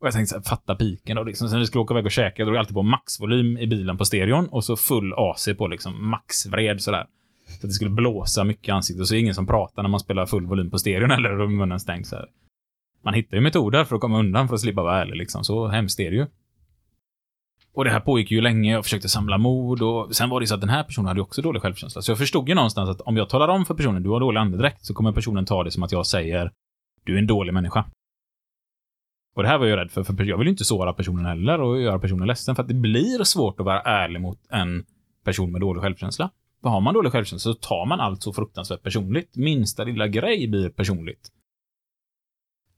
Och 0.01 0.07
jag 0.07 0.15
tänkte 0.15 0.31
så 0.31 0.37
här, 0.37 0.43
fatta 0.43 0.75
piken 0.75 1.17
då. 1.17 1.23
Liksom. 1.23 1.49
Sen 1.49 1.55
när 1.55 1.61
vi 1.61 1.67
skulle 1.67 1.83
åka 1.83 1.95
iväg 1.95 2.05
och 2.05 2.11
käka, 2.11 2.35
jag 2.37 2.49
drog 2.49 2.57
alltid 2.57 2.75
på 2.75 2.83
maxvolym 2.83 3.59
i 3.59 3.67
bilen 3.67 3.99
på 3.99 4.05
stereon 4.05 4.49
och 4.49 4.65
så 4.65 4.77
full 4.77 5.15
AC 5.17 5.49
på 5.59 5.69
liksom 5.69 6.11
maxvred 6.11 6.83
sådär. 6.83 7.07
Så 7.47 7.55
att 7.55 7.63
det 7.63 7.69
skulle 7.69 7.91
blåsa 7.91 8.45
mycket 8.45 8.69
i 8.69 8.71
ansiktet. 8.71 9.01
Och 9.01 9.09
så 9.09 9.15
är 9.15 9.17
det 9.17 9.21
ingen 9.21 9.35
som 9.35 9.47
pratar 9.47 9.83
när 9.83 9.91
man 9.91 10.01
spelar 10.01 10.27
full 10.27 10.47
volym 10.47 10.71
på 10.71 10.79
stereon 10.79 11.11
eller 11.11 11.41
och 11.41 11.51
munnen 11.51 11.81
stängd 11.81 12.07
så 12.07 12.17
här. 12.17 12.27
Man 13.05 13.15
hittar 13.15 13.37
ju 13.37 13.41
metoder 13.41 13.85
för 13.85 13.95
att 13.95 14.01
komma 14.01 14.19
undan 14.19 14.49
för 14.49 14.55
att 14.55 14.61
slippa 14.61 14.83
vara 14.83 15.01
ärlig 15.01 15.17
liksom. 15.17 15.45
Så 15.45 15.67
hemskt 15.67 16.01
är 16.01 16.11
det 16.11 16.17
ju. 16.17 16.27
Och 17.75 17.85
det 17.85 17.91
här 17.91 18.01
pågick 18.01 18.31
ju 18.31 18.41
länge. 18.41 18.73
Jag 18.73 18.85
försökte 18.85 19.09
samla 19.09 19.39
mod 19.39 19.83
och 19.83 20.17
sen 20.17 20.31
var 20.31 20.41
det 20.41 20.47
så 20.47 20.55
att 20.55 20.61
den 20.61 20.71
här 20.71 20.85
personen 20.85 21.09
hade 21.09 21.19
ju 21.19 21.23
också 21.23 21.43
dålig 21.43 21.63
självkänsla. 21.63 22.03
Så 22.03 22.11
jag 22.11 22.19
förstod 22.19 22.49
ju 22.49 22.55
någonstans 22.55 22.91
att 22.91 23.01
om 23.01 23.17
jag 23.17 23.29
talar 23.29 23.49
om 23.49 23.65
för 23.65 23.75
personen 23.75 24.03
du 24.03 24.11
har 24.11 24.21
dålig 24.21 24.41
andedräkt 24.41 24.85
så 24.85 24.95
kommer 24.95 25.13
personen 25.13 25.47
ta 25.47 25.65
det 25.65 25.71
som 25.71 25.83
att 25.83 25.93
jag 25.93 26.07
säger 26.07 26.53
du 27.05 27.15
är 27.15 27.19
en 27.19 27.27
dålig 27.27 27.55
människa. 27.55 27.85
Och 29.35 29.43
det 29.43 29.49
här 29.49 29.59
var 29.59 29.67
jag 29.67 29.77
rädd 29.77 29.91
för, 29.91 30.03
för 30.03 30.25
jag 30.25 30.39
vill 30.39 30.47
ju 30.47 30.51
inte 30.51 30.65
såra 30.65 30.93
personen 30.93 31.27
heller 31.27 31.61
och 31.61 31.81
göra 31.81 31.99
personen 31.99 32.29
ledsen, 32.29 32.55
för 32.55 32.63
att 32.63 32.69
det 32.69 32.75
blir 32.75 33.25
svårt 33.25 33.61
att 33.61 33.67
vara 33.67 33.81
ärlig 33.81 34.21
mot 34.21 34.39
en 34.51 34.85
person 35.25 35.53
med 35.53 35.61
dålig 35.61 35.83
självkänsla. 35.83 36.31
För 36.63 36.69
har 36.69 36.81
man 36.81 36.95
dålig 36.95 37.13
självkänsla 37.13 37.53
så 37.53 37.59
tar 37.59 37.87
man 37.87 38.01
allt 38.01 38.23
så 38.23 38.33
fruktansvärt 38.33 38.83
personligt. 38.83 39.37
Minsta 39.37 39.85
lilla 39.85 40.09
grej 40.09 40.49
blir 40.49 40.69
personligt. 40.69 41.31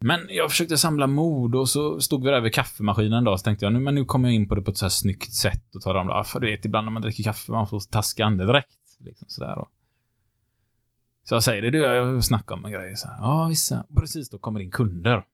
Men 0.01 0.27
jag 0.29 0.51
försökte 0.51 0.79
samla 0.79 1.07
mod 1.07 1.55
och 1.55 1.69
så 1.69 2.01
stod 2.01 2.25
vi 2.25 2.31
där 2.31 2.41
vid 2.41 2.55
kaffemaskinen 2.55 3.13
en 3.13 3.25
dag 3.25 3.41
så 3.41 3.45
tänkte 3.45 3.65
jag, 3.65 3.73
nu, 3.73 3.81
men 3.81 3.95
nu 3.95 4.05
kommer 4.05 4.29
jag 4.29 4.35
in 4.35 4.49
på 4.49 4.55
det 4.55 4.63
på 4.63 4.71
ett 4.71 4.77
så 4.77 4.85
här 4.85 4.91
snyggt 4.91 5.33
sätt 5.35 5.75
och 5.75 5.83
talar 5.83 6.01
om 6.01 6.07
det. 6.07 6.25
För 6.25 6.41
du 6.41 6.51
vet, 6.51 6.65
ibland 6.65 6.85
när 6.85 6.93
man 6.93 7.03
dricker 7.03 7.25
kaffe, 7.25 7.53
man 7.53 7.67
får 7.67 7.81
taskig 7.81 8.23
andedräkt. 8.23 8.69
Liksom 8.99 9.29
sådär. 9.29 9.59
Och. 9.59 9.69
Så 11.25 11.35
jag 11.35 11.43
säger 11.43 11.63
det, 11.63 11.71
du, 11.71 11.79
jag 11.79 12.25
snackar 12.25 12.55
om 12.55 12.65
en 12.65 12.73
grej. 12.73 12.97
Så 12.97 13.09
här, 13.09 13.17
ja, 13.21 13.47
vissa. 13.49 13.87
Precis 13.97 14.31
då 14.31 14.39
kommer 14.39 14.61
in 14.61 14.71
kunder. 14.71 15.25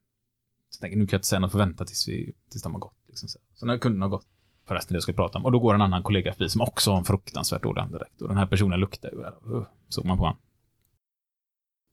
Så 0.71 0.77
jag 0.77 0.81
tänker, 0.81 0.99
nu 0.99 1.07
kan 1.07 1.17
jag 1.17 1.19
inte 1.19 1.29
säga 1.29 1.41
något, 1.41 1.53
får 1.53 1.59
vänta 1.59 1.85
tills, 1.85 2.09
vi, 2.09 2.33
tills 2.51 2.63
de 2.63 2.73
har 2.73 2.81
gått. 2.81 2.97
Liksom 3.09 3.29
så. 3.29 3.39
så 3.55 3.67
när 3.67 3.79
kunderna 3.79 4.05
har 4.05 4.11
gått, 4.11 4.27
förresten 4.69 4.95
det 4.95 4.97
jag 4.97 5.03
ska 5.03 5.13
prata 5.13 5.39
om, 5.39 5.45
och 5.45 5.53
då 5.53 5.59
går 5.59 5.75
en 5.75 5.83
annan 5.83 6.03
kollega 6.03 6.33
förbi 6.33 6.49
som 6.49 6.61
också 6.61 6.91
har 6.91 6.99
en 6.99 7.05
fruktansvärt 7.05 7.63
dålig 7.63 7.81
andedräkt. 7.81 8.23
Och 8.23 8.29
den 8.29 8.37
här 8.37 8.47
personen 8.47 8.81
luktar 8.81 9.11
ju, 9.11 9.65
såg 9.89 10.05
man 10.05 10.17
på 10.17 10.25
honom. 10.25 10.39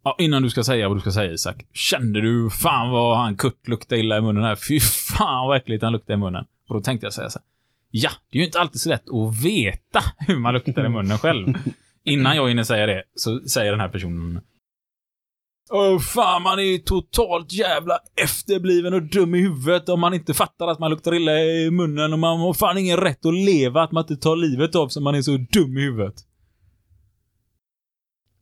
Ja, 0.07 0.15
innan 0.19 0.43
du 0.43 0.49
ska 0.49 0.63
säga 0.63 0.87
vad 0.87 0.97
du 0.97 1.01
ska 1.01 1.11
säga 1.11 1.31
Isak. 1.31 1.65
Kände 1.73 2.21
du 2.21 2.49
fan 2.49 2.89
vad 2.89 3.17
han 3.17 3.37
Kurt 3.37 3.67
luktade 3.67 4.01
illa 4.01 4.17
i 4.17 4.21
munnen 4.21 4.43
här? 4.43 4.55
Fy 4.67 4.79
fan 4.79 5.47
vad 5.47 5.57
äckligt 5.57 5.83
han 5.83 5.93
luktade 5.93 6.13
i 6.13 6.17
munnen. 6.17 6.45
Och 6.69 6.75
då 6.75 6.81
tänkte 6.81 7.05
jag 7.05 7.13
säga 7.13 7.29
så 7.29 7.39
här. 7.39 7.45
Ja, 7.91 8.09
det 8.31 8.37
är 8.37 8.39
ju 8.39 8.45
inte 8.45 8.59
alltid 8.59 8.81
så 8.81 8.89
lätt 8.89 9.09
att 9.09 9.45
veta 9.45 10.03
hur 10.27 10.39
man 10.39 10.53
luktar 10.53 10.85
i 10.85 10.89
munnen 10.89 11.17
själv. 11.17 11.53
Innan 12.05 12.35
jag 12.35 12.47
hinner 12.47 12.63
säga 12.63 12.85
det, 12.85 13.03
så 13.15 13.39
säger 13.39 13.71
den 13.71 13.79
här 13.79 13.89
personen 13.89 14.41
Åh 15.69 15.99
fan, 15.99 16.41
man 16.41 16.59
är 16.59 16.63
ju 16.63 16.77
totalt 16.77 17.53
jävla 17.53 17.99
efterbliven 18.21 18.93
och 18.93 19.03
dum 19.03 19.35
i 19.35 19.39
huvudet 19.39 19.89
om 19.89 19.99
man 19.99 20.13
inte 20.13 20.33
fattar 20.33 20.67
att 20.67 20.79
man 20.79 20.91
luktar 20.91 21.13
illa 21.13 21.39
i 21.39 21.71
munnen 21.71 22.13
och 22.13 22.19
man 22.19 22.39
har 22.39 22.53
fan 22.53 22.77
ingen 22.77 22.97
rätt 22.97 23.25
att 23.25 23.33
leva, 23.33 23.83
att 23.83 23.91
man 23.91 24.03
inte 24.03 24.15
tar 24.15 24.35
livet 24.35 24.75
av 24.75 24.87
sig 24.87 25.01
man 25.01 25.15
är 25.15 25.21
så 25.21 25.37
dum 25.37 25.77
i 25.77 25.81
huvudet. 25.81 26.15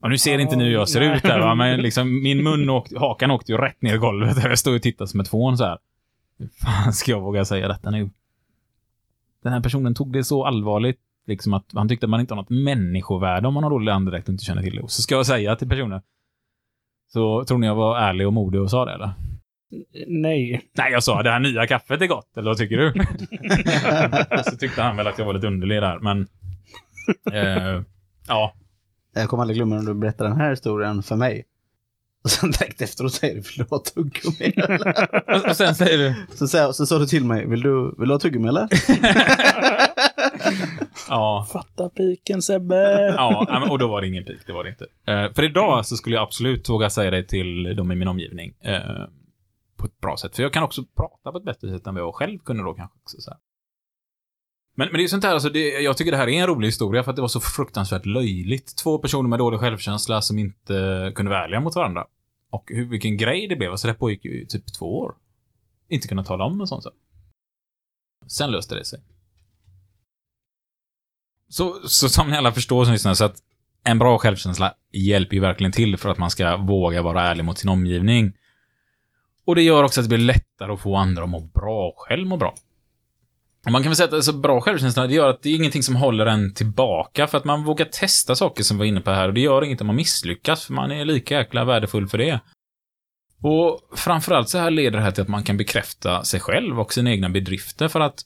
Och 0.05 0.11
nu 0.11 0.17
ser 0.17 0.39
inte 0.39 0.55
ni 0.55 0.63
hur 0.63 0.71
jag 0.71 0.89
ser 0.89 1.01
ut 1.01 1.23
där 1.23 1.39
va, 1.39 1.55
men 1.55 1.81
liksom 1.81 2.23
min 2.23 2.43
mun 2.43 2.69
åkte, 2.69 2.99
hakan 2.99 3.31
åkte 3.31 3.51
ju 3.51 3.57
rätt 3.57 3.81
ner 3.81 3.95
i 3.95 3.97
golvet. 3.97 4.43
Jag 4.43 4.59
stod 4.59 4.75
och 4.75 4.81
tittade 4.81 5.07
som 5.07 5.19
ett 5.19 5.27
fån 5.27 5.57
så 5.57 5.63
här. 5.63 5.77
Hur 6.39 6.47
fan 6.47 6.93
ska 6.93 7.11
jag 7.11 7.21
våga 7.21 7.45
säga 7.45 7.67
detta 7.67 7.91
nu? 7.91 8.09
Den 9.43 9.53
här 9.53 9.59
personen 9.59 9.95
tog 9.95 10.13
det 10.13 10.23
så 10.23 10.45
allvarligt, 10.45 10.99
liksom 11.27 11.53
att 11.53 11.65
han 11.73 11.87
tyckte 11.89 12.05
att 12.05 12.09
man 12.09 12.19
inte 12.19 12.33
har 12.33 12.41
något 12.41 12.49
människovärde 12.49 13.47
om 13.47 13.53
man 13.53 13.63
har 13.63 13.69
dålig 13.69 13.91
andedräkt 13.91 14.27
och 14.27 14.31
inte 14.31 14.45
känner 14.45 14.61
till 14.61 14.75
det. 14.75 14.81
Och 14.81 14.91
så 14.91 15.01
ska 15.01 15.15
jag 15.15 15.25
säga 15.25 15.55
till 15.55 15.69
personen, 15.69 16.01
så 17.13 17.43
tror 17.43 17.57
ni 17.57 17.67
jag 17.67 17.75
var 17.75 17.97
ärlig 17.97 18.27
och 18.27 18.33
modig 18.33 18.61
och 18.61 18.71
sa 18.71 18.85
det 18.85 18.93
eller? 18.93 19.13
Nej. 20.07 20.69
Nej, 20.77 20.91
jag 20.91 21.03
sa 21.03 21.23
det 21.23 21.31
här 21.31 21.39
nya 21.39 21.67
kaffet 21.67 22.01
är 22.01 22.07
gott, 22.07 22.37
eller 22.37 22.49
vad 22.49 22.57
tycker 22.57 22.77
du? 22.77 22.93
så 24.51 24.57
tyckte 24.57 24.81
han 24.81 24.97
väl 24.97 25.07
att 25.07 25.19
jag 25.19 25.25
var 25.25 25.33
lite 25.33 25.47
underlig 25.47 25.81
där, 25.81 25.99
men... 25.99 26.27
Eh, 27.31 27.81
ja, 28.27 28.53
Jag 29.15 29.29
kommer 29.29 29.43
aldrig 29.43 29.57
glömma 29.57 29.75
när 29.75 29.83
du 29.83 29.93
berättade 29.93 30.29
den 30.29 30.39
här 30.39 30.49
historien 30.49 31.03
för 31.03 31.15
mig. 31.15 31.45
Och 32.23 32.29
sen 32.31 32.51
direkt 32.51 32.81
efteråt 32.81 33.13
säger 33.13 33.35
du, 33.35 33.41
vill 33.41 33.57
du 33.57 33.63
ha 33.69 33.79
tuggummi 33.79 34.53
eller? 34.57 35.45
och, 35.49 35.55
sen 35.55 35.75
säger 35.75 35.97
du... 35.97 36.15
Så, 36.35 36.47
sa- 36.47 36.73
så 36.73 36.85
sa 36.85 36.99
du 36.99 37.05
till 37.05 37.25
mig, 37.25 37.47
vill 37.47 37.61
du, 37.61 37.95
vill 37.97 38.07
du 38.07 38.13
ha 38.13 38.19
tuggummi 38.19 38.47
eller? 38.47 38.67
Ja, 41.09 41.47
Fatta 41.53 41.89
piken 41.89 42.41
Sebbe. 42.41 43.13
ja, 43.17 43.67
och 43.69 43.79
då 43.79 43.87
var 43.87 44.01
det 44.01 44.07
ingen 44.07 44.23
pik, 44.23 44.41
det 44.47 44.53
var 44.53 44.63
det 44.63 44.69
inte. 44.69 44.85
Eh, 45.07 45.33
för 45.33 45.43
idag 45.43 45.85
så 45.85 45.97
skulle 45.97 46.15
jag 46.15 46.23
absolut 46.23 46.69
våga 46.69 46.89
säga 46.89 47.11
det 47.11 47.23
till 47.23 47.75
de 47.75 47.91
i 47.91 47.95
min 47.95 48.07
omgivning. 48.07 48.53
Eh, 48.61 48.79
på 49.77 49.85
ett 49.85 49.99
bra 50.01 50.17
sätt. 50.17 50.35
För 50.35 50.43
jag 50.43 50.53
kan 50.53 50.63
också 50.63 50.81
prata 50.97 51.31
på 51.31 51.37
ett 51.37 51.43
bättre 51.43 51.69
sätt 51.69 51.87
än 51.87 51.93
vad 51.93 52.03
jag 52.03 52.15
själv 52.15 52.39
kunde 52.39 52.63
då 52.63 52.73
kanske. 52.73 52.97
Också, 53.03 53.17
så 53.21 53.31
här. 53.31 53.39
Men, 54.75 54.87
men 54.87 54.93
det 54.93 54.99
är 54.99 55.01
ju 55.01 55.07
sånt 55.07 55.23
här, 55.23 55.33
alltså 55.33 55.49
det, 55.49 55.69
jag 55.69 55.97
tycker 55.97 56.11
det 56.11 56.17
här 56.17 56.27
är 56.27 56.41
en 56.41 56.47
rolig 56.47 56.67
historia 56.67 57.03
för 57.03 57.11
att 57.11 57.15
det 57.15 57.21
var 57.21 57.29
så 57.29 57.39
fruktansvärt 57.39 58.05
löjligt. 58.05 58.77
Två 58.77 58.97
personer 58.97 59.29
med 59.29 59.39
dålig 59.39 59.59
självkänsla 59.59 60.21
som 60.21 60.39
inte 60.39 61.11
kunde 61.15 61.31
vara 61.31 61.43
ärliga 61.43 61.59
mot 61.59 61.75
varandra. 61.75 62.05
Och 62.49 62.63
hur, 62.67 62.85
vilken 62.85 63.17
grej 63.17 63.47
det 63.47 63.55
blev. 63.55 63.71
Alltså 63.71 63.87
det 63.87 63.93
här 63.93 63.97
pågick 63.97 64.25
ju 64.25 64.41
i 64.41 64.47
typ 64.47 64.73
två 64.73 64.99
år. 64.99 65.15
Inte 65.89 66.07
kunna 66.07 66.23
tala 66.23 66.43
om 66.43 66.61
en 66.61 66.67
sån 66.67 66.81
sak. 66.81 66.93
Sen 68.27 68.51
löste 68.51 68.75
det 68.75 68.85
sig. 68.85 68.99
Så, 71.49 71.87
så 71.87 72.09
som 72.09 72.29
ni 72.29 72.37
alla 72.37 72.51
förstår 72.51 72.83
som 72.83 72.93
lyssnar, 72.93 73.13
så 73.13 73.25
att 73.25 73.37
en 73.83 73.99
bra 73.99 74.17
självkänsla 74.17 74.73
hjälper 74.91 75.35
ju 75.35 75.41
verkligen 75.41 75.71
till 75.71 75.97
för 75.97 76.09
att 76.09 76.17
man 76.17 76.29
ska 76.29 76.57
våga 76.57 77.01
vara 77.01 77.21
ärlig 77.21 77.45
mot 77.45 77.57
sin 77.57 77.69
omgivning. 77.69 78.33
Och 79.45 79.55
det 79.55 79.61
gör 79.61 79.83
också 79.83 80.01
att 80.01 80.05
det 80.05 80.15
blir 80.15 80.25
lättare 80.25 80.73
att 80.73 80.81
få 80.81 80.95
andra 80.95 81.23
att 81.23 81.29
må 81.29 81.39
bra 81.39 81.87
och 81.87 81.99
själv 81.99 82.27
må 82.27 82.37
bra. 82.37 82.55
Man 83.71 83.83
kan 83.83 83.89
väl 83.89 83.95
säga 83.95 84.07
att 84.07 84.13
alltså, 84.13 84.33
bra 84.33 84.61
självkänsla, 84.61 85.07
det 85.07 85.13
gör 85.13 85.29
att 85.29 85.41
det 85.41 85.49
är 85.49 85.55
ingenting 85.55 85.83
som 85.83 85.95
håller 85.95 86.25
en 86.25 86.53
tillbaka 86.53 87.27
för 87.27 87.37
att 87.37 87.45
man 87.45 87.63
vågar 87.63 87.85
testa 87.85 88.35
saker 88.35 88.63
som 88.63 88.77
vi 88.77 88.79
var 88.79 88.85
inne 88.85 89.01
på 89.01 89.11
här 89.11 89.27
och 89.27 89.33
det 89.33 89.41
gör 89.41 89.63
inget 89.63 89.81
om 89.81 89.87
man 89.87 89.95
misslyckas 89.95 90.65
för 90.65 90.73
man 90.73 90.91
är 90.91 91.05
lika 91.05 91.37
jäkla 91.37 91.65
värdefull 91.65 92.07
för 92.07 92.17
det. 92.17 92.39
Och 93.41 93.79
framförallt 93.97 94.49
så 94.49 94.57
här 94.57 94.71
leder 94.71 94.97
det 94.97 95.03
här 95.03 95.11
till 95.11 95.21
att 95.21 95.27
man 95.27 95.43
kan 95.43 95.57
bekräfta 95.57 96.23
sig 96.23 96.39
själv 96.39 96.79
och 96.79 96.93
sina 96.93 97.11
egna 97.11 97.29
bedrifter 97.29 97.87
för 97.87 97.99
att 97.99 98.21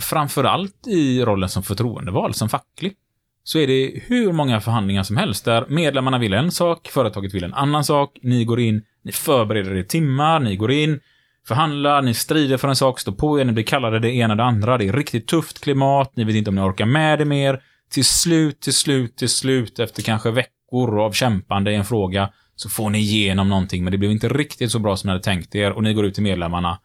framförallt 0.00 0.86
i 0.86 1.24
rollen 1.24 1.48
som 1.48 1.62
förtroendevald, 1.62 2.36
som 2.36 2.48
facklig, 2.48 2.96
så 3.42 3.58
är 3.58 3.66
det 3.66 4.00
hur 4.06 4.32
många 4.32 4.60
förhandlingar 4.60 5.02
som 5.02 5.16
helst 5.16 5.44
där 5.44 5.66
medlemmarna 5.68 6.18
vill 6.18 6.32
en 6.32 6.50
sak, 6.50 6.88
företaget 6.88 7.34
vill 7.34 7.44
en 7.44 7.54
annan 7.54 7.84
sak, 7.84 8.18
ni 8.22 8.44
går 8.44 8.60
in, 8.60 8.84
ni 9.02 9.12
förbereder 9.12 9.70
er 9.70 9.76
i 9.76 9.84
timmar, 9.84 10.40
ni 10.40 10.56
går 10.56 10.72
in, 10.72 11.00
förhandlar, 11.48 12.02
ni 12.02 12.14
strider 12.14 12.56
för 12.56 12.68
en 12.68 12.76
sak, 12.76 13.00
står 13.00 13.12
på 13.12 13.40
er, 13.40 13.44
ni 13.44 13.52
blir 13.52 13.64
kallade 13.64 13.98
det 13.98 14.12
ena 14.12 14.34
det 14.34 14.44
andra, 14.44 14.78
det 14.78 14.88
är 14.88 14.92
riktigt 14.92 15.26
tufft 15.28 15.60
klimat, 15.60 16.12
ni 16.16 16.24
vet 16.24 16.34
inte 16.34 16.50
om 16.50 16.54
ni 16.54 16.60
orkar 16.62 16.86
med 16.86 17.18
det 17.18 17.24
mer. 17.24 17.62
Till 17.90 18.04
slut, 18.04 18.60
till 18.60 18.74
slut, 18.74 19.16
till 19.16 19.28
slut, 19.28 19.78
efter 19.78 20.02
kanske 20.02 20.30
veckor 20.30 21.00
av 21.00 21.12
kämpande 21.12 21.72
i 21.72 21.74
en 21.74 21.84
fråga, 21.84 22.30
så 22.56 22.68
får 22.68 22.90
ni 22.90 22.98
igenom 22.98 23.48
någonting, 23.48 23.84
men 23.84 23.90
det 23.90 23.98
blev 23.98 24.10
inte 24.10 24.28
riktigt 24.28 24.72
så 24.72 24.78
bra 24.78 24.96
som 24.96 25.08
ni 25.08 25.12
hade 25.12 25.24
tänkt 25.24 25.54
er, 25.54 25.70
och 25.72 25.82
ni 25.82 25.94
går 25.94 26.04
ut 26.04 26.14
till 26.14 26.22
medlemmarna, 26.22 26.78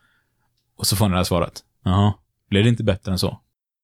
och 0.78 0.88
så 0.88 0.96
får 0.96 1.06
ni 1.06 1.12
det 1.12 1.18
här 1.18 1.24
svaret. 1.24 1.60
Jaha, 1.84 2.14
blev 2.50 2.64
det 2.64 2.70
inte 2.70 2.84
bättre 2.84 3.12
än 3.12 3.20
så? 3.20 3.42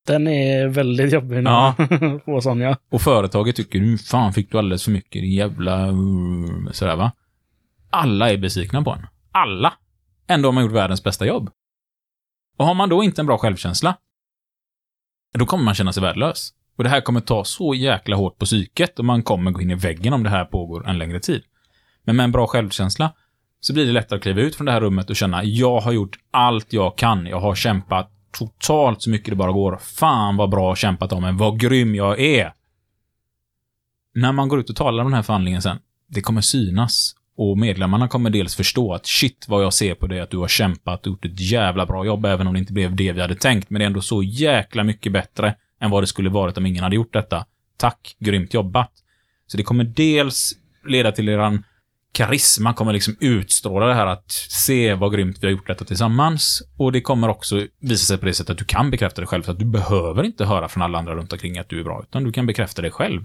Den 0.07 0.28
är 0.28 0.67
väldigt 0.67 1.13
jobbig 1.13 1.43
Ja. 1.45 1.76
på 2.26 2.41
sån 2.41 2.59
ja. 2.61 2.78
Och 2.91 3.01
företaget 3.01 3.55
tycker, 3.55 3.80
nu 3.80 3.97
fan 3.97 4.34
fick 4.34 4.51
du 4.51 4.57
alldeles 4.57 4.84
för 4.84 4.91
mycket, 4.91 5.22
din 5.22 5.32
jävla... 5.32 5.91
uh, 5.91 6.72
Sådär 6.72 6.95
va. 6.95 7.11
Alla 7.89 8.32
är 8.32 8.38
besvikna 8.38 8.82
på 8.82 8.91
en. 8.91 9.07
Alla. 9.32 9.74
Ändå 10.28 10.47
har 10.47 10.53
man 10.53 10.63
gjort 10.63 10.74
världens 10.74 11.03
bästa 11.03 11.26
jobb. 11.26 11.49
Och 12.57 12.65
har 12.65 12.74
man 12.74 12.89
då 12.89 13.03
inte 13.03 13.22
en 13.22 13.26
bra 13.26 13.38
självkänsla, 13.38 13.97
då 15.34 15.45
kommer 15.45 15.63
man 15.63 15.76
känna 15.76 15.93
sig 15.93 16.03
värdelös. 16.03 16.53
Och 16.78 16.84
det 16.84 16.89
här 16.89 17.01
kommer 17.01 17.22
ta 17.22 17.43
så 17.43 17.76
jäkla 17.76 18.15
hårt 18.15 18.38
på 18.38 18.45
psyket 18.45 18.99
och 18.99 19.05
man 19.05 19.24
kommer 19.24 19.51
gå 19.51 19.61
in 19.61 19.72
i 19.72 19.76
väggen 19.76 20.13
om 20.13 20.24
det 20.24 20.30
här 20.30 20.45
pågår 20.45 20.89
en 20.89 20.97
längre 20.97 21.19
tid. 21.19 21.43
Men 22.03 22.15
med 22.15 22.24
en 22.24 22.32
bra 22.32 22.47
självkänsla 22.47 23.13
så 23.59 23.74
blir 23.74 23.86
det 23.86 23.91
lättare 23.91 24.17
att 24.17 24.24
kliva 24.24 24.41
ut 24.41 24.55
från 24.55 24.65
det 24.65 24.72
här 24.72 24.82
rummet 24.82 25.09
och 25.09 25.15
känna, 25.15 25.43
jag 25.43 25.80
har 25.80 25.91
gjort 25.91 26.17
allt 26.32 26.74
jag 26.74 26.97
kan. 26.97 27.26
Jag 27.26 27.39
har 27.39 27.55
kämpat 27.55 28.11
totalt 28.32 29.01
så 29.01 29.09
mycket 29.09 29.30
det 29.30 29.36
bara 29.36 29.51
går. 29.51 29.78
Fan 29.78 30.38
vad 30.38 30.49
bra 30.49 30.76
kämpat 30.76 31.13
om 31.13 31.22
mig. 31.22 31.34
Vad 31.34 31.59
grym 31.59 31.95
jag 31.95 32.19
är. 32.19 32.53
När 34.15 34.32
man 34.32 34.47
går 34.47 34.59
ut 34.59 34.69
och 34.69 34.76
talar 34.76 35.03
om 35.03 35.09
den 35.09 35.15
här 35.15 35.24
förhandlingen 35.24 35.61
sen, 35.61 35.80
det 36.07 36.22
kommer 36.22 36.41
synas. 36.41 37.15
Och 37.43 37.57
medlemmarna 37.57 38.07
kommer 38.07 38.29
dels 38.29 38.55
förstå 38.55 38.93
att 38.93 39.05
shit 39.05 39.45
vad 39.47 39.63
jag 39.63 39.73
ser 39.73 39.95
på 39.95 40.07
dig 40.07 40.19
att 40.19 40.31
du 40.31 40.37
har 40.37 40.47
kämpat 40.47 41.01
och 41.01 41.07
gjort 41.07 41.25
ett 41.25 41.39
jävla 41.39 41.85
bra 41.85 42.05
jobb 42.05 42.25
även 42.25 42.47
om 42.47 42.53
det 42.53 42.59
inte 42.59 42.73
blev 42.73 42.95
det 42.95 43.11
vi 43.11 43.21
hade 43.21 43.35
tänkt. 43.35 43.69
Men 43.69 43.79
det 43.79 43.85
är 43.85 43.87
ändå 43.87 44.01
så 44.01 44.23
jäkla 44.23 44.83
mycket 44.83 45.11
bättre 45.11 45.55
än 45.81 45.89
vad 45.89 46.03
det 46.03 46.07
skulle 46.07 46.29
varit 46.29 46.57
om 46.57 46.65
ingen 46.65 46.83
hade 46.83 46.95
gjort 46.95 47.13
detta. 47.13 47.45
Tack, 47.77 48.15
grymt 48.19 48.53
jobbat. 48.53 48.91
Så 49.47 49.57
det 49.57 49.63
kommer 49.63 49.83
dels 49.83 50.53
leda 50.87 51.11
till 51.11 51.29
eran 51.29 51.63
karisma 52.13 52.73
kommer 52.73 52.93
liksom 52.93 53.15
utstråla 53.19 53.85
det 53.85 53.93
här 53.93 54.07
att 54.07 54.31
se 54.31 54.93
vad 54.93 55.13
grymt 55.13 55.37
vi 55.41 55.47
har 55.47 55.51
gjort 55.51 55.67
detta 55.67 55.85
tillsammans. 55.85 56.61
Och 56.77 56.91
det 56.91 57.01
kommer 57.01 57.29
också 57.29 57.67
visa 57.79 58.05
sig 58.05 58.17
på 58.17 58.25
det 58.25 58.33
sättet 58.33 58.49
att 58.49 58.57
du 58.57 58.65
kan 58.65 58.91
bekräfta 58.91 59.21
dig 59.21 59.27
själv, 59.27 59.43
så 59.43 59.51
att 59.51 59.59
du 59.59 59.65
behöver 59.65 60.23
inte 60.23 60.45
höra 60.45 60.67
från 60.67 60.83
alla 60.83 60.99
andra 60.99 61.15
runt 61.15 61.33
omkring 61.33 61.57
att 61.57 61.69
du 61.69 61.79
är 61.79 61.83
bra, 61.83 62.03
utan 62.03 62.23
du 62.23 62.31
kan 62.31 62.45
bekräfta 62.45 62.81
dig 62.81 62.91
själv. 62.91 63.21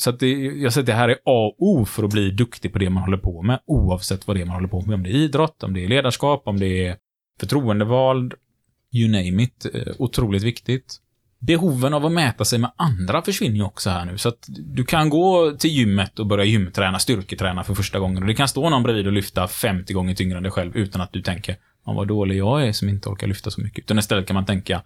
Så 0.00 0.10
att 0.10 0.20
det, 0.20 0.30
jag 0.32 0.72
säger 0.72 0.82
att 0.82 0.86
det 0.86 0.92
här 0.92 1.08
är 1.08 1.14
A 1.14 1.18
och 1.24 1.54
O 1.58 1.84
för 1.84 2.04
att 2.04 2.10
bli 2.10 2.30
duktig 2.30 2.72
på 2.72 2.78
det 2.78 2.90
man 2.90 3.02
håller 3.02 3.16
på 3.16 3.42
med, 3.42 3.60
oavsett 3.66 4.26
vad 4.26 4.36
det 4.36 4.42
är 4.42 4.46
man 4.46 4.54
håller 4.54 4.68
på 4.68 4.82
med. 4.82 4.94
Om 4.94 5.02
det 5.02 5.10
är 5.10 5.14
idrott, 5.14 5.62
om 5.62 5.74
det 5.74 5.84
är 5.84 5.88
ledarskap, 5.88 6.42
om 6.46 6.60
det 6.60 6.86
är 6.86 6.96
förtroendevald, 7.40 8.34
you 8.92 9.10
name 9.10 9.42
it. 9.42 9.66
Eh, 9.74 9.92
otroligt 9.98 10.42
viktigt. 10.42 10.96
Behoven 11.38 11.94
av 11.94 12.06
att 12.06 12.12
mäta 12.12 12.44
sig 12.44 12.58
med 12.58 12.70
andra 12.76 13.22
försvinner 13.22 13.56
ju 13.56 13.62
också 13.62 13.90
här 13.90 14.04
nu, 14.04 14.18
så 14.18 14.28
att 14.28 14.46
du 14.48 14.84
kan 14.84 15.10
gå 15.10 15.52
till 15.52 15.70
gymmet 15.70 16.18
och 16.18 16.26
börja 16.26 16.44
gymträna, 16.44 16.98
styrketräna 16.98 17.64
för 17.64 17.74
första 17.74 17.98
gången. 17.98 18.22
Och 18.22 18.26
det 18.26 18.34
kan 18.34 18.48
stå 18.48 18.70
någon 18.70 18.82
bredvid 18.82 19.06
och 19.06 19.12
lyfta 19.12 19.48
50 19.48 19.92
gånger 19.92 20.14
tyngre 20.14 20.36
än 20.36 20.42
dig 20.42 20.52
själv 20.52 20.76
utan 20.76 21.00
att 21.00 21.12
du 21.12 21.22
tänker, 21.22 21.56
vad 21.84 22.08
dålig 22.08 22.36
jag 22.36 22.66
är 22.66 22.72
som 22.72 22.88
inte 22.88 23.08
orkar 23.08 23.26
lyfta 23.26 23.50
så 23.50 23.60
mycket. 23.60 23.78
Utan 23.78 23.98
istället 23.98 24.26
kan 24.26 24.34
man 24.34 24.46
tänka, 24.46 24.82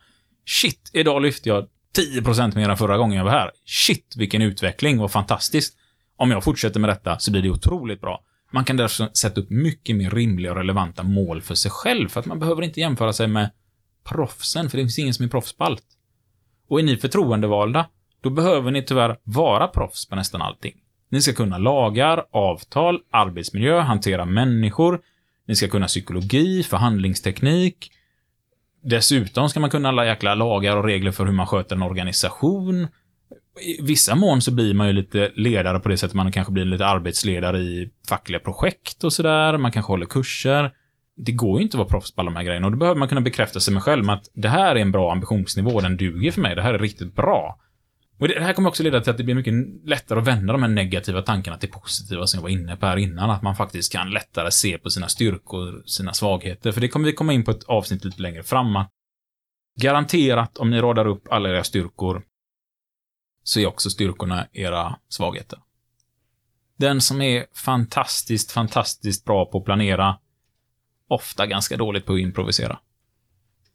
shit, 0.46 0.90
idag 0.92 1.22
lyfte 1.22 1.48
jag 1.48 1.66
10% 1.98 2.56
mer 2.56 2.68
än 2.68 2.76
förra 2.76 2.96
gången 2.96 3.18
jag 3.18 3.24
var 3.24 3.30
här. 3.30 3.50
Shit, 3.64 4.14
vilken 4.16 4.42
utveckling, 4.42 4.98
vad 4.98 5.10
fantastiskt. 5.10 5.76
Om 6.16 6.30
jag 6.30 6.44
fortsätter 6.44 6.80
med 6.80 6.90
detta 6.90 7.18
så 7.18 7.30
blir 7.30 7.42
det 7.42 7.50
otroligt 7.50 8.00
bra. 8.00 8.20
Man 8.52 8.64
kan 8.64 8.76
därför 8.76 9.10
sätta 9.14 9.40
upp 9.40 9.50
mycket 9.50 9.96
mer 9.96 10.10
rimliga 10.10 10.50
och 10.50 10.56
relevanta 10.56 11.02
mål 11.02 11.42
för 11.42 11.54
sig 11.54 11.70
själv, 11.70 12.08
för 12.08 12.20
att 12.20 12.26
man 12.26 12.38
behöver 12.38 12.62
inte 12.62 12.80
jämföra 12.80 13.12
sig 13.12 13.26
med 13.26 13.50
proffsen, 14.04 14.70
för 14.70 14.78
det 14.78 14.82
finns 14.82 14.98
ingen 14.98 15.14
som 15.14 15.24
är 15.24 15.28
proffs 15.28 15.56
på 15.56 15.64
allt. 15.64 15.84
Och 16.68 16.78
är 16.78 16.82
ni 16.82 16.96
förtroendevalda, 16.96 17.86
då 18.22 18.30
behöver 18.30 18.70
ni 18.70 18.82
tyvärr 18.82 19.16
vara 19.22 19.68
proffs 19.68 20.08
på 20.08 20.16
nästan 20.16 20.42
allting. 20.42 20.74
Ni 21.08 21.22
ska 21.22 21.32
kunna 21.32 21.58
lagar, 21.58 22.24
avtal, 22.30 23.00
arbetsmiljö, 23.10 23.80
hantera 23.80 24.24
människor. 24.24 25.00
Ni 25.46 25.56
ska 25.56 25.68
kunna 25.68 25.86
psykologi, 25.86 26.62
förhandlingsteknik. 26.62 27.90
Dessutom 28.84 29.48
ska 29.48 29.60
man 29.60 29.70
kunna 29.70 29.88
alla 29.88 30.06
jäkla 30.06 30.34
lagar 30.34 30.76
och 30.76 30.84
regler 30.84 31.10
för 31.10 31.26
hur 31.26 31.32
man 31.32 31.46
sköter 31.46 31.76
en 31.76 31.82
organisation. 31.82 32.88
I 33.60 33.82
vissa 33.82 34.14
mån 34.14 34.40
så 34.40 34.54
blir 34.54 34.74
man 34.74 34.86
ju 34.86 34.92
lite 34.92 35.30
ledare 35.34 35.78
på 35.80 35.88
det 35.88 35.96
sättet 35.96 36.14
man 36.14 36.32
kanske 36.32 36.52
blir 36.52 36.64
lite 36.64 36.86
arbetsledare 36.86 37.58
i 37.58 37.90
fackliga 38.08 38.40
projekt 38.40 39.04
och 39.04 39.12
sådär. 39.12 39.58
Man 39.58 39.72
kanske 39.72 39.92
håller 39.92 40.06
kurser. 40.06 40.70
Det 41.16 41.32
går 41.32 41.58
ju 41.58 41.62
inte 41.62 41.74
att 41.74 41.78
vara 41.78 41.88
proffs 41.88 42.14
på 42.14 42.20
alla 42.20 42.30
de 42.30 42.36
här 42.36 42.44
grejerna 42.44 42.66
och 42.66 42.72
då 42.72 42.78
behöver 42.78 42.98
man 42.98 43.08
kunna 43.08 43.20
bekräfta 43.20 43.60
sig 43.60 43.74
med 43.74 43.82
själv 43.82 44.04
med 44.04 44.14
att 44.14 44.30
det 44.34 44.48
här 44.48 44.76
är 44.76 44.80
en 44.80 44.92
bra 44.92 45.12
ambitionsnivå, 45.12 45.80
den 45.80 45.96
duger 45.96 46.30
för 46.30 46.40
mig, 46.40 46.54
det 46.54 46.62
här 46.62 46.74
är 46.74 46.78
riktigt 46.78 47.14
bra. 47.14 47.58
Och 48.18 48.28
det 48.28 48.42
här 48.42 48.52
kommer 48.52 48.68
också 48.68 48.82
leda 48.82 49.00
till 49.00 49.10
att 49.10 49.16
det 49.16 49.24
blir 49.24 49.34
mycket 49.34 49.54
lättare 49.84 50.18
att 50.18 50.26
vända 50.26 50.52
de 50.52 50.62
här 50.62 50.70
negativa 50.70 51.22
tankarna 51.22 51.58
till 51.58 51.70
positiva 51.70 52.26
som 52.26 52.38
jag 52.38 52.42
var 52.42 52.48
inne 52.48 52.76
på 52.76 52.86
här 52.86 52.96
innan. 52.96 53.30
Att 53.30 53.42
man 53.42 53.56
faktiskt 53.56 53.92
kan 53.92 54.10
lättare 54.10 54.50
se 54.50 54.78
på 54.78 54.90
sina 54.90 55.08
styrkor, 55.08 55.82
sina 55.86 56.12
svagheter. 56.12 56.72
För 56.72 56.80
det 56.80 56.88
kommer 56.88 57.06
vi 57.06 57.12
komma 57.12 57.32
in 57.32 57.44
på 57.44 57.50
ett 57.50 57.64
avsnitt 57.64 58.04
lite 58.04 58.22
längre 58.22 58.42
fram. 58.42 58.84
Garanterat, 59.80 60.58
om 60.58 60.70
ni 60.70 60.80
radar 60.80 61.06
upp 61.06 61.28
alla 61.30 61.48
era 61.48 61.64
styrkor, 61.64 62.22
så 63.42 63.60
är 63.60 63.66
också 63.66 63.90
styrkorna 63.90 64.46
era 64.52 64.98
svagheter. 65.08 65.58
Den 66.76 67.00
som 67.00 67.20
är 67.20 67.46
fantastiskt, 67.54 68.52
fantastiskt 68.52 69.24
bra 69.24 69.46
på 69.46 69.58
att 69.58 69.64
planera, 69.64 70.18
ofta 71.08 71.46
ganska 71.46 71.76
dåligt 71.76 72.06
på 72.06 72.12
att 72.12 72.20
improvisera. 72.20 72.78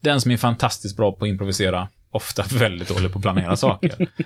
Den 0.00 0.20
som 0.20 0.30
är 0.30 0.36
fantastiskt 0.36 0.96
bra 0.96 1.12
på 1.12 1.24
att 1.24 1.28
improvisera, 1.28 1.88
ofta 2.12 2.44
väldigt 2.52 2.88
dålig 2.88 3.12
på 3.12 3.18
att 3.18 3.22
planera 3.22 3.56
saker. 3.56 4.08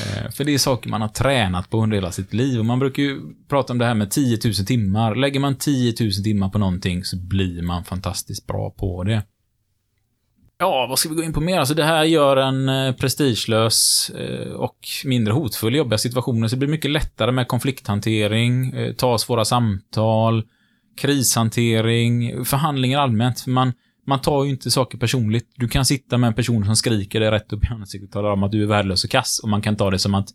Eh, 0.00 0.30
För 0.30 0.44
det 0.44 0.54
är 0.54 0.58
saker 0.58 0.90
man 0.90 1.00
har 1.00 1.08
tränat 1.08 1.70
på 1.70 1.82
under 1.82 1.96
hela 1.96 2.12
sitt 2.12 2.34
liv. 2.34 2.58
Och 2.58 2.64
man 2.66 2.78
brukar 2.78 3.02
ju 3.02 3.20
prata 3.48 3.72
om 3.72 3.78
det 3.78 3.84
här 3.84 3.94
med 3.94 4.10
10 4.10 4.38
000 4.44 4.54
timmar. 4.54 5.14
Lägger 5.14 5.40
man 5.40 5.56
10 5.56 5.94
000 6.00 6.10
timmar 6.12 6.48
på 6.48 6.58
någonting 6.58 7.04
så 7.04 7.16
blir 7.16 7.62
man 7.62 7.84
fantastiskt 7.84 8.46
bra 8.46 8.70
på 8.70 9.04
det. 9.04 9.22
Ja, 10.58 10.86
vad 10.88 10.98
ska 10.98 11.08
vi 11.08 11.14
gå 11.14 11.22
in 11.22 11.32
på 11.32 11.40
mer? 11.40 11.58
Alltså 11.58 11.74
det 11.74 11.84
här 11.84 12.04
gör 12.04 12.36
en 12.36 12.68
eh, 12.68 12.92
prestigelös 12.94 14.10
eh, 14.10 14.52
och 14.52 14.78
mindre 15.04 15.32
hotfull 15.34 15.74
i 15.74 15.78
jobbiga 15.78 15.98
situationer, 15.98 16.48
så 16.48 16.54
det 16.54 16.58
blir 16.58 16.68
mycket 16.68 16.90
lättare 16.90 17.32
med 17.32 17.48
konflikthantering, 17.48 18.74
ta 18.96 19.18
svåra 19.18 19.44
samtal, 19.44 20.42
krishantering, 20.96 22.44
förhandlingar 22.44 23.00
allmänt. 23.00 23.46
Man, 23.46 23.72
man 24.06 24.20
tar 24.20 24.44
ju 24.44 24.50
inte 24.50 24.70
saker 24.70 24.98
personligt. 24.98 25.52
Du 25.56 25.68
kan 25.68 25.84
sitta 25.84 26.18
med 26.18 26.28
en 26.28 26.34
person 26.34 26.64
som 26.64 26.76
skriker 26.76 27.20
dig 27.20 27.30
rätt 27.30 27.52
upp 27.52 27.64
i 27.64 27.68
ansiktet 27.68 28.08
och 28.08 28.12
talar 28.12 28.30
om 28.30 28.42
att 28.42 28.52
du 28.52 28.62
är 28.62 28.66
värdelös 28.66 29.04
och 29.04 29.10
kass 29.10 29.40
och 29.42 29.48
man 29.48 29.62
kan 29.62 29.76
ta 29.76 29.90
det 29.90 29.98
som 29.98 30.14
att 30.14 30.28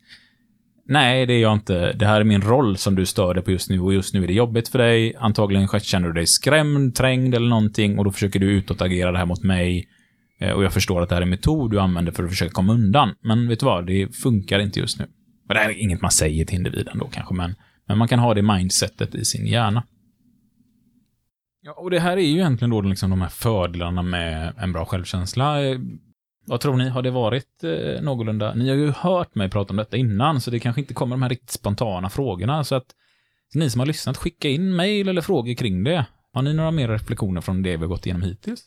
Nej, 0.90 1.26
det 1.26 1.34
är 1.34 1.38
jag 1.38 1.52
inte. 1.52 1.92
Det 1.92 2.06
här 2.06 2.20
är 2.20 2.24
min 2.24 2.42
roll 2.42 2.76
som 2.76 2.94
du 2.94 3.06
stör 3.06 3.34
dig 3.34 3.44
på 3.44 3.50
just 3.50 3.70
nu 3.70 3.80
och 3.80 3.94
just 3.94 4.14
nu 4.14 4.22
är 4.22 4.26
det 4.26 4.32
jobbigt 4.32 4.68
för 4.68 4.78
dig. 4.78 5.16
Antagligen 5.18 5.68
känner 5.68 6.08
du 6.08 6.14
dig 6.14 6.26
skrämd, 6.26 6.94
trängd 6.94 7.34
eller 7.34 7.48
någonting 7.48 7.98
och 7.98 8.04
då 8.04 8.12
försöker 8.12 8.40
du 8.40 8.50
utåtagera 8.50 9.12
det 9.12 9.18
här 9.18 9.26
mot 9.26 9.42
mig. 9.42 9.88
Eh, 10.40 10.50
och 10.50 10.64
jag 10.64 10.72
förstår 10.72 11.02
att 11.02 11.08
det 11.08 11.14
här 11.14 11.22
är 11.22 11.26
en 11.26 11.30
metod 11.30 11.70
du 11.70 11.80
använder 11.80 12.12
för 12.12 12.24
att 12.24 12.30
försöka 12.30 12.52
komma 12.52 12.72
undan. 12.72 13.14
Men 13.22 13.48
vet 13.48 13.60
du 13.60 13.66
vad? 13.66 13.86
Det 13.86 14.16
funkar 14.16 14.58
inte 14.58 14.80
just 14.80 14.98
nu. 14.98 15.04
Och 15.48 15.54
det 15.54 15.60
här 15.60 15.70
är 15.70 15.82
inget 15.82 16.02
man 16.02 16.10
säger 16.10 16.44
till 16.44 16.56
individen 16.56 16.98
då 16.98 17.08
kanske, 17.12 17.34
men, 17.34 17.54
men 17.88 17.98
man 17.98 18.08
kan 18.08 18.18
ha 18.18 18.34
det 18.34 18.42
mindsetet 18.42 19.14
i 19.14 19.24
sin 19.24 19.46
hjärna. 19.46 19.82
Ja, 21.62 21.72
och 21.72 21.90
det 21.90 22.00
här 22.00 22.16
är 22.16 22.20
ju 22.20 22.32
egentligen 22.32 22.70
då 22.70 22.80
liksom 22.80 23.10
de 23.10 23.20
här 23.20 23.28
fördelarna 23.28 24.02
med 24.02 24.54
en 24.58 24.72
bra 24.72 24.84
självkänsla. 24.84 25.56
Vad 26.46 26.60
tror 26.60 26.76
ni? 26.76 26.88
Har 26.88 27.02
det 27.02 27.10
varit 27.10 27.64
eh, 27.64 28.02
någorlunda? 28.02 28.54
Ni 28.54 28.68
har 28.68 28.76
ju 28.76 28.90
hört 28.90 29.34
mig 29.34 29.50
prata 29.50 29.72
om 29.72 29.76
detta 29.76 29.96
innan, 29.96 30.40
så 30.40 30.50
det 30.50 30.60
kanske 30.60 30.80
inte 30.80 30.94
kommer 30.94 31.16
de 31.16 31.22
här 31.22 31.28
riktigt 31.28 31.50
spontana 31.50 32.10
frågorna. 32.10 32.64
Så 32.64 32.74
att 32.74 32.86
ni 33.54 33.70
som 33.70 33.78
har 33.78 33.86
lyssnat, 33.86 34.16
skicka 34.16 34.48
in 34.48 34.76
mejl 34.76 35.08
eller 35.08 35.22
frågor 35.22 35.54
kring 35.54 35.84
det. 35.84 36.06
Har 36.32 36.42
ni 36.42 36.54
några 36.54 36.70
mer 36.70 36.88
reflektioner 36.88 37.40
från 37.40 37.62
det 37.62 37.76
vi 37.76 37.82
har 37.82 37.86
gått 37.86 38.06
igenom 38.06 38.22
hittills? 38.22 38.64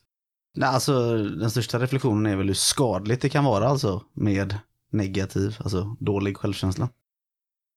Nej, 0.56 0.70
alltså 0.70 1.18
den 1.18 1.52
största 1.52 1.80
reflektionen 1.80 2.26
är 2.26 2.36
väl 2.36 2.48
hur 2.48 2.54
skadligt 2.54 3.22
det 3.22 3.30
kan 3.30 3.44
vara 3.44 3.68
alltså 3.68 4.04
med 4.14 4.58
negativ, 4.92 5.58
alltså 5.60 5.96
dålig 6.00 6.38
självkänsla. 6.38 6.90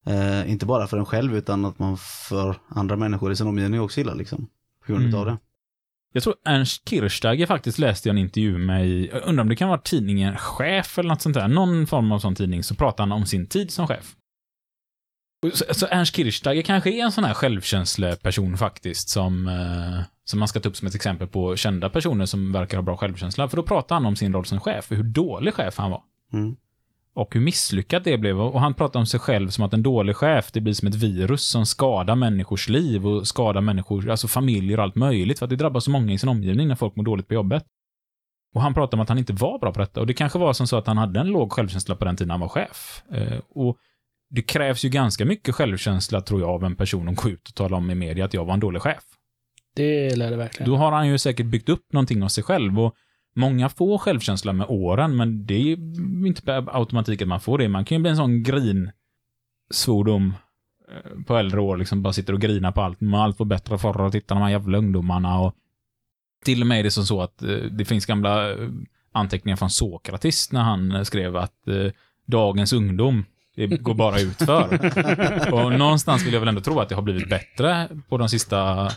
Eh, 0.05 0.51
inte 0.51 0.65
bara 0.65 0.87
för 0.87 0.97
en 0.97 1.05
själv 1.05 1.35
utan 1.35 1.65
att 1.65 1.79
man 1.79 1.97
för 2.29 2.55
andra 2.67 2.95
människor 2.95 3.31
i 3.31 3.35
sin 3.35 3.47
omgivning 3.47 3.81
också 3.81 4.01
illa 4.01 4.13
liksom. 4.13 4.47
På 4.87 4.93
grund 4.93 5.05
Mm. 5.05 5.19
av 5.19 5.25
det. 5.25 5.37
Jag 6.13 6.23
tror 6.23 6.35
Ernst 6.45 6.89
Kirchsteiger 6.89 7.45
faktiskt 7.45 7.79
läste 7.79 8.09
jag 8.09 8.13
en 8.13 8.17
intervju 8.17 8.57
med 8.57 8.87
i, 8.87 9.09
jag 9.13 9.23
undrar 9.25 9.41
om 9.41 9.49
det 9.49 9.55
kan 9.55 9.69
vara 9.69 9.79
tidningen 9.79 10.37
Chef 10.37 10.97
eller 10.97 11.09
något 11.09 11.21
sånt 11.21 11.35
där, 11.35 11.47
någon 11.47 11.87
form 11.87 12.11
av 12.11 12.19
sån 12.19 12.35
tidning, 12.35 12.63
så 12.63 12.75
pratar 12.75 13.03
han 13.03 13.11
om 13.11 13.25
sin 13.25 13.47
tid 13.47 13.71
som 13.71 13.87
chef. 13.87 14.15
Så, 15.53 15.73
så 15.73 15.87
Ernst 15.87 16.15
Kirchsteiger 16.15 16.61
kanske 16.61 16.89
är 16.91 17.03
en 17.03 17.11
sån 17.11 17.23
här 17.23 17.33
självkänsleperson 17.33 18.57
faktiskt, 18.57 19.09
som, 19.09 19.47
eh, 19.47 20.01
som 20.23 20.39
man 20.39 20.47
ska 20.47 20.59
ta 20.59 20.69
upp 20.69 20.77
som 20.77 20.87
ett 20.87 20.95
exempel 20.95 21.27
på 21.27 21.55
kända 21.55 21.89
personer 21.89 22.25
som 22.25 22.51
verkar 22.51 22.77
ha 22.77 22.81
bra 22.81 22.97
självkänsla, 22.97 23.49
för 23.49 23.57
då 23.57 23.63
pratar 23.63 23.95
han 23.95 24.05
om 24.05 24.15
sin 24.15 24.33
roll 24.33 24.45
som 24.45 24.59
chef, 24.59 24.91
och 24.91 24.97
hur 24.97 25.03
dålig 25.03 25.53
chef 25.53 25.77
han 25.77 25.91
var. 25.91 26.03
Mm. 26.33 26.55
Och 27.17 27.35
hur 27.35 27.41
misslyckat 27.41 28.03
det 28.03 28.17
blev. 28.17 28.41
Och 28.41 28.61
han 28.61 28.73
pratar 28.73 28.99
om 28.99 29.05
sig 29.05 29.19
själv 29.19 29.49
som 29.49 29.63
att 29.63 29.73
en 29.73 29.83
dålig 29.83 30.15
chef, 30.15 30.51
det 30.51 30.61
blir 30.61 30.73
som 30.73 30.87
ett 30.87 30.95
virus 30.95 31.49
som 31.49 31.65
skadar 31.65 32.15
människors 32.15 32.69
liv 32.69 33.07
och 33.07 33.27
skadar 33.27 33.61
människor, 33.61 34.09
alltså 34.09 34.27
familjer 34.27 34.77
och 34.77 34.83
allt 34.83 34.95
möjligt. 34.95 35.39
För 35.39 35.45
att 35.45 35.49
det 35.49 35.55
drabbar 35.55 35.79
så 35.79 35.91
många 35.91 36.13
i 36.13 36.17
sin 36.17 36.29
omgivning 36.29 36.67
när 36.67 36.75
folk 36.75 36.95
mår 36.95 37.03
dåligt 37.03 37.27
på 37.27 37.33
jobbet. 37.33 37.65
Och 38.55 38.61
han 38.61 38.73
pratar 38.73 38.97
om 38.97 39.01
att 39.01 39.09
han 39.09 39.17
inte 39.17 39.33
var 39.33 39.59
bra 39.59 39.73
på 39.73 39.79
detta. 39.79 39.99
Och 39.99 40.07
det 40.07 40.13
kanske 40.13 40.39
var 40.39 40.53
som 40.53 40.67
så 40.67 40.77
att 40.77 40.87
han 40.87 40.97
hade 40.97 41.19
en 41.19 41.27
låg 41.27 41.51
självkänsla 41.51 41.95
på 41.95 42.05
den 42.05 42.15
tiden 42.15 42.31
han 42.31 42.39
var 42.39 42.47
chef. 42.47 43.03
Eh, 43.11 43.39
och 43.49 43.77
det 44.29 44.41
krävs 44.41 44.85
ju 44.85 44.89
ganska 44.89 45.25
mycket 45.25 45.55
självkänsla, 45.55 46.21
tror 46.21 46.41
jag, 46.41 46.49
av 46.49 46.63
en 46.63 46.75
person 46.75 47.09
att 47.09 47.15
gå 47.15 47.29
ut 47.29 47.47
och 47.49 47.55
tala 47.55 47.77
om 47.77 47.91
i 47.91 47.95
media 47.95 48.25
att 48.25 48.33
jag 48.33 48.45
var 48.45 48.53
en 48.53 48.59
dålig 48.59 48.81
chef. 48.81 49.03
Det 49.75 50.15
lär 50.15 50.31
det 50.31 50.37
verkligen. 50.37 50.69
Då 50.71 50.77
har 50.77 50.91
han 50.91 51.07
ju 51.07 51.17
säkert 51.17 51.45
byggt 51.45 51.69
upp 51.69 51.93
någonting 51.93 52.23
av 52.23 52.27
sig 52.27 52.43
själv 52.43 52.79
och 52.79 52.95
många 53.37 53.69
får 53.69 53.97
självkänsla 53.97 54.53
med 54.53 54.67
åren, 54.69 55.15
men 55.15 55.45
det 55.45 55.53
är 55.53 55.63
ju 55.63 55.73
inte 56.27 56.41
per 56.41 56.77
automatik 56.77 57.21
att 57.21 57.27
man 57.27 57.39
får 57.39 57.57
det. 57.57 57.69
Man 57.69 57.85
kan 57.85 57.97
ju 57.97 58.01
bli 58.01 58.11
en 58.11 58.17
sån 58.17 58.43
grin 58.43 58.91
svordom 59.71 60.33
eh, 60.91 61.23
på 61.23 61.37
äldre 61.37 61.61
år, 61.61 61.77
liksom 61.77 62.01
bara 62.01 62.13
sitter 62.13 62.33
och 62.33 62.41
grinar 62.41 62.71
på 62.71 62.81
allt. 62.81 63.01
Man 63.01 63.21
allt 63.21 63.37
får 63.37 63.45
bättre 63.45 63.77
förr 63.77 64.01
och 64.01 64.11
titta 64.11 64.33
de 64.33 64.43
här 64.43 64.49
jävla 64.49 64.77
ungdomarna 64.77 65.39
och 65.39 65.55
till 66.45 66.61
och 66.61 66.67
med 66.67 66.79
är 66.79 66.83
det 66.83 66.91
som 66.91 67.05
så 67.05 67.21
att 67.21 67.43
eh, 67.43 67.49
det 67.49 67.85
finns 67.85 68.05
gamla 68.05 68.51
eh, 68.51 68.69
anteckningar 69.11 69.57
från 69.57 69.69
Sokrates 69.69 70.51
när 70.51 70.61
han 70.61 71.05
skrev 71.05 71.37
att 71.37 71.53
dagens 72.25 72.73
ungdom, 72.73 73.25
det 73.55 73.67
går 73.67 73.93
bara 73.93 74.19
utför. 74.19 74.63
och 75.53 75.73
någonstans 75.73 76.25
vill 76.25 76.33
jag 76.33 76.39
väl 76.39 76.49
ändå 76.49 76.61
tro 76.61 76.79
att 76.79 76.89
det 76.89 76.95
har 76.95 77.01
blivit 77.01 77.29
bättre 77.29 77.89
på 78.09 78.17
de 78.17 78.29
sista 78.29 78.91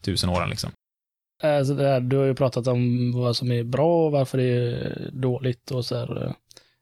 tusen 0.00 0.30
åren 0.30 0.50
liksom. 0.50 0.70
Alltså 1.42 1.74
det 1.74 1.88
här, 1.88 2.00
du 2.00 2.16
har 2.16 2.24
ju 2.24 2.34
pratat 2.34 2.66
om 2.66 3.12
vad 3.12 3.36
som 3.36 3.52
är 3.52 3.64
bra 3.64 4.06
och 4.06 4.12
varför 4.12 4.38
det 4.38 4.44
är 4.44 5.10
dåligt 5.12 5.70
och 5.70 5.84
så 5.84 5.96
här. 5.96 6.24
eh. 6.26 6.32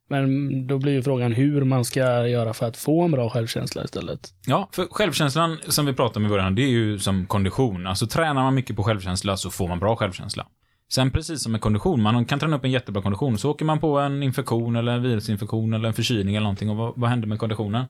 Men 0.09 0.67
då 0.67 0.79
blir 0.79 0.93
ju 0.93 1.03
frågan 1.03 1.33
hur 1.33 1.65
man 1.65 1.85
ska 1.85 2.27
göra 2.29 2.55
för 2.55 2.67
att 2.67 2.77
få 2.77 3.03
en 3.03 3.11
bra 3.11 3.31
självkänsla 3.31 3.85
istället. 3.85 4.35
Ja, 4.47 4.69
för 4.73 4.87
självkänslan 4.91 5.59
som 5.69 5.87
vi 5.87 5.93
pratade 5.93 6.19
om 6.19 6.27
i 6.27 6.29
början, 6.29 6.55
det 6.55 6.63
är 6.63 6.69
ju 6.69 6.99
som 6.99 7.27
kondition. 7.27 7.87
Alltså 7.87 8.07
tränar 8.07 8.43
man 8.43 8.55
mycket 8.55 8.77
på 8.77 8.83
självkänsla 8.83 9.37
så 9.37 9.51
får 9.51 9.69
man 9.69 9.79
bra 9.79 9.97
självkänsla. 9.97 10.47
Sen 10.93 11.11
precis 11.11 11.43
som 11.43 11.53
med 11.53 11.61
kondition, 11.61 12.03
man 12.03 12.25
kan 12.25 12.39
träna 12.39 12.57
upp 12.57 12.65
en 12.65 12.71
jättebra 12.71 13.03
kondition, 13.03 13.39
så 13.39 13.51
åker 13.51 13.65
man 13.65 13.81
på 13.81 13.99
en 13.99 14.23
infektion 14.23 14.77
eller 14.77 14.93
en 14.93 15.03
virusinfektion 15.03 15.75
eller 15.75 15.89
en 15.89 15.95
förkylning 15.95 16.35
eller 16.35 16.45
någonting 16.45 16.71
och 16.71 16.77
vad, 16.77 16.93
vad 16.97 17.11
händer 17.11 17.29
med 17.29 17.39
konditionen? 17.39 17.85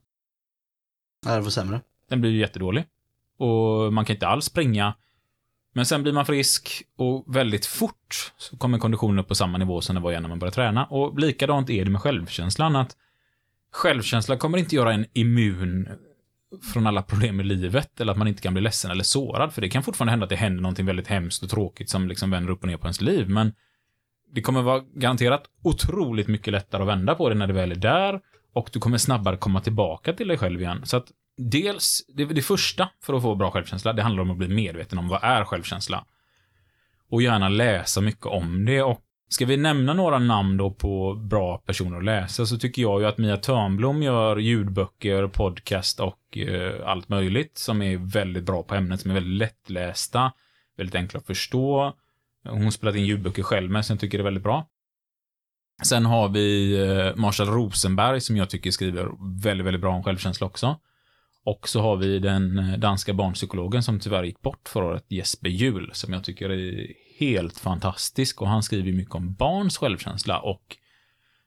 Ja, 1.26 1.34
det 1.34 1.40
var 1.40 1.50
sämre. 1.50 1.80
Den 2.08 2.20
blir 2.20 2.30
ju 2.30 2.38
jättedålig. 2.38 2.84
Och 3.38 3.92
man 3.92 4.04
kan 4.04 4.16
inte 4.16 4.26
alls 4.28 4.44
springa. 4.44 4.94
Men 5.72 5.86
sen 5.86 6.02
blir 6.02 6.12
man 6.12 6.26
frisk 6.26 6.82
och 6.96 7.24
väldigt 7.36 7.66
fort 7.66 8.32
så 8.36 8.56
kommer 8.56 8.78
konditionen 8.78 9.18
upp 9.18 9.28
på 9.28 9.34
samma 9.34 9.58
nivå 9.58 9.80
som 9.80 9.94
det 9.94 10.00
var 10.00 10.10
igen 10.10 10.22
när 10.22 10.28
man 10.28 10.38
började 10.38 10.54
träna. 10.54 10.84
Och 10.84 11.18
likadant 11.18 11.70
är 11.70 11.84
det 11.84 11.90
med 11.90 12.00
självkänslan. 12.00 12.76
att 12.76 12.96
Självkänsla 13.72 14.36
kommer 14.36 14.58
inte 14.58 14.76
göra 14.76 14.92
en 14.92 15.06
immun 15.12 15.88
från 16.72 16.86
alla 16.86 17.02
problem 17.02 17.40
i 17.40 17.44
livet 17.44 18.00
eller 18.00 18.12
att 18.12 18.18
man 18.18 18.28
inte 18.28 18.42
kan 18.42 18.54
bli 18.54 18.62
ledsen 18.62 18.90
eller 18.90 19.04
sårad. 19.04 19.52
För 19.52 19.60
det 19.60 19.68
kan 19.68 19.82
fortfarande 19.82 20.10
hända 20.10 20.24
att 20.24 20.30
det 20.30 20.36
händer 20.36 20.62
någonting 20.62 20.86
väldigt 20.86 21.06
hemskt 21.06 21.42
och 21.42 21.50
tråkigt 21.50 21.90
som 21.90 22.08
liksom 22.08 22.30
vänder 22.30 22.52
upp 22.52 22.62
och 22.62 22.68
ner 22.68 22.76
på 22.76 22.86
ens 22.86 23.00
liv. 23.00 23.28
Men 23.28 23.52
det 24.32 24.42
kommer 24.42 24.62
vara 24.62 24.80
garanterat 24.94 25.44
otroligt 25.62 26.28
mycket 26.28 26.52
lättare 26.52 26.82
att 26.82 26.88
vända 26.88 27.14
på 27.14 27.28
det 27.28 27.34
när 27.34 27.46
det 27.46 27.52
väl 27.52 27.72
är 27.72 27.76
där 27.76 28.20
och 28.52 28.70
du 28.72 28.80
kommer 28.80 28.98
snabbare 28.98 29.36
komma 29.36 29.60
tillbaka 29.60 30.12
till 30.12 30.28
dig 30.28 30.38
själv 30.38 30.60
igen. 30.60 30.80
Så 30.84 30.96
att 30.96 31.12
dels, 31.40 32.04
det, 32.08 32.24
det 32.24 32.42
första 32.42 32.88
för 33.02 33.14
att 33.14 33.22
få 33.22 33.34
bra 33.34 33.50
självkänsla, 33.50 33.92
det 33.92 34.02
handlar 34.02 34.22
om 34.22 34.30
att 34.30 34.36
bli 34.36 34.48
medveten 34.48 34.98
om 34.98 35.08
vad 35.08 35.24
är 35.24 35.44
självkänsla. 35.44 36.04
Och 37.10 37.22
gärna 37.22 37.48
läsa 37.48 38.00
mycket 38.00 38.26
om 38.26 38.64
det 38.64 38.82
och 38.82 39.00
Ska 39.32 39.46
vi 39.46 39.56
nämna 39.56 39.94
några 39.94 40.18
namn 40.18 40.56
då 40.56 40.70
på 40.70 41.14
bra 41.14 41.58
personer 41.58 41.96
att 41.96 42.04
läsa 42.04 42.46
så 42.46 42.58
tycker 42.58 42.82
jag 42.82 43.00
ju 43.00 43.06
att 43.06 43.18
Mia 43.18 43.36
Törnblom 43.36 44.02
gör 44.02 44.36
ljudböcker, 44.36 45.26
podcast 45.26 46.00
och 46.00 46.38
eh, 46.38 46.88
allt 46.88 47.08
möjligt 47.08 47.58
som 47.58 47.82
är 47.82 47.96
väldigt 47.96 48.44
bra 48.44 48.62
på 48.62 48.74
ämnet, 48.74 49.00
som 49.00 49.10
är 49.10 49.14
väldigt 49.14 49.38
lättlästa, 49.38 50.32
väldigt 50.76 50.94
enkla 50.94 51.18
att 51.18 51.26
förstå. 51.26 51.94
Hon 52.44 52.72
spelat 52.72 52.96
in 52.96 53.04
ljudböcker 53.04 53.42
själv 53.42 53.70
med, 53.70 53.86
så 53.86 53.92
jag 53.92 54.00
tycker 54.00 54.18
det 54.18 54.22
är 54.22 54.24
väldigt 54.24 54.42
bra. 54.42 54.66
Sen 55.82 56.06
har 56.06 56.28
vi 56.28 56.78
eh, 56.80 57.16
Marshall 57.16 57.48
Rosenberg 57.48 58.20
som 58.20 58.36
jag 58.36 58.50
tycker 58.50 58.70
skriver 58.70 59.10
väldigt, 59.42 59.66
väldigt 59.66 59.80
bra 59.80 59.94
om 59.94 60.04
självkänsla 60.04 60.46
också. 60.46 60.78
Och 61.44 61.68
så 61.68 61.80
har 61.80 61.96
vi 61.96 62.18
den 62.18 62.58
eh, 62.58 62.78
danska 62.78 63.14
barnpsykologen 63.14 63.82
som 63.82 64.00
tyvärr 64.00 64.22
gick 64.24 64.42
bort 64.42 64.68
förra 64.68 64.84
året, 64.84 65.04
Jesper 65.08 65.48
Juhl, 65.48 65.90
som 65.92 66.12
jag 66.12 66.24
tycker 66.24 66.50
är 66.50 66.92
helt 67.18 67.58
fantastisk. 67.58 68.42
Och 68.42 68.48
han 68.48 68.62
skriver 68.62 68.92
mycket 68.92 69.14
om 69.14 69.34
barns 69.34 69.78
självkänsla 69.78 70.40
och 70.40 70.76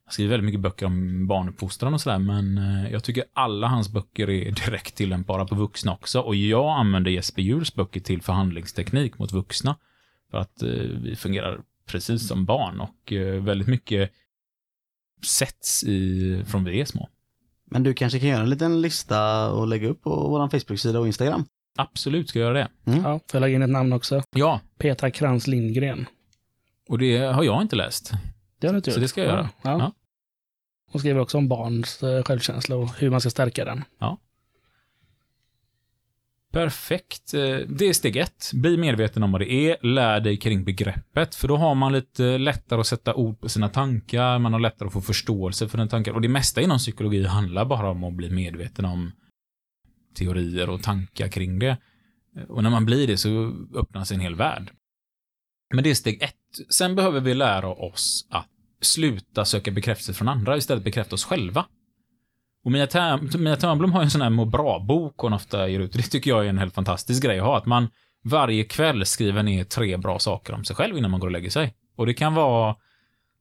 han 0.05 0.13
skriver 0.13 0.31
väldigt 0.31 0.45
mycket 0.45 0.61
böcker 0.61 0.85
om 0.85 1.27
barnuppfostran 1.27 1.93
och 1.93 2.01
sådär, 2.01 2.19
men 2.19 2.57
eh, 2.57 2.91
jag 2.91 3.03
tycker 3.03 3.23
alla 3.33 3.67
hans 3.67 3.89
böcker 3.89 4.29
är 4.29 4.51
direkt 4.65 4.95
tillämpbara 4.95 5.45
på 5.45 5.55
vuxna 5.55 5.93
också. 5.93 6.19
Och 6.19 6.35
jag 6.35 6.79
använder 6.79 7.11
Jesper 7.11 7.41
Juhls 7.41 7.75
böcker 7.75 7.99
till 7.99 8.21
förhandlingsteknik 8.21 9.17
mot 9.17 9.31
vuxna. 9.31 9.77
För 10.31 10.37
att 10.37 10.63
eh, 10.63 10.69
vi 11.03 11.15
fungerar 11.15 11.61
precis 11.85 12.27
som 12.27 12.45
barn 12.45 12.79
och 12.79 13.13
väldigt 13.41 13.67
mycket 13.67 14.11
sätts 15.25 15.83
i, 15.83 16.43
från 16.47 16.63
vi 16.63 16.81
är 16.81 16.85
små. 16.85 17.09
Men 17.73 17.83
du 17.83 17.93
kanske 17.93 18.19
kan 18.19 18.29
göra 18.29 18.41
en 18.43 18.49
liten 18.49 18.81
lista 18.81 19.51
och 19.51 19.67
lägga 19.67 19.87
upp 19.87 20.01
på 20.01 20.09
vår 20.09 20.47
Facebook-sida 20.49 20.99
och 20.99 21.07
Instagram? 21.07 21.45
Absolut 21.77 22.29
ska 22.29 22.39
jag 22.39 22.45
göra 22.45 22.57
det. 22.57 22.67
Ja, 22.91 23.01
får 23.03 23.21
jag 23.33 23.41
lägga 23.41 23.55
in 23.55 23.61
ett 23.61 23.69
namn 23.69 23.93
också? 23.93 24.23
Ja, 24.35 24.59
Petra 24.77 25.11
Krantz 25.11 25.47
Lindgren. 25.47 26.05
och 26.89 26.97
det 26.99 27.17
har 27.17 27.43
jag 27.43 27.61
inte 27.61 27.75
läst. 27.75 28.11
Det 28.59 28.67
har 28.67 28.73
du 28.73 28.77
inte 28.77 28.91
Så 28.91 28.97
gjort. 28.97 29.01
det 29.03 29.07
ska 29.07 29.21
jag 29.21 29.29
göra. 29.29 29.49
Ja. 29.61 29.71
Ja. 29.79 29.91
Hon 30.91 30.99
skriver 30.99 31.19
också 31.19 31.37
om 31.37 31.47
barns 31.47 32.03
eh, 32.03 32.23
självkänsla 32.23 32.75
och 32.75 32.89
hur 32.97 33.09
man 33.09 33.21
ska 33.21 33.29
stärka 33.29 33.65
den. 33.65 33.83
Perfekt. 36.53 37.33
Eh, 37.33 37.57
det 37.57 37.85
är 37.85 37.93
steg 37.93 38.17
ett. 38.17 38.51
Bli 38.53 38.77
medveten 38.77 39.23
om 39.23 39.31
vad 39.31 39.41
det 39.41 39.51
är. 39.51 39.77
Lär 39.81 40.19
dig 40.19 40.37
kring 40.37 40.63
begreppet. 40.63 41.35
För 41.35 41.47
då 41.47 41.57
har 41.57 41.75
man 41.75 41.93
lite 41.93 42.37
lättare 42.37 42.79
att 42.79 42.87
sätta 42.87 43.13
ord 43.13 43.39
på 43.39 43.49
sina 43.49 43.69
tankar. 43.69 44.39
Man 44.39 44.53
har 44.53 44.59
lättare 44.59 44.87
att 44.87 44.93
få 44.93 45.01
förståelse 45.01 45.69
för 45.69 45.77
den 45.77 45.89
tanken. 45.89 46.15
Och 46.15 46.21
det 46.21 46.27
mesta 46.27 46.61
inom 46.61 46.77
psykologi 46.77 47.25
handlar 47.25 47.65
bara 47.65 47.89
om 47.89 48.03
att 48.03 48.13
bli 48.13 48.29
medveten 48.29 48.85
om 48.85 49.11
teorier 50.15 50.69
och 50.69 50.83
tankar 50.83 51.27
kring 51.27 51.59
det. 51.59 51.77
Och 52.47 52.63
när 52.63 52.69
man 52.69 52.85
blir 52.85 53.07
det 53.07 53.17
så 53.17 53.53
öppnas 53.75 54.11
en 54.11 54.19
hel 54.19 54.35
värld. 54.35 54.71
Men 55.73 55.83
det 55.83 55.89
är 55.89 55.95
steg 55.95 56.21
ett. 56.21 56.69
Sen 56.69 56.95
behöver 56.95 57.19
vi 57.19 57.33
lära 57.33 57.67
oss 57.67 58.27
att 58.29 58.49
sluta 58.81 59.45
söka 59.45 59.71
bekräftelse 59.71 60.13
från 60.13 60.27
andra, 60.27 60.57
istället 60.57 60.83
bekräfta 60.83 61.15
oss 61.15 61.25
själva. 61.25 61.65
Och 62.63 62.71
Mia, 62.71 62.87
Tern, 62.87 63.29
Mia 63.37 63.55
Törnblom 63.55 63.91
har 63.91 64.01
ju 64.01 64.03
en 64.03 64.11
sån 64.11 64.21
här 64.21 64.29
må 64.29 64.45
bra-bok 64.45 65.15
hon 65.17 65.33
ofta 65.33 65.67
ger 65.67 65.79
ut. 65.79 65.93
Det 65.93 66.01
tycker 66.01 66.31
jag 66.31 66.45
är 66.45 66.49
en 66.49 66.57
helt 66.57 66.73
fantastisk 66.73 67.23
grej 67.23 67.39
att 67.39 67.45
ha. 67.45 67.57
Att 67.57 67.65
man 67.65 67.87
varje 68.23 68.63
kväll 68.63 69.05
skriver 69.05 69.43
ner 69.43 69.63
tre 69.63 69.97
bra 69.97 70.19
saker 70.19 70.53
om 70.53 70.63
sig 70.63 70.75
själv 70.75 70.97
innan 70.97 71.11
man 71.11 71.19
går 71.19 71.27
och 71.27 71.31
lägger 71.31 71.49
sig. 71.49 71.73
Och 71.95 72.05
det 72.05 72.13
kan 72.13 72.33
vara 72.33 72.75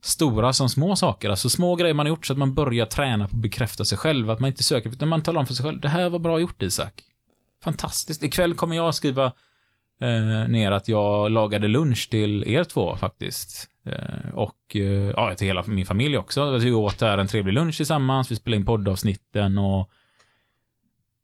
stora 0.02 0.52
som 0.52 0.68
små 0.68 0.96
saker. 0.96 1.30
Alltså 1.30 1.48
små 1.48 1.76
grejer 1.76 1.94
man 1.94 2.06
har 2.06 2.08
gjort 2.08 2.26
så 2.26 2.32
att 2.32 2.38
man 2.38 2.54
börjar 2.54 2.86
träna 2.86 3.28
på 3.28 3.36
att 3.36 3.42
bekräfta 3.42 3.84
sig 3.84 3.98
själv. 3.98 4.30
Att 4.30 4.40
man 4.40 4.48
inte 4.48 4.62
söker, 4.62 4.90
utan 4.90 5.08
man 5.08 5.22
talar 5.22 5.40
om 5.40 5.46
för 5.46 5.54
sig 5.54 5.64
själv. 5.66 5.80
Det 5.80 5.88
här 5.88 6.08
var 6.08 6.18
bra 6.18 6.40
gjort 6.40 6.62
Isak. 6.62 7.02
Fantastiskt. 7.64 8.22
Ikväll 8.22 8.54
kommer 8.54 8.76
jag 8.76 8.94
skriva 8.94 9.24
eh, 10.00 10.48
ner 10.48 10.72
att 10.72 10.88
jag 10.88 11.30
lagade 11.30 11.68
lunch 11.68 12.10
till 12.10 12.44
er 12.46 12.64
två 12.64 12.96
faktiskt. 12.96 13.68
Eh, 13.84 14.34
och 14.34 14.76
eh, 14.76 15.10
ja, 15.16 15.34
till 15.34 15.46
hela 15.46 15.64
min 15.66 15.86
familj 15.86 16.18
också. 16.18 16.58
Vi 16.58 16.72
åt 16.72 16.98
där 16.98 17.18
en 17.18 17.26
trevlig 17.26 17.52
lunch 17.52 17.76
tillsammans, 17.76 18.30
vi 18.30 18.36
spelade 18.36 18.60
in 18.60 18.66
poddavsnitten 18.66 19.58
och 19.58 19.90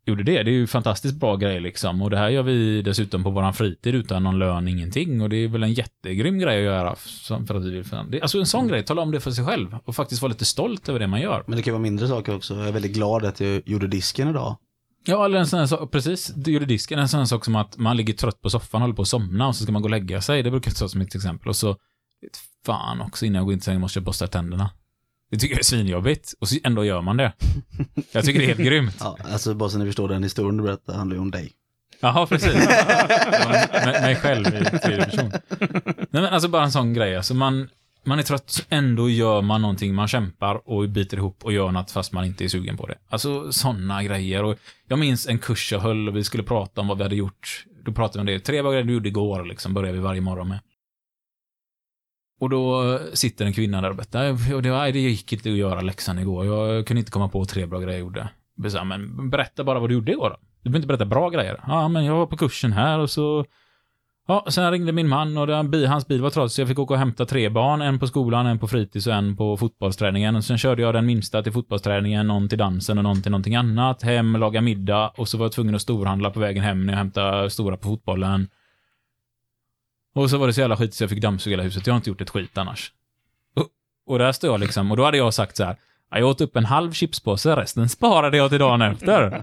gjorde 0.08 0.22
det. 0.22 0.42
Det 0.42 0.50
är 0.50 0.52
ju 0.52 0.66
fantastiskt 0.66 1.14
bra 1.14 1.36
grej 1.36 1.60
liksom. 1.60 2.02
Och 2.02 2.10
det 2.10 2.18
här 2.18 2.28
gör 2.28 2.42
vi 2.42 2.82
dessutom 2.82 3.24
på 3.24 3.30
våran 3.30 3.54
fritid 3.54 3.94
utan 3.94 4.22
någon 4.22 4.38
lön, 4.38 4.68
ingenting. 4.68 5.22
Och 5.22 5.28
det 5.28 5.36
är 5.36 5.48
väl 5.48 5.62
en 5.62 5.72
jättegrym 5.72 6.38
grej 6.38 6.58
att 6.58 6.64
göra. 6.64 6.94
För 7.46 7.54
att 7.54 7.64
vi 7.64 7.70
vill, 7.70 8.22
alltså 8.22 8.38
en 8.38 8.46
sån 8.46 8.68
grej, 8.68 8.84
tala 8.84 9.02
om 9.02 9.10
det 9.10 9.20
för 9.20 9.30
sig 9.30 9.44
själv. 9.44 9.76
Och 9.84 9.96
faktiskt 9.96 10.22
vara 10.22 10.30
lite 10.30 10.44
stolt 10.44 10.88
över 10.88 11.00
det 11.00 11.06
man 11.06 11.20
gör. 11.20 11.44
Men 11.46 11.56
det 11.56 11.62
kan 11.62 11.72
vara 11.72 11.82
mindre 11.82 12.08
saker 12.08 12.34
också. 12.34 12.54
Jag 12.54 12.68
är 12.68 12.72
väldigt 12.72 12.92
glad 12.94 13.24
att 13.24 13.40
jag 13.40 13.62
gjorde 13.66 13.86
disken 13.86 14.28
idag. 14.28 14.56
Ja, 15.04 15.24
eller 15.24 15.38
en 15.38 15.46
sån 15.46 15.58
här 15.58 15.66
sak, 15.66 15.90
precis, 15.90 16.26
du 16.26 16.52
gjorde 16.52 16.66
disken, 16.66 16.98
en 16.98 17.08
sån 17.08 17.18
här 17.18 17.24
sak 17.24 17.44
som 17.44 17.56
att 17.56 17.76
man 17.76 17.96
ligger 17.96 18.14
trött 18.14 18.40
på 18.40 18.50
soffan, 18.50 18.80
håller 18.80 18.94
på 18.94 19.02
att 19.02 19.08
somna 19.08 19.48
och 19.48 19.56
så 19.56 19.62
ska 19.62 19.72
man 19.72 19.82
gå 19.82 19.86
och 19.86 19.90
lägga 19.90 20.20
sig. 20.20 20.42
Det 20.42 20.50
brukar 20.50 20.70
jag 20.70 20.76
ta 20.76 20.88
som 20.88 21.00
ett 21.00 21.14
exempel. 21.14 21.48
Och 21.48 21.56
så, 21.56 21.76
fan 22.66 23.00
också, 23.00 23.26
innan 23.26 23.36
jag 23.36 23.44
går 23.44 23.52
in 23.52 23.58
till 23.58 23.64
sängen 23.64 23.80
måste 23.80 23.98
jag 23.98 24.04
borsta 24.04 24.26
tänderna. 24.26 24.70
Det 25.30 25.36
tycker 25.36 25.54
jag 25.54 25.60
är 25.60 25.64
svinjobbigt. 25.64 26.34
Och 26.40 26.48
så 26.48 26.56
ändå 26.64 26.84
gör 26.84 27.00
man 27.00 27.16
det. 27.16 27.32
Jag 28.12 28.24
tycker 28.24 28.40
det 28.40 28.44
är 28.44 28.48
helt 28.48 28.60
grymt. 28.60 28.96
Ja, 29.00 29.18
alltså 29.24 29.54
bara 29.54 29.68
så 29.68 29.78
ni 29.78 29.86
förstår 29.86 30.08
den 30.08 30.22
historien 30.22 30.56
du 30.56 30.62
berättar 30.62 30.94
handlar 30.94 31.16
ju 31.16 31.22
om 31.22 31.30
dig. 31.30 31.52
Jaha, 32.00 32.26
precis. 32.26 32.54
Med 33.84 34.02
mig 34.02 34.16
själv 34.16 34.46
i 34.46 34.78
tredje 34.78 35.04
person. 35.04 35.32
Nej, 36.10 36.22
men 36.22 36.24
alltså 36.24 36.48
bara 36.48 36.64
en 36.64 36.72
sån 36.72 36.94
grej. 36.94 37.16
Alltså 37.16 37.34
man, 37.34 37.68
man 38.04 38.18
är 38.18 38.22
trött, 38.22 38.50
så 38.50 38.62
ändå 38.68 39.10
gör 39.10 39.42
man 39.42 39.62
någonting. 39.62 39.94
Man 39.94 40.08
kämpar 40.08 40.68
och 40.68 40.88
biter 40.88 41.16
ihop 41.16 41.44
och 41.44 41.52
gör 41.52 41.70
något 41.70 41.90
fast 41.90 42.12
man 42.12 42.24
inte 42.24 42.44
är 42.44 42.48
sugen 42.48 42.76
på 42.76 42.86
det. 42.86 42.98
Alltså 43.08 43.52
såna 43.52 44.02
grejer. 44.02 44.44
Och 44.44 44.58
jag 44.88 44.98
minns 44.98 45.26
en 45.26 45.38
kurs 45.38 45.72
jag 45.72 45.80
höll 45.80 46.08
och 46.08 46.16
vi 46.16 46.24
skulle 46.24 46.42
prata 46.42 46.80
om 46.80 46.88
vad 46.88 46.96
vi 46.98 47.02
hade 47.02 47.16
gjort. 47.16 47.64
Då 47.84 47.92
pratade 47.92 48.18
vi 48.18 48.20
om 48.20 48.26
det. 48.38 48.44
Tre 48.44 48.62
grejer 48.62 48.82
du 48.82 48.92
gjorde 48.92 49.08
igår, 49.08 49.44
liksom, 49.44 49.74
börjar 49.74 49.92
vi 49.92 49.98
varje 49.98 50.20
morgon 50.20 50.48
med. 50.48 50.58
Och 52.40 52.50
då 52.50 52.98
sitter 53.12 53.46
en 53.46 53.52
kvinna 53.52 53.80
där 53.80 53.90
och 53.90 53.96
berättar, 53.96 54.62
det, 54.62 54.70
nej, 54.70 54.92
det 54.92 54.98
gick 54.98 55.32
inte 55.32 55.50
att 55.50 55.56
göra 55.56 55.80
läxan 55.80 56.18
igår. 56.18 56.46
Jag 56.46 56.86
kunde 56.86 56.98
inte 56.98 57.12
komma 57.12 57.28
på 57.28 57.44
tre 57.44 57.66
bra 57.66 57.78
grejer 57.78 57.98
jag 57.98 58.00
gjorde. 58.00 58.28
Men 58.84 59.30
berätta 59.30 59.64
bara 59.64 59.78
vad 59.78 59.90
du 59.90 59.94
gjorde 59.94 60.12
igår 60.12 60.30
då. 60.30 60.36
Du 60.62 60.70
behöver 60.70 60.78
inte 60.78 60.88
berätta 60.88 61.04
bra 61.04 61.30
grejer. 61.30 61.60
Ja, 61.66 61.88
men 61.88 62.04
jag 62.04 62.16
var 62.16 62.26
på 62.26 62.36
kursen 62.36 62.72
här 62.72 62.98
och 62.98 63.10
så... 63.10 63.44
Ja, 64.30 64.46
sen 64.48 64.70
ringde 64.70 64.92
min 64.92 65.08
man 65.08 65.38
och 65.38 65.46
den, 65.46 65.86
hans 65.86 66.06
bil 66.06 66.22
var 66.22 66.30
trasig 66.30 66.54
så 66.54 66.60
jag 66.60 66.68
fick 66.68 66.78
åka 66.78 66.94
och 66.94 66.98
hämta 66.98 67.24
tre 67.24 67.48
barn. 67.48 67.82
En 67.82 67.98
på 67.98 68.06
skolan, 68.06 68.46
en 68.46 68.58
på 68.58 68.68
fritids 68.68 69.06
och 69.06 69.12
en 69.12 69.36
på 69.36 69.56
fotbollsträningen. 69.56 70.36
Och 70.36 70.44
sen 70.44 70.58
körde 70.58 70.82
jag 70.82 70.94
den 70.94 71.06
minsta 71.06 71.42
till 71.42 71.52
fotbollsträningen, 71.52 72.26
någon 72.26 72.48
till 72.48 72.58
dansen 72.58 72.98
och 72.98 73.04
någon 73.04 73.22
till 73.22 73.30
någonting 73.30 73.54
annat. 73.54 74.02
Hem, 74.02 74.36
laga 74.36 74.60
middag 74.60 75.12
och 75.16 75.28
så 75.28 75.38
var 75.38 75.44
jag 75.44 75.52
tvungen 75.52 75.74
att 75.74 75.82
storhandla 75.82 76.30
på 76.30 76.40
vägen 76.40 76.64
hem 76.64 76.86
när 76.86 76.92
jag 76.92 76.98
hämtade 76.98 77.50
stora 77.50 77.76
på 77.76 77.88
fotbollen. 77.88 78.48
Och 80.14 80.30
så 80.30 80.38
var 80.38 80.46
det 80.46 80.52
så 80.52 80.60
jävla 80.60 80.76
skit 80.76 80.94
så 80.94 81.02
jag 81.02 81.10
fick 81.10 81.20
dammsuga 81.22 81.52
hela 81.52 81.62
huset. 81.62 81.86
Jag 81.86 81.94
har 81.94 81.96
inte 81.96 82.10
gjort 82.10 82.20
ett 82.20 82.30
skit 82.30 82.58
annars. 82.58 82.92
Och, 83.56 83.66
och 84.06 84.18
där 84.18 84.32
står 84.32 84.50
jag 84.50 84.60
liksom, 84.60 84.90
och 84.90 84.96
då 84.96 85.04
hade 85.04 85.16
jag 85.16 85.34
sagt 85.34 85.56
så 85.56 85.64
här. 85.64 85.76
"Ja, 86.10 86.18
Jag 86.18 86.28
åt 86.28 86.40
upp 86.40 86.56
en 86.56 86.64
halv 86.64 86.92
chipspåse, 86.92 87.56
resten 87.56 87.88
sparade 87.88 88.36
jag 88.36 88.50
till 88.50 88.58
dagen 88.58 88.82
efter. 88.82 89.42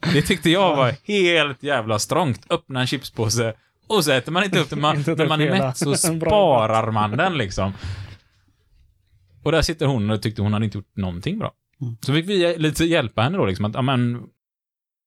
Det 0.12 0.22
tyckte 0.22 0.50
jag 0.50 0.76
var 0.76 0.94
helt 1.08 1.62
jävla 1.62 1.98
strångt. 1.98 2.46
Öppna 2.50 2.80
en 2.80 2.86
chipspåse 2.86 3.54
och 3.86 4.04
så 4.04 4.12
äter 4.12 4.32
man 4.32 4.44
inte 4.44 4.58
upp 4.60 4.70
den. 4.70 4.80
Man, 4.80 4.96
när 5.06 5.28
man 5.28 5.40
är 5.40 5.50
mätt 5.50 5.76
så 5.76 5.94
sparar 5.96 6.90
man 6.90 7.10
den 7.10 7.38
liksom. 7.38 7.72
Och 9.42 9.52
där 9.52 9.62
sitter 9.62 9.86
hon 9.86 10.10
och 10.10 10.22
tyckte 10.22 10.42
hon 10.42 10.52
hade 10.52 10.64
inte 10.64 10.78
gjort 10.78 10.96
någonting 10.96 11.38
bra. 11.38 11.52
Mm. 11.80 11.96
Så 12.00 12.12
fick 12.12 12.28
vi 12.28 12.58
lite 12.58 12.84
hjälpa 12.84 13.22
henne 13.22 13.38
då 13.38 13.46
liksom 13.46 13.64
att, 13.64 13.74
ja 13.74 13.82
men, 13.82 14.22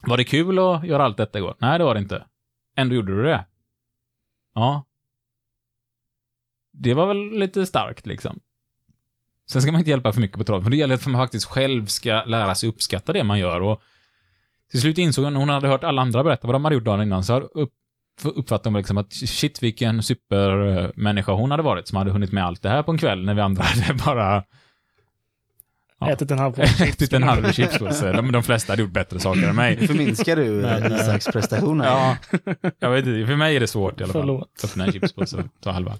var 0.05 0.17
det 0.17 0.23
kul 0.23 0.59
att 0.59 0.85
göra 0.87 1.03
allt 1.03 1.17
detta 1.17 1.37
igår? 1.37 1.55
Nej, 1.59 1.77
det 1.77 1.83
var 1.83 1.93
det 1.93 1.99
inte. 1.99 2.23
Ändå 2.77 2.95
gjorde 2.95 3.15
du 3.15 3.23
det. 3.23 3.45
Ja. 4.53 4.85
Det 6.73 6.93
var 6.93 7.07
väl 7.07 7.39
lite 7.39 7.65
starkt 7.65 8.05
liksom. 8.05 8.39
Sen 9.49 9.61
ska 9.61 9.71
man 9.71 9.79
inte 9.79 9.89
hjälpa 9.89 10.13
för 10.13 10.21
mycket 10.21 10.37
på 10.37 10.43
traven, 10.43 10.63
för 10.63 10.71
det 10.71 10.77
gäller 10.77 10.95
att 10.95 11.05
man 11.05 11.21
faktiskt 11.21 11.45
själv 11.45 11.85
ska 11.85 12.23
lära 12.23 12.55
sig 12.55 12.69
uppskatta 12.69 13.13
det 13.13 13.23
man 13.23 13.39
gör. 13.39 13.61
Och 13.61 13.81
till 14.71 14.81
slut 14.81 14.97
insåg 14.97 15.25
hon, 15.25 15.35
hon 15.35 15.49
hade 15.49 15.67
hört 15.67 15.83
alla 15.83 16.01
andra 16.01 16.23
berätta 16.23 16.47
vad 16.47 16.55
de 16.55 16.63
hade 16.65 16.75
gjort 16.75 16.83
dagen 16.83 17.01
innan, 17.01 17.23
så 17.23 17.39
upp, 17.39 17.73
uppfattade 18.23 18.69
hon 18.69 18.77
liksom 18.77 18.97
att 18.97 19.13
shit 19.13 19.63
vilken 19.63 20.03
supermänniska 20.03 21.31
hon 21.31 21.51
hade 21.51 21.63
varit 21.63 21.87
som 21.87 21.97
hade 21.97 22.11
hunnit 22.11 22.31
med 22.31 22.45
allt 22.45 22.61
det 22.61 22.69
här 22.69 22.83
på 22.83 22.91
en 22.91 22.97
kväll 22.97 23.25
när 23.25 23.33
vi 23.33 23.41
andra 23.41 23.63
hade 23.63 23.93
bara 24.05 24.43
Ja. 26.07 26.13
Ätit 26.13 26.31
en 26.31 26.39
halv 26.39 26.51
påse 26.55 26.85
ätit 26.85 27.13
en 27.13 27.23
halv 27.23 27.51
chipspåse. 27.51 28.11
De, 28.11 28.31
de 28.31 28.43
flesta 28.43 28.73
hade 28.73 28.81
gjort 28.81 28.91
bättre 28.91 29.19
saker 29.19 29.49
än 29.49 29.55
mig. 29.55 29.87
Förminskar 29.87 30.35
du 30.35 30.51
Men, 30.51 30.83
eh, 30.83 30.91
eh, 30.91 31.01
Isaks 31.01 31.25
prestation 31.25 31.81
här. 31.81 31.87
Ja, 31.89 32.17
jag 32.79 32.91
vet 32.91 33.05
inte. 33.05 33.27
För 33.27 33.35
mig 33.35 33.55
är 33.55 33.59
det 33.59 33.67
svårt 33.67 34.01
i 34.01 34.03
alla 34.03 34.13
fall. 34.13 34.21
Förlåt. 34.21 34.61
Öppna 34.63 34.85
en 34.85 34.91
chipspåse 34.91 35.37
och 35.37 35.45
ta 35.61 35.71
halva. 35.71 35.97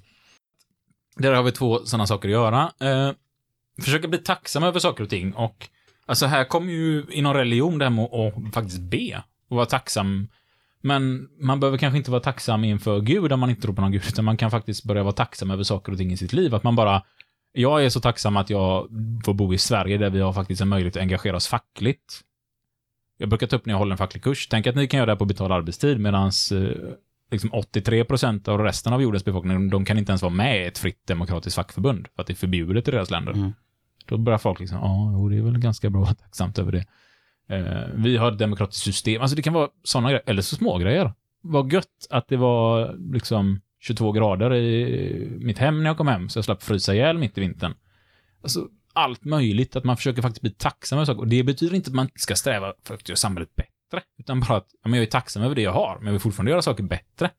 Där 1.16 1.34
har 1.34 1.44
vi 1.44 1.52
två 1.52 1.86
sådana 1.86 2.08
saker 2.08 2.30
att 2.30 2.34
göra. 2.34 2.72
Eh, 2.80 3.12
försöka 3.82 4.08
bli 4.08 4.18
tacksam 4.18 4.64
över 4.64 4.80
saker 4.80 5.04
och 5.04 5.10
ting 5.10 5.34
och 5.34 5.68
alltså 6.06 6.26
här 6.26 6.44
kommer 6.44 6.74
ju 6.74 7.06
inom 7.10 7.34
religion 7.34 7.78
det 7.78 7.86
här 7.86 7.90
med 7.90 8.06
att 8.06 8.54
faktiskt 8.54 8.80
be 8.80 9.24
och 9.50 9.56
vara 9.56 9.66
tacksam. 9.66 10.28
Men 10.82 11.28
man 11.40 11.60
behöver 11.60 11.78
kanske 11.78 11.98
inte 11.98 12.12
vara 12.12 12.22
tacksam 12.22 12.64
inför 12.64 13.02
Gud 13.02 13.32
om 13.32 13.40
man 13.40 13.50
inte 13.50 13.62
tror 13.62 13.74
på 13.74 13.82
någon 13.82 13.92
Gud, 13.92 14.04
utan 14.08 14.26
man 14.26 14.38
kan 14.38 14.52
faktiskt 14.52 14.84
börja 14.84 15.04
vara 15.04 15.14
tacksam 15.14 15.52
över 15.52 15.64
saker 15.64 15.92
och 15.92 15.98
ting 15.98 16.12
i 16.12 16.18
sitt 16.18 16.34
liv. 16.34 16.56
Att 16.56 16.64
man 16.64 16.76
bara, 16.76 17.04
jag 17.54 17.86
är 17.86 17.90
så 17.90 18.00
tacksam 18.00 18.38
att 18.38 18.50
jag 18.50 18.88
får 19.26 19.34
bo 19.34 19.54
i 19.54 19.58
Sverige 19.58 19.98
där 19.98 20.10
vi 20.10 20.20
har 20.22 20.34
faktiskt 20.34 20.62
en 20.62 20.68
möjlighet 20.68 20.96
att 20.96 21.02
engagera 21.02 21.36
oss 21.36 21.48
fackligt. 21.48 22.22
Jag 23.18 23.30
brukar 23.30 23.48
ta 23.48 23.56
upp 23.56 23.66
när 23.66 23.74
jag 23.74 23.80
håller 23.80 23.92
en 23.92 23.98
facklig 23.98 24.24
kurs. 24.24 24.48
Tänk 24.48 24.68
att 24.68 24.76
ni 24.76 24.88
kan 24.88 24.98
göra 24.98 25.06
det 25.06 25.12
här 25.12 25.18
på 25.18 25.26
betald 25.26 25.54
arbetstid 25.54 26.00
medan 26.00 26.32
eh, 26.52 26.94
liksom 27.32 27.52
83% 27.52 28.50
av 28.50 28.60
resten 28.60 28.94
av 28.94 29.02
jordens 29.02 29.26
befolkning, 29.26 29.70
de 29.70 29.86
kan 29.86 29.98
inte 29.98 30.12
ens 30.12 30.22
vara 30.22 30.34
med 30.34 30.64
i 30.64 30.68
ett 30.68 30.78
fritt 30.78 31.08
demokratiskt 31.08 31.56
fackförbund 31.56 32.08
för 32.16 32.22
att 32.22 32.28
det 32.28 32.34
är 32.34 32.36
förbjudet 32.36 32.88
i 32.88 32.92
deras 32.92 33.12
länder. 33.12 33.34
Mm. 33.34 33.54
Då 34.06 34.18
börjar 34.18 34.40
folk 34.40 34.60
liksom, 34.60 34.78
ja, 34.78 35.12
jo, 35.14 35.30
det 35.30 35.38
är 35.38 35.42
väl 35.42 35.58
ganska 35.58 35.90
bra 35.90 36.02
och 36.02 36.18
tacksamt 36.18 36.60
över 36.60 36.72
det. 36.72 36.86
Eh, 37.56 37.90
vi 37.96 38.18
har 38.18 38.32
ett 38.32 38.40
demokratiskt 38.40 38.84
system, 38.84 39.22
alltså 39.22 39.36
det 39.36 39.42
kan 39.42 39.54
vara 39.54 39.70
sådana 39.84 40.10
grejer, 40.10 40.24
eller 40.26 40.42
så 40.42 40.56
små 40.56 40.78
grejer. 40.78 41.14
Vad 41.42 41.74
gött 41.74 42.08
att 42.10 42.28
det 42.28 42.38
var 42.38 42.96
liksom 43.14 43.62
22 43.84 44.12
grader 44.12 44.54
i 44.54 45.38
mitt 45.40 45.58
hem 45.58 45.84
när 45.84 45.90
jag 45.90 45.98
kom 45.98 46.08
hem, 46.08 46.30
så 46.30 46.38
jag 46.38 46.46
slapp 46.46 46.64
frysa 46.64 46.94
ihjäl 46.94 47.18
mitt 47.18 47.38
i 47.38 47.42
vintern. 47.42 47.74
Alltså, 48.42 48.68
allt 48.94 49.26
möjligt, 49.26 49.76
att 49.76 49.84
man 49.84 49.98
försöker 49.98 50.22
faktiskt 50.22 50.42
bli 50.42 50.52
tacksam 50.52 50.98
över 50.98 51.06
saker. 51.06 51.20
Och 51.20 51.28
det 51.28 51.44
betyder 51.44 51.76
inte 51.76 51.90
att 51.90 51.96
man 51.96 52.10
ska 52.16 52.36
sträva 52.36 52.74
för 52.84 52.94
att 52.94 53.10
göra 53.10 53.16
samhället 53.16 53.56
bättre. 53.56 54.04
Utan 54.20 54.40
bara 54.40 54.58
att 54.58 54.68
ja, 54.84 54.90
men 54.90 54.94
jag 55.00 55.08
är 55.08 55.12
tacksam 55.12 55.44
över 55.44 55.56
det 55.56 55.62
jag 55.62 55.72
har, 55.72 55.96
men 55.98 56.06
jag 56.06 56.12
vill 56.12 56.22
fortfarande 56.22 56.52
göra 56.52 56.62
saker 56.62 56.84
bättre. 56.84 57.30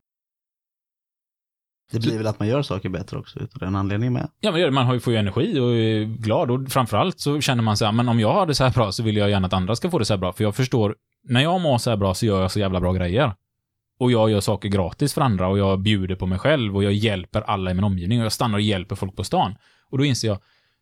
Det 1.93 1.99
blir 1.99 2.19
väl 2.19 2.27
att 2.27 2.39
man 2.39 2.49
gör 2.49 2.63
saker 2.63 2.89
bättre 2.89 3.19
också 3.19 3.41
utav 3.41 3.59
den 3.59 3.77
anledningen 3.77 4.13
med. 4.13 4.29
Ja, 4.41 4.53
men 4.53 4.75
man 4.75 4.87
har 4.87 4.95
ju, 4.95 5.01
får 5.01 5.13
ju 5.13 5.19
energi 5.19 5.61
och 5.61 5.75
är 5.75 6.05
glad 6.05 6.51
och 6.51 6.69
framförallt 6.69 7.21
så 7.21 7.41
känner 7.41 7.63
man 7.63 7.77
sig, 7.77 7.85
ja, 7.85 7.93
men 7.93 8.09
om 8.09 8.21
jag 8.21 8.33
har 8.33 8.47
det 8.47 8.55
så 8.55 8.65
här 8.65 8.71
bra 8.71 8.93
så 8.93 9.03
vill 9.03 9.17
jag 9.17 9.31
gärna 9.31 9.47
att 9.47 9.53
andra 9.53 9.77
ska 9.77 9.91
få 9.91 9.99
det 9.99 10.05
så 10.05 10.13
här 10.13 10.19
bra. 10.19 10.33
För 10.33 10.45
jag 10.45 10.57
förstår, 10.57 10.97
när 11.29 11.41
jag 11.41 11.61
mår 11.61 11.79
så 11.79 11.91
här 11.91 11.97
bra 11.97 12.15
så 12.15 12.27
gör 12.27 12.43
jag 12.43 12.51
så 12.51 12.61
jävla 12.61 12.81
bra 12.81 12.93
grejer. 12.93 13.33
Och 13.99 14.13
jag 14.13 14.31
gör 14.31 14.41
saker 14.41 14.69
gratis 14.69 15.15
för 15.15 15.21
andra 15.21 15.49
och 15.49 15.59
jag 15.59 15.81
bjuder 15.81 16.15
på 16.15 16.27
mig 16.27 16.39
själv 16.39 16.77
och 16.77 16.85
jag 16.85 16.93
hjälper 16.93 17.41
alla 17.41 17.71
i 17.71 17.75
min 17.75 17.85
omgivning 17.85 18.19
och 18.19 18.25
jag 18.25 18.33
stannar 18.33 18.55
och 18.55 18.61
hjälper 18.61 18.97
folk 18.97 19.17
på 19.17 19.25
stan. 19.25 19.55
Och 19.91 19.99
då 19.99 20.05
inser 20.05 20.29
jag, 20.29 20.39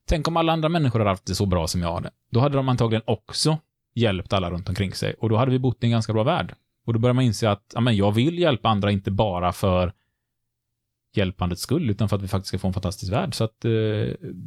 tänk 0.09 0.28
om 0.28 0.36
alla 0.36 0.52
andra 0.52 0.68
människor 0.68 0.98
hade 0.98 1.10
haft 1.10 1.26
det 1.26 1.34
så 1.34 1.47
bra 1.47 1.66
som 1.66 1.82
jag 1.82 1.89
har 1.89 2.01
det. 2.01 2.10
Då 2.30 2.40
hade 2.40 2.56
de 2.56 2.68
antagligen 2.68 3.02
också 3.06 3.59
hjälpt 3.94 4.32
alla 4.32 4.51
runt 4.51 4.68
omkring 4.68 4.93
sig 4.93 5.14
och 5.14 5.28
då 5.28 5.36
hade 5.36 5.51
vi 5.51 5.59
bott 5.59 5.82
i 5.82 5.86
en 5.86 5.90
ganska 5.90 6.12
bra 6.12 6.22
värld. 6.22 6.55
Och 6.86 6.93
då 6.93 6.98
börjar 6.98 7.14
man 7.14 7.24
inse 7.24 7.51
att, 7.51 7.72
ja 7.74 7.80
men 7.80 7.97
jag 7.97 8.12
vill 8.12 8.39
hjälpa 8.39 8.68
andra 8.68 8.90
inte 8.90 9.10
bara 9.10 9.52
för 9.52 9.93
hjälpandets 11.14 11.62
skull, 11.62 11.90
utan 11.90 12.09
för 12.09 12.16
att 12.16 12.22
vi 12.22 12.28
faktiskt 12.28 12.48
ska 12.48 12.59
få 12.59 12.66
en 12.66 12.74
fantastisk 12.74 13.12
värld. 13.12 13.34
Så 13.34 13.44
att 13.44 13.64
eh, 13.64 13.70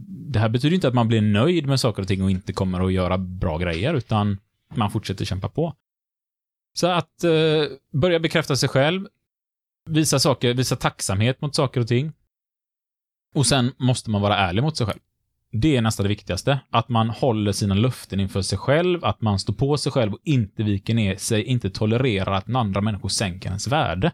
det 0.07 0.39
här 0.39 0.49
betyder 0.49 0.75
inte 0.75 0.87
att 0.87 0.93
man 0.93 1.07
blir 1.07 1.21
nöjd 1.21 1.67
med 1.67 1.79
saker 1.79 2.01
och 2.01 2.07
ting 2.07 2.23
och 2.23 2.31
inte 2.31 2.53
kommer 2.53 2.85
att 2.85 2.93
göra 2.93 3.17
bra 3.17 3.57
grejer, 3.57 3.93
utan 3.93 4.37
man 4.75 4.91
fortsätter 4.91 5.25
kämpa 5.25 5.49
på. 5.49 5.73
Så 6.77 6.88
att 6.88 7.23
eh, 7.23 7.31
börja 7.91 8.19
bekräfta 8.19 8.56
sig 8.56 8.69
själv, 8.69 9.07
visa 9.85 10.19
saker, 10.19 10.53
visa 10.53 10.76
tacksamhet 10.76 11.41
mot 11.41 11.56
saker 11.56 11.81
och 11.81 11.88
ting. 11.88 12.11
Och 13.35 13.45
sen 13.45 13.72
måste 13.77 14.10
man 14.10 14.22
vara 14.22 14.38
ärlig 14.38 14.64
mot 14.64 14.77
sig 14.77 14.88
själv. 14.88 14.99
Det 15.52 15.77
är 15.77 15.81
nästan 15.81 16.03
det 16.03 16.07
viktigaste. 16.07 16.60
Att 16.69 16.89
man 16.89 17.10
håller 17.10 17.52
sina 17.52 17.76
löften 17.76 18.19
inför 18.19 18.41
sig 18.41 18.57
själv, 18.57 19.06
att 19.06 19.22
man 19.22 19.39
står 19.39 19.53
på 19.53 19.77
sig 19.77 19.91
själv 19.91 20.14
och 20.14 20.19
inte 20.23 20.64
viker 20.64 20.93
ner 20.93 21.15
sig, 21.15 21.43
inte 21.43 21.69
tolererar 21.69 22.34
att 22.34 22.56
andra 22.56 22.81
människor 22.81 23.10
sänker 23.10 23.49
ens 23.49 23.68
värde. 23.68 24.11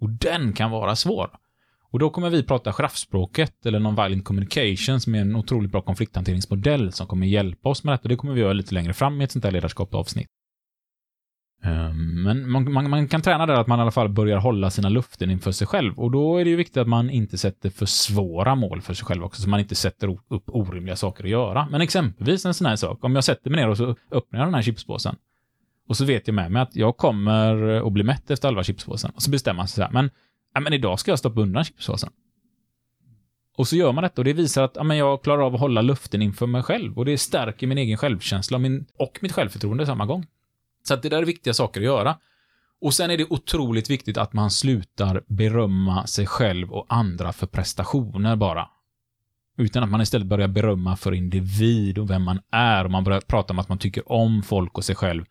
Och 0.00 0.10
den 0.10 0.52
kan 0.52 0.70
vara 0.70 0.96
svår. 0.96 1.30
Och 1.90 1.98
då 1.98 2.10
kommer 2.10 2.30
vi 2.30 2.42
prata 2.42 2.72
giraffspråket 2.72 3.66
eller 3.66 3.78
non-violent 3.80 4.22
communication 4.22 5.00
som 5.00 5.14
är 5.14 5.20
en 5.20 5.36
otroligt 5.36 5.72
bra 5.72 5.82
konflikthanteringsmodell 5.82 6.92
som 6.92 7.06
kommer 7.06 7.26
hjälpa 7.26 7.68
oss 7.68 7.84
med 7.84 7.94
detta. 7.94 8.08
Det 8.08 8.16
kommer 8.16 8.34
vi 8.34 8.40
göra 8.40 8.52
lite 8.52 8.74
längre 8.74 8.92
fram 8.92 9.20
i 9.20 9.24
ett 9.24 9.32
sånt 9.32 9.44
här 9.44 9.52
ledarskapsavsnitt. 9.52 10.28
Ehm, 11.62 12.22
men 12.22 12.50
man, 12.50 12.72
man, 12.72 12.90
man 12.90 13.08
kan 13.08 13.22
träna 13.22 13.46
där 13.46 13.54
att 13.54 13.66
man 13.66 13.78
i 13.78 13.82
alla 13.82 13.90
fall 13.90 14.08
börjar 14.08 14.38
hålla 14.38 14.70
sina 14.70 14.88
luften 14.88 15.30
inför 15.30 15.52
sig 15.52 15.66
själv. 15.66 15.98
Och 15.98 16.10
då 16.10 16.36
är 16.36 16.44
det 16.44 16.50
ju 16.50 16.56
viktigt 16.56 16.76
att 16.76 16.88
man 16.88 17.10
inte 17.10 17.38
sätter 17.38 17.70
för 17.70 17.86
svåra 17.86 18.54
mål 18.54 18.80
för 18.80 18.94
sig 18.94 19.06
själv 19.06 19.24
också, 19.24 19.42
så 19.42 19.48
man 19.48 19.60
inte 19.60 19.74
sätter 19.74 20.18
upp 20.28 20.44
orimliga 20.46 20.96
saker 20.96 21.24
att 21.24 21.30
göra. 21.30 21.68
Men 21.70 21.80
exempelvis 21.80 22.46
en 22.46 22.54
sån 22.54 22.66
här 22.66 22.76
sak, 22.76 23.04
om 23.04 23.14
jag 23.14 23.24
sätter 23.24 23.50
mig 23.50 23.60
ner 23.60 23.68
och 23.68 23.76
så 23.76 23.96
öppnar 24.10 24.38
jag 24.40 24.46
den 24.46 24.54
här 24.54 24.62
chipspåsen. 24.62 25.16
Och 25.88 25.96
så 25.96 26.04
vet 26.04 26.28
jag 26.28 26.34
med 26.34 26.52
mig 26.52 26.62
att 26.62 26.76
jag 26.76 26.96
kommer 26.96 27.86
att 27.86 27.92
bli 27.92 28.02
mätt 28.02 28.30
efter 28.30 28.48
halva 28.48 28.62
chipspåsen. 28.62 29.10
Och 29.14 29.22
så 29.22 29.30
bestämmer 29.30 29.56
man 29.56 29.68
sig 29.68 29.74
så 29.74 29.82
här, 29.82 29.90
men, 29.90 30.10
ja, 30.54 30.60
men 30.60 30.72
idag 30.72 31.00
ska 31.00 31.10
jag 31.10 31.18
stoppa 31.18 31.40
undan 31.40 31.64
chipspåsen. 31.64 32.10
Och 33.56 33.68
så 33.68 33.76
gör 33.76 33.92
man 33.92 34.02
detta 34.02 34.20
och 34.20 34.24
det 34.24 34.32
visar 34.32 34.62
att 34.62 34.76
ja, 34.76 34.82
men 34.82 34.96
jag 34.96 35.22
klarar 35.22 35.42
av 35.42 35.54
att 35.54 35.60
hålla 35.60 35.82
luften 35.82 36.22
inför 36.22 36.46
mig 36.46 36.62
själv. 36.62 36.98
Och 36.98 37.04
det 37.04 37.18
stärker 37.18 37.66
min 37.66 37.78
egen 37.78 37.96
självkänsla 37.96 38.56
och, 38.56 38.60
min, 38.60 38.86
och 38.98 39.18
mitt 39.20 39.32
självförtroende 39.32 39.86
samma 39.86 40.06
gång. 40.06 40.26
Så 40.82 40.94
att 40.94 41.02
det 41.02 41.08
där 41.08 41.18
är 41.18 41.26
viktiga 41.26 41.54
saker 41.54 41.80
att 41.80 41.84
göra. 41.84 42.16
Och 42.80 42.94
sen 42.94 43.10
är 43.10 43.16
det 43.16 43.26
otroligt 43.30 43.90
viktigt 43.90 44.18
att 44.18 44.32
man 44.32 44.50
slutar 44.50 45.22
berömma 45.26 46.06
sig 46.06 46.26
själv 46.26 46.72
och 46.72 46.86
andra 46.88 47.32
för 47.32 47.46
prestationer 47.46 48.36
bara. 48.36 48.68
Utan 49.58 49.82
att 49.82 49.90
man 49.90 50.00
istället 50.00 50.26
börjar 50.26 50.48
berömma 50.48 50.96
för 50.96 51.14
individ 51.14 51.98
och 51.98 52.10
vem 52.10 52.22
man 52.22 52.40
är 52.50 52.84
och 52.84 52.90
man 52.90 53.04
börjar 53.04 53.20
prata 53.20 53.52
om 53.52 53.58
att 53.58 53.68
man 53.68 53.78
tycker 53.78 54.12
om 54.12 54.42
folk 54.42 54.78
och 54.78 54.84
sig 54.84 54.96
själv 54.96 55.24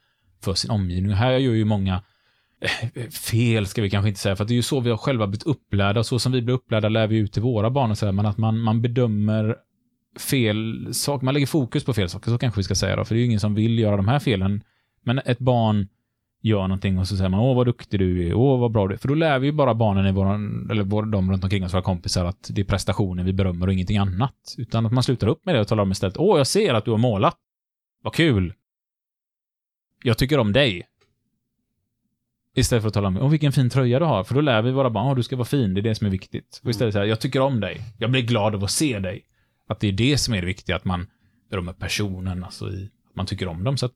för 0.43 0.53
sin 0.53 0.71
omgivning. 0.71 1.11
Här 1.11 1.31
gör 1.31 1.53
ju 1.53 1.65
många 1.65 2.03
eh, 2.61 3.09
fel, 3.09 3.67
ska 3.67 3.81
vi 3.81 3.89
kanske 3.89 4.09
inte 4.09 4.19
säga, 4.19 4.35
för 4.35 4.43
att 4.43 4.47
det 4.47 4.53
är 4.53 4.55
ju 4.55 4.61
så 4.61 4.79
vi 4.79 4.89
har 4.89 4.97
själva 4.97 5.27
blivit 5.27 5.47
upplärda 5.47 5.99
och 5.99 6.05
så 6.05 6.19
som 6.19 6.31
vi 6.31 6.41
blir 6.41 6.55
upplärda 6.55 6.89
lär 6.89 7.07
vi 7.07 7.17
ut 7.17 7.33
till 7.33 7.41
våra 7.41 7.69
barn 7.69 7.91
och 7.91 7.97
så 7.97 8.05
här, 8.05 8.13
men 8.13 8.25
att 8.25 8.37
man, 8.37 8.59
man 8.59 8.81
bedömer 8.81 9.55
fel 10.19 10.89
saker, 10.93 11.25
man 11.25 11.33
lägger 11.33 11.47
fokus 11.47 11.83
på 11.83 11.93
fel 11.93 12.09
saker, 12.09 12.31
så 12.31 12.37
kanske 12.37 12.59
vi 12.59 12.63
ska 12.63 12.75
säga 12.75 12.95
då, 12.95 13.05
för 13.05 13.15
det 13.15 13.19
är 13.19 13.21
ju 13.21 13.27
ingen 13.27 13.39
som 13.39 13.55
vill 13.55 13.79
göra 13.79 13.97
de 13.97 14.07
här 14.07 14.19
felen. 14.19 14.63
Men 15.03 15.19
ett 15.19 15.39
barn 15.39 15.87
gör 16.41 16.61
någonting 16.61 16.99
och 16.99 17.07
så 17.07 17.17
säger 17.17 17.29
man 17.29 17.39
åh 17.39 17.55
vad 17.55 17.67
duktig 17.67 17.99
du 17.99 18.27
är, 18.27 18.33
åh 18.33 18.59
vad 18.59 18.71
bra 18.71 18.87
du 18.87 18.93
är. 18.93 18.97
För 18.97 19.07
då 19.07 19.13
lär 19.13 19.39
vi 19.39 19.47
ju 19.47 19.51
bara 19.53 19.73
barnen 19.73 20.07
i 20.07 20.11
våran, 20.11 20.67
eller 20.71 20.83
vår, 20.83 21.03
de 21.03 21.31
runt 21.31 21.43
omkring 21.43 21.65
oss, 21.65 21.73
våra 21.73 21.81
kompisar, 21.81 22.25
att 22.25 22.49
det 22.53 22.61
är 22.61 22.65
prestationen 22.65 23.25
vi 23.25 23.33
berömmer 23.33 23.67
och 23.67 23.73
ingenting 23.73 23.97
annat. 23.97 24.55
Utan 24.57 24.85
att 24.85 24.91
man 24.91 25.03
slutar 25.03 25.27
upp 25.27 25.45
med 25.45 25.55
det 25.55 25.61
och 25.61 25.67
talar 25.67 25.83
om 25.83 25.91
istället, 25.91 26.17
åh 26.17 26.37
jag 26.37 26.47
ser 26.47 26.73
att 26.73 26.85
du 26.85 26.91
har 26.91 26.97
målat. 26.97 27.37
Vad 28.03 28.13
kul. 28.13 28.53
Jag 30.03 30.17
tycker 30.17 30.39
om 30.39 30.53
dig. 30.53 30.83
Istället 32.55 32.83
för 32.83 32.87
att 32.87 32.93
tala 32.93 33.07
om, 33.07 33.17
åh 33.17 33.29
vilken 33.29 33.51
fin 33.51 33.69
tröja 33.69 33.99
du 33.99 34.05
har. 34.05 34.23
För 34.23 34.35
då 34.35 34.41
lär 34.41 34.61
vi 34.61 34.71
våra 34.71 34.89
barn, 34.89 35.07
åh 35.07 35.15
du 35.15 35.23
ska 35.23 35.35
vara 35.35 35.45
fin, 35.45 35.73
det 35.73 35.81
är 35.81 35.83
det 35.83 35.95
som 35.95 36.07
är 36.07 36.11
viktigt. 36.11 36.61
Och 36.63 36.69
istället 36.69 36.93
säga, 36.93 37.05
jag 37.05 37.19
tycker 37.19 37.39
om 37.39 37.59
dig. 37.59 37.81
Jag 37.97 38.11
blir 38.11 38.21
glad 38.21 38.55
av 38.55 38.63
att 38.63 38.71
se 38.71 38.99
dig. 38.99 39.25
Att 39.67 39.79
det 39.79 39.87
är 39.87 39.91
det 39.91 40.17
som 40.17 40.33
är 40.33 40.41
det 40.41 40.47
viktiga, 40.47 40.75
att 40.75 40.85
man 40.85 41.07
berömmer 41.49 41.73
personen, 41.73 42.43
alltså 42.43 42.71
i, 42.71 42.89
att 43.09 43.15
man 43.15 43.25
tycker 43.25 43.47
om 43.47 43.63
dem. 43.63 43.77
Så 43.77 43.85
att 43.85 43.93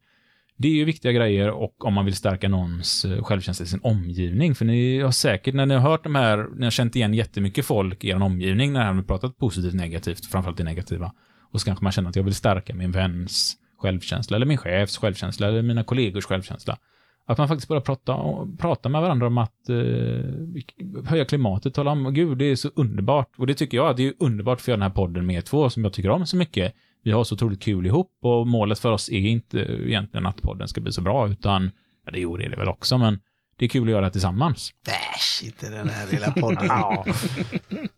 det 0.57 0.67
är 0.67 0.73
ju 0.73 0.85
viktiga 0.85 1.11
grejer 1.11 1.49
och 1.49 1.85
om 1.85 1.93
man 1.93 2.05
vill 2.05 2.15
stärka 2.15 2.49
någons 2.49 3.05
eh, 3.05 3.23
självkänsla 3.23 3.63
i 3.63 3.67
sin 3.67 3.79
omgivning. 3.83 4.55
För 4.55 4.65
ni 4.65 4.99
har 4.99 5.11
säkert, 5.11 5.55
när 5.55 5.65
ni 5.65 5.73
har 5.73 5.81
hört 5.81 6.03
de 6.03 6.15
här, 6.15 6.47
ni 6.57 6.65
har 6.65 6.71
känt 6.71 6.95
igen 6.95 7.13
jättemycket 7.13 7.65
folk 7.65 8.03
i 8.03 8.09
er 8.09 8.21
omgivning 8.21 8.73
när 8.73 8.93
ni 8.93 8.95
har 8.95 9.03
pratat 9.03 9.37
positivt, 9.37 9.73
negativt, 9.73 10.25
framförallt 10.25 10.57
det 10.57 10.63
negativa. 10.63 11.13
Och 11.51 11.61
så 11.61 11.65
kanske 11.65 11.83
man 11.83 11.91
känner 11.91 12.09
att 12.09 12.15
jag 12.15 12.23
vill 12.23 12.35
stärka 12.35 12.75
min 12.75 12.91
väns 12.91 13.57
självkänsla, 13.77 14.35
eller 14.35 14.45
min 14.45 14.57
chefs 14.57 14.97
självkänsla, 14.97 15.47
eller 15.47 15.61
mina 15.61 15.83
kollegors 15.83 16.25
självkänsla. 16.25 16.77
Att 17.25 17.37
man 17.37 17.47
faktiskt 17.47 17.67
börjar 17.67 17.81
prata, 17.81 18.17
prata 18.57 18.89
med 18.89 19.01
varandra 19.01 19.27
om 19.27 19.37
att 19.37 19.69
eh, 19.69 19.75
höja 21.05 21.25
klimatet, 21.25 21.73
tala 21.73 21.91
om, 21.91 22.13
gud, 22.13 22.37
det 22.37 22.45
är 22.45 22.55
så 22.55 22.69
underbart. 22.75 23.29
Och 23.37 23.47
det 23.47 23.53
tycker 23.53 23.77
jag, 23.77 23.89
att 23.89 23.97
det 23.97 24.07
är 24.07 24.13
underbart 24.19 24.61
för 24.61 24.71
den 24.71 24.81
här 24.81 24.89
podden 24.89 25.25
med 25.25 25.35
er 25.35 25.41
två, 25.41 25.69
som 25.69 25.83
jag 25.83 25.93
tycker 25.93 26.09
om 26.09 26.25
så 26.25 26.37
mycket. 26.37 26.73
Vi 27.03 27.11
har 27.11 27.23
så 27.23 27.35
otroligt 27.35 27.61
kul 27.61 27.85
ihop 27.85 28.11
och 28.21 28.47
målet 28.47 28.79
för 28.79 28.91
oss 28.91 29.09
är 29.09 29.19
inte 29.19 29.59
egentligen 29.59 30.25
att 30.25 30.41
podden 30.41 30.67
ska 30.67 30.81
bli 30.81 30.91
så 30.91 31.01
bra, 31.01 31.27
utan, 31.27 31.71
ja, 32.05 32.11
det 32.11 32.19
gjorde 32.19 32.49
det 32.49 32.55
väl 32.55 32.67
också, 32.67 32.97
men 32.97 33.19
det 33.57 33.65
är 33.65 33.69
kul 33.69 33.83
att 33.83 33.91
göra 33.91 34.05
det 34.05 34.11
tillsammans. 34.11 34.73
Äsch, 34.87 35.43
inte 35.43 35.69
den 35.69 35.89
här 35.89 36.11
lilla 36.11 36.31
podden. 36.31 36.69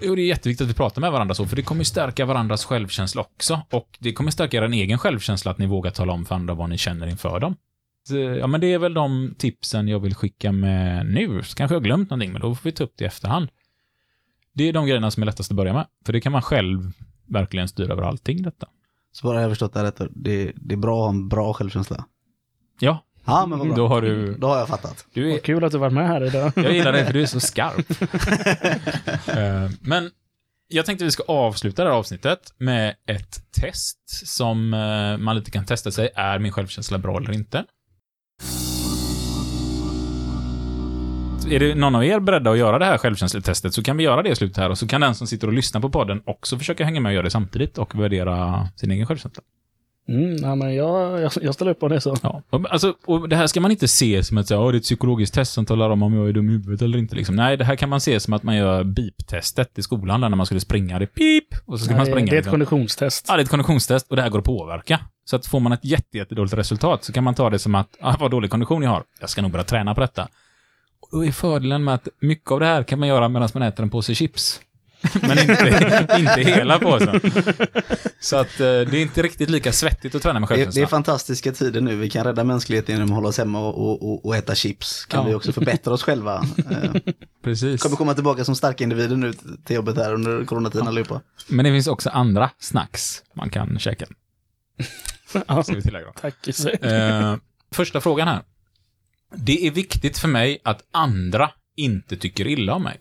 Jo, 0.00 0.14
det 0.14 0.22
är 0.22 0.26
jätteviktigt 0.26 0.64
att 0.64 0.70
vi 0.70 0.74
pratar 0.74 1.00
med 1.00 1.12
varandra 1.12 1.34
så, 1.34 1.46
för 1.46 1.56
det 1.56 1.62
kommer 1.62 1.84
stärka 1.84 2.24
varandras 2.24 2.64
självkänsla 2.64 3.20
också. 3.20 3.60
Och 3.70 3.98
det 4.00 4.12
kommer 4.12 4.30
stärka 4.30 4.56
er 4.56 4.62
egen 4.62 4.98
självkänsla 4.98 5.50
att 5.50 5.58
ni 5.58 5.66
vågar 5.66 5.90
tala 5.90 6.12
om 6.12 6.24
för 6.24 6.34
andra 6.34 6.54
vad 6.54 6.68
ni 6.70 6.78
känner 6.78 7.06
inför 7.06 7.40
dem. 7.40 7.56
Så, 8.08 8.16
Ja, 8.16 8.46
men 8.46 8.60
det 8.60 8.72
är 8.72 8.78
väl 8.78 8.94
de 8.94 9.34
tipsen 9.38 9.88
jag 9.88 10.00
vill 10.00 10.14
skicka 10.14 10.52
med 10.52 11.06
nu. 11.06 11.42
Så 11.42 11.56
kanske 11.56 11.74
jag 11.74 11.80
har 11.80 11.84
glömt 11.84 12.10
någonting, 12.10 12.32
men 12.32 12.40
då 12.40 12.54
får 12.54 12.64
vi 12.64 12.72
ta 12.72 12.84
upp 12.84 12.92
det 12.96 13.04
i 13.04 13.06
efterhand. 13.06 13.48
Det 14.52 14.68
är 14.68 14.72
de 14.72 14.86
grejerna 14.86 15.10
som 15.10 15.22
är 15.22 15.26
lättast 15.26 15.50
att 15.50 15.56
börja 15.56 15.72
med, 15.72 15.86
för 16.06 16.12
det 16.12 16.20
kan 16.20 16.32
man 16.32 16.42
själv 16.42 16.92
verkligen 17.26 17.68
styra 17.68 17.92
över 17.92 18.02
allting 18.02 18.42
detta. 18.42 18.68
Så 19.12 19.26
bara 19.26 19.36
har 19.36 19.42
jag 19.42 19.50
förstått 19.50 19.72
det 19.72 19.78
här 19.78 19.86
rätt. 19.86 20.00
Det, 20.10 20.52
det 20.56 20.74
är 20.74 20.76
bra 20.78 20.94
att 20.96 21.02
ha 21.04 21.08
en 21.08 21.28
bra 21.28 21.52
självkänsla. 21.54 22.04
Ja, 22.80 23.04
Ja, 23.26 23.46
men 23.46 23.58
vad 23.58 23.68
bra. 23.68 23.76
då 23.76 23.88
har 23.88 24.02
du... 24.02 24.34
Då 24.34 24.46
har 24.46 24.58
jag 24.58 24.68
fattat. 24.68 25.06
du 25.12 25.28
är, 25.28 25.32
Vad 25.32 25.42
kul 25.42 25.64
att 25.64 25.72
du 25.72 25.78
varit 25.78 25.92
med 25.92 26.08
här 26.08 26.24
idag. 26.24 26.52
Jag 26.56 26.72
gillar 26.72 26.92
dig 26.92 27.04
för 27.06 27.12
du 27.12 27.22
är 27.22 27.26
så 27.26 27.40
skarp. 27.40 27.86
Eh, 29.38 29.70
Men 29.80 30.10
jag 30.68 30.86
tänkte 30.86 31.04
vi 31.04 31.10
ska 31.10 31.22
avsluta 31.22 31.84
det 31.84 31.90
här 31.90 31.96
avsnittet 31.96 32.54
med 32.58 32.94
ett 33.06 33.52
test 33.52 33.98
som 34.26 34.74
eh, 34.74 35.16
man 35.18 35.36
lite 35.36 35.50
kan 35.50 35.66
testa 35.66 35.90
sig. 35.90 36.10
Är 36.14 36.38
min 36.38 36.52
självkänsla 36.52 36.98
bra 36.98 37.16
eller 37.18 37.32
inte? 37.32 37.64
Är 41.50 41.58
det 41.60 41.74
någon 41.74 41.94
av 41.94 42.04
er 42.04 42.20
beredda 42.20 42.50
att 42.50 42.58
göra 42.58 42.78
det 42.78 42.84
här 42.84 42.98
självkänsletestet 42.98 43.74
så 43.74 43.82
kan 43.82 43.96
vi 43.96 44.04
göra 44.04 44.22
det 44.22 44.28
i 44.28 44.34
slutet 44.36 44.56
här 44.56 44.70
och 44.70 44.78
så 44.78 44.86
kan 44.88 45.00
den 45.00 45.14
som 45.14 45.26
sitter 45.26 45.46
och 45.46 45.52
lyssnar 45.52 45.80
på 45.80 45.90
podden 45.90 46.22
också 46.24 46.58
försöka 46.58 46.84
hänga 46.84 47.00
med 47.00 47.10
och 47.10 47.14
göra 47.14 47.22
det 47.24 47.30
samtidigt 47.30 47.78
och 47.78 47.94
värdera 48.00 48.68
sin 48.76 48.90
egen 48.90 49.06
självkänsla. 49.06 49.42
Mm, 50.08 50.36
ja, 50.36 50.54
men 50.54 50.74
jag, 50.74 51.20
jag, 51.20 51.32
jag 51.42 51.54
ställer 51.54 51.70
upp 51.70 51.80
på 51.80 51.88
det 51.88 52.00
så. 52.00 52.16
Ja, 52.22 52.42
alltså, 52.70 52.94
och 53.06 53.28
det 53.28 53.36
här 53.36 53.46
ska 53.46 53.60
man 53.60 53.70
inte 53.70 53.88
se 53.88 54.24
som 54.24 54.36
här, 54.36 54.44
"Åh, 54.52 54.70
det 54.70 54.76
är 54.76 54.78
ett 54.78 54.82
psykologiskt 54.82 55.34
test 55.34 55.52
som 55.52 55.66
talar 55.66 55.90
om 55.90 56.02
om 56.02 56.14
jag 56.14 56.28
är 56.28 56.32
dum 56.32 56.48
i 56.48 56.52
huvudet 56.52 56.82
eller 56.82 56.98
inte. 56.98 57.16
Liksom. 57.16 57.36
Nej, 57.36 57.56
det 57.56 57.64
här 57.64 57.76
kan 57.76 57.88
man 57.88 58.00
se 58.00 58.20
som 58.20 58.32
att 58.34 58.42
man 58.42 58.56
gör 58.56 58.84
beep-testet 58.84 59.78
i 59.78 59.82
skolan, 59.82 60.20
där 60.20 60.28
när 60.28 60.36
man 60.36 60.46
skulle 60.46 60.60
springa. 60.60 60.98
Det 60.98 61.06
pip! 61.06 61.44
Och 61.66 61.78
så 61.78 61.84
ska 61.84 61.94
man 61.94 62.04
Nej, 62.04 62.12
springa. 62.12 62.26
det 62.26 62.36
är 62.36 62.38
ett 62.38 62.44
liksom. 62.44 62.50
konditionstest. 62.50 63.24
Ja, 63.28 63.34
det 63.36 63.40
är 63.40 63.44
ett 63.44 63.50
konditionstest 63.50 64.10
och 64.10 64.16
det 64.16 64.22
här 64.22 64.28
går 64.28 64.38
att 64.38 64.44
påverka. 64.44 65.00
Så 65.24 65.36
att 65.36 65.46
får 65.46 65.60
man 65.60 65.72
ett 65.72 65.84
jätte, 65.84 66.18
jättedåligt 66.18 66.54
resultat 66.54 67.04
så 67.04 67.12
kan 67.12 67.24
man 67.24 67.34
ta 67.34 67.50
det 67.50 67.58
som 67.58 67.74
att, 67.74 67.88
ah, 68.00 68.14
vad 68.20 68.30
dålig 68.30 68.50
kondition 68.50 68.82
jag 68.82 68.90
har. 68.90 69.02
Jag 69.20 69.30
ska 69.30 69.42
nog 69.42 69.50
börja 69.50 69.64
träna 69.64 69.94
på 69.94 70.00
detta. 70.00 70.28
Är 71.22 71.32
fördelen 71.32 71.84
med 71.84 71.94
att 71.94 72.08
mycket 72.20 72.50
av 72.50 72.60
det 72.60 72.66
här 72.66 72.82
kan 72.82 72.98
man 72.98 73.08
göra 73.08 73.28
medan 73.28 73.48
man 73.54 73.62
äter 73.62 73.82
en 73.82 73.90
påse 73.90 74.14
chips. 74.14 74.60
Men 75.22 75.38
inte, 75.38 76.06
inte 76.18 76.40
hela 76.40 76.78
påsen. 76.78 77.20
Så 78.20 78.36
att 78.36 78.60
eh, 78.60 78.66
det 78.66 78.94
är 78.94 78.94
inte 79.02 79.22
riktigt 79.22 79.50
lika 79.50 79.72
svettigt 79.72 80.14
att 80.14 80.22
träna 80.22 80.40
med 80.40 80.48
Det, 80.48 80.54
det 80.54 80.60
är 80.60 80.64
självkänsla. 80.64 80.86
fantastiska 80.96 81.52
tider 81.52 81.80
nu. 81.80 81.96
Vi 81.96 82.10
kan 82.10 82.24
rädda 82.24 82.44
mänskligheten 82.44 82.94
genom 82.94 83.08
att 83.08 83.14
hålla 83.14 83.28
oss 83.28 83.38
hemma 83.38 83.58
och, 83.68 84.02
och, 84.12 84.26
och 84.26 84.36
äta 84.36 84.54
chips. 84.54 85.04
Kan 85.04 85.20
Ja. 85.22 85.28
vi 85.28 85.34
också 85.34 85.52
förbättra 85.52 85.94
oss 85.94 86.02
själva. 86.02 86.44
Eh, 86.70 86.92
Precis. 87.44 87.82
kommer 87.82 87.96
komma 87.96 88.14
tillbaka 88.14 88.44
som 88.44 88.56
starka 88.56 88.84
individer 88.84 89.16
nu 89.16 89.32
till 89.64 89.76
jobbet 89.76 89.96
här 89.96 90.14
under 90.14 90.44
coronatiden 90.44 90.88
allihopa. 90.88 91.20
Men 91.48 91.64
det 91.64 91.70
finns 91.70 91.86
också 91.86 92.10
andra 92.10 92.50
snacks 92.58 93.22
man 93.34 93.50
kan 93.50 93.78
käka. 93.78 94.06
Ja, 95.46 95.62
ska 95.62 95.74
vi 95.74 95.82
tillägga. 95.82 96.06
då. 96.06 96.12
tack. 96.20 96.34
Så. 96.52 96.68
Eh, 96.68 97.36
första 97.72 98.00
frågan 98.00 98.28
här. 98.28 98.42
Det 99.36 99.66
är 99.66 99.70
viktigt 99.70 100.18
för 100.18 100.28
mig 100.28 100.58
att 100.64 100.82
andra 100.90 101.50
inte 101.76 102.16
tycker 102.16 102.46
illa 102.46 102.74
om 102.74 102.82
mig. 102.82 103.00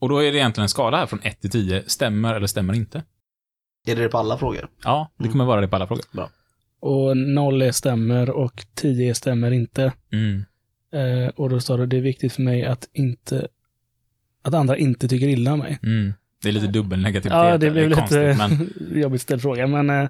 Och 0.00 0.08
då 0.08 0.18
är 0.18 0.32
det 0.32 0.38
egentligen 0.38 0.62
en 0.62 0.68
skala 0.68 0.96
här 0.96 1.06
från 1.06 1.20
1 1.22 1.40
till 1.40 1.50
10. 1.50 1.82
Stämmer 1.86 2.34
eller 2.34 2.46
stämmer 2.46 2.74
inte? 2.74 3.02
Är 3.86 3.96
det 3.96 4.02
det 4.02 4.08
på 4.08 4.18
alla 4.18 4.38
frågor? 4.38 4.68
Ja, 4.84 5.10
det 5.18 5.28
kommer 5.28 5.44
vara 5.44 5.60
det 5.60 5.68
på 5.68 5.76
alla 5.76 5.86
frågor. 5.86 6.04
Bra. 6.12 6.30
Och 6.80 7.16
0 7.16 7.62
är 7.62 7.72
stämmer 7.72 8.30
och 8.30 8.66
10 8.74 9.14
stämmer 9.14 9.50
inte. 9.50 9.92
Mm. 10.12 10.44
Eh, 10.92 11.28
och 11.28 11.50
då 11.50 11.60
står 11.60 11.78
det, 11.78 11.86
det 11.86 11.96
är 11.96 12.00
viktigt 12.00 12.32
för 12.32 12.42
mig 12.42 12.64
att 12.64 12.88
inte 12.92 13.48
att 14.42 14.54
andra 14.54 14.76
inte 14.76 15.08
tycker 15.08 15.28
illa 15.28 15.52
om 15.52 15.58
mig. 15.58 15.78
Mm. 15.82 16.12
Det 16.42 16.48
är 16.48 16.52
lite 16.52 16.66
dubbelnegativitet. 16.66 17.32
Ja, 17.32 17.58
det 17.58 17.70
blev 17.70 17.84
är 17.84 17.88
lite 17.88 18.00
konstigt, 18.00 18.38
men 18.38 18.72
jobbigt 19.00 19.22
ställd 19.22 19.42
fråga, 19.42 19.66
men 19.66 19.90
eh, 19.90 20.08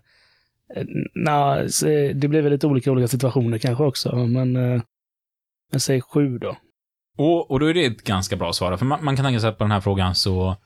na, 1.15 1.69
så 1.69 1.87
det 2.15 2.29
blev 2.29 2.51
lite 2.51 2.67
olika 2.67 2.93
olika 2.93 3.09
situationer 3.09 3.59
kanske 3.59 3.85
också, 3.85 4.17
men, 4.17 4.57
eh, 4.57 4.83
men 5.71 5.81
säg 5.81 6.01
sju 6.01 6.39
då. 6.39 6.57
Och, 7.17 7.51
och 7.51 7.61
då 7.61 7.67
är 7.67 7.75
det 7.75 7.85
ett 7.87 8.05
ganska 8.05 8.37
bra 8.37 8.53
svar. 8.53 8.77
För 8.77 8.87
man, 8.87 9.05
man 9.05 9.17
kan 9.17 9.25
tänka 9.25 9.41
sig 9.41 9.49
att 9.49 9.59
på 9.59 9.65
den 9.65 9.71
här 9.71 9.81
frågan 9.81 10.15
så, 10.15 10.57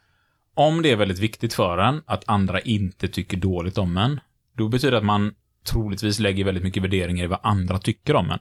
om 0.55 0.83
det 0.83 0.91
är 0.91 0.97
väldigt 0.97 1.19
viktigt 1.19 1.55
för 1.55 1.79
en 1.79 2.03
att 2.07 2.25
andra 2.27 2.61
inte 2.61 3.09
tycker 3.09 3.37
dåligt 3.37 3.79
om 3.79 3.97
en, 3.97 4.21
då 4.57 4.69
betyder 4.69 4.93
det 4.93 4.99
att 4.99 5.05
man 5.05 5.35
troligtvis 5.65 6.19
lägger 6.19 6.45
väldigt 6.45 6.65
mycket 6.65 6.83
värderingar 6.83 7.25
i 7.25 7.27
vad 7.27 7.39
andra 7.43 7.79
tycker 7.79 8.17
om 8.17 8.31
en. 8.31 8.39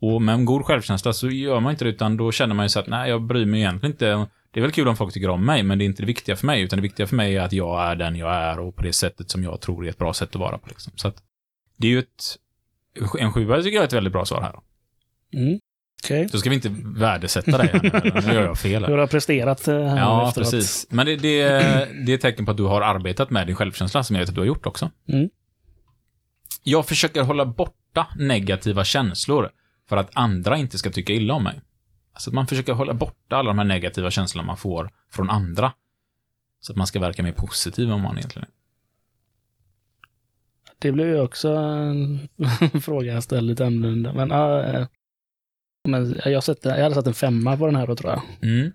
Och 0.00 0.22
med 0.22 0.34
en 0.34 0.44
god 0.44 0.64
självkänsla 0.64 1.12
så 1.12 1.30
gör 1.30 1.60
man 1.60 1.70
inte 1.70 1.84
det, 1.84 1.90
utan 1.90 2.16
då 2.16 2.32
känner 2.32 2.54
man 2.54 2.64
ju 2.64 2.68
så 2.68 2.80
att 2.80 2.86
nej, 2.86 3.10
jag 3.10 3.22
bryr 3.22 3.46
mig 3.46 3.60
egentligen 3.60 3.92
inte. 3.92 4.26
Det 4.50 4.60
är 4.60 4.62
väl 4.62 4.72
kul 4.72 4.88
om 4.88 4.96
folk 4.96 5.14
tycker 5.14 5.30
om 5.30 5.44
mig, 5.44 5.62
men 5.62 5.78
det 5.78 5.84
är 5.84 5.86
inte 5.86 6.02
det 6.02 6.06
viktiga 6.06 6.36
för 6.36 6.46
mig, 6.46 6.62
utan 6.62 6.76
det 6.76 6.82
viktiga 6.82 7.06
för 7.06 7.16
mig 7.16 7.36
är 7.36 7.40
att 7.40 7.52
jag 7.52 7.82
är 7.82 7.96
den 7.96 8.16
jag 8.16 8.34
är 8.34 8.58
och 8.58 8.76
på 8.76 8.82
det 8.82 8.92
sättet 8.92 9.30
som 9.30 9.42
jag 9.42 9.60
tror 9.60 9.84
är 9.86 9.90
ett 9.90 9.98
bra 9.98 10.12
sätt 10.12 10.28
att 10.28 10.40
vara 10.40 10.58
på. 10.58 10.68
Liksom. 10.68 10.92
Så 10.96 11.08
att 11.08 11.22
det 11.76 11.86
är 11.86 11.90
ju 11.90 11.98
ett, 11.98 12.36
en 13.18 13.32
sjua 13.32 13.62
tycker 13.62 13.74
jag 13.74 13.82
är 13.82 13.86
ett 13.86 13.92
väldigt 13.92 14.12
bra 14.12 14.24
svar 14.24 14.42
här. 14.42 14.58
Mm. 15.42 15.58
Okej. 16.04 16.28
Då 16.32 16.38
ska 16.38 16.50
vi 16.50 16.54
inte 16.56 16.72
värdesätta 16.84 17.58
dig 17.58 17.66
här 17.72 18.22
nu, 18.26 18.32
gör 18.34 18.44
jag 18.44 18.58
fel. 18.58 18.84
här. 18.84 18.92
Du 18.92 18.98
har 18.98 19.06
presterat 19.06 19.68
eh, 19.68 19.74
här 19.74 19.98
Ja, 19.98 20.28
efteråt. 20.28 20.50
precis. 20.50 20.86
Men 20.90 21.06
det, 21.06 21.16
det, 21.16 21.42
det 22.06 22.12
är 22.12 22.14
ett 22.14 22.20
tecken 22.20 22.44
på 22.44 22.50
att 22.50 22.56
du 22.56 22.62
har 22.64 22.80
arbetat 22.80 23.30
med 23.30 23.46
din 23.46 23.56
självkänsla, 23.56 24.02
som 24.02 24.16
jag 24.16 24.20
vet 24.20 24.28
att 24.28 24.34
du 24.34 24.40
har 24.40 24.46
gjort 24.46 24.66
också. 24.66 24.90
Mm. 25.08 25.28
Jag 26.62 26.86
försöker 26.86 27.22
hålla 27.22 27.46
borta 27.46 28.06
negativa 28.16 28.84
känslor 28.84 29.50
för 29.88 29.96
att 29.96 30.10
andra 30.12 30.56
inte 30.56 30.78
ska 30.78 30.90
tycka 30.90 31.12
illa 31.12 31.34
om 31.34 31.44
mig. 31.44 31.60
Alltså 32.12 32.30
att 32.30 32.34
man 32.34 32.46
försöker 32.46 32.72
hålla 32.72 32.94
borta 32.94 33.36
alla 33.36 33.50
de 33.50 33.58
här 33.58 33.64
negativa 33.66 34.10
känslorna 34.10 34.46
man 34.46 34.56
får 34.56 34.90
från 35.12 35.30
andra. 35.30 35.72
Så 36.60 36.72
att 36.72 36.76
man 36.76 36.86
ska 36.86 37.00
verka 37.00 37.22
mer 37.22 37.32
positiv 37.32 37.90
än 37.90 38.00
man 38.00 38.18
egentligen 38.18 38.48
är. 38.48 38.52
Det 40.78 40.92
blev 40.92 41.06
ju 41.08 41.20
också 41.20 41.48
en 41.48 42.28
fråga 42.82 43.12
jag 43.12 43.22
ställde 43.22 43.50
lite 43.50 43.66
annorlunda. 43.66 44.12
Men, 44.12 44.30
eh, 44.30 44.86
men 45.88 46.20
jag, 46.24 46.44
sätter, 46.44 46.76
jag 46.76 46.82
hade 46.82 46.94
satt 46.94 47.06
en 47.06 47.14
femma 47.14 47.56
på 47.56 47.66
den 47.66 47.76
här 47.76 47.86
då 47.86 47.96
tror 47.96 48.10
jag. 48.12 48.22
Mm. 48.50 48.72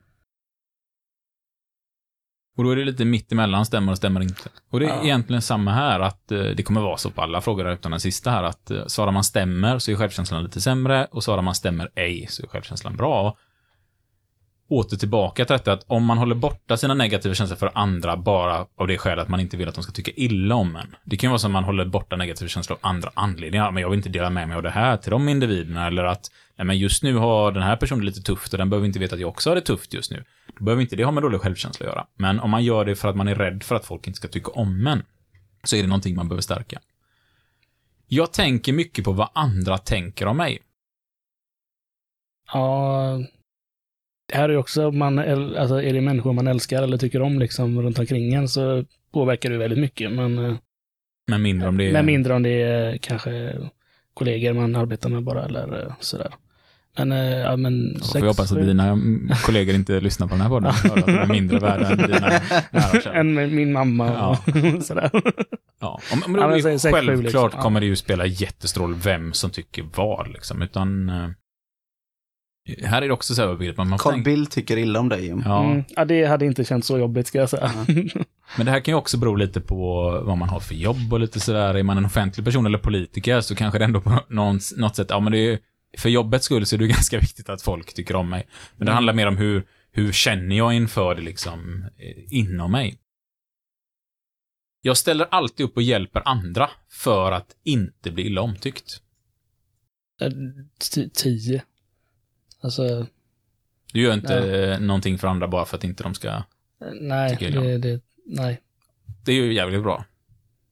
Och 2.58 2.64
då 2.64 2.70
är 2.72 2.76
det 2.76 2.86
lite 2.86 3.06
mitt 3.06 3.32
emellan, 3.32 3.66
stämmer 3.66 3.92
och 3.92 3.98
stämmer 3.98 4.22
inte. 4.22 4.50
Och 4.70 4.80
det 4.80 4.86
är 4.86 4.90
Ja. 4.90 5.04
egentligen 5.04 5.42
samma 5.42 5.72
här, 5.72 6.00
att 6.00 6.32
eh, 6.32 6.40
det 6.44 6.64
kommer 6.64 6.82
vara 6.82 6.98
så 6.98 7.10
på 7.12 7.22
alla 7.22 7.42
frågor 7.42 7.72
utan 7.72 7.92
den 7.92 8.00
sista 8.00 8.32
här, 8.32 8.44
att 8.44 8.72
eh, 8.72 8.86
svarar 8.86 9.12
man 9.12 9.24
stämmer 9.24 9.80
så 9.80 9.92
är 9.92 9.96
självkänslan 9.96 10.44
lite 10.44 10.62
sämre 10.62 11.06
och 11.12 11.24
svarar 11.24 11.42
man 11.42 11.56
stämmer 11.56 11.92
ej 11.96 12.28
så 12.30 12.44
är 12.44 12.48
självkänslan 12.48 12.96
bra. 12.96 13.38
Åter 14.70 14.98
tillbaka 14.98 15.46
till 15.46 15.54
detta 15.54 15.74
att 15.74 15.84
om 15.88 16.06
man 16.06 16.18
håller 16.18 16.36
borta 16.36 16.78
sina 16.78 16.94
negativa 16.94 17.36
känslor 17.36 17.58
för 17.58 17.72
andra 17.74 18.18
bara 18.18 18.66
av 18.76 18.88
det 18.88 18.98
skälet 18.98 19.24
att 19.24 19.30
man 19.30 19.40
inte 19.40 19.58
vill 19.58 19.68
att 19.68 19.76
de 19.76 19.84
ska 19.84 19.92
tycka 19.92 20.12
illa 20.12 20.56
om 20.56 20.76
en. 20.76 20.96
Det 21.04 21.18
kan 21.18 21.28
ju 21.28 21.30
vara 21.32 21.40
som 21.40 21.52
att 21.52 21.54
man 21.54 21.64
håller 21.64 21.86
borta 21.86 22.16
negativa 22.16 22.48
känslor 22.48 22.78
av 22.82 22.90
andra 22.90 23.12
anledningar. 23.14 23.72
Men 23.72 23.82
jag 23.82 23.90
vill 23.90 23.98
inte 23.98 24.10
dela 24.10 24.30
med 24.30 24.48
mig 24.48 24.58
av 24.58 24.64
det 24.64 24.70
här 24.70 24.98
till 24.98 25.12
de 25.12 25.30
individerna. 25.30 25.88
Eller 25.88 26.04
att, 26.04 26.32
nej 26.56 26.66
men 26.66 26.78
just 26.78 27.04
nu 27.04 27.16
har 27.16 27.52
den 27.52 27.64
här 27.64 27.76
personen 27.76 28.06
lite 28.06 28.22
tufft 28.22 28.54
och 28.54 28.58
den 28.58 28.70
behöver 28.70 28.88
inte 28.88 29.00
veta 29.00 29.16
att 29.16 29.22
jag 29.22 29.30
också 29.30 29.50
har 29.50 29.56
det 29.56 29.62
tufft 29.62 29.94
just 29.94 30.12
nu. 30.12 30.24
Då 30.58 30.64
behöver 30.64 30.82
inte 30.82 30.96
det 30.96 31.04
ha 31.04 31.12
med 31.12 31.24
dålig 31.24 31.42
självkänsla 31.42 31.86
att 31.86 31.94
göra. 31.94 32.08
Men 32.16 32.40
om 32.40 32.50
man 32.50 32.64
gör 32.64 32.86
det 32.86 32.96
för 32.96 33.08
att 33.08 33.16
man 33.16 33.28
är 33.28 33.36
rädd 33.36 33.64
för 33.64 33.76
att 33.76 33.86
folk 33.86 34.08
inte 34.08 34.18
ska 34.18 34.28
tycka 34.28 34.52
om 34.52 34.88
en, 34.88 35.04
så 35.64 35.76
är 35.76 35.82
det 35.82 35.88
någonting 35.88 36.16
man 36.16 36.28
behöver 36.28 36.42
stärka. 36.42 36.80
Jag 38.08 38.34
tänker 38.34 38.74
mycket 38.74 39.06
på 39.06 39.12
vad 39.12 39.30
andra 39.34 39.78
tänker 39.78 40.26
om 40.26 40.38
mig. 40.38 40.60
Ja, 42.54 43.20
här 44.34 44.50
är 44.50 44.58
också, 44.58 44.92
man, 44.92 45.20
alltså 45.20 45.82
är 45.82 45.94
det 45.94 46.02
människor 46.02 46.34
man 46.34 46.48
älskar 46.48 46.84
eller 46.84 46.98
tycker 46.98 47.22
om 47.22 47.40
liksom 47.40 47.82
runt 47.82 48.00
omkring 48.00 48.34
en 48.34 48.48
så 48.48 48.86
påverkar 49.14 49.50
det 49.50 49.58
väldigt 49.58 49.80
mycket. 49.80 50.12
Men, 50.12 50.46
eh, 50.46 50.56
Men 51.28 51.42
mindre 51.42 51.68
om 51.68 51.78
det 51.78 51.88
är... 51.88 51.94
men 51.94 52.06
mindre 52.06 52.34
om 52.34 52.44
det 52.44 52.62
är 52.62 52.98
kanske 52.98 53.56
kollegor 54.14 54.54
man 54.54 54.76
arbetar 54.76 55.10
med 55.10 55.24
bara 55.24 55.46
eller 55.46 55.86
eh, 55.86 55.94
sådär. 56.00 56.32
Men, 56.98 57.12
eh, 57.12 57.38
ja 57.38 57.56
men 57.56 57.94
Då 57.94 58.06
får 58.06 58.22
jag 58.22 58.28
hoppas 58.28 58.52
att 58.52 58.58
dina 58.58 59.00
kollegor 59.46 59.76
inte 59.76 60.00
lyssnar 60.00 60.28
på 60.28 60.34
den 60.34 60.42
här 60.42 60.50
podden. 60.50 60.70
Att 60.96 61.06
de 61.06 61.18
är 61.18 61.26
mindre 61.26 61.60
värda 61.60 61.90
än 61.90 61.98
dina 61.98 62.30
nära 62.72 63.14
än 63.14 63.56
min 63.56 63.74
mamma 63.74 64.28
och 64.28 64.38
sådär. 64.84 65.10
Ja, 65.80 66.00
det 66.10 66.40
Ja, 66.40 66.48
men 66.48 66.62
säg 66.62 66.80
sex, 66.80 67.00
sju, 67.00 67.06
självklart 67.06 67.24
liksom. 67.24 67.50
Ja. 67.54 67.62
kommer 67.62 67.80
det 67.80 67.86
ju 67.86 67.96
spela 67.96 68.26
jättestor 68.26 68.82
roll 68.82 68.94
vem 68.94 69.34
som 69.34 69.50
tycker 69.50 69.86
vad, 69.96 70.28
liksom. 70.28 70.62
Utan... 70.62 71.12
Eh, 72.68 72.88
här 72.88 73.02
är 73.02 73.08
det 73.08 73.14
också 73.14 73.36
så 73.36 73.52
att 73.52 73.78
man, 73.78 73.98
Carl 73.98 74.14
tänka, 74.14 74.26
Bildt 74.30 74.52
tycker 74.52 74.78
illa 74.78 75.00
om 75.00 75.10
dig. 75.10 75.26
Jim. 75.26 75.42
ja, 75.46 75.66
Mm, 75.66 75.84
ja, 75.96 76.06
det 76.06 76.26
hade 76.26 76.46
inte 76.46 76.64
känts 76.66 76.88
så 76.88 76.98
jobbigt 76.98 77.28
ska 77.28 77.38
jag 77.40 77.50
säga. 77.50 77.72
Men 78.58 78.66
det 78.66 78.72
här 78.72 78.80
kan 78.80 78.92
ju 78.92 78.98
också 78.98 79.18
bero 79.18 79.36
lite 79.36 79.62
på 79.62 80.12
vad 80.26 80.38
man 80.38 80.50
har 80.50 80.60
för 80.60 80.76
jobb 80.76 81.14
och 81.14 81.20
lite 81.20 81.40
sådär. 81.40 81.74
Är 81.76 81.84
man 81.84 81.98
en 81.98 82.06
offentlig 82.06 82.46
person 82.46 82.66
eller 82.66 82.78
politiker 82.78 83.42
så 83.42 83.56
kanske 83.56 83.80
det 83.80 83.86
ändå 83.86 84.02
på 84.02 84.20
någon, 84.30 84.60
något 84.78 84.96
sätt, 84.96 85.08
ja 85.10 85.20
men 85.20 85.32
det 85.32 85.38
är, 85.40 85.60
för 85.98 86.10
jobbets 86.10 86.46
skull 86.46 86.66
så 86.66 86.76
är 86.76 86.80
det 86.80 86.88
ganska 86.98 87.20
viktigt 87.20 87.50
att 87.50 87.62
folk 87.62 87.94
tycker 87.94 88.16
om 88.16 88.30
mig. 88.30 88.48
Men 88.78 88.86
det 88.86 88.92
handlar 88.92 89.14
mer 89.14 89.28
om 89.28 89.38
hur, 89.38 89.64
hur 89.92 90.12
känner 90.12 90.56
jag 90.58 90.74
inför 90.74 91.16
det 91.16 91.22
liksom 91.22 91.86
eh, 91.98 92.38
inom 92.40 92.72
mig. 92.72 92.98
Jag 94.82 94.98
ställer 94.98 95.28
alltid 95.32 95.66
upp 95.66 95.76
och 95.78 95.84
hjälper 95.84 96.22
andra 96.26 96.70
för 96.90 97.32
att 97.32 97.56
inte 97.64 98.12
bli 98.12 98.24
illa 98.24 98.42
omtyckt. 98.42 99.02
Eh, 100.22 100.32
t- 100.94 101.10
Tio. 101.14 101.64
Alltså, 102.62 103.06
Du 103.94 104.02
gör 104.02 104.14
inte 104.14 104.38
eh, 104.38 104.80
någonting 104.80 105.18
för 105.18 105.28
andra 105.28 105.48
bara 105.48 105.66
för 105.66 105.78
att 105.78 105.84
inte 105.84 106.04
de 106.04 106.14
ska... 106.14 106.44
nej, 107.02 107.38
det, 107.40 107.78
det, 107.78 108.02
nej. 108.26 108.62
Det 109.26 109.32
är 109.32 109.36
ju 109.36 109.54
jävligt 109.54 109.84
bra. 109.84 110.06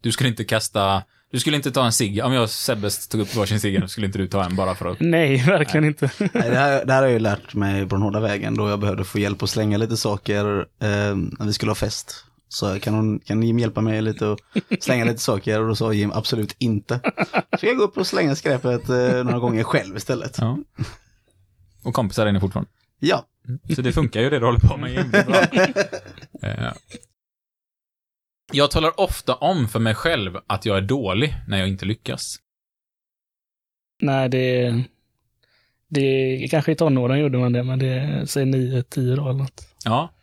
Du 0.01 0.11
skulle 0.11 0.29
inte 0.29 0.43
kasta... 0.43 1.03
Du 1.31 1.39
skulle 1.39 1.57
inte 1.57 1.71
ta 1.71 1.85
en 1.85 1.91
cigg. 1.91 2.23
Om 2.23 2.33
jag 2.33 2.43
och 2.43 2.49
Sebbe 2.49 2.89
tog 3.09 3.21
upp 3.21 3.35
varsin 3.35 3.59
cigg, 3.59 3.89
skulle 3.89 4.07
inte 4.07 4.17
du 4.17 4.27
ta 4.27 4.43
en 4.45 4.55
bara 4.55 4.75
för 4.75 4.85
att... 4.85 4.99
Nej, 4.99 5.37
verkligen 5.47 5.85
inte. 5.85 6.09
Nej, 6.19 6.29
det, 6.33 6.57
här, 6.57 6.85
det 6.85 6.93
här 6.93 7.01
har 7.01 7.07
jag 7.07 7.13
ju 7.13 7.19
lärt 7.19 7.53
mig 7.53 7.87
på 7.87 7.95
den 7.95 8.01
hårda 8.01 8.19
vägen 8.19 8.55
då 8.57 8.69
jag 8.69 8.79
behövde 8.79 9.03
få 9.03 9.19
hjälp 9.19 9.43
att 9.43 9.49
slänga 9.49 9.77
lite 9.77 9.97
saker 9.97 10.59
eh, 10.59 11.15
när 11.15 11.45
vi 11.45 11.53
skulle 11.53 11.69
ha 11.69 11.75
fest. 11.75 12.25
Så 12.49 12.79
kan, 12.79 12.93
hon, 12.93 13.19
kan 13.19 13.43
Jim 13.43 13.59
hjälpa 13.59 13.81
mig 13.81 14.01
lite 14.01 14.25
och 14.27 14.39
slänga 14.79 15.05
lite 15.05 15.21
saker 15.21 15.61
och 15.61 15.67
då 15.67 15.75
sa 15.75 15.93
Jim 15.93 16.11
absolut 16.11 16.55
inte. 16.57 16.99
Så 17.59 17.65
jag 17.65 17.77
går 17.77 17.83
upp 17.83 17.97
och 17.97 18.07
slänga 18.07 18.35
skräpet 18.35 18.89
eh, 18.89 19.23
några 19.23 19.39
gånger 19.39 19.63
själv 19.63 19.97
istället. 19.97 20.37
Ja. 20.41 20.57
Och 21.85 21.93
kompisar 21.93 22.25
är 22.27 22.31
ni 22.31 22.39
fortfarande. 22.39 22.69
Ja, 22.99 23.25
Så 23.75 23.81
det 23.81 23.91
funkar 23.93 24.21
ju 24.21 24.29
det 24.29 24.39
du 24.39 24.45
håller 24.45 24.59
på 24.59 24.77
med. 24.77 24.97
Är 25.15 25.25
bra. 25.25 25.41
Eh, 26.49 26.73
Jag 28.53 28.71
talar 28.71 28.99
ofta 28.99 29.35
om 29.35 29.67
för 29.67 29.79
mig 29.79 29.95
själv 29.95 30.37
att 30.47 30.65
jag 30.65 30.77
är 30.77 30.81
dålig 30.81 31.35
när 31.47 31.57
jag 31.59 31.67
inte 31.67 31.85
lyckas. 31.85 32.35
Nej, 34.01 34.29
det... 34.29 34.83
Det 35.87 36.47
kanske 36.51 36.71
i 36.71 36.75
tonåren 36.75 37.19
gjorde 37.19 37.37
man 37.37 37.53
det, 37.53 37.63
men 37.63 37.79
det 37.79 38.27
säger 38.27 38.45
nio, 38.45 38.83
tio 38.83 39.15
då 39.15 39.23
eller 39.29 39.39
något. 39.39 39.67
Ja. 39.83 40.13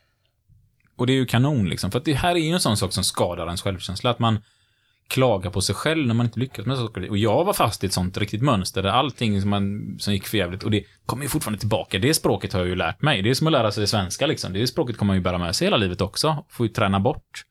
Och 0.97 1.07
det 1.07 1.13
är 1.13 1.15
ju 1.15 1.27
kanon 1.27 1.69
liksom. 1.69 1.91
För 1.91 1.99
att 1.99 2.05
det 2.05 2.15
här 2.15 2.35
är 2.35 2.39
ju 2.41 2.51
en 2.53 2.61
sån 2.61 2.77
sak 2.77 2.93
som 2.93 3.05
skadar 3.05 3.47
ens 3.47 3.63
självkänsla. 3.63 4.11
Att 4.11 4.19
man 4.19 4.39
klaga 5.13 5.51
på 5.51 5.61
sig 5.61 5.75
själv 5.75 6.07
när 6.07 6.15
man 6.15 6.27
inte 6.27 6.41
lyckas 6.41 6.67
med 6.67 6.79
saker. 6.79 7.11
Och 7.11 7.19
jag 7.19 7.45
var 7.45 7.53
fast 7.53 7.85
i 7.85 7.87
ett 7.87 7.93
sånt 7.93 8.19
riktigt 8.19 8.43
mönster 8.43 8.83
där 8.83 8.91
allting 8.91 9.41
som, 9.41 9.51
man, 9.51 9.97
som 9.99 10.13
gick 10.13 10.27
för 10.27 10.39
jävligt. 10.39 10.63
Och 10.63 10.71
det 10.71 10.85
kommer 11.07 11.23
ju 11.23 11.29
fortfarande 11.29 11.59
tillbaka. 11.59 11.99
Det 11.99 12.15
språket 12.15 12.53
har 12.53 12.61
jag 12.61 12.69
ju 12.69 12.77
lärt 12.77 13.03
mig. 13.03 13.23
Det 13.23 13.31
är 13.31 13.35
som 13.35 13.47
att 13.47 13.53
lära 13.53 13.71
sig 13.73 13.87
svenska 13.87 14.27
liksom. 14.27 14.53
Det 14.53 14.67
språket 14.67 14.97
kommer 14.97 15.11
man 15.11 15.17
ju 15.17 15.23
bära 15.23 15.39
med 15.39 15.57
sig 15.57 15.67
hela 15.67 15.77
livet 15.77 16.01
också. 16.01 16.45
Får 16.49 16.67
ju 16.67 16.73
träna 16.73 17.01
bort 17.01 17.45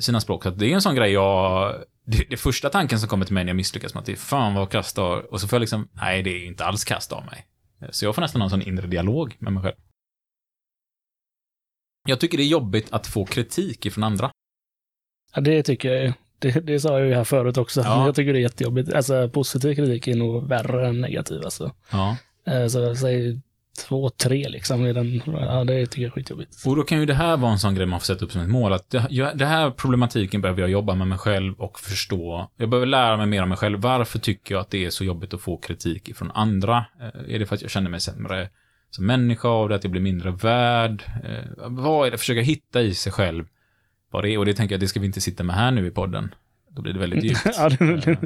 sina 0.00 0.20
språk. 0.20 0.42
Så 0.42 0.48
att 0.48 0.58
det 0.58 0.70
är 0.70 0.74
en 0.74 0.82
sån 0.82 0.94
grej 0.94 1.12
jag... 1.12 1.74
Det, 2.06 2.26
det 2.30 2.36
första 2.36 2.68
tanken 2.68 2.98
som 2.98 3.08
kommer 3.08 3.24
till 3.24 3.34
mig 3.34 3.44
när 3.44 3.50
jag 3.50 3.56
misslyckas 3.56 3.94
med 3.94 4.00
att 4.00 4.06
det 4.06 4.12
är 4.12 4.16
fan 4.16 4.54
vad 4.54 4.70
kast 4.70 4.98
av... 4.98 5.18
Och 5.18 5.40
så 5.40 5.48
får 5.48 5.56
jag 5.56 5.60
liksom, 5.60 5.88
nej 5.92 6.22
det 6.22 6.30
är 6.30 6.38
ju 6.38 6.46
inte 6.46 6.64
alls 6.64 6.84
kast 6.84 7.12
av 7.12 7.26
mig. 7.26 7.46
Så 7.90 8.04
jag 8.04 8.14
får 8.14 8.22
nästan 8.22 8.40
ha 8.40 8.46
en 8.46 8.50
sån 8.50 8.62
inre 8.62 8.86
dialog 8.86 9.36
med 9.38 9.52
mig 9.52 9.62
själv. 9.62 9.76
Jag 12.08 12.20
tycker 12.20 12.38
det 12.38 12.44
är 12.44 12.48
jobbigt 12.48 12.92
att 12.92 13.06
få 13.06 13.24
kritik 13.24 13.86
ifrån 13.86 14.04
andra. 14.04 14.30
Ja, 15.34 15.40
det 15.40 15.62
tycker 15.62 15.92
jag 15.92 16.04
ju. 16.04 16.12
Det, 16.38 16.50
det 16.66 16.80
sa 16.80 16.98
jag 16.98 17.08
ju 17.08 17.14
här 17.14 17.24
förut 17.24 17.56
också. 17.58 17.80
Ja. 17.80 18.06
Jag 18.06 18.14
tycker 18.14 18.32
det 18.32 18.38
är 18.38 18.42
jättejobbigt. 18.42 18.92
Alltså 18.92 19.28
positiv 19.28 19.74
kritik 19.74 20.08
är 20.08 20.16
nog 20.16 20.48
värre 20.48 20.88
än 20.88 21.00
negativ 21.00 21.40
alltså. 21.44 21.72
Ja. 21.92 22.16
Eh, 22.46 22.66
Så 22.66 22.94
säg 22.94 23.40
två, 23.88 24.10
tre 24.10 24.48
liksom. 24.48 24.84
Är 24.84 24.92
den, 24.94 25.22
ja, 25.26 25.64
det 25.64 25.86
tycker 25.86 26.02
jag 26.02 26.06
är 26.08 26.12
skitjobbigt. 26.12 26.56
Och 26.66 26.76
då 26.76 26.82
kan 26.82 27.00
ju 27.00 27.06
det 27.06 27.14
här 27.14 27.36
vara 27.36 27.52
en 27.52 27.58
sån 27.58 27.74
grej 27.74 27.86
man 27.86 28.00
får 28.00 28.04
sätta 28.04 28.24
upp 28.24 28.32
som 28.32 28.40
ett 28.42 28.48
mål. 28.48 28.72
Att 28.72 28.90
det, 28.90 29.06
jag- 29.10 29.38
det 29.38 29.46
här 29.46 29.70
problematiken 29.70 30.40
behöver 30.40 30.60
jag 30.60 30.70
jobba 30.70 30.94
med 30.94 31.06
mig 31.08 31.18
själv 31.18 31.54
och 31.60 31.80
förstå. 31.80 32.50
Jag 32.56 32.68
behöver 32.70 32.86
lära 32.86 33.16
mig 33.16 33.26
mer 33.26 33.42
om 33.42 33.48
mig 33.48 33.58
själv. 33.58 33.78
Varför 33.80 34.18
tycker 34.18 34.54
jag 34.54 34.60
att 34.60 34.70
det 34.70 34.84
är 34.84 34.90
så 34.90 35.04
jobbigt 35.04 35.34
att 35.34 35.40
få 35.40 35.56
kritik 35.56 36.16
från 36.16 36.30
andra? 36.30 36.84
Eh, 37.00 37.34
Är 37.34 37.38
det 37.38 37.46
för 37.46 37.54
att 37.54 37.62
jag 37.62 37.70
känner 37.70 37.90
mig 37.90 38.00
sämre 38.00 38.48
som 38.90 39.06
människa 39.06 39.48
av 39.48 39.68
det? 39.68 39.74
Att 39.74 39.84
jag 39.84 39.90
blir 39.90 40.02
mindre 40.02 40.30
värd? 40.30 41.02
Eh, 41.24 41.66
Vad 41.68 42.06
är 42.06 42.10
det? 42.10 42.18
Försöka 42.18 42.40
hitta 42.40 42.82
i 42.82 42.94
sig 42.94 43.12
själv 43.12 43.44
vad 44.16 44.24
det 44.24 44.30
är. 44.34 44.38
Och 44.38 44.44
det 44.46 44.54
tänker 44.54 44.72
jag, 44.74 44.80
det 44.80 44.88
ska 44.88 45.00
vi 45.00 45.06
inte 45.06 45.20
sitta 45.20 45.44
med 45.44 45.56
här 45.56 45.70
nu 45.70 45.86
i 45.86 45.90
podden. 45.90 46.34
Då 46.70 46.82
blir 46.82 46.92
det 46.92 46.98
väldigt 46.98 47.24
djupt. 47.24 47.44
det, 48.04 48.16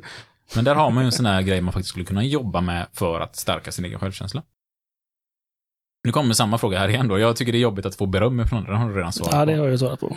Men 0.55 0.65
där 0.65 0.75
har 0.75 0.91
man 0.91 1.03
ju 1.03 1.07
en 1.07 1.13
sån 1.13 1.27
här 1.27 1.43
grej 1.43 1.61
man 1.61 1.73
faktiskt 1.73 1.89
skulle 1.91 2.05
kunna 2.05 2.25
jobba 2.25 2.61
med 2.61 2.87
för 2.93 3.21
att 3.21 3.37
stärka 3.37 3.73
sin 3.73 3.85
egen 3.85 3.99
självkänsla. 3.99 4.43
Nu 6.05 6.13
kommer 6.13 6.35
samma 6.35 6.59
fråga 6.59 6.79
här 6.79 6.89
igen 6.89 7.09
då. 7.09 7.19
Jag 7.19 7.37
tycker 7.37 7.53
det 7.53 7.59
är 7.59 7.61
jobbigt 7.61 7.87
att 7.87 7.95
få 7.95 8.07
beröm 8.07 8.47
från 8.47 8.59
andra. 8.59 8.73
Det 8.73 8.79
har 8.79 8.89
du 8.89 8.97
redan 8.97 9.13
svarat 9.13 9.35
ja, 9.35 9.45
det 9.47 9.57
på. 9.57 9.63
har 9.63 9.69
jag 9.69 9.79
svarat 9.79 10.01
på. 10.01 10.17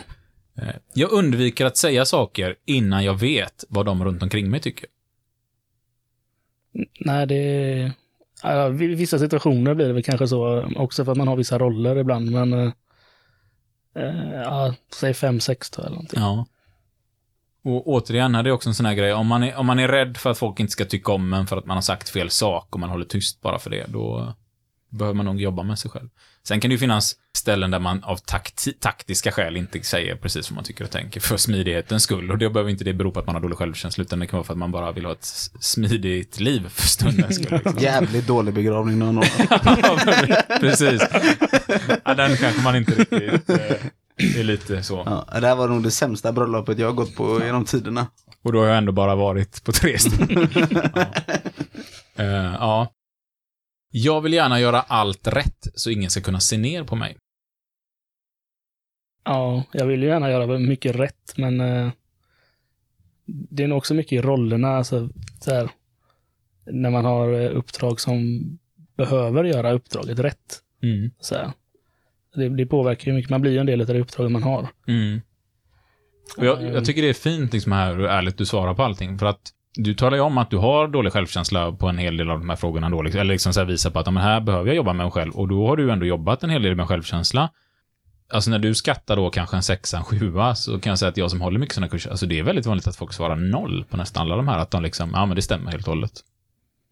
Eh, 0.58 0.68
Jag 0.94 1.12
undviker 1.12 1.66
att 1.66 1.76
säga 1.76 2.04
saker 2.04 2.54
innan 2.64 3.04
jag 3.04 3.14
vet 3.14 3.64
vad 3.68 3.86
de 3.86 4.04
runt 4.04 4.22
omkring 4.22 4.50
mig 4.50 4.60
tycker. 4.60 4.88
Nej, 7.00 7.26
det... 7.26 7.92
Ja, 8.42 8.68
I 8.68 8.72
vissa 8.94 9.18
situationer 9.18 9.74
blir 9.74 9.86
det 9.86 9.92
väl 9.92 10.02
kanske 10.02 10.28
så, 10.28 10.68
också 10.76 11.04
för 11.04 11.12
att 11.12 11.18
man 11.18 11.28
har 11.28 11.36
vissa 11.36 11.58
roller 11.58 11.96
ibland, 11.96 12.30
men 12.30 12.72
eh, 13.94 14.32
ja, 14.32 14.74
säg 14.94 15.14
fem, 15.14 15.40
sex 15.40 15.70
då 15.70 15.82
eller 15.82 15.90
någonting. 15.90 16.20
Ja. 16.20 16.46
Och 17.64 17.88
återigen, 17.88 18.34
här 18.34 18.44
är 18.44 18.50
också 18.50 18.68
en 18.68 18.74
sån 18.74 18.86
här 18.86 18.94
grej. 18.94 19.12
Om 19.12 19.26
man, 19.26 19.42
är, 19.42 19.56
om 19.56 19.66
man 19.66 19.78
är 19.78 19.88
rädd 19.88 20.16
för 20.16 20.30
att 20.30 20.38
folk 20.38 20.60
inte 20.60 20.72
ska 20.72 20.84
tycka 20.84 21.12
om 21.12 21.32
en 21.32 21.46
för 21.46 21.56
att 21.56 21.66
man 21.66 21.76
har 21.76 21.82
sagt 21.82 22.08
fel 22.08 22.30
sak 22.30 22.68
och 22.70 22.80
man 22.80 22.90
håller 22.90 23.04
tyst 23.04 23.40
bara 23.40 23.58
för 23.58 23.70
det, 23.70 23.86
då 23.88 24.34
behöver 24.94 25.14
man 25.16 25.26
nog 25.26 25.40
jobba 25.40 25.62
med 25.62 25.78
sig 25.78 25.90
själv. 25.90 26.08
Sen 26.48 26.60
kan 26.60 26.68
det 26.68 26.72
ju 26.72 26.78
finnas 26.78 27.14
ställen 27.36 27.70
där 27.70 27.78
man 27.78 28.04
av 28.04 28.18
takti- 28.18 28.74
taktiska 28.80 29.32
skäl 29.32 29.56
inte 29.56 29.82
säger 29.82 30.16
precis 30.16 30.50
vad 30.50 30.54
man 30.54 30.64
tycker 30.64 30.84
och 30.84 30.90
tänker 30.90 31.20
för 31.20 31.36
smidighetens 31.36 32.02
skull. 32.02 32.30
Och 32.30 32.38
det 32.38 32.50
behöver 32.50 32.70
inte 32.70 32.84
det 32.84 32.92
bero 32.94 33.10
på 33.12 33.20
att 33.20 33.26
man 33.26 33.34
har 33.34 33.42
dålig 33.42 33.58
självkänsla, 33.58 34.02
utan 34.02 34.18
det 34.18 34.26
kan 34.26 34.36
vara 34.36 34.44
för 34.46 34.52
att 34.52 34.58
man 34.58 34.70
bara 34.72 34.92
vill 34.92 35.04
ha 35.04 35.12
ett 35.12 35.24
smidigt 35.60 36.40
liv 36.40 36.68
för 36.68 36.86
stundens 36.86 37.34
skull. 37.44 37.52
Liksom. 37.64 37.78
Jävligt 37.78 38.26
dålig 38.26 38.54
begravning 38.54 38.98
någon 38.98 39.14
gång. 39.14 39.24
Ja, 39.64 39.98
precis. 40.60 41.02
Ja, 42.04 42.14
den 42.14 42.36
kanske 42.36 42.62
man 42.62 42.76
inte 42.76 42.92
riktigt... 42.94 43.50
Eh, 43.50 43.76
är 44.38 44.44
lite 44.44 44.82
så. 44.82 45.02
Ja, 45.06 45.40
det 45.40 45.46
här 45.46 45.54
var 45.56 45.68
nog 45.68 45.82
det 45.82 45.90
sämsta 45.90 46.32
bröllopet 46.32 46.78
jag 46.78 46.86
har 46.86 46.92
gått 46.92 47.16
på 47.16 47.40
genom 47.44 47.64
tiderna. 47.64 48.06
Och 48.42 48.52
då 48.52 48.60
har 48.60 48.66
jag 48.66 48.78
ändå 48.78 48.92
bara 48.92 49.14
varit 49.14 49.64
på 49.64 49.72
tre 49.72 49.98
stycken. 49.98 50.48
ja. 50.94 51.06
Eh, 52.16 52.26
ja. 52.60 52.88
Jag 53.96 54.20
vill 54.20 54.32
gärna 54.32 54.60
göra 54.60 54.80
allt 54.80 55.26
rätt 55.26 55.66
så 55.74 55.90
ingen 55.90 56.10
ska 56.10 56.20
kunna 56.20 56.40
se 56.40 56.58
ner 56.58 56.84
på 56.84 56.96
mig. 56.96 57.16
Ja, 59.24 59.64
jag 59.72 59.86
vill 59.86 60.02
ju 60.02 60.08
gärna 60.08 60.30
göra 60.30 60.58
mycket 60.58 60.96
rätt, 60.96 61.34
men 61.36 61.60
eh, 61.60 61.90
det 63.26 63.62
är 63.62 63.68
nog 63.68 63.78
också 63.78 63.94
mycket 63.94 64.12
i 64.12 64.20
rollerna. 64.20 64.68
Alltså, 64.68 65.08
så 65.40 65.54
här, 65.54 65.70
när 66.64 66.90
man 66.90 67.04
har 67.04 67.32
eh, 67.32 67.56
uppdrag 67.56 68.00
som 68.00 68.42
behöver 68.96 69.44
göra 69.44 69.72
uppdraget 69.72 70.18
rätt. 70.18 70.60
Mm. 70.82 71.10
Så 71.20 71.34
här. 71.34 71.52
Det, 72.34 72.48
det 72.48 72.66
påverkar 72.66 73.10
ju 73.10 73.16
mycket. 73.16 73.30
Man 73.30 73.40
blir 73.40 73.52
ju 73.52 73.58
en 73.58 73.66
del 73.66 73.80
av 73.80 73.86
det 73.86 74.00
uppdraget 74.00 74.32
man 74.32 74.42
har. 74.42 74.68
Mm. 74.88 75.20
Och 76.36 76.46
jag, 76.46 76.62
jag 76.62 76.84
tycker 76.84 77.02
det 77.02 77.08
är 77.08 77.14
fint 77.14 77.52
liksom 77.52 77.72
här 77.72 77.94
hur 77.94 78.04
ärligt 78.04 78.38
du 78.38 78.46
svarar 78.46 78.74
på 78.74 78.82
allting. 78.82 79.18
För 79.18 79.26
att 79.26 79.52
du 79.74 79.94
talar 79.94 80.16
ju 80.16 80.22
om 80.22 80.38
att 80.38 80.50
du 80.50 80.56
har 80.56 80.88
dålig 80.88 81.12
självkänsla 81.12 81.72
på 81.72 81.88
en 81.88 81.98
hel 81.98 82.16
del 82.16 82.30
av 82.30 82.38
de 82.38 82.48
här 82.48 82.56
frågorna 82.56 82.90
då. 82.90 83.02
Liksom, 83.02 83.20
eller 83.20 83.34
liksom 83.34 83.52
så 83.52 83.60
här 83.60 83.66
visar 83.66 83.90
på 83.90 83.98
att 83.98 84.06
ja, 84.06 84.12
men 84.12 84.22
här 84.22 84.40
behöver 84.40 84.66
jag 84.66 84.76
jobba 84.76 84.92
med 84.92 85.06
mig 85.06 85.12
själv. 85.12 85.32
Och 85.32 85.48
då 85.48 85.68
har 85.68 85.76
du 85.76 85.90
ändå 85.90 86.06
jobbat 86.06 86.42
en 86.42 86.50
hel 86.50 86.62
del 86.62 86.76
med 86.76 86.88
självkänsla. 86.88 87.50
Alltså 88.28 88.50
när 88.50 88.58
du 88.58 88.74
skattar 88.74 89.16
då 89.16 89.30
kanske 89.30 89.56
en 89.56 89.62
sexa, 89.62 89.96
en 89.96 90.04
sjua, 90.04 90.54
så 90.54 90.80
kan 90.80 90.90
jag 90.90 90.98
säga 90.98 91.08
att 91.08 91.16
jag 91.16 91.30
som 91.30 91.40
håller 91.40 91.58
mycket 91.58 91.74
sådana 91.74 91.88
kurser, 91.88 92.10
alltså 92.10 92.26
det 92.26 92.38
är 92.38 92.42
väldigt 92.42 92.66
vanligt 92.66 92.86
att 92.86 92.96
folk 92.96 93.12
svarar 93.12 93.36
noll 93.36 93.84
på 93.90 93.96
nästan 93.96 94.22
alla 94.22 94.36
de 94.36 94.48
här. 94.48 94.58
Att 94.58 94.70
de 94.70 94.82
liksom, 94.82 95.10
ja 95.14 95.26
men 95.26 95.36
det 95.36 95.42
stämmer 95.42 95.70
helt 95.70 95.86
och 95.86 95.94
hållet. 95.94 96.12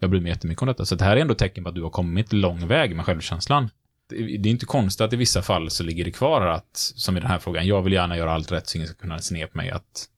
Jag 0.01 0.11
bryr 0.11 0.21
mig 0.21 0.31
jättemycket 0.33 0.63
om 0.63 0.69
detta. 0.69 0.85
Så 0.85 0.95
det 0.95 1.05
här 1.05 1.17
är 1.17 1.21
ändå 1.21 1.33
ett 1.33 1.39
tecken 1.39 1.65
på 1.65 1.69
att 1.69 1.75
du 1.75 1.83
har 1.83 1.91
kommit 1.91 2.33
lång 2.33 2.67
väg 2.67 2.97
med 2.97 3.05
självkänslan. 3.05 3.71
Det 4.09 4.17
det 4.17 4.49
är 4.49 4.51
inte 4.51 4.67
konstigt 4.67 5.01
att 5.01 5.13
i 5.13 5.17
vissa 5.17 5.43
fall 5.43 5.71
så 5.71 5.83
ligger 5.83 6.05
det 6.05 6.11
kvar 6.11 6.47
att, 6.47 6.69
som 6.73 7.17
i 7.17 7.21
den 7.21 7.31
här 7.31 7.39
frågan, 7.39 7.67
jag 7.67 7.83
vill 7.83 7.93
gärna 7.93 8.17
göra 8.17 8.33
allt 8.33 8.53
rätt 8.53 8.69
så 8.69 8.79
ingen 8.79 8.89
ska 8.89 8.97
kunna 8.97 9.19
se 9.19 9.35
ner 9.35 9.47
på 9.47 9.57
mig. 9.57 9.71
Att 9.71 10.09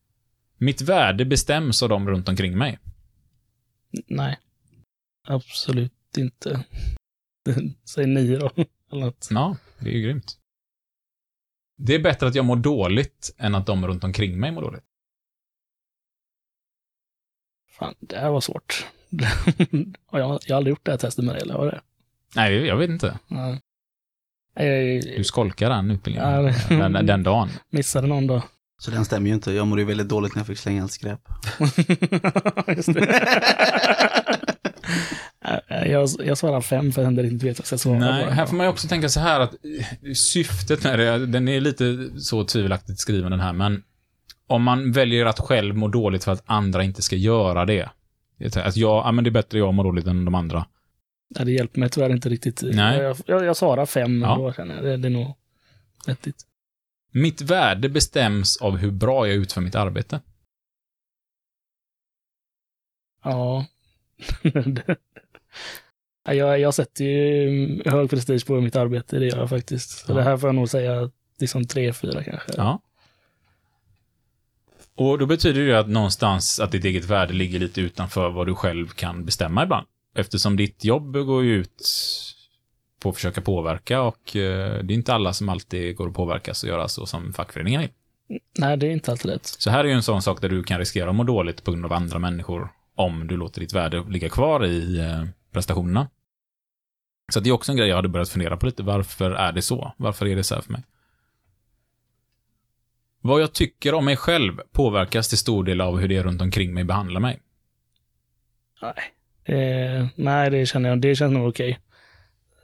mitt 0.58 0.80
värde 0.80 1.24
bestäms 1.24 1.82
av 1.82 1.88
dem 1.88 2.08
runt 2.08 2.28
omkring 2.28 2.58
mig. 2.58 2.78
Nej, 4.06 4.38
absolut 5.28 5.92
inte. 6.18 6.64
Säg 7.84 8.06
nio 8.06 8.38
då. 8.38 8.50
Eller 8.92 9.04
något. 9.04 9.28
Ja, 9.30 9.56
det 9.78 9.88
är 9.88 9.94
ju 9.94 10.02
grymt. 10.02 10.38
Det 11.76 11.94
är 11.94 11.98
bättre 11.98 12.26
att 12.26 12.34
jag 12.34 12.44
mår 12.44 12.56
dåligt 12.56 13.34
än 13.38 13.54
att 13.54 13.66
de 13.66 13.86
runt 13.86 14.04
omkring 14.04 14.40
mig 14.40 14.50
mår 14.50 14.62
dåligt. 14.62 14.84
Fan, 17.70 17.94
det 18.00 18.16
här 18.16 18.30
var 18.30 18.40
svårt. 18.40 18.86
Jag, 20.10 20.28
har 20.28 20.52
aldrig 20.52 20.72
gjort 20.72 20.84
det 20.84 20.90
här 20.90 20.98
testet 20.98 21.24
med 21.24 21.34
dig, 21.34 21.42
eller 21.42 21.54
har 21.54 21.66
det? 21.66 21.80
Nej, 22.36 22.54
jag 22.66 22.76
vet 22.76 22.90
inte. 22.90 23.18
Nej. 23.26 23.60
Jag, 24.54 25.02
Du 25.02 25.24
skolkar 25.24 25.70
den 25.70 25.90
utbildningen. 25.90 26.30
Ja, 26.30 26.88
den, 26.88 27.06
den 27.06 27.22
dagen. 27.22 27.50
missade 27.70 28.06
någon 28.06 28.26
dag. 28.26 28.42
Så 28.84 28.90
den 28.90 29.04
stämmer 29.04 29.28
ju 29.28 29.34
inte. 29.34 29.52
Jag 29.52 29.66
mådde 29.66 29.82
ju 29.82 29.86
väldigt 29.88 30.08
dåligt 30.08 30.34
när 30.34 30.40
jag 30.40 30.46
fick 30.46 30.58
slänga 30.58 30.82
allt 30.82 30.92
skräp. 30.92 31.20
Just 32.76 32.94
det. 32.94 33.28
jag, 35.86 36.08
jag 36.24 36.38
svarar 36.38 36.60
fem 36.60 36.92
för 36.92 37.04
att 37.04 37.16
jag 37.16 37.26
inte 37.26 37.46
vet 37.46 37.58
vad 37.58 37.58
jag 37.58 37.66
ska 37.66 37.78
svara 37.78 37.98
Nej, 37.98 38.30
här 38.30 38.46
får 38.46 38.56
man 38.56 38.66
ju 38.66 38.70
också 38.70 38.88
tänka 38.88 39.08
så 39.08 39.20
här 39.20 39.40
att 39.40 39.52
eh, 39.52 40.12
syftet 40.14 40.84
med 40.84 40.98
det, 40.98 41.26
den 41.26 41.48
är 41.48 41.60
lite 41.60 42.10
så 42.16 42.44
tvivelaktigt 42.44 42.98
skriven 43.00 43.30
den 43.30 43.40
här, 43.40 43.52
men 43.52 43.82
om 44.46 44.62
man 44.62 44.92
väljer 44.92 45.26
att 45.26 45.40
själv 45.40 45.76
må 45.76 45.88
dåligt 45.88 46.24
för 46.24 46.32
att 46.32 46.42
andra 46.46 46.84
inte 46.84 47.02
ska 47.02 47.16
göra 47.16 47.64
det. 47.64 47.88
Att 48.56 48.76
jag, 48.76 49.06
ja 49.06 49.12
men 49.12 49.24
det 49.24 49.30
är 49.30 49.32
bättre 49.32 49.58
jag 49.58 49.74
mår 49.74 49.84
dåligt 49.84 50.06
än 50.06 50.24
de 50.24 50.34
andra. 50.34 50.66
Nej, 51.36 51.44
det 51.46 51.52
hjälper 51.52 51.80
mig 51.80 51.88
tyvärr 51.88 52.10
inte 52.10 52.28
riktigt. 52.28 52.62
Nej. 52.62 53.00
Jag, 53.00 53.16
jag, 53.26 53.44
jag 53.44 53.56
svarar 53.56 53.86
fem, 53.86 54.22
Ja. 54.22 54.36
då 54.36 54.52
känner 54.52 54.74
jag. 54.74 54.84
Det, 54.84 54.96
det 54.96 55.08
är 55.08 55.10
nog 55.10 55.36
vettigt. 56.06 56.46
Mitt 57.14 57.40
värde 57.40 57.88
bestäms 57.88 58.56
av 58.56 58.76
hur 58.76 58.90
bra 58.90 59.26
jag 59.26 59.36
utför 59.36 59.60
mitt 59.60 59.74
arbete. 59.74 60.20
Ja. 63.24 63.66
Jag, 66.26 66.60
jag 66.60 66.74
sätter 66.74 67.04
ju 67.04 67.82
hög 67.86 68.10
prestige 68.10 68.46
på 68.46 68.60
mitt 68.60 68.76
arbete, 68.76 69.18
det 69.18 69.26
gör 69.26 69.36
jag 69.38 69.48
faktiskt. 69.50 69.90
Så 69.90 70.12
Ja. 70.12 70.16
det 70.16 70.22
här 70.22 70.36
får 70.36 70.48
jag 70.48 70.54
nog 70.54 70.68
säga 70.68 71.10
liksom 71.38 71.66
tre, 71.66 71.92
fyra 71.92 72.24
kanske. 72.24 72.52
Ja. 72.56 72.80
Och 74.94 75.18
då 75.18 75.26
betyder 75.26 75.60
det 75.66 75.78
att 75.78 75.88
någonstans 75.88 76.60
att 76.60 76.72
ditt 76.72 76.84
eget 76.84 77.04
värde 77.04 77.32
ligger 77.32 77.58
lite 77.58 77.80
utanför 77.80 78.30
vad 78.30 78.46
du 78.46 78.54
själv 78.54 78.88
kan 78.88 79.24
bestämma 79.24 79.62
ibland. 79.64 79.86
Eftersom 80.16 80.56
ditt 80.56 80.84
jobb 80.84 81.12
går 81.12 81.44
ju 81.44 81.54
ut 81.54 81.88
på 83.04 83.10
att 83.10 83.14
försöka 83.14 83.40
påverka 83.40 84.02
och 84.02 84.36
eh, 84.36 84.82
det 84.84 84.92
är 84.92 84.96
inte 84.96 85.14
alla 85.14 85.32
som 85.32 85.48
alltid 85.48 85.96
går 85.96 86.08
att 86.08 86.14
påverkas 86.14 86.62
och 86.62 86.68
göra 86.68 86.88
så 86.88 87.06
som 87.06 87.32
fackföreningen 87.32 87.80
vill. 87.80 87.90
Nej, 88.58 88.76
det 88.76 88.86
är 88.86 88.90
inte 88.90 89.10
alltid 89.10 89.30
rätt. 89.30 89.46
Så 89.46 89.70
här 89.70 89.84
är 89.84 89.88
ju 89.88 89.94
en 89.94 90.02
sån 90.02 90.22
sak 90.22 90.40
där 90.40 90.48
du 90.48 90.62
kan 90.62 90.78
riskera 90.78 91.10
att 91.10 91.16
må 91.16 91.24
dåligt 91.24 91.64
på 91.64 91.70
grund 91.70 91.84
av 91.84 91.92
andra 91.92 92.18
människor 92.18 92.68
om 92.94 93.26
du 93.26 93.36
låter 93.36 93.60
ditt 93.60 93.72
värde 93.72 94.04
ligga 94.08 94.28
kvar 94.28 94.66
i 94.66 94.98
eh, 94.98 95.24
prestationerna. 95.52 96.08
Så 97.32 97.40
det 97.40 97.48
är 97.48 97.52
också 97.52 97.72
en 97.72 97.78
grej 97.78 97.88
jag 97.88 97.96
hade 97.96 98.08
börjat 98.08 98.28
fundera 98.28 98.56
på 98.56 98.66
lite. 98.66 98.82
Varför 98.82 99.30
är 99.30 99.52
det 99.52 99.62
så? 99.62 99.92
Varför 99.96 100.26
är 100.26 100.36
det 100.36 100.44
så 100.44 100.54
här 100.54 100.62
för 100.62 100.72
mig? 100.72 100.82
Vad 103.20 103.42
jag 103.42 103.52
tycker 103.52 103.94
om 103.94 104.04
mig 104.04 104.16
själv 104.16 104.60
påverkas 104.72 105.28
till 105.28 105.38
stor 105.38 105.64
del 105.64 105.80
av 105.80 105.98
hur 105.98 106.08
det 106.08 106.22
runt 106.22 106.42
omkring 106.42 106.74
mig 106.74 106.84
behandlar 106.84 107.20
mig. 107.20 107.40
Nej. 108.82 108.94
Eh, 109.44 110.06
nej, 110.14 110.50
det 110.50 110.66
känner 110.66 110.88
jag. 110.88 111.00
Det 111.00 111.16
känns 111.16 111.32
nog 111.32 111.48
okej. 111.48 111.78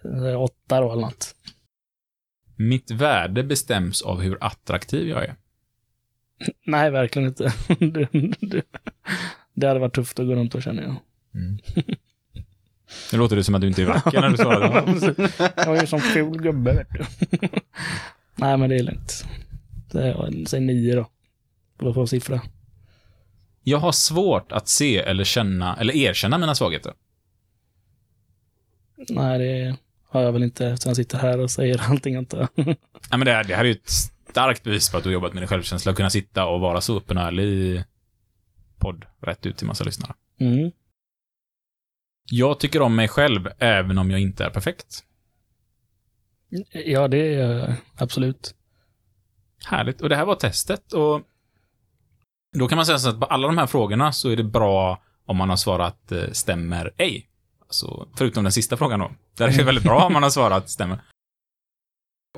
Eh, 0.05 0.43
Åtta 0.43 0.81
då 0.81 0.93
eller 0.93 1.02
något. 1.02 1.35
Mitt 2.56 2.90
värde 2.90 3.43
bestäms 3.44 4.02
av 4.02 4.20
hur 4.20 4.39
attraktiv 4.40 5.09
jag 5.09 5.24
är. 5.24 5.36
Nej, 6.66 6.90
verkligen 6.90 7.28
inte. 7.28 7.52
det, 7.78 8.09
det, 8.40 8.62
det 9.55 9.66
hade 9.66 9.81
varit 9.81 9.94
tufft 9.94 10.18
att 10.18 10.27
gå 10.27 10.35
runt 10.35 10.55
och 10.55 10.62
känner 10.62 10.82
jag. 10.82 10.97
Nu 13.12 13.18
låter 13.18 13.36
det 13.36 13.44
som 13.44 13.55
att 13.55 13.60
du 13.60 13.68
inte 13.68 13.82
är 13.82 13.86
vacker 13.86 14.20
när 14.20 14.31
du 14.31 14.36
svarar. 14.36 14.85
jag 15.66 15.77
är 15.77 15.81
ju 15.81 15.86
som 15.86 16.01
ful 16.01 16.43
gubbe, 16.43 16.72
vet 16.74 16.89
du. 16.90 17.05
Nej, 18.36 18.56
men 18.56 18.70
det 18.70 18.77
är 18.77 18.82
lugnt. 18.82 19.24
Det 19.93 20.02
är- 20.09 20.47
Säg 20.47 20.60
nio 20.60 20.94
då. 20.94 21.10
Vad 21.78 21.94
får 21.94 22.06
siffra? 22.06 22.40
Jag 23.62 23.78
har 23.78 23.93
svårt 23.93 24.52
att 24.52 24.68
se 24.68 24.98
eller 24.98 25.24
känna, 25.24 25.77
eller 25.77 25.97
erkänna 25.97 26.39
mina 26.39 26.55
svagheter. 26.55 26.93
Nej, 29.09 29.39
det 29.39 29.77
har 30.11 30.23
jag 30.23 30.32
väl 30.32 30.43
inte 30.43 30.66
eftersom 30.66 30.91
jag 30.91 30.97
sitter 30.97 31.19
här 31.19 31.41
och 31.41 31.51
säger 31.51 31.82
allting 31.91 32.15
jag 32.15 32.23
inte... 32.23 32.49
Nej, 32.55 32.77
men 33.11 33.20
det, 33.20 33.32
här, 33.32 33.45
det 33.45 33.55
här 33.55 33.65
är 33.65 33.69
ju 33.69 33.73
ett 33.73 33.91
starkt 34.31 34.62
bevis 34.62 34.91
på 34.91 34.97
att 34.97 35.03
du 35.03 35.09
har 35.09 35.15
jobbat 35.15 35.32
med 35.35 35.43
din 35.43 35.49
självkänsla 35.49 35.91
och 35.91 35.97
kunna 35.97 36.11
sitta 36.11 36.47
och 36.47 36.61
vara 36.61 36.81
så 36.81 36.97
öppen 36.97 37.19
och 37.19 37.23
ärlig 37.23 37.45
i 37.45 37.85
podd 38.78 39.05
rätt 39.20 39.47
ut 39.47 39.57
till 39.57 39.66
massa 39.66 39.85
lyssnare. 39.85 40.15
Mm. 40.41 40.70
Jag 42.31 42.61
tycker 42.61 42.82
om 42.82 42.97
mig 42.97 43.09
själv 43.09 43.49
även 43.59 43.99
om 43.99 44.11
jag 44.11 44.20
inte 44.20 44.45
är 44.45 44.51
perfekt. 44.51 45.05
Ja, 46.73 47.09
det 47.09 47.19
är 47.19 47.49
jag 47.49 47.74
absolut. 47.97 48.55
Härligt. 49.65 50.01
Och 50.01 50.09
det 50.09 50.16
här 50.16 50.24
var 50.24 50.35
testet 50.35 50.93
och 50.93 51.23
då 52.59 52.69
kan 52.69 52.77
man 52.77 52.87
säga 52.87 52.99
så 52.99 53.09
att 53.09 53.20
på 53.20 53.27
alla 53.27 53.47
de 53.47 53.59
här 53.59 53.66
frågorna 53.66 54.12
så 54.12 54.31
är 54.31 54.37
det 54.37 54.45
bra 54.45 55.03
om 55.24 55.37
man 55.37 55.49
har 55.49 55.57
svarat 55.57 56.12
eh, 56.12 56.31
stämmer 56.32 56.93
ej. 56.97 57.30
Alltså, 57.71 58.09
förutom 58.17 58.45
den 58.45 58.53
sista 58.53 58.77
frågan 58.77 59.01
då. 59.01 59.11
Där 59.39 59.49
är 59.49 59.53
det 59.53 59.63
väldigt 59.63 59.85
bra 59.85 60.05
om 60.05 60.13
man 60.13 60.23
har 60.23 60.31
svarat 60.31 60.71
stämmer. 60.71 60.99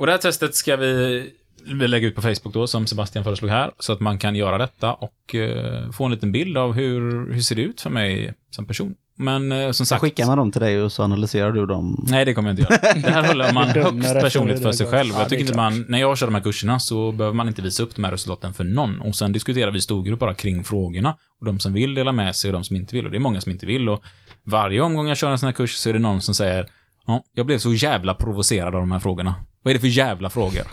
Och 0.01 0.07
det 0.07 0.13
här 0.13 0.19
testet 0.19 0.55
ska 0.55 0.77
vi, 0.77 1.31
vi 1.65 1.89
lägga 1.89 2.09
ut 2.09 2.15
på 2.15 2.23
Facebook 2.23 2.55
då, 2.55 2.67
som 2.67 2.87
Sebastian 2.87 3.25
föreslog 3.25 3.51
här, 3.51 3.71
så 3.79 3.93
att 3.93 4.01
man 4.01 4.19
kan 4.19 4.35
göra 4.35 4.59
detta 4.59 4.95
och 4.95 5.35
eh, 5.35 5.91
få 5.91 6.05
en 6.05 6.11
liten 6.11 6.33
bild 6.33 6.57
av 6.59 6.73
hur, 6.73 7.33
hur 7.33 7.41
ser 7.41 7.57
det 7.57 7.63
ut 7.63 7.81
för 7.81 7.91
mig 7.91 8.35
som 8.51 8.67
person. 8.67 8.95
Men 9.17 9.53
eh, 9.53 9.65
som 9.67 9.73
Så 9.73 9.85
sagt... 9.85 10.01
skickar 10.01 10.27
man 10.27 10.39
dem 10.39 10.53
till 10.53 10.61
dig 10.61 10.83
och 10.83 10.93
så 10.93 11.03
analyserar 11.03 11.53
du 11.53 11.67
dem. 11.67 12.07
Nej, 12.11 12.25
det 12.25 12.35
kommer 12.35 12.49
jag 12.49 12.59
inte 12.59 12.73
göra. 12.75 12.93
Det 12.95 13.11
här 13.11 13.27
håller 13.29 13.53
man 13.53 13.69
högst 14.03 14.15
personligt 14.15 14.63
för 14.63 14.73
sig 14.73 14.87
själv. 14.87 15.11
Ja, 15.13 15.21
Jag 15.21 15.29
tycker 15.29 15.41
inte 15.41 15.57
man, 15.57 15.85
när 15.89 15.99
jag 16.01 16.19
kör 16.19 16.27
de 16.27 16.35
här 16.35 16.43
kurserna 16.43 16.79
så 16.81 17.13
behöver 17.13 17.37
man 17.37 17.49
inte 17.49 17.63
visa 17.63 17.83
upp 17.83 17.95
de 17.97 18.05
här 18.05 18.11
resultaten 18.11 18.55
för 18.55 18.65
någon. 18.65 19.01
Och 19.01 19.17
sen 19.17 19.33
diskuterar 19.33 19.71
vi 19.71 19.79
i 19.79 19.81
storgrupp 19.81 20.19
bara 20.19 20.35
kring 20.35 20.65
frågorna. 20.65 21.17
Och 21.41 21.47
de 21.47 21.61
som 21.61 21.73
vill 21.73 21.95
dela 21.95 22.13
med 22.13 22.37
sig 22.37 22.49
och 22.49 22.53
de 22.53 22.65
som 22.65 22.77
inte 22.77 22.95
vill. 22.97 23.05
Och 23.05 23.11
det 23.11 23.19
är 23.19 23.21
många 23.21 23.41
som 23.41 23.53
inte 23.53 23.67
vill. 23.67 23.89
Och 23.89 24.05
varje 24.45 24.81
omgång 24.81 25.09
jag 25.09 25.17
kör 25.17 25.31
en 25.31 25.39
sån 25.39 25.47
här 25.47 25.53
kurs 25.53 25.75
så 25.75 25.89
är 25.89 25.93
det 25.93 25.99
någon 25.99 26.21
som 26.21 26.35
säger 26.35 26.69
Ja, 27.07 27.25
jag 27.33 27.47
blev 27.47 27.59
så 27.59 27.75
jävla 27.75 28.15
provocerad 28.15 28.75
av 28.75 28.81
de 28.81 28.93
här 28.93 28.99
frågorna. 28.99 29.35
Vad 29.63 29.71
är 29.71 29.75
det 29.75 29.81
för 29.81 29.89
jävla 29.89 30.31
frågor? 30.31 30.67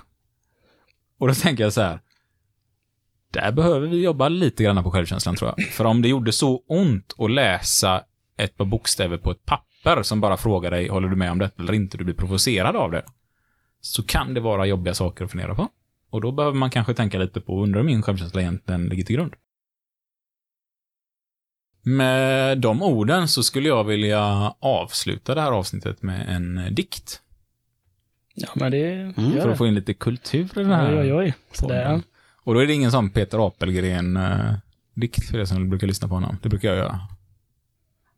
Och 1.19 1.27
då 1.27 1.33
tänker 1.33 1.63
jag 1.63 1.73
så 1.73 1.81
här. 1.81 2.01
Där 3.33 3.51
behöver 3.51 3.87
vi 3.87 4.03
jobba 4.03 4.29
lite 4.29 4.63
grann 4.63 4.83
på 4.83 4.91
självkänslan 4.91 5.35
tror 5.35 5.53
jag. 5.57 5.67
För 5.67 5.85
om 5.85 6.01
det 6.01 6.07
gjorde 6.07 6.31
så 6.31 6.63
ont 6.67 7.15
att 7.17 7.31
läsa 7.31 8.03
ett 8.37 8.57
par 8.57 8.65
bokstäver 8.65 9.17
på 9.17 9.31
ett 9.31 9.45
papper 9.45 10.03
som 10.03 10.21
bara 10.21 10.37
frågar 10.37 10.71
dig, 10.71 10.87
håller 10.87 11.07
du 11.07 11.15
med 11.15 11.31
om 11.31 11.39
detta 11.39 11.63
eller 11.63 11.73
inte, 11.73 11.97
du 11.97 12.03
blir 12.03 12.15
provocerad 12.15 12.75
av 12.75 12.91
det. 12.91 13.03
Så 13.81 14.03
kan 14.03 14.33
det 14.33 14.39
vara 14.39 14.65
jobbiga 14.65 14.93
saker 14.93 15.25
att 15.25 15.31
fundera 15.31 15.55
på. 15.55 15.67
Och 16.09 16.21
då 16.21 16.31
behöver 16.31 16.57
man 16.57 16.69
kanske 16.69 16.93
tänka 16.93 17.17
lite 17.17 17.41
på, 17.41 17.63
undrar 17.63 17.83
min 17.83 18.01
självkänsla 18.01 18.41
egentligen 18.41 18.85
ligger 18.85 19.03
till 19.03 19.15
grund? 19.15 19.33
Med 21.81 22.57
de 22.57 22.81
orden 22.83 23.27
så 23.27 23.43
skulle 23.43 23.67
jag 23.67 23.83
vilja 23.83 24.21
avsluta 24.59 25.35
det 25.35 25.41
här 25.41 25.51
avsnittet 25.51 26.01
med 26.01 26.35
en 26.35 26.75
dikt. 26.75 27.21
Ja, 28.33 28.47
men 28.55 28.71
det 28.71 28.91
Mm, 28.91 29.13
För 29.41 29.49
att 29.49 29.57
få 29.57 29.67
in 29.67 29.75
lite 29.75 29.93
kultur 29.93 30.45
i 30.45 30.63
den 30.63 30.71
här 30.71 30.91
Oj, 30.93 30.99
oj, 30.99 31.13
oj. 31.13 31.33
Så 31.53 31.61
podden. 31.61 31.77
där. 31.91 32.01
Och 32.43 32.53
då 32.53 32.59
är 32.59 32.67
det 32.67 32.73
ingen 32.73 32.91
sån 32.91 33.09
Peter 33.09 33.47
Apelgren-dikt 33.47 35.29
för 35.29 35.37
det 35.37 35.47
som 35.47 35.69
brukar 35.69 35.87
lyssna 35.87 36.07
på 36.07 36.13
honom. 36.13 36.37
Det 36.41 36.49
brukar 36.49 36.69
jag 36.69 36.77
göra. 36.77 36.99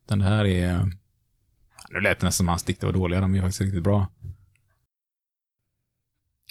Den 0.07 0.19
det 0.19 0.25
här 0.25 0.45
är... 0.45 0.91
Nu 1.89 1.99
lät 1.99 2.19
det 2.19 2.25
nästan 2.25 2.31
som 2.31 2.47
hans 2.47 2.63
dikter 2.63 2.87
var 2.87 2.93
dåliga, 2.93 3.21
de 3.21 3.35
är 3.35 3.41
faktiskt 3.41 3.61
riktigt 3.61 3.83
bra. 3.83 4.07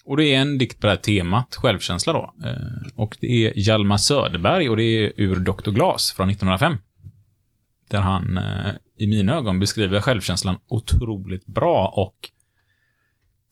Och 0.04 0.16
det 0.16 0.24
är 0.34 0.40
en 0.40 0.58
dikt 0.58 0.80
på 0.80 0.86
det 0.86 0.92
här 0.92 0.96
temat, 1.00 1.54
självkänsla 1.56 2.12
då. 2.12 2.34
Eh, 2.44 2.56
Och 2.94 3.16
det 3.20 3.26
är 3.46 3.52
Hjalmar 3.56 3.96
Söderberg 3.96 4.68
och 4.68 4.76
det 4.76 4.82
är 4.82 5.12
ur 5.16 5.36
Dr. 5.36 5.70
Glas 5.70 6.12
från 6.12 6.30
1905. 6.30 6.76
Där 7.90 8.00
han, 8.00 8.38
eh, 8.38 8.74
i 8.96 9.06
mina 9.06 9.34
ögon, 9.34 9.58
beskriver 9.58 10.00
självkänslan 10.00 10.58
otroligt 10.68 11.46
bra 11.46 11.92
och 11.96 12.30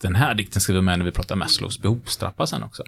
den 0.01 0.15
här 0.15 0.35
dikten 0.35 0.60
skriver 0.60 0.81
med 0.81 0.98
när 0.98 1.06
vi 1.06 1.12
pratar 1.12 1.36
Maslows 1.36 1.78
behovstrappa 1.78 2.47
sen 2.47 2.62
också. 2.62 2.82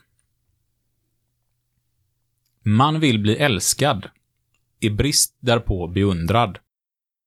Man 2.63 3.01
vill 3.01 3.19
bli 3.19 3.37
älskad. 3.37 4.09
I 4.81 4.91
brist 4.91 5.37
därpå 5.41 5.87
beundrad. 5.87 6.59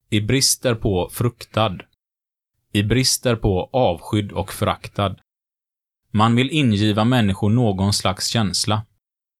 I 0.09 0.21
brist 0.21 0.63
därpå 0.63 1.09
fruktad. 1.11 1.77
I 2.71 2.83
brist 2.83 3.23
därpå 3.23 3.69
avskydd 3.73 4.31
och 4.31 4.53
föraktad. 4.53 5.15
Man 6.11 6.35
vill 6.35 6.49
ingiva 6.51 7.03
människor 7.03 7.49
någon 7.49 7.93
slags 7.93 8.27
känsla. 8.27 8.85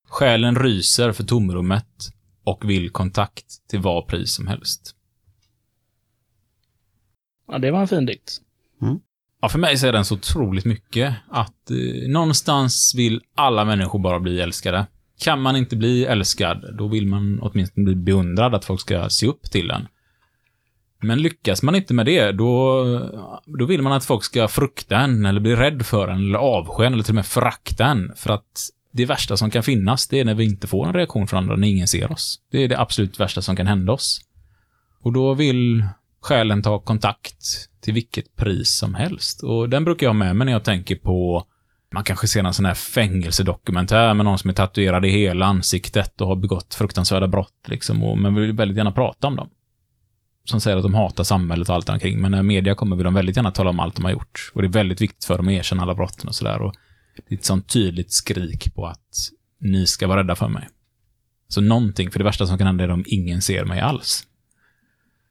Själen 0.08 0.56
ryser 0.56 1.12
för 1.12 1.24
tomrummet 1.24 2.14
och 2.44 2.70
vill 2.70 2.90
kontakt 2.90 3.46
till 3.70 3.80
vad 3.80 4.08
pris 4.08 4.34
som 4.34 4.48
helst. 4.48 4.96
Ja, 7.48 7.58
det 7.58 7.72
var 7.72 7.82
en 7.82 7.88
fin 7.88 8.06
dikt. 8.06 8.42
Ja, 9.44 9.50
för 9.50 9.60
mig 9.60 9.78
säger 9.78 9.94
den 9.94 10.06
så 10.06 10.16
otroligt 10.16 10.66
mycket 10.66 11.16
att 11.30 11.72
eh, 11.72 12.10
någonstans 12.10 12.94
vill 12.98 13.22
alla 13.36 13.66
människor 13.66 14.00
bara 14.00 14.20
bli 14.20 14.42
älskade. 14.42 14.86
Kan 15.20 15.42
man 15.42 15.56
inte 15.56 15.76
bli 15.76 16.06
älskad, 16.06 16.76
då 16.78 16.88
vill 16.88 17.08
man 17.08 17.40
åtminstone 17.42 17.86
bli 17.86 17.96
beundrad, 17.96 18.56
att 18.56 18.66
folk 18.66 18.82
ska 18.82 19.10
se 19.10 19.28
upp 19.28 19.52
till 19.52 19.72
en. 19.72 19.88
Men 21.02 21.22
lyckas 21.22 21.64
man 21.64 21.76
inte 21.76 21.94
med 21.94 22.06
det, 22.06 22.32
då, 22.32 22.84
då 23.46 23.66
vill 23.66 23.82
man 23.82 23.94
att 23.94 24.06
folk 24.06 24.24
ska 24.24 24.48
frukta 24.48 24.98
en, 24.98 25.26
eller 25.26 25.40
bli 25.40 25.56
rädd 25.56 25.86
för 25.86 26.08
en, 26.08 26.20
eller 26.20 26.40
avsky 26.40 26.84
eller 26.84 27.04
till 27.04 27.12
och 27.12 27.16
med 27.16 27.26
förakta 27.26 27.86
en. 27.86 28.12
För 28.16 28.30
att 28.30 28.70
det 28.94 29.06
värsta 29.06 29.38
som 29.38 29.52
kan 29.52 29.64
finnas, 29.64 30.08
det 30.08 30.20
är 30.20 30.26
när 30.26 30.36
vi 30.36 30.46
inte 30.46 30.68
får 30.68 30.88
en 30.88 30.94
reaktion 30.94 31.28
från 31.28 31.38
andra, 31.38 31.56
när 31.56 31.68
ingen 31.68 31.88
ser 31.88 32.12
oss. 32.12 32.40
Det 32.52 32.58
är 32.58 32.68
det 32.68 32.80
absolut 32.80 33.20
värsta 33.20 33.42
som 33.42 33.56
kan 33.56 33.68
hända 33.68 33.94
oss. 33.94 34.22
Och 35.02 35.14
då 35.14 35.34
vill 35.34 35.86
själen 36.22 36.62
ta 36.62 36.80
kontakt 36.80 37.46
till 37.82 37.94
vilket 37.94 38.36
pris 38.36 38.78
som 38.78 38.96
helst. 38.96 39.44
Och 39.44 39.70
den 39.70 39.86
brukar 39.86 40.08
jag 40.08 40.14
ha 40.14 40.20
med 40.20 40.36
mig 40.36 40.46
när 40.46 40.52
jag 40.52 40.64
tänker 40.64 40.96
på 40.96 41.48
man 41.94 42.04
kanske 42.04 42.28
ser 42.28 42.44
en 42.44 42.54
sån 42.54 42.66
här 42.66 42.74
fängelsedokumentär 42.74 44.14
med 44.14 44.26
någon 44.26 44.40
som 44.40 44.50
är 44.50 44.54
tatuerad 44.54 45.06
i 45.06 45.10
hela 45.10 45.46
ansiktet 45.46 46.22
och 46.22 46.28
har 46.28 46.36
begått 46.36 46.74
fruktansvärda 46.74 47.28
brott, 47.28 47.68
liksom, 47.68 48.04
och, 48.04 48.18
men 48.18 48.36
vill 48.36 48.54
väldigt 48.54 48.78
gärna 48.78 48.92
prata 48.92 49.28
om 49.28 49.36
dem. 49.36 49.50
Som 50.46 50.62
säger 50.62 50.78
att 50.78 50.84
de 50.84 50.94
hatar 50.94 51.24
samhället 51.24 51.70
och 51.70 51.76
allt 51.76 51.90
omkring, 51.90 52.22
men 52.22 52.32
när 52.32 52.44
media 52.44 52.76
kommer 52.76 52.96
vill 52.96 53.04
de 53.04 53.14
väldigt 53.14 53.36
gärna 53.36 53.52
tala 53.52 53.70
om 53.70 53.80
allt 53.80 53.96
de 53.96 54.06
har 54.06 54.12
gjort. 54.12 54.52
Och 54.54 54.62
det 54.62 54.68
är 54.68 54.72
väldigt 54.72 55.02
viktigt 55.02 55.26
för 55.26 55.38
dem 55.38 55.48
att 55.48 55.54
erkänna 55.54 55.82
alla 55.82 55.96
brotten 55.96 56.28
och 56.28 56.36
sådär. 56.36 56.72
Det 57.16 57.36
är 57.36 57.38
ett 57.38 57.46
sånt 57.46 57.68
tydligt 57.68 58.12
skrik 58.12 58.76
på 58.76 58.86
att 58.86 59.30
ni 59.60 59.88
ska 59.88 60.08
vara 60.08 60.20
rädda 60.20 60.36
för 60.36 60.48
mig. 60.48 60.68
Så 61.48 61.62
någonting, 61.62 62.12
för 62.12 62.20
det 62.20 62.26
värsta 62.26 62.48
som 62.48 62.58
kan 62.58 62.68
hända 62.68 62.84
är 62.84 62.92
om 62.92 63.04
ingen 63.08 63.42
ser 63.42 63.66
mig 63.66 63.80
alls. 63.80 64.28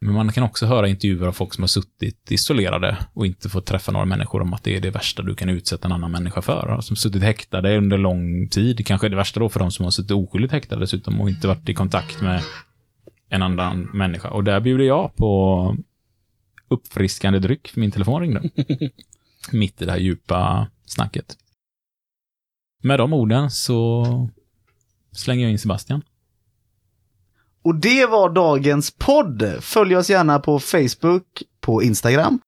Men 0.05 0.15
man 0.15 0.33
kan 0.33 0.45
också 0.45 0.67
höra 0.67 0.89
intervjuer 0.89 1.27
av 1.27 1.33
folk 1.33 1.55
som 1.55 1.63
har 1.63 1.69
suttit 1.69 2.31
isolerade 2.31 2.97
och 3.15 3.27
inte 3.27 3.49
fått 3.49 3.67
träffa 3.67 3.93
några 3.93 4.07
människor 4.07 4.43
om 4.43 4.55
att 4.55 4.65
det 4.65 4.77
är 4.77 4.81
det 4.81 4.91
värsta 4.91 5.23
du 5.23 5.35
kan 5.35 5.49
utsätta 5.49 5.89
en 5.89 5.93
annan 5.93 6.11
människa 6.11 6.43
för. 6.43 6.81
Som 6.81 6.97
suttit 6.97 7.23
häktade 7.23 7.79
under 7.79 7.99
lång 7.99 8.49
tid. 8.49 8.87
Kanske 8.87 9.09
det 9.09 9.17
värsta 9.17 9.41
då 9.41 9.49
för 9.49 9.61
de 9.61 9.71
som 9.71 9.85
har 9.85 9.91
suttit 9.91 10.11
oskyldigt 10.11 10.53
häktade 10.53 10.81
dessutom 10.81 11.21
och 11.21 11.29
inte 11.29 11.49
varit 11.49 11.69
i 11.69 11.75
kontakt 11.75 12.21
med 12.21 12.43
en 13.29 13.43
annan 13.43 13.91
människa. 13.95 14.29
Och 14.29 14.45
där 14.45 14.61
bjuder 14.61 14.85
jag 14.85 15.17
på 15.17 15.77
uppfriskande 16.69 17.39
dryck 17.39 17.69
för 17.69 17.81
min 17.81 17.91
telefon 17.91 18.21
ringde. 18.21 18.51
Mitt 19.53 19.83
i 19.83 19.85
det 19.85 19.93
här 19.93 19.99
djupa 19.99 20.67
snacket. 20.87 21.37
Med 22.83 22.99
de 22.99 23.13
orden 23.13 23.51
så 23.51 24.07
slänger 25.13 25.43
jag 25.43 25.53
in 25.53 25.59
Sebastian. 25.59 26.03
Och 27.65 27.75
det 27.75 28.07
var 28.07 28.31
dagens 28.31 28.91
podd. 28.91 29.57
Följ 29.61 29.97
oss 29.97 30.11
gärna 30.11 30.39
på 30.39 30.59
Facebook, 30.59 31.43
på 31.61 31.83
Instagram. 31.83 32.41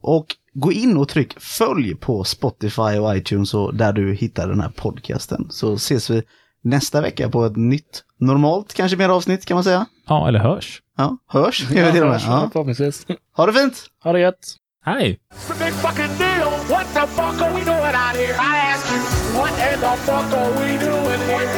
Och 0.00 0.26
gå 0.54 0.72
in 0.72 0.96
och 0.96 1.08
tryck 1.08 1.40
följ 1.40 1.94
på 1.94 2.24
Spotify 2.24 2.82
och 2.82 3.16
iTunes 3.16 3.54
och 3.54 3.74
där 3.74 3.92
du 3.92 4.14
hittar 4.14 4.48
den 4.48 4.60
här 4.60 4.70
podcasten. 4.76 5.46
Så 5.50 5.74
ses 5.74 6.10
vi 6.10 6.22
nästa 6.62 7.00
vecka 7.00 7.28
på 7.30 7.44
ett 7.44 7.56
nytt, 7.56 8.04
normalt 8.18 8.74
kanske 8.74 8.96
mer 8.96 9.08
avsnitt 9.08 9.44
kan 9.46 9.54
man 9.54 9.64
säga. 9.64 9.86
Ja, 10.06 10.28
eller 10.28 10.38
hörs. 10.38 10.82
Ja, 10.96 11.18
hörs. 11.26 11.70
Jag 11.70 11.92
vet 11.92 12.02
och 12.02 12.08
med. 12.08 12.20
Ja. 12.26 12.50
Förhoppningsvis. 12.52 13.06
Ha 13.36 13.46
det 13.46 13.52
fint! 13.52 13.86
Ha 14.04 14.12
det 14.12 14.20
gött! 14.20 14.56
Hej! 14.88 15.20
It's 15.32 15.50
a 15.50 15.54
big 15.54 15.74
fucking 15.84 16.16
deal. 16.16 16.48
What 16.72 16.86
the 16.94 17.04
fuck 17.12 17.36
are 17.42 17.52
we 17.52 17.60
doing 17.60 17.94
out 17.94 18.16
here? 18.16 18.34
I 18.40 18.72
ask 18.72 18.88
you, 18.88 19.00
what 19.36 19.52
in 19.52 19.80
the 19.84 19.94
fuck 20.08 20.32
are 20.32 20.50
we 20.56 20.80
doing 20.80 21.20
here? 21.28 21.48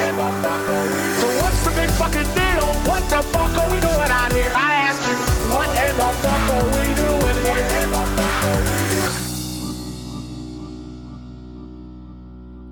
So 1.15 1.27
what's 1.39 1.63
the 1.63 1.71
big 1.79 1.91
fucking 1.91 2.31
deal? 2.35 2.67
What 2.91 3.03
the 3.07 3.23
fuck 3.31 3.55
are 3.55 3.71
we 3.71 3.79
doing 3.79 4.11
out 4.11 4.33
here? 4.33 4.51
I 4.51 4.80